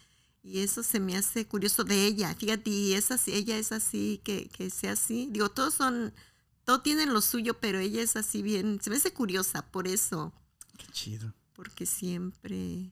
y 0.44 0.60
eso 0.60 0.84
se 0.84 1.00
me 1.00 1.18
hace 1.18 1.46
curioso 1.48 1.84
de 1.84 2.06
ella. 2.06 2.36
Fíjate, 2.36 2.70
y 2.70 2.94
es 2.94 3.10
así, 3.10 3.34
ella 3.34 3.58
es 3.58 3.72
así, 3.72 4.22
que, 4.24 4.50
que 4.50 4.70
sea 4.70 4.92
así. 4.92 5.30
Digo, 5.32 5.50
todos 5.50 5.74
son, 5.74 6.14
todos 6.64 6.84
tienen 6.84 7.12
lo 7.12 7.22
suyo, 7.22 7.56
pero 7.60 7.80
ella 7.80 8.04
es 8.04 8.16
así 8.16 8.44
bien, 8.44 8.80
se 8.82 8.92
me 8.92 8.98
hace 8.98 9.14
curiosa 9.14 9.64
por 9.72 9.88
eso, 9.88 10.32
Qué 10.78 10.86
chido. 10.92 11.34
porque 11.54 11.88
siempre 11.88 12.92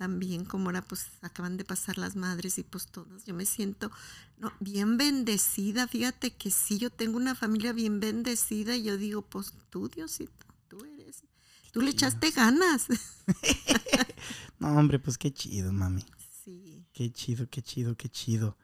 también 0.00 0.46
como 0.46 0.70
ahora 0.70 0.80
pues 0.80 1.08
acaban 1.20 1.58
de 1.58 1.64
pasar 1.66 1.98
las 1.98 2.16
madres 2.16 2.56
y 2.56 2.62
pues 2.62 2.86
todas, 2.86 3.26
yo 3.26 3.34
me 3.34 3.44
siento 3.44 3.90
no, 4.38 4.50
bien 4.58 4.96
bendecida, 4.96 5.86
fíjate 5.86 6.30
que 6.30 6.50
sí, 6.50 6.78
yo 6.78 6.88
tengo 6.88 7.18
una 7.18 7.34
familia 7.34 7.74
bien 7.74 8.00
bendecida 8.00 8.74
y 8.76 8.84
yo 8.84 8.96
digo, 8.96 9.20
pues 9.20 9.52
tú 9.68 9.90
Diosito, 9.90 10.46
tú 10.68 10.82
eres, 10.86 11.22
tú 11.70 11.82
le 11.82 11.90
echaste 11.90 12.30
ganas. 12.30 12.86
No, 14.58 14.68
hombre, 14.76 14.98
pues 14.98 15.16
qué 15.18 15.32
chido, 15.32 15.70
mami. 15.72 16.04
Sí, 16.44 16.86
Qué 16.92 17.10
chido, 17.12 17.48
qué 17.50 17.62
chido, 17.62 17.94
qué 17.96 18.08
chido. 18.08 18.56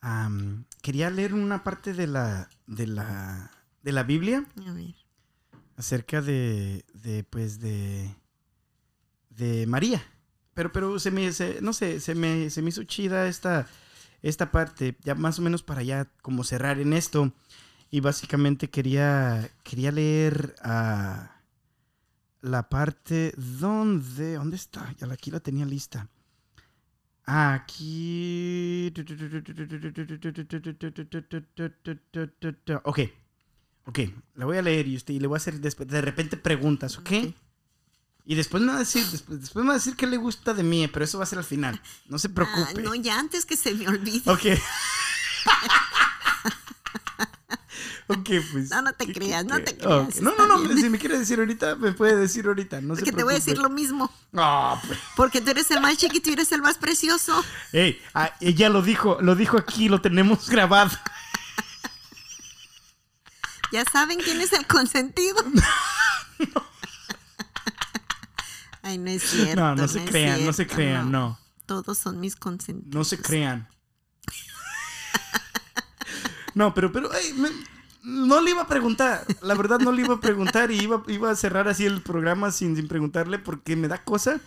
Am, 0.00 0.66
quería 0.82 1.10
leer 1.10 1.34
una 1.34 1.62
parte 1.64 1.94
de 1.94 2.06
la, 2.06 2.48
de 2.66 2.86
la, 2.86 3.50
de 3.82 3.92
la 3.92 4.02
Biblia 4.04 4.44
a 4.66 4.72
ver. 4.72 4.94
acerca 5.76 6.20
de, 6.22 6.84
de 6.94 7.24
pues, 7.24 7.58
de, 7.60 8.14
de 9.30 9.66
María. 9.66 10.02
Pero, 10.56 10.72
pero 10.72 10.98
se 10.98 11.10
me, 11.10 11.32
se- 11.32 11.60
no 11.60 11.72
sé, 11.74 12.00
se 12.00 12.14
me, 12.14 12.50
se 12.50 12.62
me 12.62 12.70
hizo 12.70 12.82
chida 12.84 13.28
esta, 13.28 13.68
esta 14.22 14.50
parte, 14.50 14.96
ya 15.04 15.14
más 15.14 15.38
o 15.38 15.42
menos 15.42 15.62
para 15.62 15.82
ya 15.82 16.08
como 16.22 16.44
cerrar 16.44 16.80
en 16.80 16.94
esto. 16.94 17.32
Y 17.90 18.00
básicamente 18.00 18.70
quería, 18.70 19.50
quería 19.62 19.92
leer 19.92 20.54
a 20.62 21.42
la 22.40 22.68
parte 22.70 23.34
donde, 23.36 24.34
¿dónde 24.34 24.56
está? 24.56 24.94
Ya 24.98 25.06
aquí 25.12 25.30
la 25.30 25.40
tenía 25.40 25.66
lista. 25.66 26.08
Aquí. 27.26 28.92
Ok. 32.84 33.00
Ok, 33.88 34.00
la 34.34 34.46
voy 34.46 34.56
a 34.56 34.62
leer 34.62 34.88
y, 34.88 34.96
usted, 34.96 35.14
y 35.14 35.20
le 35.20 35.28
voy 35.28 35.36
a 35.36 35.38
hacer 35.38 35.60
de 35.60 36.00
repente 36.00 36.36
preguntas, 36.36 36.98
¿ok? 36.98 37.10
Y 38.28 38.34
después 38.34 38.60
me 38.62 38.70
va 38.72 38.76
a 38.76 38.80
decir, 38.80 39.06
después, 39.06 39.40
después 39.40 39.62
me 39.64 39.68
va 39.68 39.74
a 39.74 39.78
decir 39.78 39.94
qué 39.94 40.04
le 40.06 40.16
gusta 40.16 40.52
de 40.52 40.64
mí, 40.64 40.88
pero 40.88 41.04
eso 41.04 41.16
va 41.18 41.24
a 41.24 41.28
ser 41.28 41.38
al 41.38 41.44
final. 41.44 41.80
No 42.08 42.18
se 42.18 42.28
preocupe. 42.28 42.72
Ah, 42.76 42.80
no, 42.82 42.92
ya 42.96 43.18
antes 43.20 43.46
que 43.46 43.56
se 43.56 43.72
me 43.72 43.86
olvide. 43.88 44.28
Ok. 44.28 44.46
ok, 48.08 48.28
pues. 48.52 48.70
No, 48.70 48.82
no 48.82 48.92
te 48.94 49.06
¿qué- 49.06 49.12
creas, 49.12 49.44
no 49.44 49.62
te 49.62 49.76
creas. 49.76 50.20
No, 50.20 50.34
no, 50.36 50.48
no, 50.48 50.58
bien. 50.60 50.76
si 50.76 50.90
me 50.90 50.98
quiere 50.98 51.20
decir 51.20 51.38
ahorita, 51.38 51.76
me 51.76 51.92
puede 51.92 52.16
decir 52.16 52.46
ahorita. 52.46 52.80
No 52.80 52.96
se 52.96 53.02
Porque 53.02 53.16
te 53.16 53.22
voy 53.22 53.34
a 53.34 53.36
decir 53.36 53.58
lo 53.58 53.70
mismo. 53.70 54.12
Ah, 54.34 54.82
pues. 54.84 54.98
Porque 55.14 55.40
tú 55.40 55.52
eres 55.52 55.70
el 55.70 55.80
más 55.80 55.96
chiquito 55.96 56.28
y 56.30 56.32
eres 56.32 56.50
el 56.50 56.62
más 56.62 56.78
precioso. 56.78 57.44
Ey, 57.72 58.02
ah, 58.14 58.32
ella 58.40 58.68
lo 58.68 58.82
dijo, 58.82 59.18
lo 59.20 59.36
dijo 59.36 59.56
aquí, 59.56 59.88
lo 59.88 60.00
tenemos 60.00 60.50
grabado. 60.50 60.90
Ya 63.70 63.84
saben 63.84 64.18
quién 64.18 64.40
es 64.40 64.52
el 64.52 64.66
consentido. 64.66 65.36
Ay, 68.86 68.98
no 68.98 69.10
es 69.10 69.22
cierto. 69.30 69.60
No, 69.60 69.74
no 69.74 69.88
se 69.88 70.04
crean, 70.04 70.44
no 70.44 70.52
se 70.52 70.66
crean, 70.66 71.10
no. 71.10 71.38
Todos 71.66 71.98
son 71.98 72.20
mis 72.20 72.36
consentidos. 72.36 72.94
No 72.94 73.04
se 73.04 73.18
crean. 73.18 73.68
No, 76.54 76.72
pero, 76.72 76.90
pero, 76.92 77.10
me- 77.36 77.50
no 78.02 78.40
le 78.40 78.52
iba 78.52 78.62
a 78.62 78.66
preguntar. 78.68 79.26
La 79.42 79.54
verdad 79.54 79.78
no 79.80 79.92
le 79.92 80.02
iba 80.02 80.14
a 80.14 80.20
preguntar 80.20 80.70
y 80.70 80.80
iba, 80.80 81.02
iba 81.08 81.30
a 81.30 81.36
cerrar 81.36 81.68
así 81.68 81.84
el 81.84 82.00
programa 82.02 82.50
sin, 82.50 82.76
sin 82.76 82.88
preguntarle 82.88 83.38
porque 83.38 83.76
me 83.76 83.88
da 83.88 84.04
cosa. 84.04 84.40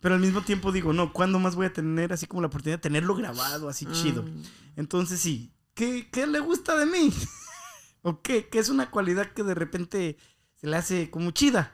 Pero 0.00 0.14
al 0.14 0.20
mismo 0.20 0.42
tiempo 0.42 0.72
digo, 0.72 0.92
no, 0.92 1.12
¿cuándo 1.12 1.38
más 1.38 1.54
voy 1.54 1.66
a 1.66 1.72
tener 1.72 2.12
así 2.12 2.26
como 2.26 2.40
la 2.42 2.48
oportunidad 2.48 2.78
de 2.78 2.82
tenerlo 2.82 3.14
grabado 3.14 3.68
así 3.68 3.86
chido? 3.92 4.22
Mm. 4.24 4.42
Entonces 4.76 5.20
sí, 5.20 5.52
¿qué, 5.74 6.08
qué 6.10 6.26
le 6.26 6.40
gusta 6.40 6.76
de 6.76 6.86
mí? 6.86 7.12
¿O 8.02 8.20
qué? 8.22 8.48
¿Qué 8.48 8.58
es 8.58 8.68
una 8.68 8.90
cualidad 8.90 9.32
que 9.32 9.42
de 9.42 9.54
repente 9.54 10.16
se 10.54 10.66
le 10.66 10.76
hace 10.76 11.10
como 11.10 11.30
chida? 11.30 11.72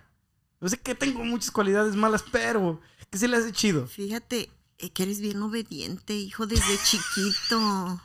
Yo 0.62 0.68
sé 0.68 0.78
que 0.78 0.94
tengo 0.94 1.24
muchas 1.24 1.50
cualidades 1.50 1.96
malas, 1.96 2.24
pero 2.30 2.80
¿qué 3.10 3.18
se 3.18 3.26
le 3.28 3.36
hace 3.36 3.50
chido? 3.52 3.86
Fíjate 3.88 4.48
eh, 4.78 4.90
que 4.90 5.02
eres 5.02 5.20
bien 5.20 5.42
obediente, 5.42 6.14
hijo, 6.14 6.46
desde 6.46 6.78
chiquito. 6.84 8.00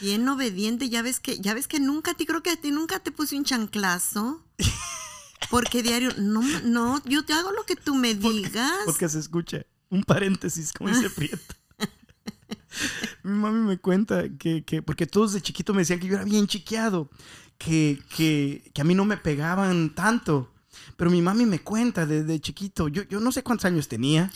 Bien 0.00 0.28
obediente, 0.28 0.88
ya 0.90 1.00
ves 1.02 1.18
que, 1.18 1.38
ya 1.40 1.54
ves 1.54 1.66
que 1.68 1.80
nunca 1.80 2.12
te 2.14 2.26
creo 2.26 2.42
que 2.42 2.50
a 2.50 2.56
ti 2.56 2.70
nunca 2.70 3.00
te 3.00 3.10
puse 3.10 3.36
un 3.36 3.44
chanclazo. 3.44 4.44
Porque 5.50 5.82
diario, 5.82 6.10
no, 6.18 6.42
no, 6.64 7.02
yo 7.04 7.24
te 7.24 7.32
hago 7.32 7.52
lo 7.52 7.64
que 7.64 7.74
tú 7.76 7.94
me 7.94 8.14
digas. 8.14 8.82
Porque 8.84 9.08
se 9.08 9.18
escucha. 9.18 9.64
Un 9.90 10.02
paréntesis, 10.04 10.72
como 10.72 10.90
dice 10.90 11.10
Prieto. 11.16 11.54
Mi 13.22 13.32
mami 13.38 13.66
me 13.66 13.78
cuenta 13.78 14.24
que, 14.38 14.64
que- 14.64 14.82
porque 14.82 15.06
todos 15.06 15.32
de 15.32 15.40
chiquito 15.42 15.72
me 15.74 15.80
decían 15.82 16.00
que 16.00 16.06
yo 16.06 16.14
era 16.16 16.24
bien 16.24 16.46
chiqueado, 16.46 17.10
que, 17.58 17.98
que, 18.16 18.70
que 18.74 18.80
a 18.80 18.84
mí 18.84 18.94
no 18.94 19.04
me 19.04 19.16
pegaban 19.16 19.94
tanto. 19.94 20.51
Pero 21.02 21.10
mi 21.10 21.20
mami 21.20 21.46
me 21.46 21.58
cuenta 21.58 22.06
desde 22.06 22.38
chiquito, 22.38 22.86
yo, 22.86 23.02
yo 23.02 23.18
no 23.18 23.32
sé 23.32 23.42
cuántos 23.42 23.64
años 23.64 23.88
tenía, 23.88 24.30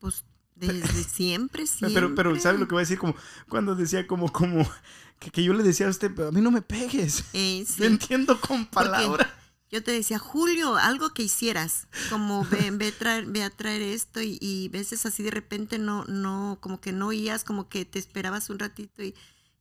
Pues 0.00 0.22
desde 0.54 1.02
siempre, 1.02 1.66
siempre. 1.66 1.94
pero, 1.94 2.14
pero 2.14 2.38
¿sabe 2.38 2.58
lo 2.58 2.68
que 2.68 2.74
voy 2.74 2.80
a 2.80 2.84
decir? 2.84 2.98
Como 2.98 3.14
cuando 3.48 3.74
decía 3.74 4.06
como, 4.06 4.30
como, 4.30 4.70
que, 5.18 5.30
que 5.30 5.42
yo 5.42 5.54
le 5.54 5.62
decía 5.62 5.86
a 5.86 5.88
usted, 5.88 6.12
pero 6.14 6.28
a 6.28 6.30
mí 6.30 6.42
no 6.42 6.50
me 6.50 6.60
pegues. 6.60 7.24
Eh, 7.32 7.64
sí. 7.66 7.76
Yo 7.78 7.84
entiendo 7.86 8.38
con 8.38 8.66
palabras. 8.66 9.28
Yo 9.70 9.82
te 9.82 9.92
decía, 9.92 10.18
Julio, 10.18 10.76
algo 10.76 11.14
que 11.14 11.22
hicieras, 11.22 11.88
como 12.10 12.44
ve, 12.44 12.70
ve, 12.70 12.88
a 12.88 12.92
traer, 12.92 13.24
ve 13.24 13.42
a 13.42 13.48
traer 13.48 13.80
esto 13.80 14.20
y, 14.20 14.36
y 14.42 14.68
veces 14.68 15.06
así 15.06 15.22
de 15.22 15.30
repente 15.30 15.78
no, 15.78 16.04
no, 16.04 16.58
como 16.60 16.82
que 16.82 16.92
no 16.92 17.06
oías, 17.06 17.44
como 17.44 17.70
que 17.70 17.86
te 17.86 17.98
esperabas 17.98 18.50
un 18.50 18.58
ratito 18.58 19.02
y 19.02 19.14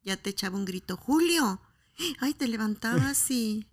ya 0.03 0.17
te 0.17 0.31
echaba 0.31 0.57
un 0.57 0.65
grito, 0.65 0.97
Julio, 0.97 1.61
ay, 2.19 2.33
te 2.33 2.49
levantabas 2.49 3.31
y 3.31 3.68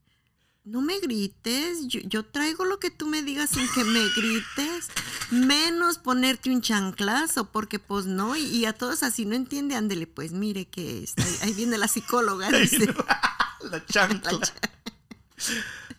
no 0.66 0.82
me 0.82 0.98
grites, 1.00 1.86
yo, 1.86 2.00
yo 2.00 2.24
traigo 2.24 2.64
lo 2.64 2.78
que 2.80 2.90
tú 2.90 3.06
me 3.06 3.22
digas 3.22 3.50
sin 3.50 3.66
que 3.72 3.84
me 3.84 4.00
grites, 4.16 4.88
menos 5.30 5.98
ponerte 5.98 6.50
un 6.50 6.60
chanclazo, 6.60 7.50
porque 7.52 7.78
pues 7.78 8.06
no, 8.06 8.36
y, 8.36 8.42
y 8.44 8.64
a 8.66 8.72
todos 8.72 9.02
así 9.04 9.24
no 9.26 9.34
entiende, 9.36 9.76
ándele, 9.76 10.06
pues 10.08 10.32
mire 10.32 10.66
que 10.66 11.02
está- 11.04 11.24
ahí 11.42 11.54
viene 11.54 11.78
la 11.78 11.88
psicóloga, 11.88 12.50
dice. 12.58 12.92
La 13.70 13.84
chancla. 13.86 14.38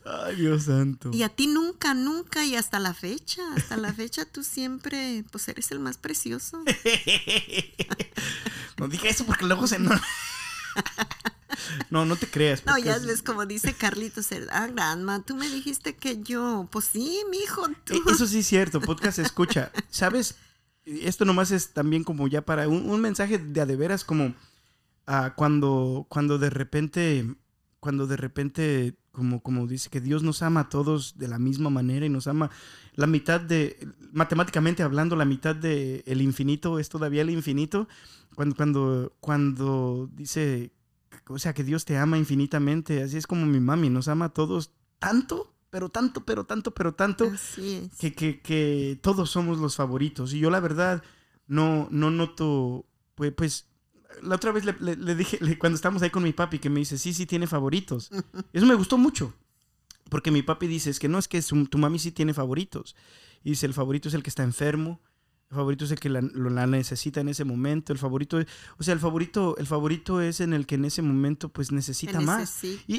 Ay, 0.05 0.35
Dios 0.35 0.63
santo. 0.65 1.09
Y 1.13 1.23
a 1.23 1.29
ti 1.29 1.47
nunca, 1.47 1.93
nunca, 1.93 2.45
y 2.45 2.55
hasta 2.55 2.79
la 2.79 2.93
fecha, 2.93 3.41
hasta 3.55 3.75
la 3.77 3.91
fecha 3.93 4.23
tú 4.25 4.43
siempre, 4.43 5.25
pues 5.31 5.47
eres 5.49 5.71
el 5.71 5.79
más 5.79 5.97
precioso. 5.97 6.63
No 8.77 8.87
dije 8.87 9.09
eso 9.09 9.25
porque 9.25 9.45
luego 9.45 9.65
se 9.65 9.79
no. 9.79 9.89
No, 11.89 12.05
no 12.05 12.15
te 12.15 12.27
creas. 12.27 12.65
No, 12.65 12.77
ya 12.77 12.95
es- 12.95 13.05
ves 13.05 13.21
como 13.21 13.45
dice 13.45 13.73
Carlitos, 13.73 14.27
ah, 14.51 14.67
Granma, 14.67 15.23
tú 15.23 15.35
me 15.35 15.49
dijiste 15.49 15.95
que 15.95 16.21
yo, 16.21 16.67
pues 16.71 16.85
sí, 16.85 17.21
mijo, 17.29 17.63
tú. 17.83 17.93
Eh, 17.95 18.01
Eso 18.11 18.25
sí 18.27 18.39
es 18.39 18.47
cierto, 18.47 18.79
podcast 18.81 19.19
escucha. 19.19 19.71
¿Sabes? 19.89 20.35
Esto 20.85 21.25
nomás 21.25 21.51
es 21.51 21.73
también 21.73 22.03
como 22.03 22.27
ya 22.27 22.41
para 22.43 22.67
un, 22.67 22.89
un 22.89 23.01
mensaje 23.01 23.37
de 23.37 23.61
a 23.61 23.65
de 23.65 23.75
veras 23.75 24.03
como 24.03 24.33
ah, 25.07 25.33
cuando, 25.35 26.05
cuando 26.09 26.37
de 26.37 26.49
repente, 26.49 27.25
cuando 27.79 28.07
de 28.07 28.17
repente, 28.17 28.95
como, 29.17 29.41
como 29.41 29.65
dice 29.65 29.89
que 29.89 29.99
Dios 29.99 30.21
nos 30.21 30.43
ama 30.43 30.59
a 30.59 30.69
todos 30.69 31.17
de 31.17 31.27
la 31.27 31.39
misma 31.39 31.71
manera 31.71 32.05
y 32.05 32.09
nos 32.09 32.27
ama 32.27 32.51
la 32.93 33.07
mitad 33.07 33.41
de, 33.41 33.89
matemáticamente 34.13 34.83
hablando, 34.83 35.15
la 35.15 35.25
mitad 35.25 35.55
de 35.55 36.03
el 36.05 36.21
infinito 36.21 36.77
es 36.77 36.87
todavía 36.87 37.23
el 37.23 37.31
infinito. 37.31 37.87
Cuando, 38.35 38.55
cuando, 38.55 39.13
cuando 39.19 40.07
dice, 40.13 40.71
o 41.27 41.39
sea, 41.39 41.55
que 41.55 41.63
Dios 41.63 41.83
te 41.83 41.97
ama 41.97 42.19
infinitamente, 42.19 43.01
así 43.01 43.17
es 43.17 43.25
como 43.25 43.47
mi 43.47 43.59
mami, 43.59 43.89
nos 43.89 44.07
ama 44.07 44.25
a 44.25 44.29
todos 44.29 44.69
tanto, 44.99 45.51
pero 45.71 45.89
tanto, 45.89 46.23
pero 46.23 46.45
tanto, 46.45 46.75
pero 46.75 46.93
tanto 46.93 47.25
Así 47.25 47.73
es. 47.73 47.97
que, 47.97 48.13
que, 48.13 48.39
que 48.39 48.99
todos 49.01 49.31
somos 49.31 49.57
los 49.57 49.75
favoritos. 49.75 50.31
Y 50.35 50.39
yo 50.39 50.51
la 50.51 50.59
verdad 50.59 51.01
no, 51.47 51.87
no 51.89 52.11
noto, 52.11 52.85
pues, 53.15 53.33
pues 53.33 53.66
la 54.21 54.35
otra 54.35 54.51
vez 54.51 54.65
le, 54.65 54.75
le- 54.79 54.95
le 54.95 55.15
dije, 55.15 55.37
le- 55.41 55.57
cuando 55.57 55.75
estábamos 55.75 56.01
ahí 56.01 56.09
con 56.09 56.23
mi 56.23 56.33
papi, 56.33 56.59
que 56.59 56.69
me 56.69 56.79
dice, 56.79 56.97
sí, 56.97 57.13
sí, 57.13 57.25
tiene 57.25 57.47
favoritos. 57.47 58.09
Eso 58.53 58.65
me 58.65 58.75
gustó 58.75 58.97
mucho. 58.97 59.33
Porque 60.09 60.31
mi 60.31 60.41
papi 60.41 60.67
dice, 60.67 60.89
es 60.89 60.99
que 60.99 61.07
no, 61.09 61.17
es 61.19 61.27
que 61.27 61.41
su- 61.41 61.65
tu 61.67 61.77
mami 61.77 61.99
sí 61.99 62.11
tiene 62.11 62.33
favoritos. 62.33 62.95
Y 63.43 63.51
dice, 63.51 63.65
el 63.65 63.73
favorito 63.73 64.07
es 64.07 64.13
el 64.15 64.23
que 64.23 64.29
está 64.29 64.43
enfermo. 64.43 65.01
El 65.49 65.55
favorito 65.55 65.85
es 65.85 65.91
el 65.91 65.99
que 65.99 66.09
la, 66.09 66.19
lo- 66.21 66.49
la 66.49 66.67
necesita 66.67 67.21
en 67.21 67.29
ese 67.29 67.43
momento. 67.45 67.93
El 67.93 67.99
favorito, 67.99 68.39
es- 68.39 68.47
o 68.77 68.83
sea, 68.83 68.93
el 68.93 68.99
favorito, 68.99 69.55
el 69.57 69.65
favorito 69.67 70.21
es 70.21 70.39
en 70.41 70.53
el 70.53 70.65
que 70.65 70.75
en 70.75 70.85
ese 70.85 71.01
momento 71.01 71.49
pues 71.49 71.71
necesita 71.71 72.13
más. 72.25 72.49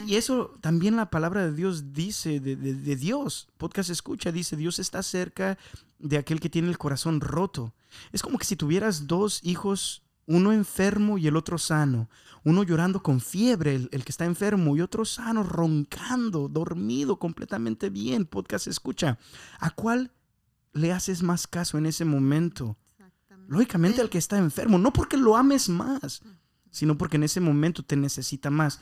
y 0.07 0.15
eso 0.17 0.55
también 0.61 0.97
la 0.97 1.11
palabra 1.11 1.45
de 1.47 1.53
Dios 1.55 1.93
dice, 1.93 2.41
de, 2.41 2.57
de- 2.57 2.75
de 2.75 2.97
Dios, 2.97 3.49
podcast 3.59 3.91
escucha, 3.91 4.31
dice, 4.33 4.57
Dios 4.57 4.79
está 4.79 5.03
cerca 5.03 5.59
de 5.99 6.17
aquel 6.19 6.41
que 6.41 6.49
tiene 6.51 6.69
el 6.69 6.79
corazón 6.79 7.21
roto. 7.21 7.75
Es 8.13 8.23
como 8.23 8.39
que 8.39 8.45
si 8.45 8.55
tuvieras 8.57 9.07
dos 9.07 9.41
hijos, 9.43 10.03
uno 10.29 10.53
enfermo 10.53 11.17
y 11.17 11.27
el 11.27 11.37
otro 11.37 11.57
sano, 11.57 12.09
uno 12.45 12.63
llorando 12.63 13.03
con 13.03 13.21
fiebre, 13.21 13.75
el, 13.75 13.89
el 13.93 14.05
que 14.05 14.13
está 14.13 14.27
enfermo, 14.27 14.77
y 14.77 14.83
otro 14.83 15.07
sano, 15.07 15.43
roncando, 15.43 16.49
dormido, 16.49 17.19
completamente 17.19 17.89
bien, 17.89 18.27
podcast 18.27 18.67
escucha. 18.67 19.19
¿A 19.59 19.71
cuál 19.71 20.13
le 20.75 20.93
haces 20.93 21.23
más 21.23 21.47
caso 21.47 21.79
en 21.79 21.87
ese 21.87 22.05
momento? 22.05 22.77
Lógicamente 23.49 24.03
al 24.03 24.11
que 24.11 24.19
está 24.19 24.37
enfermo, 24.37 24.79
no 24.79 24.93
porque 24.93 25.17
lo 25.17 25.35
ames 25.35 25.71
más, 25.71 26.21
sino 26.71 26.99
porque 26.99 27.17
en 27.17 27.23
ese 27.23 27.41
momento 27.41 27.83
te 27.83 27.97
necesita 27.97 28.51
más. 28.51 28.81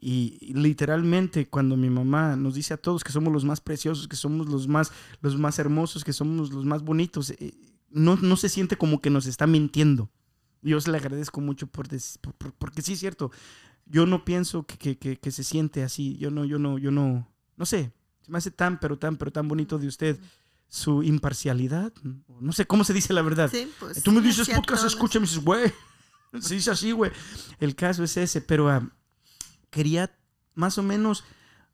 Y 0.00 0.52
literalmente 0.52 1.48
cuando 1.48 1.76
mi 1.76 1.90
mamá 1.90 2.34
nos 2.34 2.54
dice 2.54 2.74
a 2.74 2.76
todos 2.76 3.04
que 3.04 3.12
somos 3.12 3.32
los 3.32 3.44
más 3.44 3.60
preciosos, 3.60 4.08
que 4.08 4.16
somos 4.16 4.48
los 4.48 4.66
más, 4.66 4.90
los 5.20 5.38
más 5.38 5.60
hermosos, 5.60 6.02
que 6.02 6.12
somos 6.12 6.52
los 6.52 6.64
más 6.64 6.82
bonitos, 6.82 7.30
eh, 7.30 7.54
no, 7.90 8.16
no 8.16 8.36
se 8.36 8.48
siente 8.48 8.76
como 8.76 9.00
que 9.00 9.10
nos 9.10 9.26
está 9.26 9.46
mintiendo. 9.46 10.10
Yo 10.62 10.80
se 10.80 10.90
le 10.90 10.98
agradezco 10.98 11.40
mucho 11.40 11.66
por, 11.66 11.88
des- 11.88 12.18
por- 12.18 12.34
por- 12.34 12.52
porque 12.54 12.82
sí 12.82 12.94
es 12.94 12.98
cierto. 13.00 13.30
Yo 13.86 14.06
no 14.06 14.24
pienso 14.24 14.66
que, 14.66 14.76
que- 14.76 14.98
que- 14.98 15.16
que 15.18 15.30
se 15.30 15.44
siente 15.44 15.82
así. 15.82 16.16
Yo 16.18 16.30
no, 16.30 16.44
yo 16.44 16.58
no, 16.58 16.78
yo 16.78 16.90
no, 16.90 17.28
no 17.56 17.66
sé. 17.66 17.92
Se 18.22 18.30
me 18.30 18.38
hace 18.38 18.50
tan, 18.50 18.78
pero 18.80 18.98
tan, 18.98 19.16
pero 19.16 19.30
tan 19.32 19.48
bonito 19.48 19.78
de 19.78 19.86
usted 19.88 20.18
su 20.68 21.02
imparcialidad. 21.02 21.92
No 22.40 22.52
sé 22.52 22.66
cómo 22.66 22.84
se 22.84 22.92
dice 22.92 23.12
la 23.14 23.22
verdad. 23.22 23.48
Sí, 23.50 23.70
pues, 23.80 24.02
Tú 24.02 24.12
me 24.12 24.20
dices 24.20 24.48
podcast, 24.50 24.84
escucha, 24.84 25.18
me 25.18 25.26
dices, 25.26 25.42
güey. 25.42 25.72
Se 26.40 26.54
dice 26.56 26.70
así, 26.70 26.92
güey. 26.92 27.10
El 27.58 27.74
caso 27.74 28.04
es 28.04 28.14
ese, 28.18 28.42
pero 28.42 28.68
ah, 28.68 28.86
quería 29.70 30.14
más 30.54 30.76
o 30.76 30.82
menos. 30.82 31.24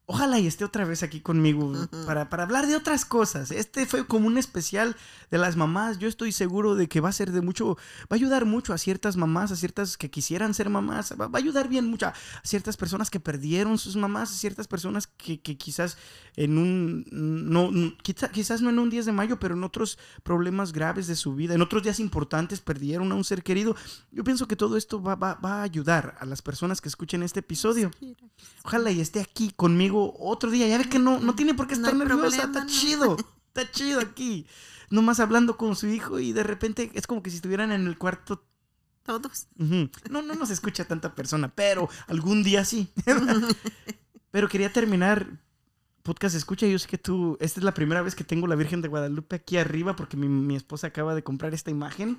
Ojalá 0.06 0.38
y 0.38 0.46
esté 0.46 0.66
otra 0.66 0.84
vez 0.84 1.02
aquí 1.02 1.20
conmigo 1.20 1.72
para, 2.04 2.28
para 2.28 2.42
hablar 2.42 2.66
de 2.66 2.76
otras 2.76 3.06
cosas. 3.06 3.50
Este 3.50 3.86
fue 3.86 4.06
como 4.06 4.26
un 4.26 4.36
especial 4.36 4.96
de 5.30 5.38
las 5.38 5.56
mamás. 5.56 5.98
Yo 5.98 6.08
estoy 6.08 6.30
seguro 6.30 6.74
de 6.74 6.88
que 6.90 7.00
va 7.00 7.08
a 7.08 7.12
ser 7.12 7.32
de 7.32 7.40
mucho, 7.40 7.76
va 8.02 8.08
a 8.10 8.14
ayudar 8.16 8.44
mucho 8.44 8.74
a 8.74 8.78
ciertas 8.78 9.16
mamás, 9.16 9.50
a 9.50 9.56
ciertas 9.56 9.96
que 9.96 10.10
quisieran 10.10 10.52
ser 10.52 10.68
mamás. 10.68 11.14
Va, 11.18 11.28
va 11.28 11.38
a 11.38 11.42
ayudar 11.42 11.68
bien 11.70 11.86
mucho 11.86 12.06
a 12.08 12.12
ciertas 12.42 12.76
personas 12.76 13.08
que 13.08 13.18
perdieron 13.18 13.78
sus 13.78 13.96
mamás, 13.96 14.30
a 14.30 14.34
ciertas 14.34 14.68
personas 14.68 15.06
que, 15.06 15.40
que 15.40 15.56
quizás 15.56 15.96
en 16.36 16.58
un, 16.58 17.06
no, 17.10 17.70
no- 17.70 17.96
quizá- 18.02 18.30
quizás 18.30 18.60
no 18.60 18.68
en 18.68 18.78
un 18.80 18.90
10 18.90 19.06
de 19.06 19.12
mayo, 19.12 19.38
pero 19.38 19.54
en 19.54 19.64
otros 19.64 19.98
problemas 20.22 20.72
graves 20.74 21.06
de 21.06 21.16
su 21.16 21.34
vida, 21.34 21.54
en 21.54 21.62
otros 21.62 21.82
días 21.82 21.98
importantes 21.98 22.60
perdieron 22.60 23.10
a 23.10 23.14
un 23.14 23.24
ser 23.24 23.42
querido. 23.42 23.74
Yo 24.12 24.22
pienso 24.22 24.46
que 24.48 24.56
todo 24.56 24.76
esto 24.76 25.02
va, 25.02 25.14
va- 25.14 25.36
va 25.36 25.60
a 25.60 25.62
ayudar 25.62 26.16
a 26.20 26.26
las 26.26 26.42
personas 26.42 26.82
que 26.82 26.90
escuchen 26.90 27.22
este 27.22 27.40
episodio. 27.40 27.90
Ojalá 28.64 28.90
y 28.90 29.00
esté 29.00 29.20
aquí 29.20 29.50
conmigo 29.56 29.93
otro 29.98 30.50
día. 30.50 30.66
Ya 30.68 30.78
ve 30.78 30.88
que 30.88 30.98
no, 30.98 31.20
no 31.20 31.34
tiene 31.34 31.54
por 31.54 31.66
qué 31.66 31.74
No 31.76 31.88
estar 31.88 31.92
hay 31.92 31.98
nerviosa. 31.98 32.20
problema, 32.22 32.44
está 32.44 32.60
no. 32.60 32.66
chido. 32.70 33.16
Está 33.48 33.70
chido 33.70 34.00
aquí. 34.00 34.46
Nomás 34.90 35.20
hablando 35.20 35.56
con 35.56 35.76
su 35.76 35.86
hijo 35.88 36.18
y 36.18 36.32
de 36.32 36.42
repente 36.42 36.90
es 36.94 37.06
como 37.06 37.22
que 37.22 37.30
si 37.30 37.36
estuvieran 37.36 37.72
en 37.72 37.86
el 37.86 37.98
cuarto. 37.98 38.46
Todos. 39.02 39.48
No, 39.56 40.22
no 40.22 40.34
nos 40.34 40.50
escucha 40.50 40.86
tanta 40.86 41.14
persona, 41.14 41.54
pero 41.54 41.88
algún 42.06 42.42
día 42.42 42.64
sí. 42.64 42.88
pero 44.30 44.48
quería 44.48 44.72
terminar. 44.72 45.26
Podcast 46.02 46.36
escucha, 46.36 46.66
yo 46.66 46.78
sé 46.78 46.86
que 46.86 46.98
tú, 46.98 47.38
esta 47.40 47.60
es 47.60 47.64
la 47.64 47.72
primera 47.72 48.02
vez 48.02 48.14
que 48.14 48.24
tengo 48.24 48.46
la 48.46 48.56
Virgen 48.56 48.82
de 48.82 48.88
Guadalupe 48.88 49.36
aquí 49.36 49.56
arriba 49.56 49.96
porque 49.96 50.18
mi, 50.18 50.28
mi 50.28 50.54
esposa 50.54 50.88
acaba 50.88 51.14
de 51.14 51.22
comprar 51.22 51.54
esta 51.54 51.70
imagen. 51.70 52.18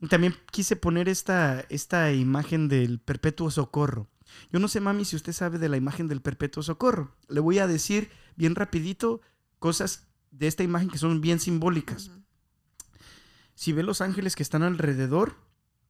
Y 0.00 0.08
también 0.08 0.34
quise 0.50 0.74
poner 0.76 1.08
esta, 1.08 1.64
esta 1.68 2.12
imagen 2.12 2.68
del 2.68 2.98
perpetuo 2.98 3.50
socorro. 3.50 4.08
Yo 4.52 4.58
no 4.58 4.68
sé, 4.68 4.80
mami, 4.80 5.04
si 5.04 5.16
usted 5.16 5.32
sabe 5.32 5.58
de 5.58 5.68
la 5.68 5.76
imagen 5.76 6.08
del 6.08 6.20
perpetuo 6.22 6.62
socorro. 6.62 7.16
Le 7.28 7.40
voy 7.40 7.58
a 7.58 7.66
decir 7.66 8.10
bien 8.36 8.54
rapidito 8.54 9.20
cosas 9.58 10.06
de 10.30 10.46
esta 10.46 10.62
imagen 10.62 10.88
que 10.90 10.98
son 10.98 11.20
bien 11.20 11.40
simbólicas. 11.40 12.10
Si 13.54 13.72
ve 13.72 13.82
los 13.82 14.00
ángeles 14.00 14.36
que 14.36 14.42
están 14.42 14.62
alrededor, 14.62 15.36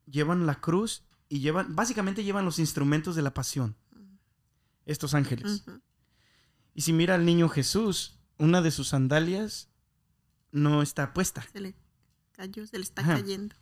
llevan 0.06 0.46
la 0.46 0.60
cruz 0.60 1.04
y 1.28 1.40
llevan, 1.40 1.76
básicamente 1.76 2.24
llevan 2.24 2.44
los 2.44 2.58
instrumentos 2.58 3.14
de 3.14 3.22
la 3.22 3.32
pasión. 3.34 3.76
Estos 4.86 5.14
ángeles. 5.14 5.64
Y 6.74 6.82
si 6.82 6.92
mira 6.92 7.14
al 7.14 7.24
niño 7.24 7.48
Jesús, 7.48 8.18
una 8.38 8.60
de 8.62 8.70
sus 8.70 8.88
sandalias 8.88 9.68
no 10.50 10.82
está 10.82 11.12
puesta. 11.12 11.46
Se 11.52 11.60
le 11.60 11.74
cayó, 12.32 12.66
se 12.66 12.78
le 12.78 12.82
está 12.82 13.02
Ajá. 13.02 13.14
cayendo. 13.16 13.54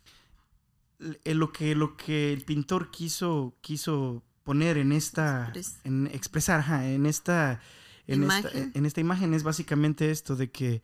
Eh, 1.23 1.35
Lo 1.35 1.51
que, 1.51 1.75
lo 1.75 1.95
que 1.95 2.33
el 2.33 2.43
pintor 2.43 2.89
quiso, 2.89 3.57
quiso 3.61 4.23
poner 4.49 4.79
en 4.79 4.93
esta, 4.93 5.53
en 5.83 6.07
expresar, 6.07 6.61
ajá, 6.61 6.87
en 6.87 7.05
esta, 7.05 7.61
en 8.07 8.23
esta, 8.23 8.39
Imagen. 8.39 8.71
en 8.73 8.85
esta 8.87 8.99
imagen 8.99 9.33
es 9.35 9.43
básicamente 9.43 10.09
esto 10.09 10.35
de 10.35 10.49
que 10.49 10.81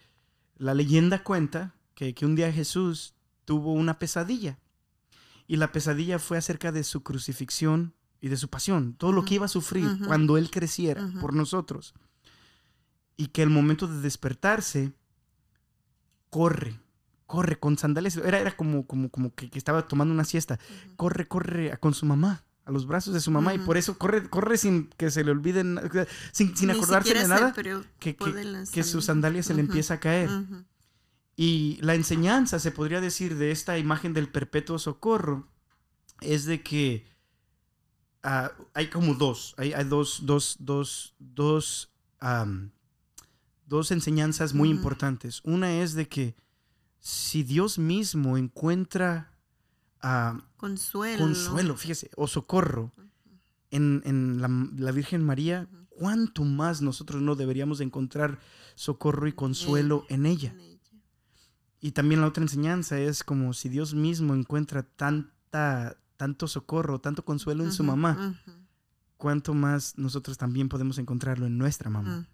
la 0.55 0.75
leyenda 0.75 1.23
cuenta 1.23 1.73
que, 1.95 2.13
que 2.13 2.27
un 2.27 2.35
día 2.35 2.53
Jesús 2.53 3.15
tuvo 3.43 3.73
una 3.73 3.97
pesadilla 3.97 4.59
y 5.47 5.55
la 5.55 5.71
pesadilla 5.71 6.19
fue 6.19 6.37
acerca 6.37 6.71
de 6.71 6.83
su 6.83 7.01
crucifixión 7.01 7.95
y 8.21 8.27
de 8.29 8.37
su 8.37 8.49
pasión, 8.49 8.93
todo 8.93 9.11
lo 9.11 9.25
que 9.25 9.33
iba 9.33 9.45
a 9.45 9.49
sufrir 9.49 9.89
cuando 10.05 10.37
él 10.37 10.51
creciera 10.51 11.09
por 11.19 11.33
nosotros. 11.33 11.95
Y 13.17 13.29
que 13.29 13.41
el 13.41 13.49
momento 13.49 13.87
de 13.87 13.99
despertarse, 13.99 14.93
corre, 16.29 16.79
corre 17.25 17.59
con 17.59 17.79
sandalias. 17.79 18.15
Era, 18.17 18.37
era 18.37 18.55
como, 18.55 18.85
como, 18.85 19.09
como 19.09 19.33
que, 19.33 19.49
que 19.49 19.57
estaba 19.57 19.87
tomando 19.87 20.13
una 20.13 20.23
siesta. 20.23 20.59
Corre, 20.97 21.27
corre 21.27 21.75
con 21.79 21.95
su 21.95 22.05
mamá, 22.05 22.45
a 22.65 22.71
los 22.71 22.87
brazos 22.87 23.13
de 23.13 23.21
su 23.21 23.31
mamá. 23.31 23.53
Y 23.53 23.59
por 23.59 23.77
eso 23.77 23.97
corre, 23.97 24.29
corre 24.29 24.57
sin 24.57 24.87
que 24.97 25.11
se 25.11 25.23
le 25.23 25.31
olviden, 25.31 25.79
sin, 26.31 26.55
sin 26.57 26.71
acordarse 26.71 27.13
de 27.13 27.27
nada, 27.27 27.53
que, 27.53 28.15
que, 28.15 28.15
que 28.15 28.83
sus 28.83 29.05
sandalias. 29.05 29.05
sandalias 29.05 29.45
se 29.45 29.53
le 29.53 29.61
empieza 29.61 29.95
a 29.95 29.99
caer. 29.99 30.29
Y 31.35 31.77
la 31.81 31.95
enseñanza, 31.95 32.59
se 32.59 32.71
podría 32.71 33.01
decir, 33.01 33.35
de 33.37 33.51
esta 33.51 33.77
imagen 33.77 34.13
del 34.13 34.29
perpetuo 34.29 34.79
socorro 34.79 35.47
es 36.21 36.45
de 36.45 36.63
que 36.63 37.05
ah, 38.23 38.51
hay 38.73 38.89
como 38.89 39.13
dos, 39.15 39.53
hay, 39.57 39.73
hay 39.73 39.83
dos, 39.83 40.21
dos, 40.23 40.55
dos, 40.59 41.13
dos, 41.19 41.91
dos 43.65 43.91
enseñanzas 43.91 44.53
muy 44.53 44.69
importantes. 44.69 45.41
Una 45.43 45.81
es 45.81 45.93
de 45.93 46.07
que 46.07 46.35
si 46.99 47.43
Dios 47.43 47.77
mismo 47.77 48.37
encuentra 48.37 49.34
Consuelo. 50.57 51.23
consuelo, 51.23 51.75
fíjese, 51.77 52.11
o 52.15 52.27
socorro 52.27 52.91
en, 53.71 54.01
en 54.05 54.41
la, 54.41 54.49
la 54.77 54.91
Virgen 54.91 55.23
María, 55.23 55.67
Ujú. 55.71 55.85
¿cuánto 55.89 56.43
más 56.43 56.81
nosotros 56.81 57.21
no 57.21 57.35
deberíamos 57.35 57.79
de 57.79 57.85
encontrar 57.85 58.39
socorro 58.75 59.27
y 59.27 59.33
consuelo 59.33 60.05
en 60.09 60.25
ella? 60.25 60.51
En 60.51 60.59
ella. 60.59 60.71
Y 61.81 61.91
también 61.91 62.21
la 62.21 62.27
otra 62.27 62.43
enseñanza 62.43 62.99
es 62.99 63.23
como 63.23 63.53
si 63.53 63.69
Dios 63.69 63.93
mismo 63.93 64.33
encuentra 64.33 64.83
tanta, 64.83 65.97
tanto 66.17 66.47
socorro, 66.47 66.99
tanto 66.99 67.23
consuelo 67.25 67.63
en 67.63 67.71
su 67.71 67.83
mamá, 67.83 68.39
cuánto 69.17 69.53
más 69.53 69.97
nosotros 69.97 70.37
también 70.37 70.67
podemos 70.69 70.97
encontrarlo 70.97 71.45
en 71.45 71.57
nuestra 71.57 71.89
mamá. 71.89 72.27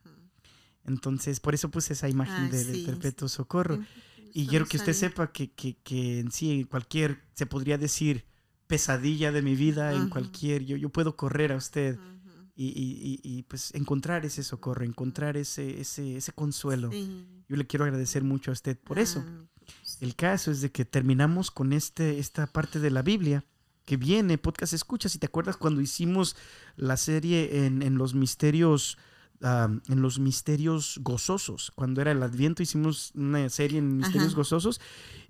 Entonces, 0.83 1.39
por 1.39 1.53
eso 1.53 1.69
puse 1.69 1.93
esa 1.93 2.09
imagen 2.09 2.45
Ah, 2.45 2.49
de- 2.49 2.63
del 2.65 2.75
sí, 2.77 2.83
perpetuo 2.85 3.27
socorro. 3.29 3.83
Y 4.33 4.47
quiero 4.47 4.65
que 4.65 4.77
usted 4.77 4.93
sepa 4.93 5.31
que, 5.31 5.51
que, 5.51 5.77
que 5.83 6.19
en 6.19 6.31
sí, 6.31 6.65
cualquier, 6.69 7.21
se 7.33 7.45
podría 7.45 7.77
decir, 7.77 8.25
pesadilla 8.67 9.31
de 9.31 9.41
mi 9.41 9.55
vida, 9.55 9.93
en 9.93 10.03
Ujú. 10.03 10.09
cualquier, 10.11 10.63
yo, 10.65 10.77
yo 10.77 10.89
puedo 10.89 11.15
correr 11.17 11.51
a 11.51 11.57
usted 11.57 11.97
y, 12.55 12.67
y- 12.67 13.19
y- 13.23 13.37
y, 13.39 13.43
pues 13.43 13.73
encontrar 13.75 14.25
ese 14.25 14.43
socorro, 14.43 14.83
encontrar 14.85 15.35
ese, 15.37 15.81
ese, 15.81 16.17
ese 16.17 16.31
consuelo. 16.33 16.91
Sí. 16.91 17.25
Yo 17.49 17.55
le 17.57 17.65
quiero 17.67 17.85
agradecer 17.85 18.23
mucho 18.23 18.51
a 18.51 18.53
usted 18.53 18.77
por 18.77 18.99
eso. 18.99 19.23
Ah, 19.27 19.43
pues, 19.81 19.97
El 20.01 20.15
caso 20.15 20.51
es 20.51 20.61
de 20.61 20.71
que 20.71 20.85
terminamos 20.85 21.49
con 21.51 21.73
este, 21.73 22.19
esta 22.19 22.47
parte 22.47 22.79
de 22.79 22.91
la 22.91 23.01
Biblia 23.01 23.43
que 23.85 23.97
viene, 23.97 24.37
podcast 24.37 24.73
escucha, 24.73 25.09
si 25.09 25.17
te 25.17 25.25
acuerdas 25.25 25.57
cuando 25.57 25.81
hicimos 25.81 26.35
la 26.75 26.97
serie 26.97 27.65
en, 27.65 27.81
en 27.81 27.97
los 27.97 28.13
misterios, 28.13 28.97
en 29.41 30.01
los 30.01 30.19
misterios 30.19 30.99
gozosos, 31.01 31.71
cuando 31.75 32.01
era 32.01 32.11
el 32.11 32.21
Adviento 32.21 32.61
hicimos 32.61 33.11
una 33.15 33.49
serie 33.49 33.79
en 33.79 33.97
misterios 33.97 34.33
Ajá. 34.33 34.37
gozosos 34.37 34.81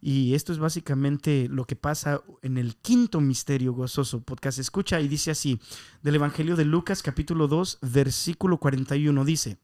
y 0.02 0.34
esto 0.34 0.52
es 0.52 0.60
básicamente 0.60 1.48
lo 1.50 1.66
que 1.66 1.76
pasa 1.76 2.22
en 2.42 2.58
el 2.58 2.76
quinto 2.76 3.22
misterio 3.22 3.74
gozoso, 3.74 4.22
podcast 4.22 4.60
escucha 4.60 5.00
y 5.00 5.08
dice 5.08 5.32
así, 5.32 5.62
del 6.02 6.16
Evangelio 6.16 6.56
de 6.56 6.66
Lucas 6.66 7.02
capítulo 7.02 7.48
2 7.48 7.80
versículo 7.82 8.58
41 8.58 9.24
dice, 9.24 9.60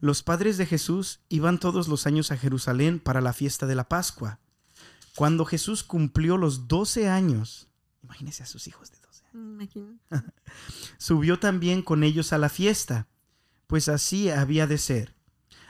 los 0.00 0.22
padres 0.22 0.56
de 0.56 0.66
Jesús 0.66 1.20
iban 1.28 1.60
todos 1.60 1.86
los 1.86 2.06
años 2.06 2.32
a 2.32 2.36
Jerusalén 2.38 2.98
para 3.00 3.20
la 3.20 3.34
fiesta 3.34 3.66
de 3.66 3.74
la 3.74 3.88
Pascua. 3.88 4.40
Cuando 5.14 5.44
Jesús 5.44 5.84
cumplió 5.84 6.38
los 6.38 6.68
12 6.68 7.10
años, 7.10 7.68
imagínese 8.02 8.42
a 8.42 8.46
sus 8.46 8.66
hijos 8.66 8.90
de 8.90 8.98
12 8.98 9.24
años, 9.34 10.00
subió 10.98 11.38
también 11.38 11.82
con 11.82 12.02
ellos 12.02 12.32
a 12.32 12.38
la 12.38 12.48
fiesta, 12.48 13.08
pues 13.70 13.88
así 13.88 14.30
había 14.30 14.66
de 14.66 14.78
ser. 14.78 15.14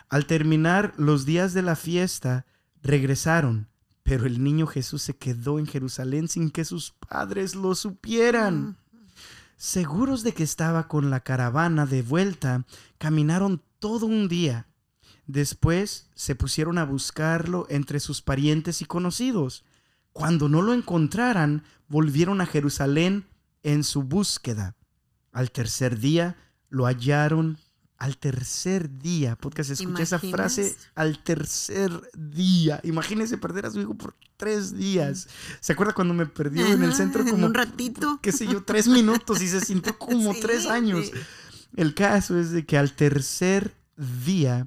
Al 0.09 0.25
terminar 0.25 0.95
los 0.97 1.27
días 1.27 1.53
de 1.53 1.61
la 1.61 1.77
fiesta, 1.77 2.47
regresaron, 2.83 3.69
pero 4.03 4.25
el 4.25 4.43
niño 4.43 4.67
Jesús 4.67 5.03
se 5.03 5.19
quedó 5.19 5.59
en 5.59 5.67
Jerusalén 5.67 6.27
sin 6.27 6.51
que 6.51 6.65
sus 6.65 6.93
padres 6.93 7.55
lo 7.55 7.75
supieran. 7.75 8.79
Seguros 9.59 10.23
de 10.23 10.33
que 10.33 10.43
estaba 10.43 10.89
con 10.89 11.11
la 11.11 11.21
caravana 11.21 11.85
de 11.85 12.01
vuelta, 12.01 12.65
caminaron 12.97 13.63
todo 13.79 14.07
un 14.07 14.29
día. 14.29 14.67
Después 15.27 16.09
se 16.15 16.35
pusieron 16.35 16.79
a 16.79 16.87
buscarlo 16.87 17.67
entre 17.69 18.01
sus 18.01 18.23
parientes 18.23 18.81
y 18.81 18.87
conocidos. 18.87 19.63
Cuando 20.15 20.49
no 20.49 20.63
lo 20.63 20.73
encontraran, 20.73 21.65
volvieron 21.87 22.41
a 22.41 22.47
Jerusalén 22.47 23.27
en 23.63 23.85
su 23.85 24.05
búsqueda. 24.05 24.75
Al 25.33 25.51
tercer 25.51 25.99
día 25.99 26.39
lo 26.71 26.87
hallaron. 26.87 27.59
Al 28.01 28.17
tercer 28.17 28.99
día, 28.99 29.37
podcast, 29.37 29.71
escuché 29.71 30.05
esa 30.05 30.19
frase, 30.19 30.75
al 30.95 31.23
tercer 31.23 31.91
día. 32.17 32.81
Imagínese 32.83 33.37
perder 33.37 33.67
a 33.67 33.71
su 33.71 33.79
hijo 33.79 33.95
por 33.95 34.17
tres 34.39 34.75
días. 34.75 35.29
¿Se 35.61 35.75
acuerda 35.75 35.93
cuando 35.93 36.15
me 36.15 36.25
perdió 36.25 36.67
en 36.67 36.83
el 36.83 36.95
centro 36.95 37.21
en 37.21 37.29
como 37.29 37.45
un 37.45 37.53
ratito. 37.53 38.19
qué 38.23 38.33
sé 38.33 38.47
yo, 38.47 38.65
tres 38.65 38.89
minutos 38.89 39.43
y 39.43 39.49
se 39.49 39.61
sintió 39.61 39.99
como 39.99 40.33
Sí, 40.33 40.41
tres 40.41 40.65
años. 40.67 41.09
sí. 41.09 41.13
El 41.77 41.95
caso 41.95 42.39
es 42.41 42.53
de 42.53 42.65
que 42.65 42.79
al 42.79 42.97
tercer 42.97 43.77
día 44.25 44.67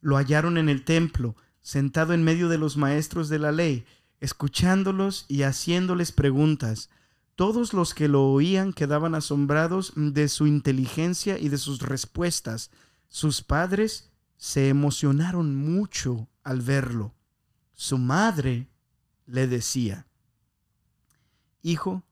lo 0.00 0.16
hallaron 0.16 0.58
en 0.58 0.68
el 0.68 0.84
templo, 0.84 1.36
sentado 1.60 2.14
en 2.14 2.24
medio 2.24 2.48
de 2.48 2.58
los 2.58 2.76
maestros 2.76 3.28
de 3.28 3.38
la 3.38 3.52
ley, 3.52 3.86
escuchándolos 4.18 5.24
y 5.28 5.42
haciéndoles 5.44 6.10
preguntas. 6.10 6.90
Todos 7.34 7.72
los 7.72 7.94
que 7.94 8.08
lo 8.08 8.24
oían 8.24 8.72
quedaban 8.72 9.14
asombrados 9.14 9.92
de 9.96 10.28
su 10.28 10.46
inteligencia 10.46 11.38
y 11.38 11.48
de 11.48 11.58
sus 11.58 11.80
respuestas. 11.80 12.70
Sus 13.08 13.42
padres 13.42 14.10
se 14.36 14.68
emocionaron 14.68 15.54
mucho 15.54 16.28
al 16.44 16.60
verlo. 16.60 17.14
Su 17.74 17.98
madre 17.98 18.68
le 19.26 19.46
decía, 19.46 20.06
Hijo, 21.62 22.02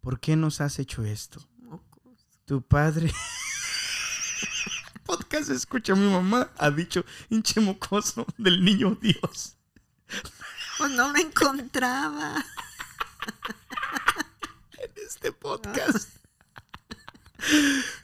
¿por 0.00 0.20
qué 0.20 0.36
nos 0.36 0.60
has 0.60 0.78
hecho 0.78 1.04
esto? 1.04 1.40
Tu 2.44 2.60
padre. 2.60 3.12
Podcast 5.04 5.50
escucha 5.50 5.94
mi 5.94 6.10
mamá 6.10 6.50
ha 6.58 6.70
dicho 6.70 7.04
hinche 7.28 7.60
mocoso 7.60 8.26
del 8.36 8.64
niño 8.64 8.96
Dios. 9.00 9.56
Pues 10.78 10.90
no 10.92 11.12
lo 11.12 11.18
encontraba. 11.18 12.44
Este 15.14 15.32
podcast. 15.32 16.08
Esto 17.38 17.54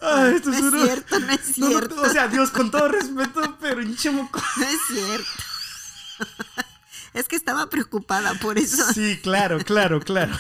no 0.03 0.27
es 0.29 0.45
es 0.45 0.61
uno- 0.63 0.85
cierto, 0.85 1.21
no 1.21 1.33
es 1.33 1.59
No, 1.59 1.67
no, 1.67 1.71
cierto. 1.79 2.03
o 2.03 2.09
sea, 2.11 2.29
Dios, 2.29 2.51
con 2.51 2.71
todo 2.71 2.89
respeto, 2.89 3.57
pero 3.61 3.81
hinche 3.83 4.11
mocoso. 4.11 4.45
No 4.57 4.65
es 4.65 4.81
cierto. 4.89 5.27
Es 7.15 7.29
que 7.29 7.37
estaba 7.37 7.71
preocupada 7.71 8.35
por 8.35 8.59
eso. 8.59 8.93
Sí, 8.93 9.19
claro, 9.23 9.59
claro, 9.61 10.01
claro. 10.01 10.35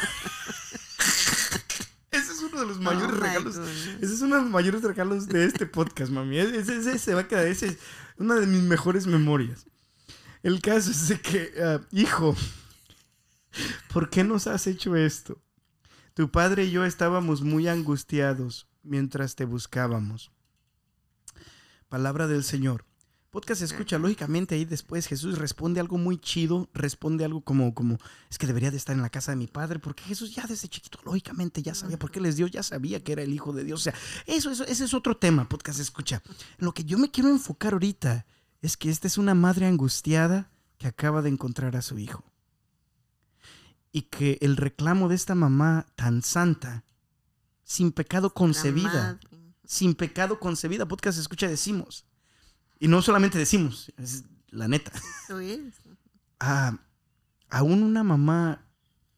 Ese 2.10 2.32
es 2.32 2.38
uno 2.40 2.60
de 2.60 2.66
los 2.66 2.80
mayores 2.80 3.16
Oh, 3.16 3.20
regalos. 3.20 3.56
Ese 3.56 4.14
es 4.14 4.20
uno 4.20 4.36
de 4.36 4.42
los 4.42 4.50
mayores 4.50 4.82
regalos 4.82 5.26
de 5.28 5.44
este 5.44 5.66
podcast, 5.66 6.10
mami. 6.10 6.38
Ese, 6.38 6.76
ese 6.76 6.98
se 6.98 7.14
va 7.14 7.20
a 7.22 7.28
quedar. 7.28 7.46
Ese 7.46 7.66
es 7.68 7.78
una 8.18 8.34
de 8.34 8.46
mis 8.46 8.62
mejores 8.62 9.06
memorias. 9.06 9.66
El 10.42 10.60
caso 10.60 10.90
es 10.90 11.08
de 11.08 11.20
que, 11.20 11.52
ah, 11.62 11.80
hijo, 11.92 12.36
¿por 13.92 14.10
qué 14.10 14.24
nos 14.24 14.46
has 14.46 14.66
hecho 14.66 14.96
esto? 14.96 15.40
Tu 16.18 16.28
padre 16.32 16.64
y 16.64 16.72
yo 16.72 16.84
estábamos 16.84 17.42
muy 17.42 17.68
angustiados 17.68 18.66
mientras 18.82 19.36
te 19.36 19.44
buscábamos. 19.44 20.32
Palabra 21.88 22.26
del 22.26 22.42
Señor. 22.42 22.84
Podcast 23.30 23.62
escucha 23.62 23.98
lógicamente 23.98 24.56
ahí 24.56 24.64
después 24.64 25.06
Jesús 25.06 25.38
responde 25.38 25.78
algo 25.78 25.96
muy 25.96 26.18
chido, 26.18 26.68
responde 26.74 27.24
algo 27.24 27.42
como 27.42 27.72
como 27.72 27.98
es 28.28 28.36
que 28.36 28.48
debería 28.48 28.72
de 28.72 28.78
estar 28.78 28.96
en 28.96 29.02
la 29.02 29.10
casa 29.10 29.30
de 29.30 29.36
mi 29.36 29.46
padre 29.46 29.78
porque 29.78 30.02
Jesús 30.02 30.34
ya 30.34 30.44
desde 30.48 30.66
chiquito 30.66 30.98
lógicamente 31.04 31.62
ya 31.62 31.76
sabía 31.76 32.00
por 32.00 32.10
qué 32.10 32.20
les 32.20 32.34
dio, 32.34 32.48
ya 32.48 32.64
sabía 32.64 32.98
que 33.04 33.12
era 33.12 33.22
el 33.22 33.32
hijo 33.32 33.52
de 33.52 33.62
Dios, 33.62 33.82
o 33.82 33.84
sea, 33.84 33.94
eso, 34.26 34.50
eso 34.50 34.64
ese 34.64 34.86
es 34.86 34.94
otro 34.94 35.16
tema, 35.16 35.48
podcast 35.48 35.78
escucha. 35.78 36.20
Lo 36.56 36.74
que 36.74 36.82
yo 36.82 36.98
me 36.98 37.12
quiero 37.12 37.30
enfocar 37.30 37.74
ahorita 37.74 38.26
es 38.60 38.76
que 38.76 38.90
esta 38.90 39.06
es 39.06 39.18
una 39.18 39.36
madre 39.36 39.66
angustiada 39.66 40.50
que 40.78 40.88
acaba 40.88 41.22
de 41.22 41.28
encontrar 41.28 41.76
a 41.76 41.82
su 41.82 41.96
hijo. 41.96 42.24
Y 43.98 44.02
que 44.02 44.38
el 44.42 44.56
reclamo 44.56 45.08
de 45.08 45.16
esta 45.16 45.34
mamá 45.34 45.86
tan 45.96 46.22
santa, 46.22 46.84
sin 47.64 47.90
pecado 47.90 48.32
concebida, 48.32 49.18
sin 49.64 49.96
pecado 49.96 50.38
concebida, 50.38 50.86
podcast 50.86 51.18
escucha 51.18 51.48
decimos. 51.48 52.06
Y 52.78 52.86
no 52.86 53.02
solamente 53.02 53.38
decimos, 53.38 53.92
es 53.96 54.22
la 54.50 54.68
neta. 54.68 54.92
Eso 55.24 55.40
es. 55.40 55.74
A, 56.38 56.78
aún 57.50 57.82
una 57.82 58.04
mamá 58.04 58.68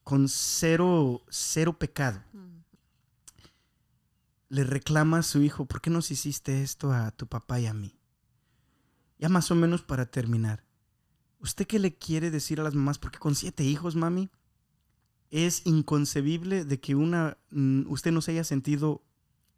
con 0.03 0.31
cero, 0.31 1.27
cero 1.29 1.79
pecado 1.79 2.23
le 4.49 4.65
reclama 4.65 5.19
a 5.19 5.23
su 5.23 5.43
hijo, 5.43 5.67
¿por 5.67 5.83
qué 5.83 5.91
nos 5.91 6.11
hiciste 6.11 6.63
esto 6.63 6.91
a 6.91 7.11
tu 7.11 7.27
papá 7.27 7.61
y 7.61 7.67
a 7.67 7.75
mí? 7.75 8.01
Ya 9.19 9.29
más 9.29 9.51
o 9.51 9.55
menos 9.57 9.83
para 9.83 10.07
terminar. 10.07 10.65
¿Usted 11.39 11.67
qué 11.67 11.79
le 11.79 11.99
quiere 11.99 12.31
decir 12.31 12.61
a 12.61 12.65
las 12.65 12.75
mamás? 12.75 12.99
Porque 12.99 13.19
con 13.19 13.35
siete 13.35 13.63
hijos, 13.63 13.95
mami, 13.95 14.31
es 15.31 15.63
inconcebible 15.65 16.65
de 16.65 16.81
que 16.81 16.95
una, 16.95 17.37
mm, 17.51 17.91
usted 17.91 18.11
no 18.13 18.21
se 18.21 18.33
haya 18.33 18.45
sentido 18.45 19.03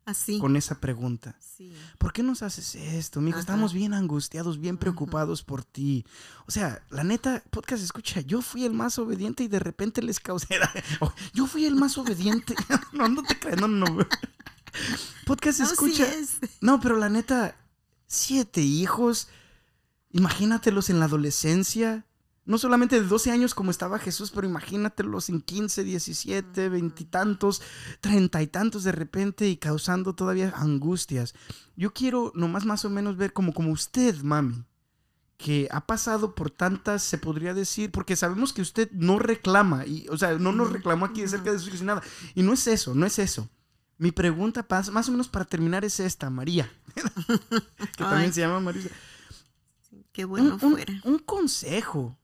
Así. 0.05 0.39
con 0.39 0.57
esa 0.57 0.81
pregunta. 0.81 1.37
Sí. 1.41 1.73
¿Por 1.99 2.13
qué 2.13 2.23
nos 2.23 2.43
haces 2.43 2.75
esto, 2.75 3.21
mijo? 3.21 3.37
Ajá. 3.37 3.41
Estamos 3.41 3.73
bien 3.73 3.95
angustiados, 3.95 4.59
bien 4.61 4.75
Ajá. 4.75 4.81
preocupados 4.81 5.43
por 5.43 5.65
ti. 5.65 6.05
O 6.47 6.51
sea, 6.51 6.85
la 6.91 7.05
neta, 7.05 7.43
podcast 7.51 7.83
escucha, 7.83 8.21
yo 8.21 8.43
fui 8.43 8.65
el 8.65 8.73
más 8.73 8.99
obediente 8.99 9.45
y 9.45 9.49
de 9.49 9.61
repente 9.61 10.03
les 10.03 10.21
causé... 10.21 10.49
Oh, 11.01 11.13
yo 11.33 11.47
fui 11.47 11.65
el 11.65 11.77
más 11.77 11.97
obediente. 11.99 12.55
no, 12.93 13.09
no 13.09 13.23
te 13.23 13.39
creas, 13.39 13.61
no, 13.61 13.69
no. 13.69 13.87
Podcast 15.27 15.61
No, 15.61 15.67
sí 15.67 15.73
escucha. 15.73 16.13
es. 16.15 16.39
No, 16.61 16.81
pero 16.81 16.97
la 16.97 17.09
neta, 17.09 17.57
siete 18.07 18.61
hijos, 18.63 19.29
imagínatelos 20.11 20.91
en 20.91 20.99
la 20.99 21.07
adolescencia. 21.07 22.05
No 22.45 22.59
solamente 22.59 23.01
de 23.01 23.07
12 23.07 23.31
años 23.31 23.55
como 23.55 23.71
estaba 23.71 24.01
Jesús, 24.01 24.33
pero 24.33 24.49
imagínatelos 24.49 25.29
en 25.29 25.41
15, 25.41 25.85
17, 25.85 26.69
veintitantos, 26.69 27.63
treinta 28.01 28.43
y 28.43 28.49
tantos 28.49 28.83
de 28.83 28.91
repente 28.93 29.49
y 29.49 29.57
causando 29.57 30.15
todavía 30.15 30.53
angustias. 30.57 31.35
Yo 31.77 31.93
quiero 31.93 32.33
nomás 32.35 32.65
más 32.65 32.85
o 32.85 32.91
menos 32.91 33.17
ver 33.17 33.33
como, 33.33 33.53
como 33.55 33.71
usted, 33.71 34.17
mami, 34.23 34.65
que 35.37 35.69
ha 35.71 35.87
pasado 35.87 36.35
por 36.35 36.51
tantas, 36.51 37.03
se 37.05 37.17
podría 37.19 37.55
decir, 37.55 37.93
porque 37.93 38.17
sabemos 38.17 38.53
que 38.53 38.63
usted 38.63 38.91
no 38.93 39.21
reclama, 39.21 39.87
y, 39.87 40.09
o 40.09 40.17
sea, 40.19 40.37
no 40.39 40.51
nos 40.53 40.73
reclamó 40.73 41.05
aquí 41.07 41.23
acerca 41.23 41.53
de 41.53 41.61
su 41.61 41.69
hijo 41.69 41.79
ni 41.79 41.85
nada. 41.87 42.03
Y 42.35 42.43
no 42.43 42.53
es 42.55 42.67
eso, 42.67 42.93
no 42.95 43.07
es 43.07 43.21
eso. 43.21 43.49
Mi 43.99 44.11
pregunta, 44.11 44.67
más 44.91 45.09
o 45.09 45.13
menos 45.13 45.29
para 45.29 45.45
terminar, 45.45 45.85
es 45.85 46.01
esta, 46.01 46.29
María, 46.29 46.69
que 46.97 47.03
también 47.99 48.31
Ay. 48.31 48.33
se 48.33 48.41
llama 48.41 48.59
María. 48.59 48.91
Qué 50.13 50.25
bueno 50.25 50.57
un, 50.61 50.65
un- 50.65 50.73
fuera. 50.73 51.01
un 51.05 51.19
consejo 51.21 52.19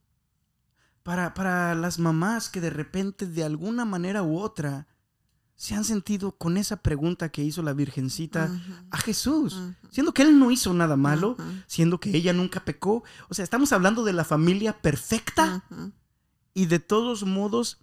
para, 1.03 1.35
para 1.35 1.75
las 1.75 1.99
mamás 1.99 2.49
que 2.51 2.61
de 2.61 2.71
repente, 2.71 3.27
de 3.27 3.45
alguna 3.45 3.85
manera 3.85 4.23
u 4.23 4.39
otra, 4.39 4.87
se 5.57 5.75
han 5.75 5.85
sentido 5.85 6.37
con 6.37 6.57
esa 6.57 6.83
pregunta 6.83 7.31
que 7.31 7.43
hizo 7.43 7.63
la 7.63 7.73
Virgencita 7.73 8.51
a 8.91 8.99
Jesús, 8.99 9.59
siendo 9.91 10.15
que 10.15 10.23
él 10.23 10.39
no 10.39 10.51
hizo 10.53 10.73
nada 10.75 10.97
malo, 10.97 11.37
siendo 11.67 11.99
que 11.99 12.11
ella 12.17 12.33
nunca 12.33 12.65
pecó. 12.65 13.03
O 13.29 13.35
sea, 13.35 13.43
estamos 13.43 13.73
hablando 13.73 14.05
de 14.05 14.13
la 14.13 14.25
familia 14.25 14.81
perfecta 14.81 15.65
y 16.55 16.67
de 16.67 16.79
todos 16.79 17.25
modos, 17.25 17.79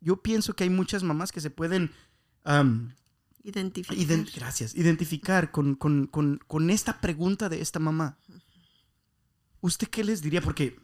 yo 0.00 0.20
pienso 0.22 0.54
que 0.54 0.64
hay 0.64 0.70
muchas 0.70 1.02
mamás 1.02 1.32
que 1.32 1.40
se 1.40 1.50
pueden... 1.50 1.90
Identificar. 3.42 3.96
Ident- 3.96 4.34
gracias. 4.34 4.74
Identificar 4.74 5.50
con, 5.50 5.74
con- 5.76 6.06
con- 6.06 6.40
con 6.46 6.68
esta 6.70 7.00
pregunta 7.00 7.48
de 7.48 7.60
esta 7.60 7.78
mamá. 7.78 8.18
¿Usted 9.60 9.88
qué 9.88 10.04
les 10.04 10.20
diría? 10.20 10.42
Porque 10.42 10.78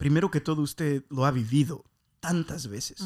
primero 0.00 0.30
que 0.30 0.40
todo 0.40 0.62
usted 0.62 1.04
lo 1.10 1.26
ha 1.26 1.30
vivido 1.30 1.84
tantas 2.20 2.66
veces. 2.68 3.00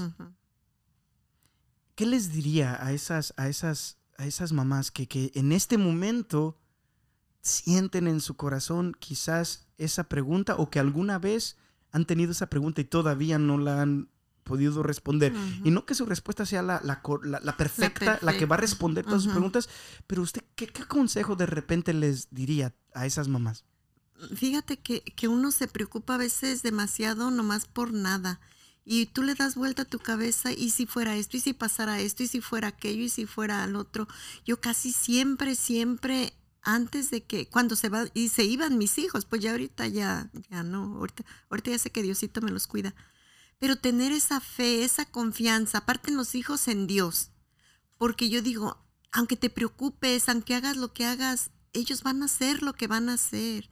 ¿Qué 1.97 2.07
les 2.07 2.33
diría 2.33 2.79
a 2.85 2.93
esas, 2.93 3.35
a 3.37 3.49
esas, 3.49 3.99
a 4.17 4.27
esas 4.27 4.53
mamás 4.53 4.91
que, 4.91 5.07
que 5.07 5.31
en 5.35 5.53
este 5.53 5.77
momento 5.79 6.59
sienten 7.43 8.07
en 8.09 8.21
su 8.21 8.37
corazón 8.37 8.97
quizás 8.99 9.67
esa 9.77 10.05
pregunta 10.05 10.55
o 10.57 10.71
que 10.71 10.79
alguna 10.81 11.19
vez 11.19 11.57
han 11.93 12.05
tenido 12.07 12.33
esa 12.33 12.49
pregunta 12.49 12.81
y 12.81 12.85
todavía 12.85 13.39
no 13.39 13.59
la 13.59 13.83
han 13.83 14.09
podido 14.45 14.83
responder? 14.83 15.33
Y 15.65 15.71
no 15.71 15.87
que 15.87 15.95
su 15.95 16.05
respuesta 16.07 16.45
sea 16.47 16.63
la, 16.63 16.81
la 16.85 17.01
cor- 17.03 17.27
la- 17.27 17.41
la 17.41 17.57
perfecta, 17.57 18.19
la, 18.23 18.33
que 18.37 18.47
va 18.47 18.57
a 18.57 18.61
responder 18.61 19.05
todas 19.05 19.23
sus 19.23 19.33
preguntas, 19.33 19.69
pero 20.07 20.23
usted, 20.23 20.45
¿qué, 20.55 20.67
qué 20.67 20.85
consejo 20.87 21.35
de 21.37 21.47
repente 21.47 21.93
les 21.93 22.29
diría 22.31 22.75
a 22.95 23.07
esas 23.07 23.29
mamás? 23.29 23.65
Fíjate 24.37 24.79
que, 24.79 25.03
que 25.03 25.29
uno 25.29 25.51
se 25.51 25.69
preocupa 25.69 26.15
a 26.15 26.19
veces 26.19 26.63
demasiado 26.63 27.31
nomás 27.31 27.67
por 27.67 27.93
nada. 27.93 28.41
Y 28.85 29.07
tú 29.07 29.23
le 29.23 29.35
das 29.35 29.55
vuelta 29.55 29.83
a 29.83 29.87
tu 29.87 29.99
cabeza 29.99 30.53
y 30.53 30.71
si 30.71 30.87
fuera 30.87 31.17
esto, 31.17 31.37
y 31.37 31.41
si 31.41 31.55
pasara 31.55 32.01
esto, 32.01 32.23
y 32.23 32.29
si 32.29 32.41
fuera 32.41 32.69
aquello, 32.69 33.05
y 33.05 33.09
si 33.09 33.25
fuera 33.25 33.65
al 33.65 33.77
otro. 33.77 34.07
Yo 34.45 34.61
casi 34.61 34.93
siempre, 34.93 35.55
siempre, 35.55 36.35
antes 36.61 37.11
de 37.11 37.25
que, 37.25 37.49
cuando 37.49 37.77
se 37.77 37.89
va, 37.89 38.05
y 38.13 38.29
se 38.29 38.45
iban 38.45 38.77
mis 38.77 38.99
hijos, 38.99 39.25
pues 39.25 39.41
ya 39.41 39.53
ahorita 39.53 39.87
ya, 39.87 40.31
ya 40.51 40.63
no, 40.63 40.97
ahorita, 40.97 41.25
ahorita 41.49 41.71
ya 41.71 41.79
sé 41.79 41.91
que 41.91 42.03
Diosito 42.03 42.43
me 42.43 42.51
los 42.51 42.67
cuida. 42.67 42.95
Pero 43.59 43.77
tener 43.77 44.13
esa 44.13 44.41
fe, 44.41 44.85
esa 44.85 45.07
confianza, 45.07 45.79
aparte 45.79 46.11
en 46.11 46.19
los 46.19 46.35
hijos 46.35 46.69
en 46.69 46.87
Dios. 46.87 47.31
Porque 47.97 48.29
yo 48.29 48.43
digo, 48.43 48.85
aunque 49.13 49.37
te 49.37 49.49
preocupes, 49.49 50.29
aunque 50.29 50.55
hagas 50.55 50.77
lo 50.77 50.93
que 50.93 51.07
hagas, 51.07 51.51
ellos 51.73 52.03
van 52.03 52.23
a 52.23 52.27
hacer 52.27 52.63
lo 52.63 52.75
que 52.75 52.87
van 52.87 53.09
a 53.09 53.15
hacer 53.15 53.71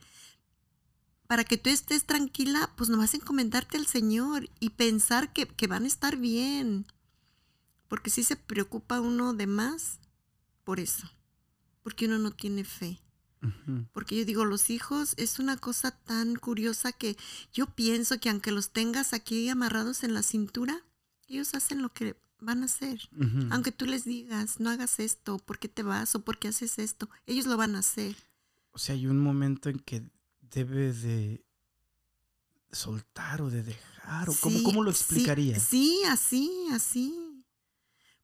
para 1.32 1.44
que 1.44 1.56
tú 1.56 1.70
estés 1.70 2.04
tranquila, 2.04 2.70
pues 2.76 2.90
nomás 2.90 3.14
encomendarte 3.14 3.78
al 3.78 3.86
Señor 3.86 4.50
y 4.60 4.68
pensar 4.68 5.32
que, 5.32 5.46
que 5.46 5.66
van 5.66 5.84
a 5.84 5.86
estar 5.86 6.18
bien. 6.18 6.84
Porque 7.88 8.10
si 8.10 8.22
se 8.22 8.36
preocupa 8.36 9.00
uno 9.00 9.32
de 9.32 9.46
más 9.46 9.98
por 10.62 10.78
eso, 10.78 11.10
porque 11.82 12.04
uno 12.04 12.18
no 12.18 12.32
tiene 12.32 12.64
fe. 12.64 13.00
Porque 13.94 14.18
yo 14.18 14.26
digo, 14.26 14.44
los 14.44 14.68
hijos 14.68 15.14
es 15.16 15.38
una 15.38 15.56
cosa 15.56 15.92
tan 16.04 16.36
curiosa 16.36 16.92
que 16.92 17.16
yo 17.50 17.64
pienso 17.64 18.20
que 18.20 18.28
aunque 18.28 18.52
los 18.52 18.68
tengas 18.68 19.14
aquí 19.14 19.48
amarrados 19.48 20.04
en 20.04 20.12
la 20.12 20.22
cintura, 20.22 20.84
ellos 21.28 21.54
hacen 21.54 21.80
lo 21.80 21.94
que 21.94 22.14
van 22.40 22.60
a 22.60 22.66
hacer. 22.66 23.08
Aunque 23.48 23.72
tú 23.72 23.86
les 23.86 24.04
digas, 24.04 24.60
no 24.60 24.68
hagas 24.68 25.00
esto, 25.00 25.38
¿por 25.38 25.58
qué 25.58 25.68
te 25.68 25.82
vas? 25.82 26.14
o 26.14 26.22
¿por 26.22 26.38
qué 26.38 26.48
haces 26.48 26.78
esto? 26.78 27.08
Ellos 27.24 27.46
lo 27.46 27.56
van 27.56 27.74
a 27.74 27.78
hacer. 27.78 28.16
O 28.72 28.78
sea, 28.78 28.94
hay 28.94 29.06
un 29.06 29.18
momento 29.18 29.70
en 29.70 29.78
que 29.78 30.12
debe 30.52 30.92
de 30.92 31.44
soltar 32.70 33.42
o 33.42 33.50
de 33.50 33.62
dejar, 33.62 34.30
o 34.30 34.34
cómo, 34.40 34.58
Sí, 34.58 34.64
cómo 34.64 34.82
lo 34.82 34.90
explicaría. 34.90 35.58
Sí, 35.58 36.02
así, 36.08 36.50
así. 36.72 37.44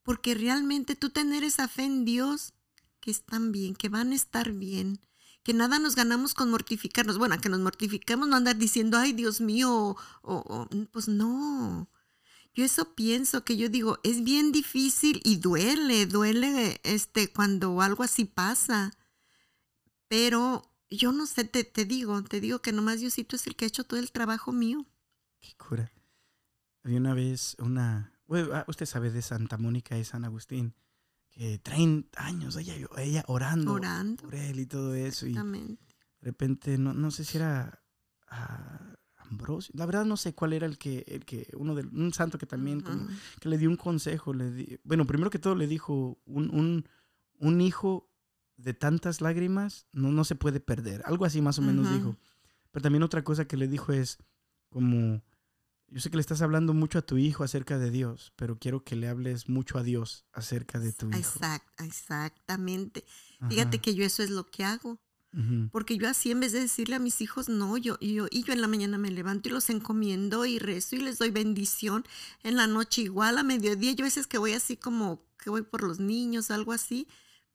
Porque 0.02 0.34
realmente 0.34 0.96
tú 0.96 1.10
tener 1.10 1.44
esa 1.44 1.68
fe 1.68 1.84
en 1.84 2.04
Dios, 2.04 2.54
que 3.00 3.10
están 3.10 3.52
bien, 3.52 3.74
que 3.74 3.88
van 3.88 4.12
a 4.12 4.14
estar 4.14 4.52
bien, 4.52 5.00
que 5.42 5.52
nada 5.54 5.78
nos 5.78 5.94
ganamos 5.94 6.34
con 6.34 6.50
mortificarnos. 6.50 7.18
Bueno, 7.18 7.38
que 7.40 7.48
nos 7.48 7.60
mortificamos, 7.60 8.28
no 8.28 8.36
andar 8.36 8.56
diciendo, 8.56 8.96
ay, 8.98 9.12
Dios 9.12 9.40
mío, 9.40 9.70
o, 9.72 9.96
o- 10.22 10.62
o- 10.62 10.68
pues 10.92 11.08
no. 11.08 11.88
Yo 12.54 12.64
eso 12.64 12.94
pienso, 12.94 13.44
que 13.44 13.56
yo 13.56 13.68
digo, 13.68 13.98
es 14.02 14.24
bien 14.24 14.50
difícil 14.50 15.20
y 15.24 15.36
duele, 15.36 16.06
duele 16.06 16.80
este, 16.84 17.32
cuando 17.32 17.80
algo 17.82 18.02
así 18.02 18.24
pasa. 18.24 18.90
Pero 20.08 20.67
yo 20.90 21.12
no 21.12 21.26
sé, 21.26 21.44
te, 21.44 21.64
te 21.64 21.84
digo, 21.84 22.22
te 22.24 22.40
digo 22.40 22.60
que 22.60 22.72
nomás 22.72 23.00
Diosito 23.00 23.36
es 23.36 23.46
el 23.46 23.56
que 23.56 23.64
ha 23.64 23.68
hecho 23.68 23.84
todo 23.84 24.00
el 24.00 24.10
trabajo 24.12 24.52
mío. 24.52 24.86
Qué 25.40 25.54
cura. 25.56 25.92
Había 26.82 26.98
una 26.98 27.14
vez 27.14 27.56
una... 27.58 28.12
bueno, 28.26 28.50
ah, 28.54 28.64
usted 28.68 28.86
sabe 28.86 29.10
de 29.10 29.22
Santa 29.22 29.58
Mónica 29.58 29.98
y 29.98 30.04
San 30.04 30.24
Agustín, 30.24 30.74
que 31.30 31.58
30 31.58 32.24
años 32.24 32.56
ella, 32.56 32.74
ella 32.96 33.24
orando, 33.28 33.74
Orando. 33.74 34.22
por 34.24 34.34
él 34.34 34.60
y 34.60 34.66
todo 34.66 34.94
eso. 34.94 35.26
Y 35.26 35.34
de 36.20 36.26
repente, 36.26 36.78
no, 36.78 36.94
no 36.94 37.10
sé 37.10 37.24
si 37.24 37.36
era 37.36 37.82
a, 38.28 38.96
a 39.16 39.22
Ambrosio. 39.24 39.72
La 39.76 39.84
verdad 39.86 40.04
no 40.06 40.16
sé 40.16 40.34
cuál 40.34 40.52
era 40.54 40.66
el 40.66 40.78
que, 40.78 41.04
el 41.08 41.24
que 41.26 41.48
uno 41.56 41.74
de 41.74 41.82
un 41.82 42.12
santo 42.14 42.38
que 42.38 42.46
también 42.46 42.80
como 42.80 43.06
que 43.40 43.48
le 43.48 43.58
dio 43.58 43.68
un 43.68 43.76
consejo. 43.76 44.32
Le 44.32 44.50
di- 44.50 44.80
bueno, 44.84 45.06
primero 45.06 45.30
que 45.30 45.38
todo 45.38 45.54
le 45.54 45.66
dijo, 45.66 46.18
un, 46.24 46.48
un, 46.54 46.88
un 47.40 47.60
hijo 47.60 48.07
de 48.58 48.74
tantas 48.74 49.20
lágrimas 49.22 49.86
no, 49.92 50.12
no 50.12 50.24
se 50.24 50.34
puede 50.34 50.60
perder. 50.60 51.00
Algo 51.06 51.24
así 51.24 51.40
más 51.40 51.58
o 51.58 51.62
menos 51.62 51.90
dijo. 51.90 52.16
Pero 52.70 52.82
también 52.82 53.02
otra 53.02 53.24
cosa 53.24 53.46
que 53.46 53.56
le 53.56 53.66
dijo 53.68 53.92
es 53.92 54.18
como, 54.68 55.22
yo 55.86 56.00
sé 56.00 56.10
que 56.10 56.16
le 56.16 56.20
estás 56.20 56.42
hablando 56.42 56.74
mucho 56.74 56.98
a 56.98 57.02
tu 57.02 57.16
hijo 57.16 57.44
acerca 57.44 57.78
de 57.78 57.90
Dios, 57.90 58.32
pero 58.36 58.58
quiero 58.58 58.84
que 58.84 58.96
le 58.96 59.08
hables 59.08 59.48
mucho 59.48 59.78
a 59.78 59.82
Dios 59.82 60.26
acerca 60.32 60.78
de 60.78 60.92
tu 60.92 61.08
hijo. 61.08 61.18
Exact- 61.18 61.62
exactamente. 61.78 63.04
Ajá. 63.38 63.48
Fíjate 63.48 63.78
que 63.78 63.94
yo 63.94 64.04
eso 64.04 64.22
es 64.22 64.30
lo 64.30 64.44
que 64.50 64.64
hago. 64.64 64.98
Porque 65.70 65.96
yo 65.98 66.08
así 66.08 66.32
en 66.32 66.40
vez 66.40 66.50
de 66.52 66.58
decirle 66.60 66.96
a 66.96 66.98
mis 66.98 67.20
hijos, 67.20 67.48
no, 67.48 67.76
yo, 67.76 67.96
y 68.00 68.14
yo, 68.14 68.26
y 68.30 68.42
yo 68.42 68.52
en 68.54 68.60
la 68.60 68.66
mañana 68.66 68.98
me 68.98 69.10
levanto 69.10 69.48
y 69.48 69.52
los 69.52 69.70
encomiendo 69.70 70.46
y 70.46 70.58
rezo 70.58 70.96
y 70.96 71.00
les 71.00 71.18
doy 71.18 71.30
bendición. 71.30 72.04
En 72.42 72.56
la 72.56 72.66
noche 72.66 73.02
igual, 73.02 73.38
a 73.38 73.44
mediodía, 73.44 73.92
yo 73.92 74.04
a 74.04 74.08
veces 74.08 74.26
que 74.26 74.38
voy 74.38 74.54
así 74.54 74.76
como 74.76 75.22
que 75.38 75.50
voy 75.50 75.62
por 75.62 75.84
los 75.84 76.00
niños, 76.00 76.50
algo 76.50 76.72
así, 76.72 77.06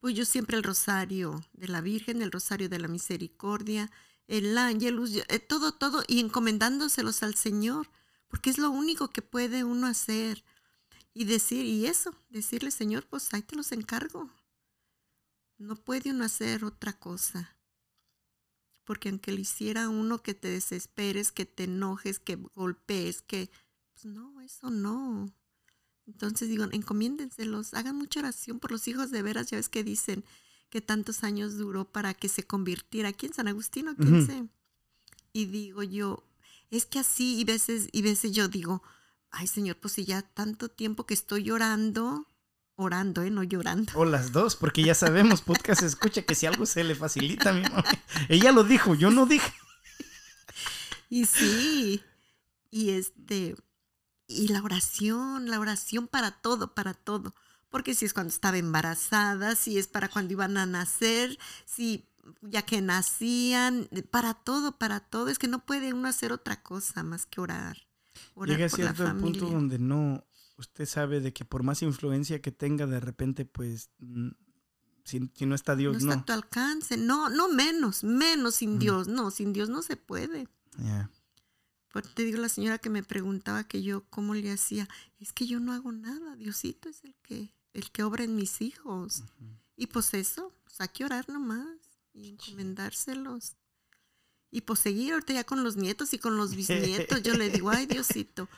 pues 0.04 0.16
yo 0.16 0.26
siempre 0.26 0.58
el 0.58 0.62
rosario 0.62 1.42
de 1.54 1.66
la 1.66 1.80
Virgen, 1.80 2.20
el 2.20 2.30
rosario 2.30 2.68
de 2.68 2.78
la 2.78 2.88
misericordia, 2.88 3.90
el 4.28 4.58
ángelus, 4.58 5.16
eh, 5.16 5.38
todo, 5.38 5.72
todo, 5.72 6.04
y 6.06 6.20
encomendándoselos 6.20 7.22
al 7.22 7.36
Señor, 7.36 7.88
porque 8.28 8.50
es 8.50 8.58
lo 8.58 8.70
único 8.70 9.08
que 9.08 9.22
puede 9.22 9.64
uno 9.64 9.86
hacer. 9.86 10.44
Y 11.14 11.24
decir, 11.24 11.64
y 11.64 11.86
eso, 11.86 12.14
decirle, 12.28 12.70
Señor, 12.70 13.06
pues 13.06 13.32
ahí 13.32 13.40
te 13.40 13.56
los 13.56 13.72
encargo. 13.72 14.28
No 15.56 15.74
puede 15.74 16.10
uno 16.10 16.26
hacer 16.26 16.66
otra 16.66 16.92
cosa 16.92 17.56
porque 18.84 19.08
aunque 19.08 19.32
le 19.32 19.40
hiciera 19.40 19.88
uno 19.88 20.22
que 20.22 20.34
te 20.34 20.48
desesperes, 20.48 21.32
que 21.32 21.46
te 21.46 21.64
enojes, 21.64 22.18
que 22.18 22.36
golpees, 22.54 23.22
que 23.22 23.50
pues 23.94 24.04
no, 24.04 24.42
eso 24.42 24.68
no. 24.68 25.32
Entonces 26.06 26.48
digo, 26.48 26.66
encomiéndenselos, 26.70 27.74
hagan 27.74 27.96
mucha 27.96 28.20
oración 28.20 28.60
por 28.60 28.70
los 28.70 28.86
hijos 28.88 29.10
de 29.10 29.22
veras, 29.22 29.50
ya 29.50 29.56
ves 29.56 29.68
que 29.68 29.84
dicen 29.84 30.24
que 30.68 30.80
tantos 30.80 31.24
años 31.24 31.56
duró 31.56 31.84
para 31.84 32.14
que 32.14 32.28
se 32.28 32.44
convirtiera 32.44 33.10
aquí 33.10 33.26
en 33.26 33.34
San 33.34 33.48
Agustín 33.48 33.88
o 33.88 33.96
quién 33.96 34.26
sé. 34.26 34.48
Y 35.32 35.46
digo 35.46 35.82
yo, 35.82 36.24
es 36.70 36.84
que 36.84 36.98
así 36.98 37.38
y 37.38 37.44
veces 37.44 37.88
y 37.92 38.02
veces 38.02 38.32
yo 38.32 38.48
digo, 38.48 38.82
ay 39.30 39.46
Señor, 39.46 39.76
pues 39.76 39.94
si 39.94 40.04
ya 40.04 40.22
tanto 40.22 40.68
tiempo 40.68 41.06
que 41.06 41.14
estoy 41.14 41.44
llorando, 41.44 42.26
orando, 42.76 43.22
eh, 43.22 43.30
no 43.30 43.42
llorando. 43.42 43.92
O 43.94 44.04
las 44.04 44.32
dos, 44.32 44.56
porque 44.56 44.82
ya 44.82 44.94
sabemos, 44.94 45.42
podcast 45.42 45.82
escucha 45.82 46.22
que 46.22 46.34
si 46.34 46.46
algo 46.46 46.66
se 46.66 46.84
le 46.84 46.94
facilita 46.94 47.50
a 47.50 47.52
mi 47.52 47.62
mamá. 47.62 47.84
Ella 48.28 48.52
lo 48.52 48.64
dijo, 48.64 48.94
yo 48.94 49.10
no 49.10 49.26
dije. 49.26 49.52
Y 51.10 51.26
sí, 51.26 52.02
y 52.72 52.90
este, 52.90 53.54
y 54.34 54.48
la 54.48 54.62
oración, 54.62 55.48
la 55.48 55.60
oración 55.60 56.08
para 56.08 56.32
todo, 56.32 56.74
para 56.74 56.94
todo. 56.94 57.34
Porque 57.70 57.94
si 57.94 58.04
es 58.04 58.14
cuando 58.14 58.32
estaba 58.32 58.58
embarazada, 58.58 59.56
si 59.56 59.78
es 59.78 59.88
para 59.88 60.08
cuando 60.08 60.32
iban 60.32 60.56
a 60.56 60.66
nacer, 60.66 61.38
si 61.64 62.06
ya 62.42 62.62
que 62.62 62.80
nacían, 62.80 63.88
para 64.10 64.34
todo, 64.34 64.78
para 64.78 65.00
todo. 65.00 65.28
Es 65.28 65.38
que 65.38 65.48
no 65.48 65.64
puede 65.64 65.92
uno 65.92 66.08
hacer 66.08 66.32
otra 66.32 66.62
cosa 66.62 67.02
más 67.02 67.26
que 67.26 67.40
orar. 67.40 67.76
orar 68.34 68.56
Llega 68.56 68.66
a 68.66 68.70
cierto 68.70 69.18
punto 69.18 69.46
donde 69.46 69.78
no, 69.78 70.24
usted 70.56 70.86
sabe 70.86 71.20
de 71.20 71.32
que 71.32 71.44
por 71.44 71.62
más 71.62 71.82
influencia 71.82 72.40
que 72.40 72.52
tenga, 72.52 72.86
de 72.86 73.00
repente, 73.00 73.44
pues, 73.44 73.90
si, 75.04 75.30
si 75.34 75.46
no 75.46 75.54
está 75.54 75.76
Dios, 75.76 75.94
no 76.02 76.06
no. 76.06 76.12
está 76.12 76.22
a 76.22 76.24
tu 76.26 76.32
alcance. 76.32 76.96
No, 76.96 77.28
no 77.28 77.48
menos, 77.48 78.04
menos 78.04 78.56
sin 78.56 78.76
Mm. 78.76 78.78
Dios. 78.78 79.08
No, 79.08 79.30
sin 79.30 79.52
Dios 79.52 79.68
no 79.68 79.82
se 79.82 79.96
puede. 79.96 80.48
Ya. 80.78 81.10
Te 82.02 82.24
digo, 82.24 82.38
la 82.38 82.48
señora 82.48 82.78
que 82.78 82.90
me 82.90 83.02
preguntaba 83.02 83.64
que 83.64 83.82
yo 83.82 84.04
cómo 84.10 84.34
le 84.34 84.50
hacía, 84.50 84.88
es 85.20 85.32
que 85.32 85.46
yo 85.46 85.60
no 85.60 85.72
hago 85.72 85.92
nada, 85.92 86.36
Diosito 86.36 86.88
es 86.88 87.04
el 87.04 87.14
que, 87.22 87.52
el 87.72 87.90
que 87.90 88.02
obra 88.02 88.24
en 88.24 88.34
mis 88.36 88.60
hijos. 88.60 89.22
Y 89.76 89.86
pues 89.88 90.12
eso, 90.14 90.52
pues 90.64 90.80
hay 90.80 90.88
que 90.88 91.04
orar 91.04 91.28
nomás 91.28 91.66
y 92.12 92.28
encomendárselos. 92.28 93.54
Y 94.50 94.60
pues 94.62 94.78
seguir 94.80 95.12
ahorita 95.14 95.32
ya 95.34 95.44
con 95.44 95.64
los 95.64 95.76
nietos 95.76 96.12
y 96.14 96.18
con 96.18 96.36
los 96.36 96.54
bisnietos, 96.56 97.22
yo 97.22 97.34
le 97.34 97.50
digo, 97.50 97.70
ay 97.70 97.86
Diosito, 97.86 98.48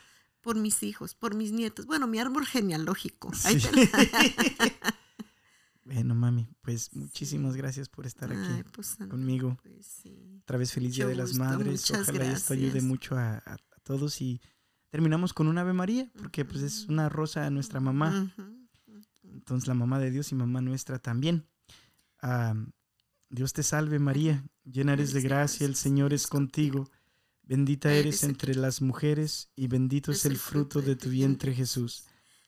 por 0.41 0.55
mis 0.55 0.83
hijos, 0.83 1.15
por 1.15 1.33
mis 1.35 1.51
nietos. 1.51 1.85
Bueno, 1.87 2.07
mi 2.07 2.19
árbol 2.19 2.45
genealógico. 2.45 3.31
Ahí 3.43 3.59
Sí. 3.59 3.67
te 3.67 3.75
la- 3.75 4.93
Bueno, 5.87 6.15
mami, 6.15 6.49
pues 6.61 6.93
muchísimas 6.93 7.55
gracias 7.55 7.87
por 7.87 8.05
estar 8.05 8.29
Ay, 8.31 8.37
aquí 8.37 8.69
pues, 8.73 8.97
conmigo. 9.09 9.57
pues, 9.63 9.85
sí. 9.85 10.39
Otra 10.43 10.57
vez 10.57 10.73
feliz 10.73 10.95
Día 10.95 11.07
de 11.07 11.15
las 11.15 11.33
Madres. 11.35 11.89
Ojalá 11.91 12.29
esto 12.31 12.53
ayude 12.53 12.81
mucho 12.81 13.15
a, 13.15 13.35
a- 13.37 13.53
a 13.53 13.79
todos 13.83 14.19
y 14.21 14.41
terminamos 14.89 15.31
con 15.33 15.47
un 15.47 15.57
Ave 15.57 15.71
María, 15.71 16.11
porque 16.19 16.43
pues 16.43 16.61
es 16.61 16.87
una 16.89 17.07
rosa 17.07 17.45
a 17.45 17.49
nuestra 17.49 17.79
mamá. 17.79 18.33
Entonces 19.23 19.67
la 19.67 19.73
mamá 19.75 19.97
de 19.99 20.11
Dios 20.11 20.31
y 20.33 20.35
mamá 20.35 20.59
nuestra 20.59 20.99
también. 20.99 21.47
Ah, 22.21 22.53
Dios 23.29 23.53
te 23.53 23.63
salve 23.63 23.97
María, 23.99 24.43
llena 24.65 24.93
eres 24.93 25.13
de 25.13 25.21
gracia, 25.21 25.65
el 25.65 25.75
Señor 25.75 26.13
es 26.13 26.27
contigo. 26.27 26.89
Bendita 27.43 27.93
eres 27.93 28.23
entre 28.23 28.55
las 28.55 28.81
mujeres 28.81 29.51
y 29.55 29.67
bendito 29.67 30.11
es 30.11 30.25
el 30.25 30.35
fruto 30.37 30.81
de 30.81 30.97
tu 30.97 31.09
vientre 31.09 31.53
Jesús. 31.53 32.03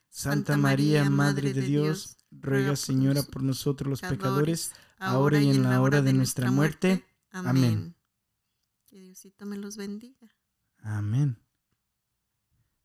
Santa 0.10 0.58
María, 0.58 1.10
Madre 1.10 1.54
de 1.54 1.62
Dios, 1.62 2.18
ruega 2.32 2.76
Señora 2.76 3.24
por 3.24 3.44
nosotros 3.44 3.90
los 3.90 4.02
pecadores, 4.02 4.72
ahora 4.98 5.40
y 5.40 5.50
en 5.50 5.64
la 5.64 5.82
hora 5.82 6.02
de 6.02 6.14
nuestra 6.14 6.52
muerte. 6.52 7.06
Amén. 7.32 7.96
Que 8.88 9.00
Diosito 9.00 9.46
me 9.46 9.58
los 9.58 9.78
bendiga. 9.78 10.28
Amén. 10.82 11.38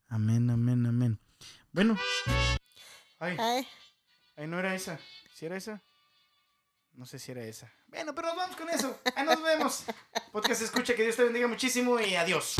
Amén, 0.07 0.49
amén, 0.49 0.85
amén. 0.85 1.19
Bueno. 1.71 1.97
Ay, 3.19 3.35
Ay. 3.39 3.67
ay, 4.37 4.47
no 4.47 4.59
era 4.59 4.75
esa. 4.75 4.99
¿Si 5.33 5.45
era 5.45 5.57
esa? 5.57 5.81
No 6.93 7.05
sé 7.05 7.19
si 7.19 7.31
era 7.31 7.43
esa. 7.43 7.71
Bueno, 7.87 8.15
pero 8.15 8.27
nos 8.29 8.37
vamos 8.37 8.55
con 8.55 8.69
eso. 8.69 8.99
Ahí 9.15 9.25
nos 9.25 9.41
vemos. 9.41 9.83
Podcast 10.31 10.61
escucha, 10.61 10.95
que 10.95 11.03
Dios 11.03 11.15
te 11.15 11.23
bendiga 11.23 11.47
muchísimo 11.47 11.99
y 11.99 12.15
adiós. 12.15 12.55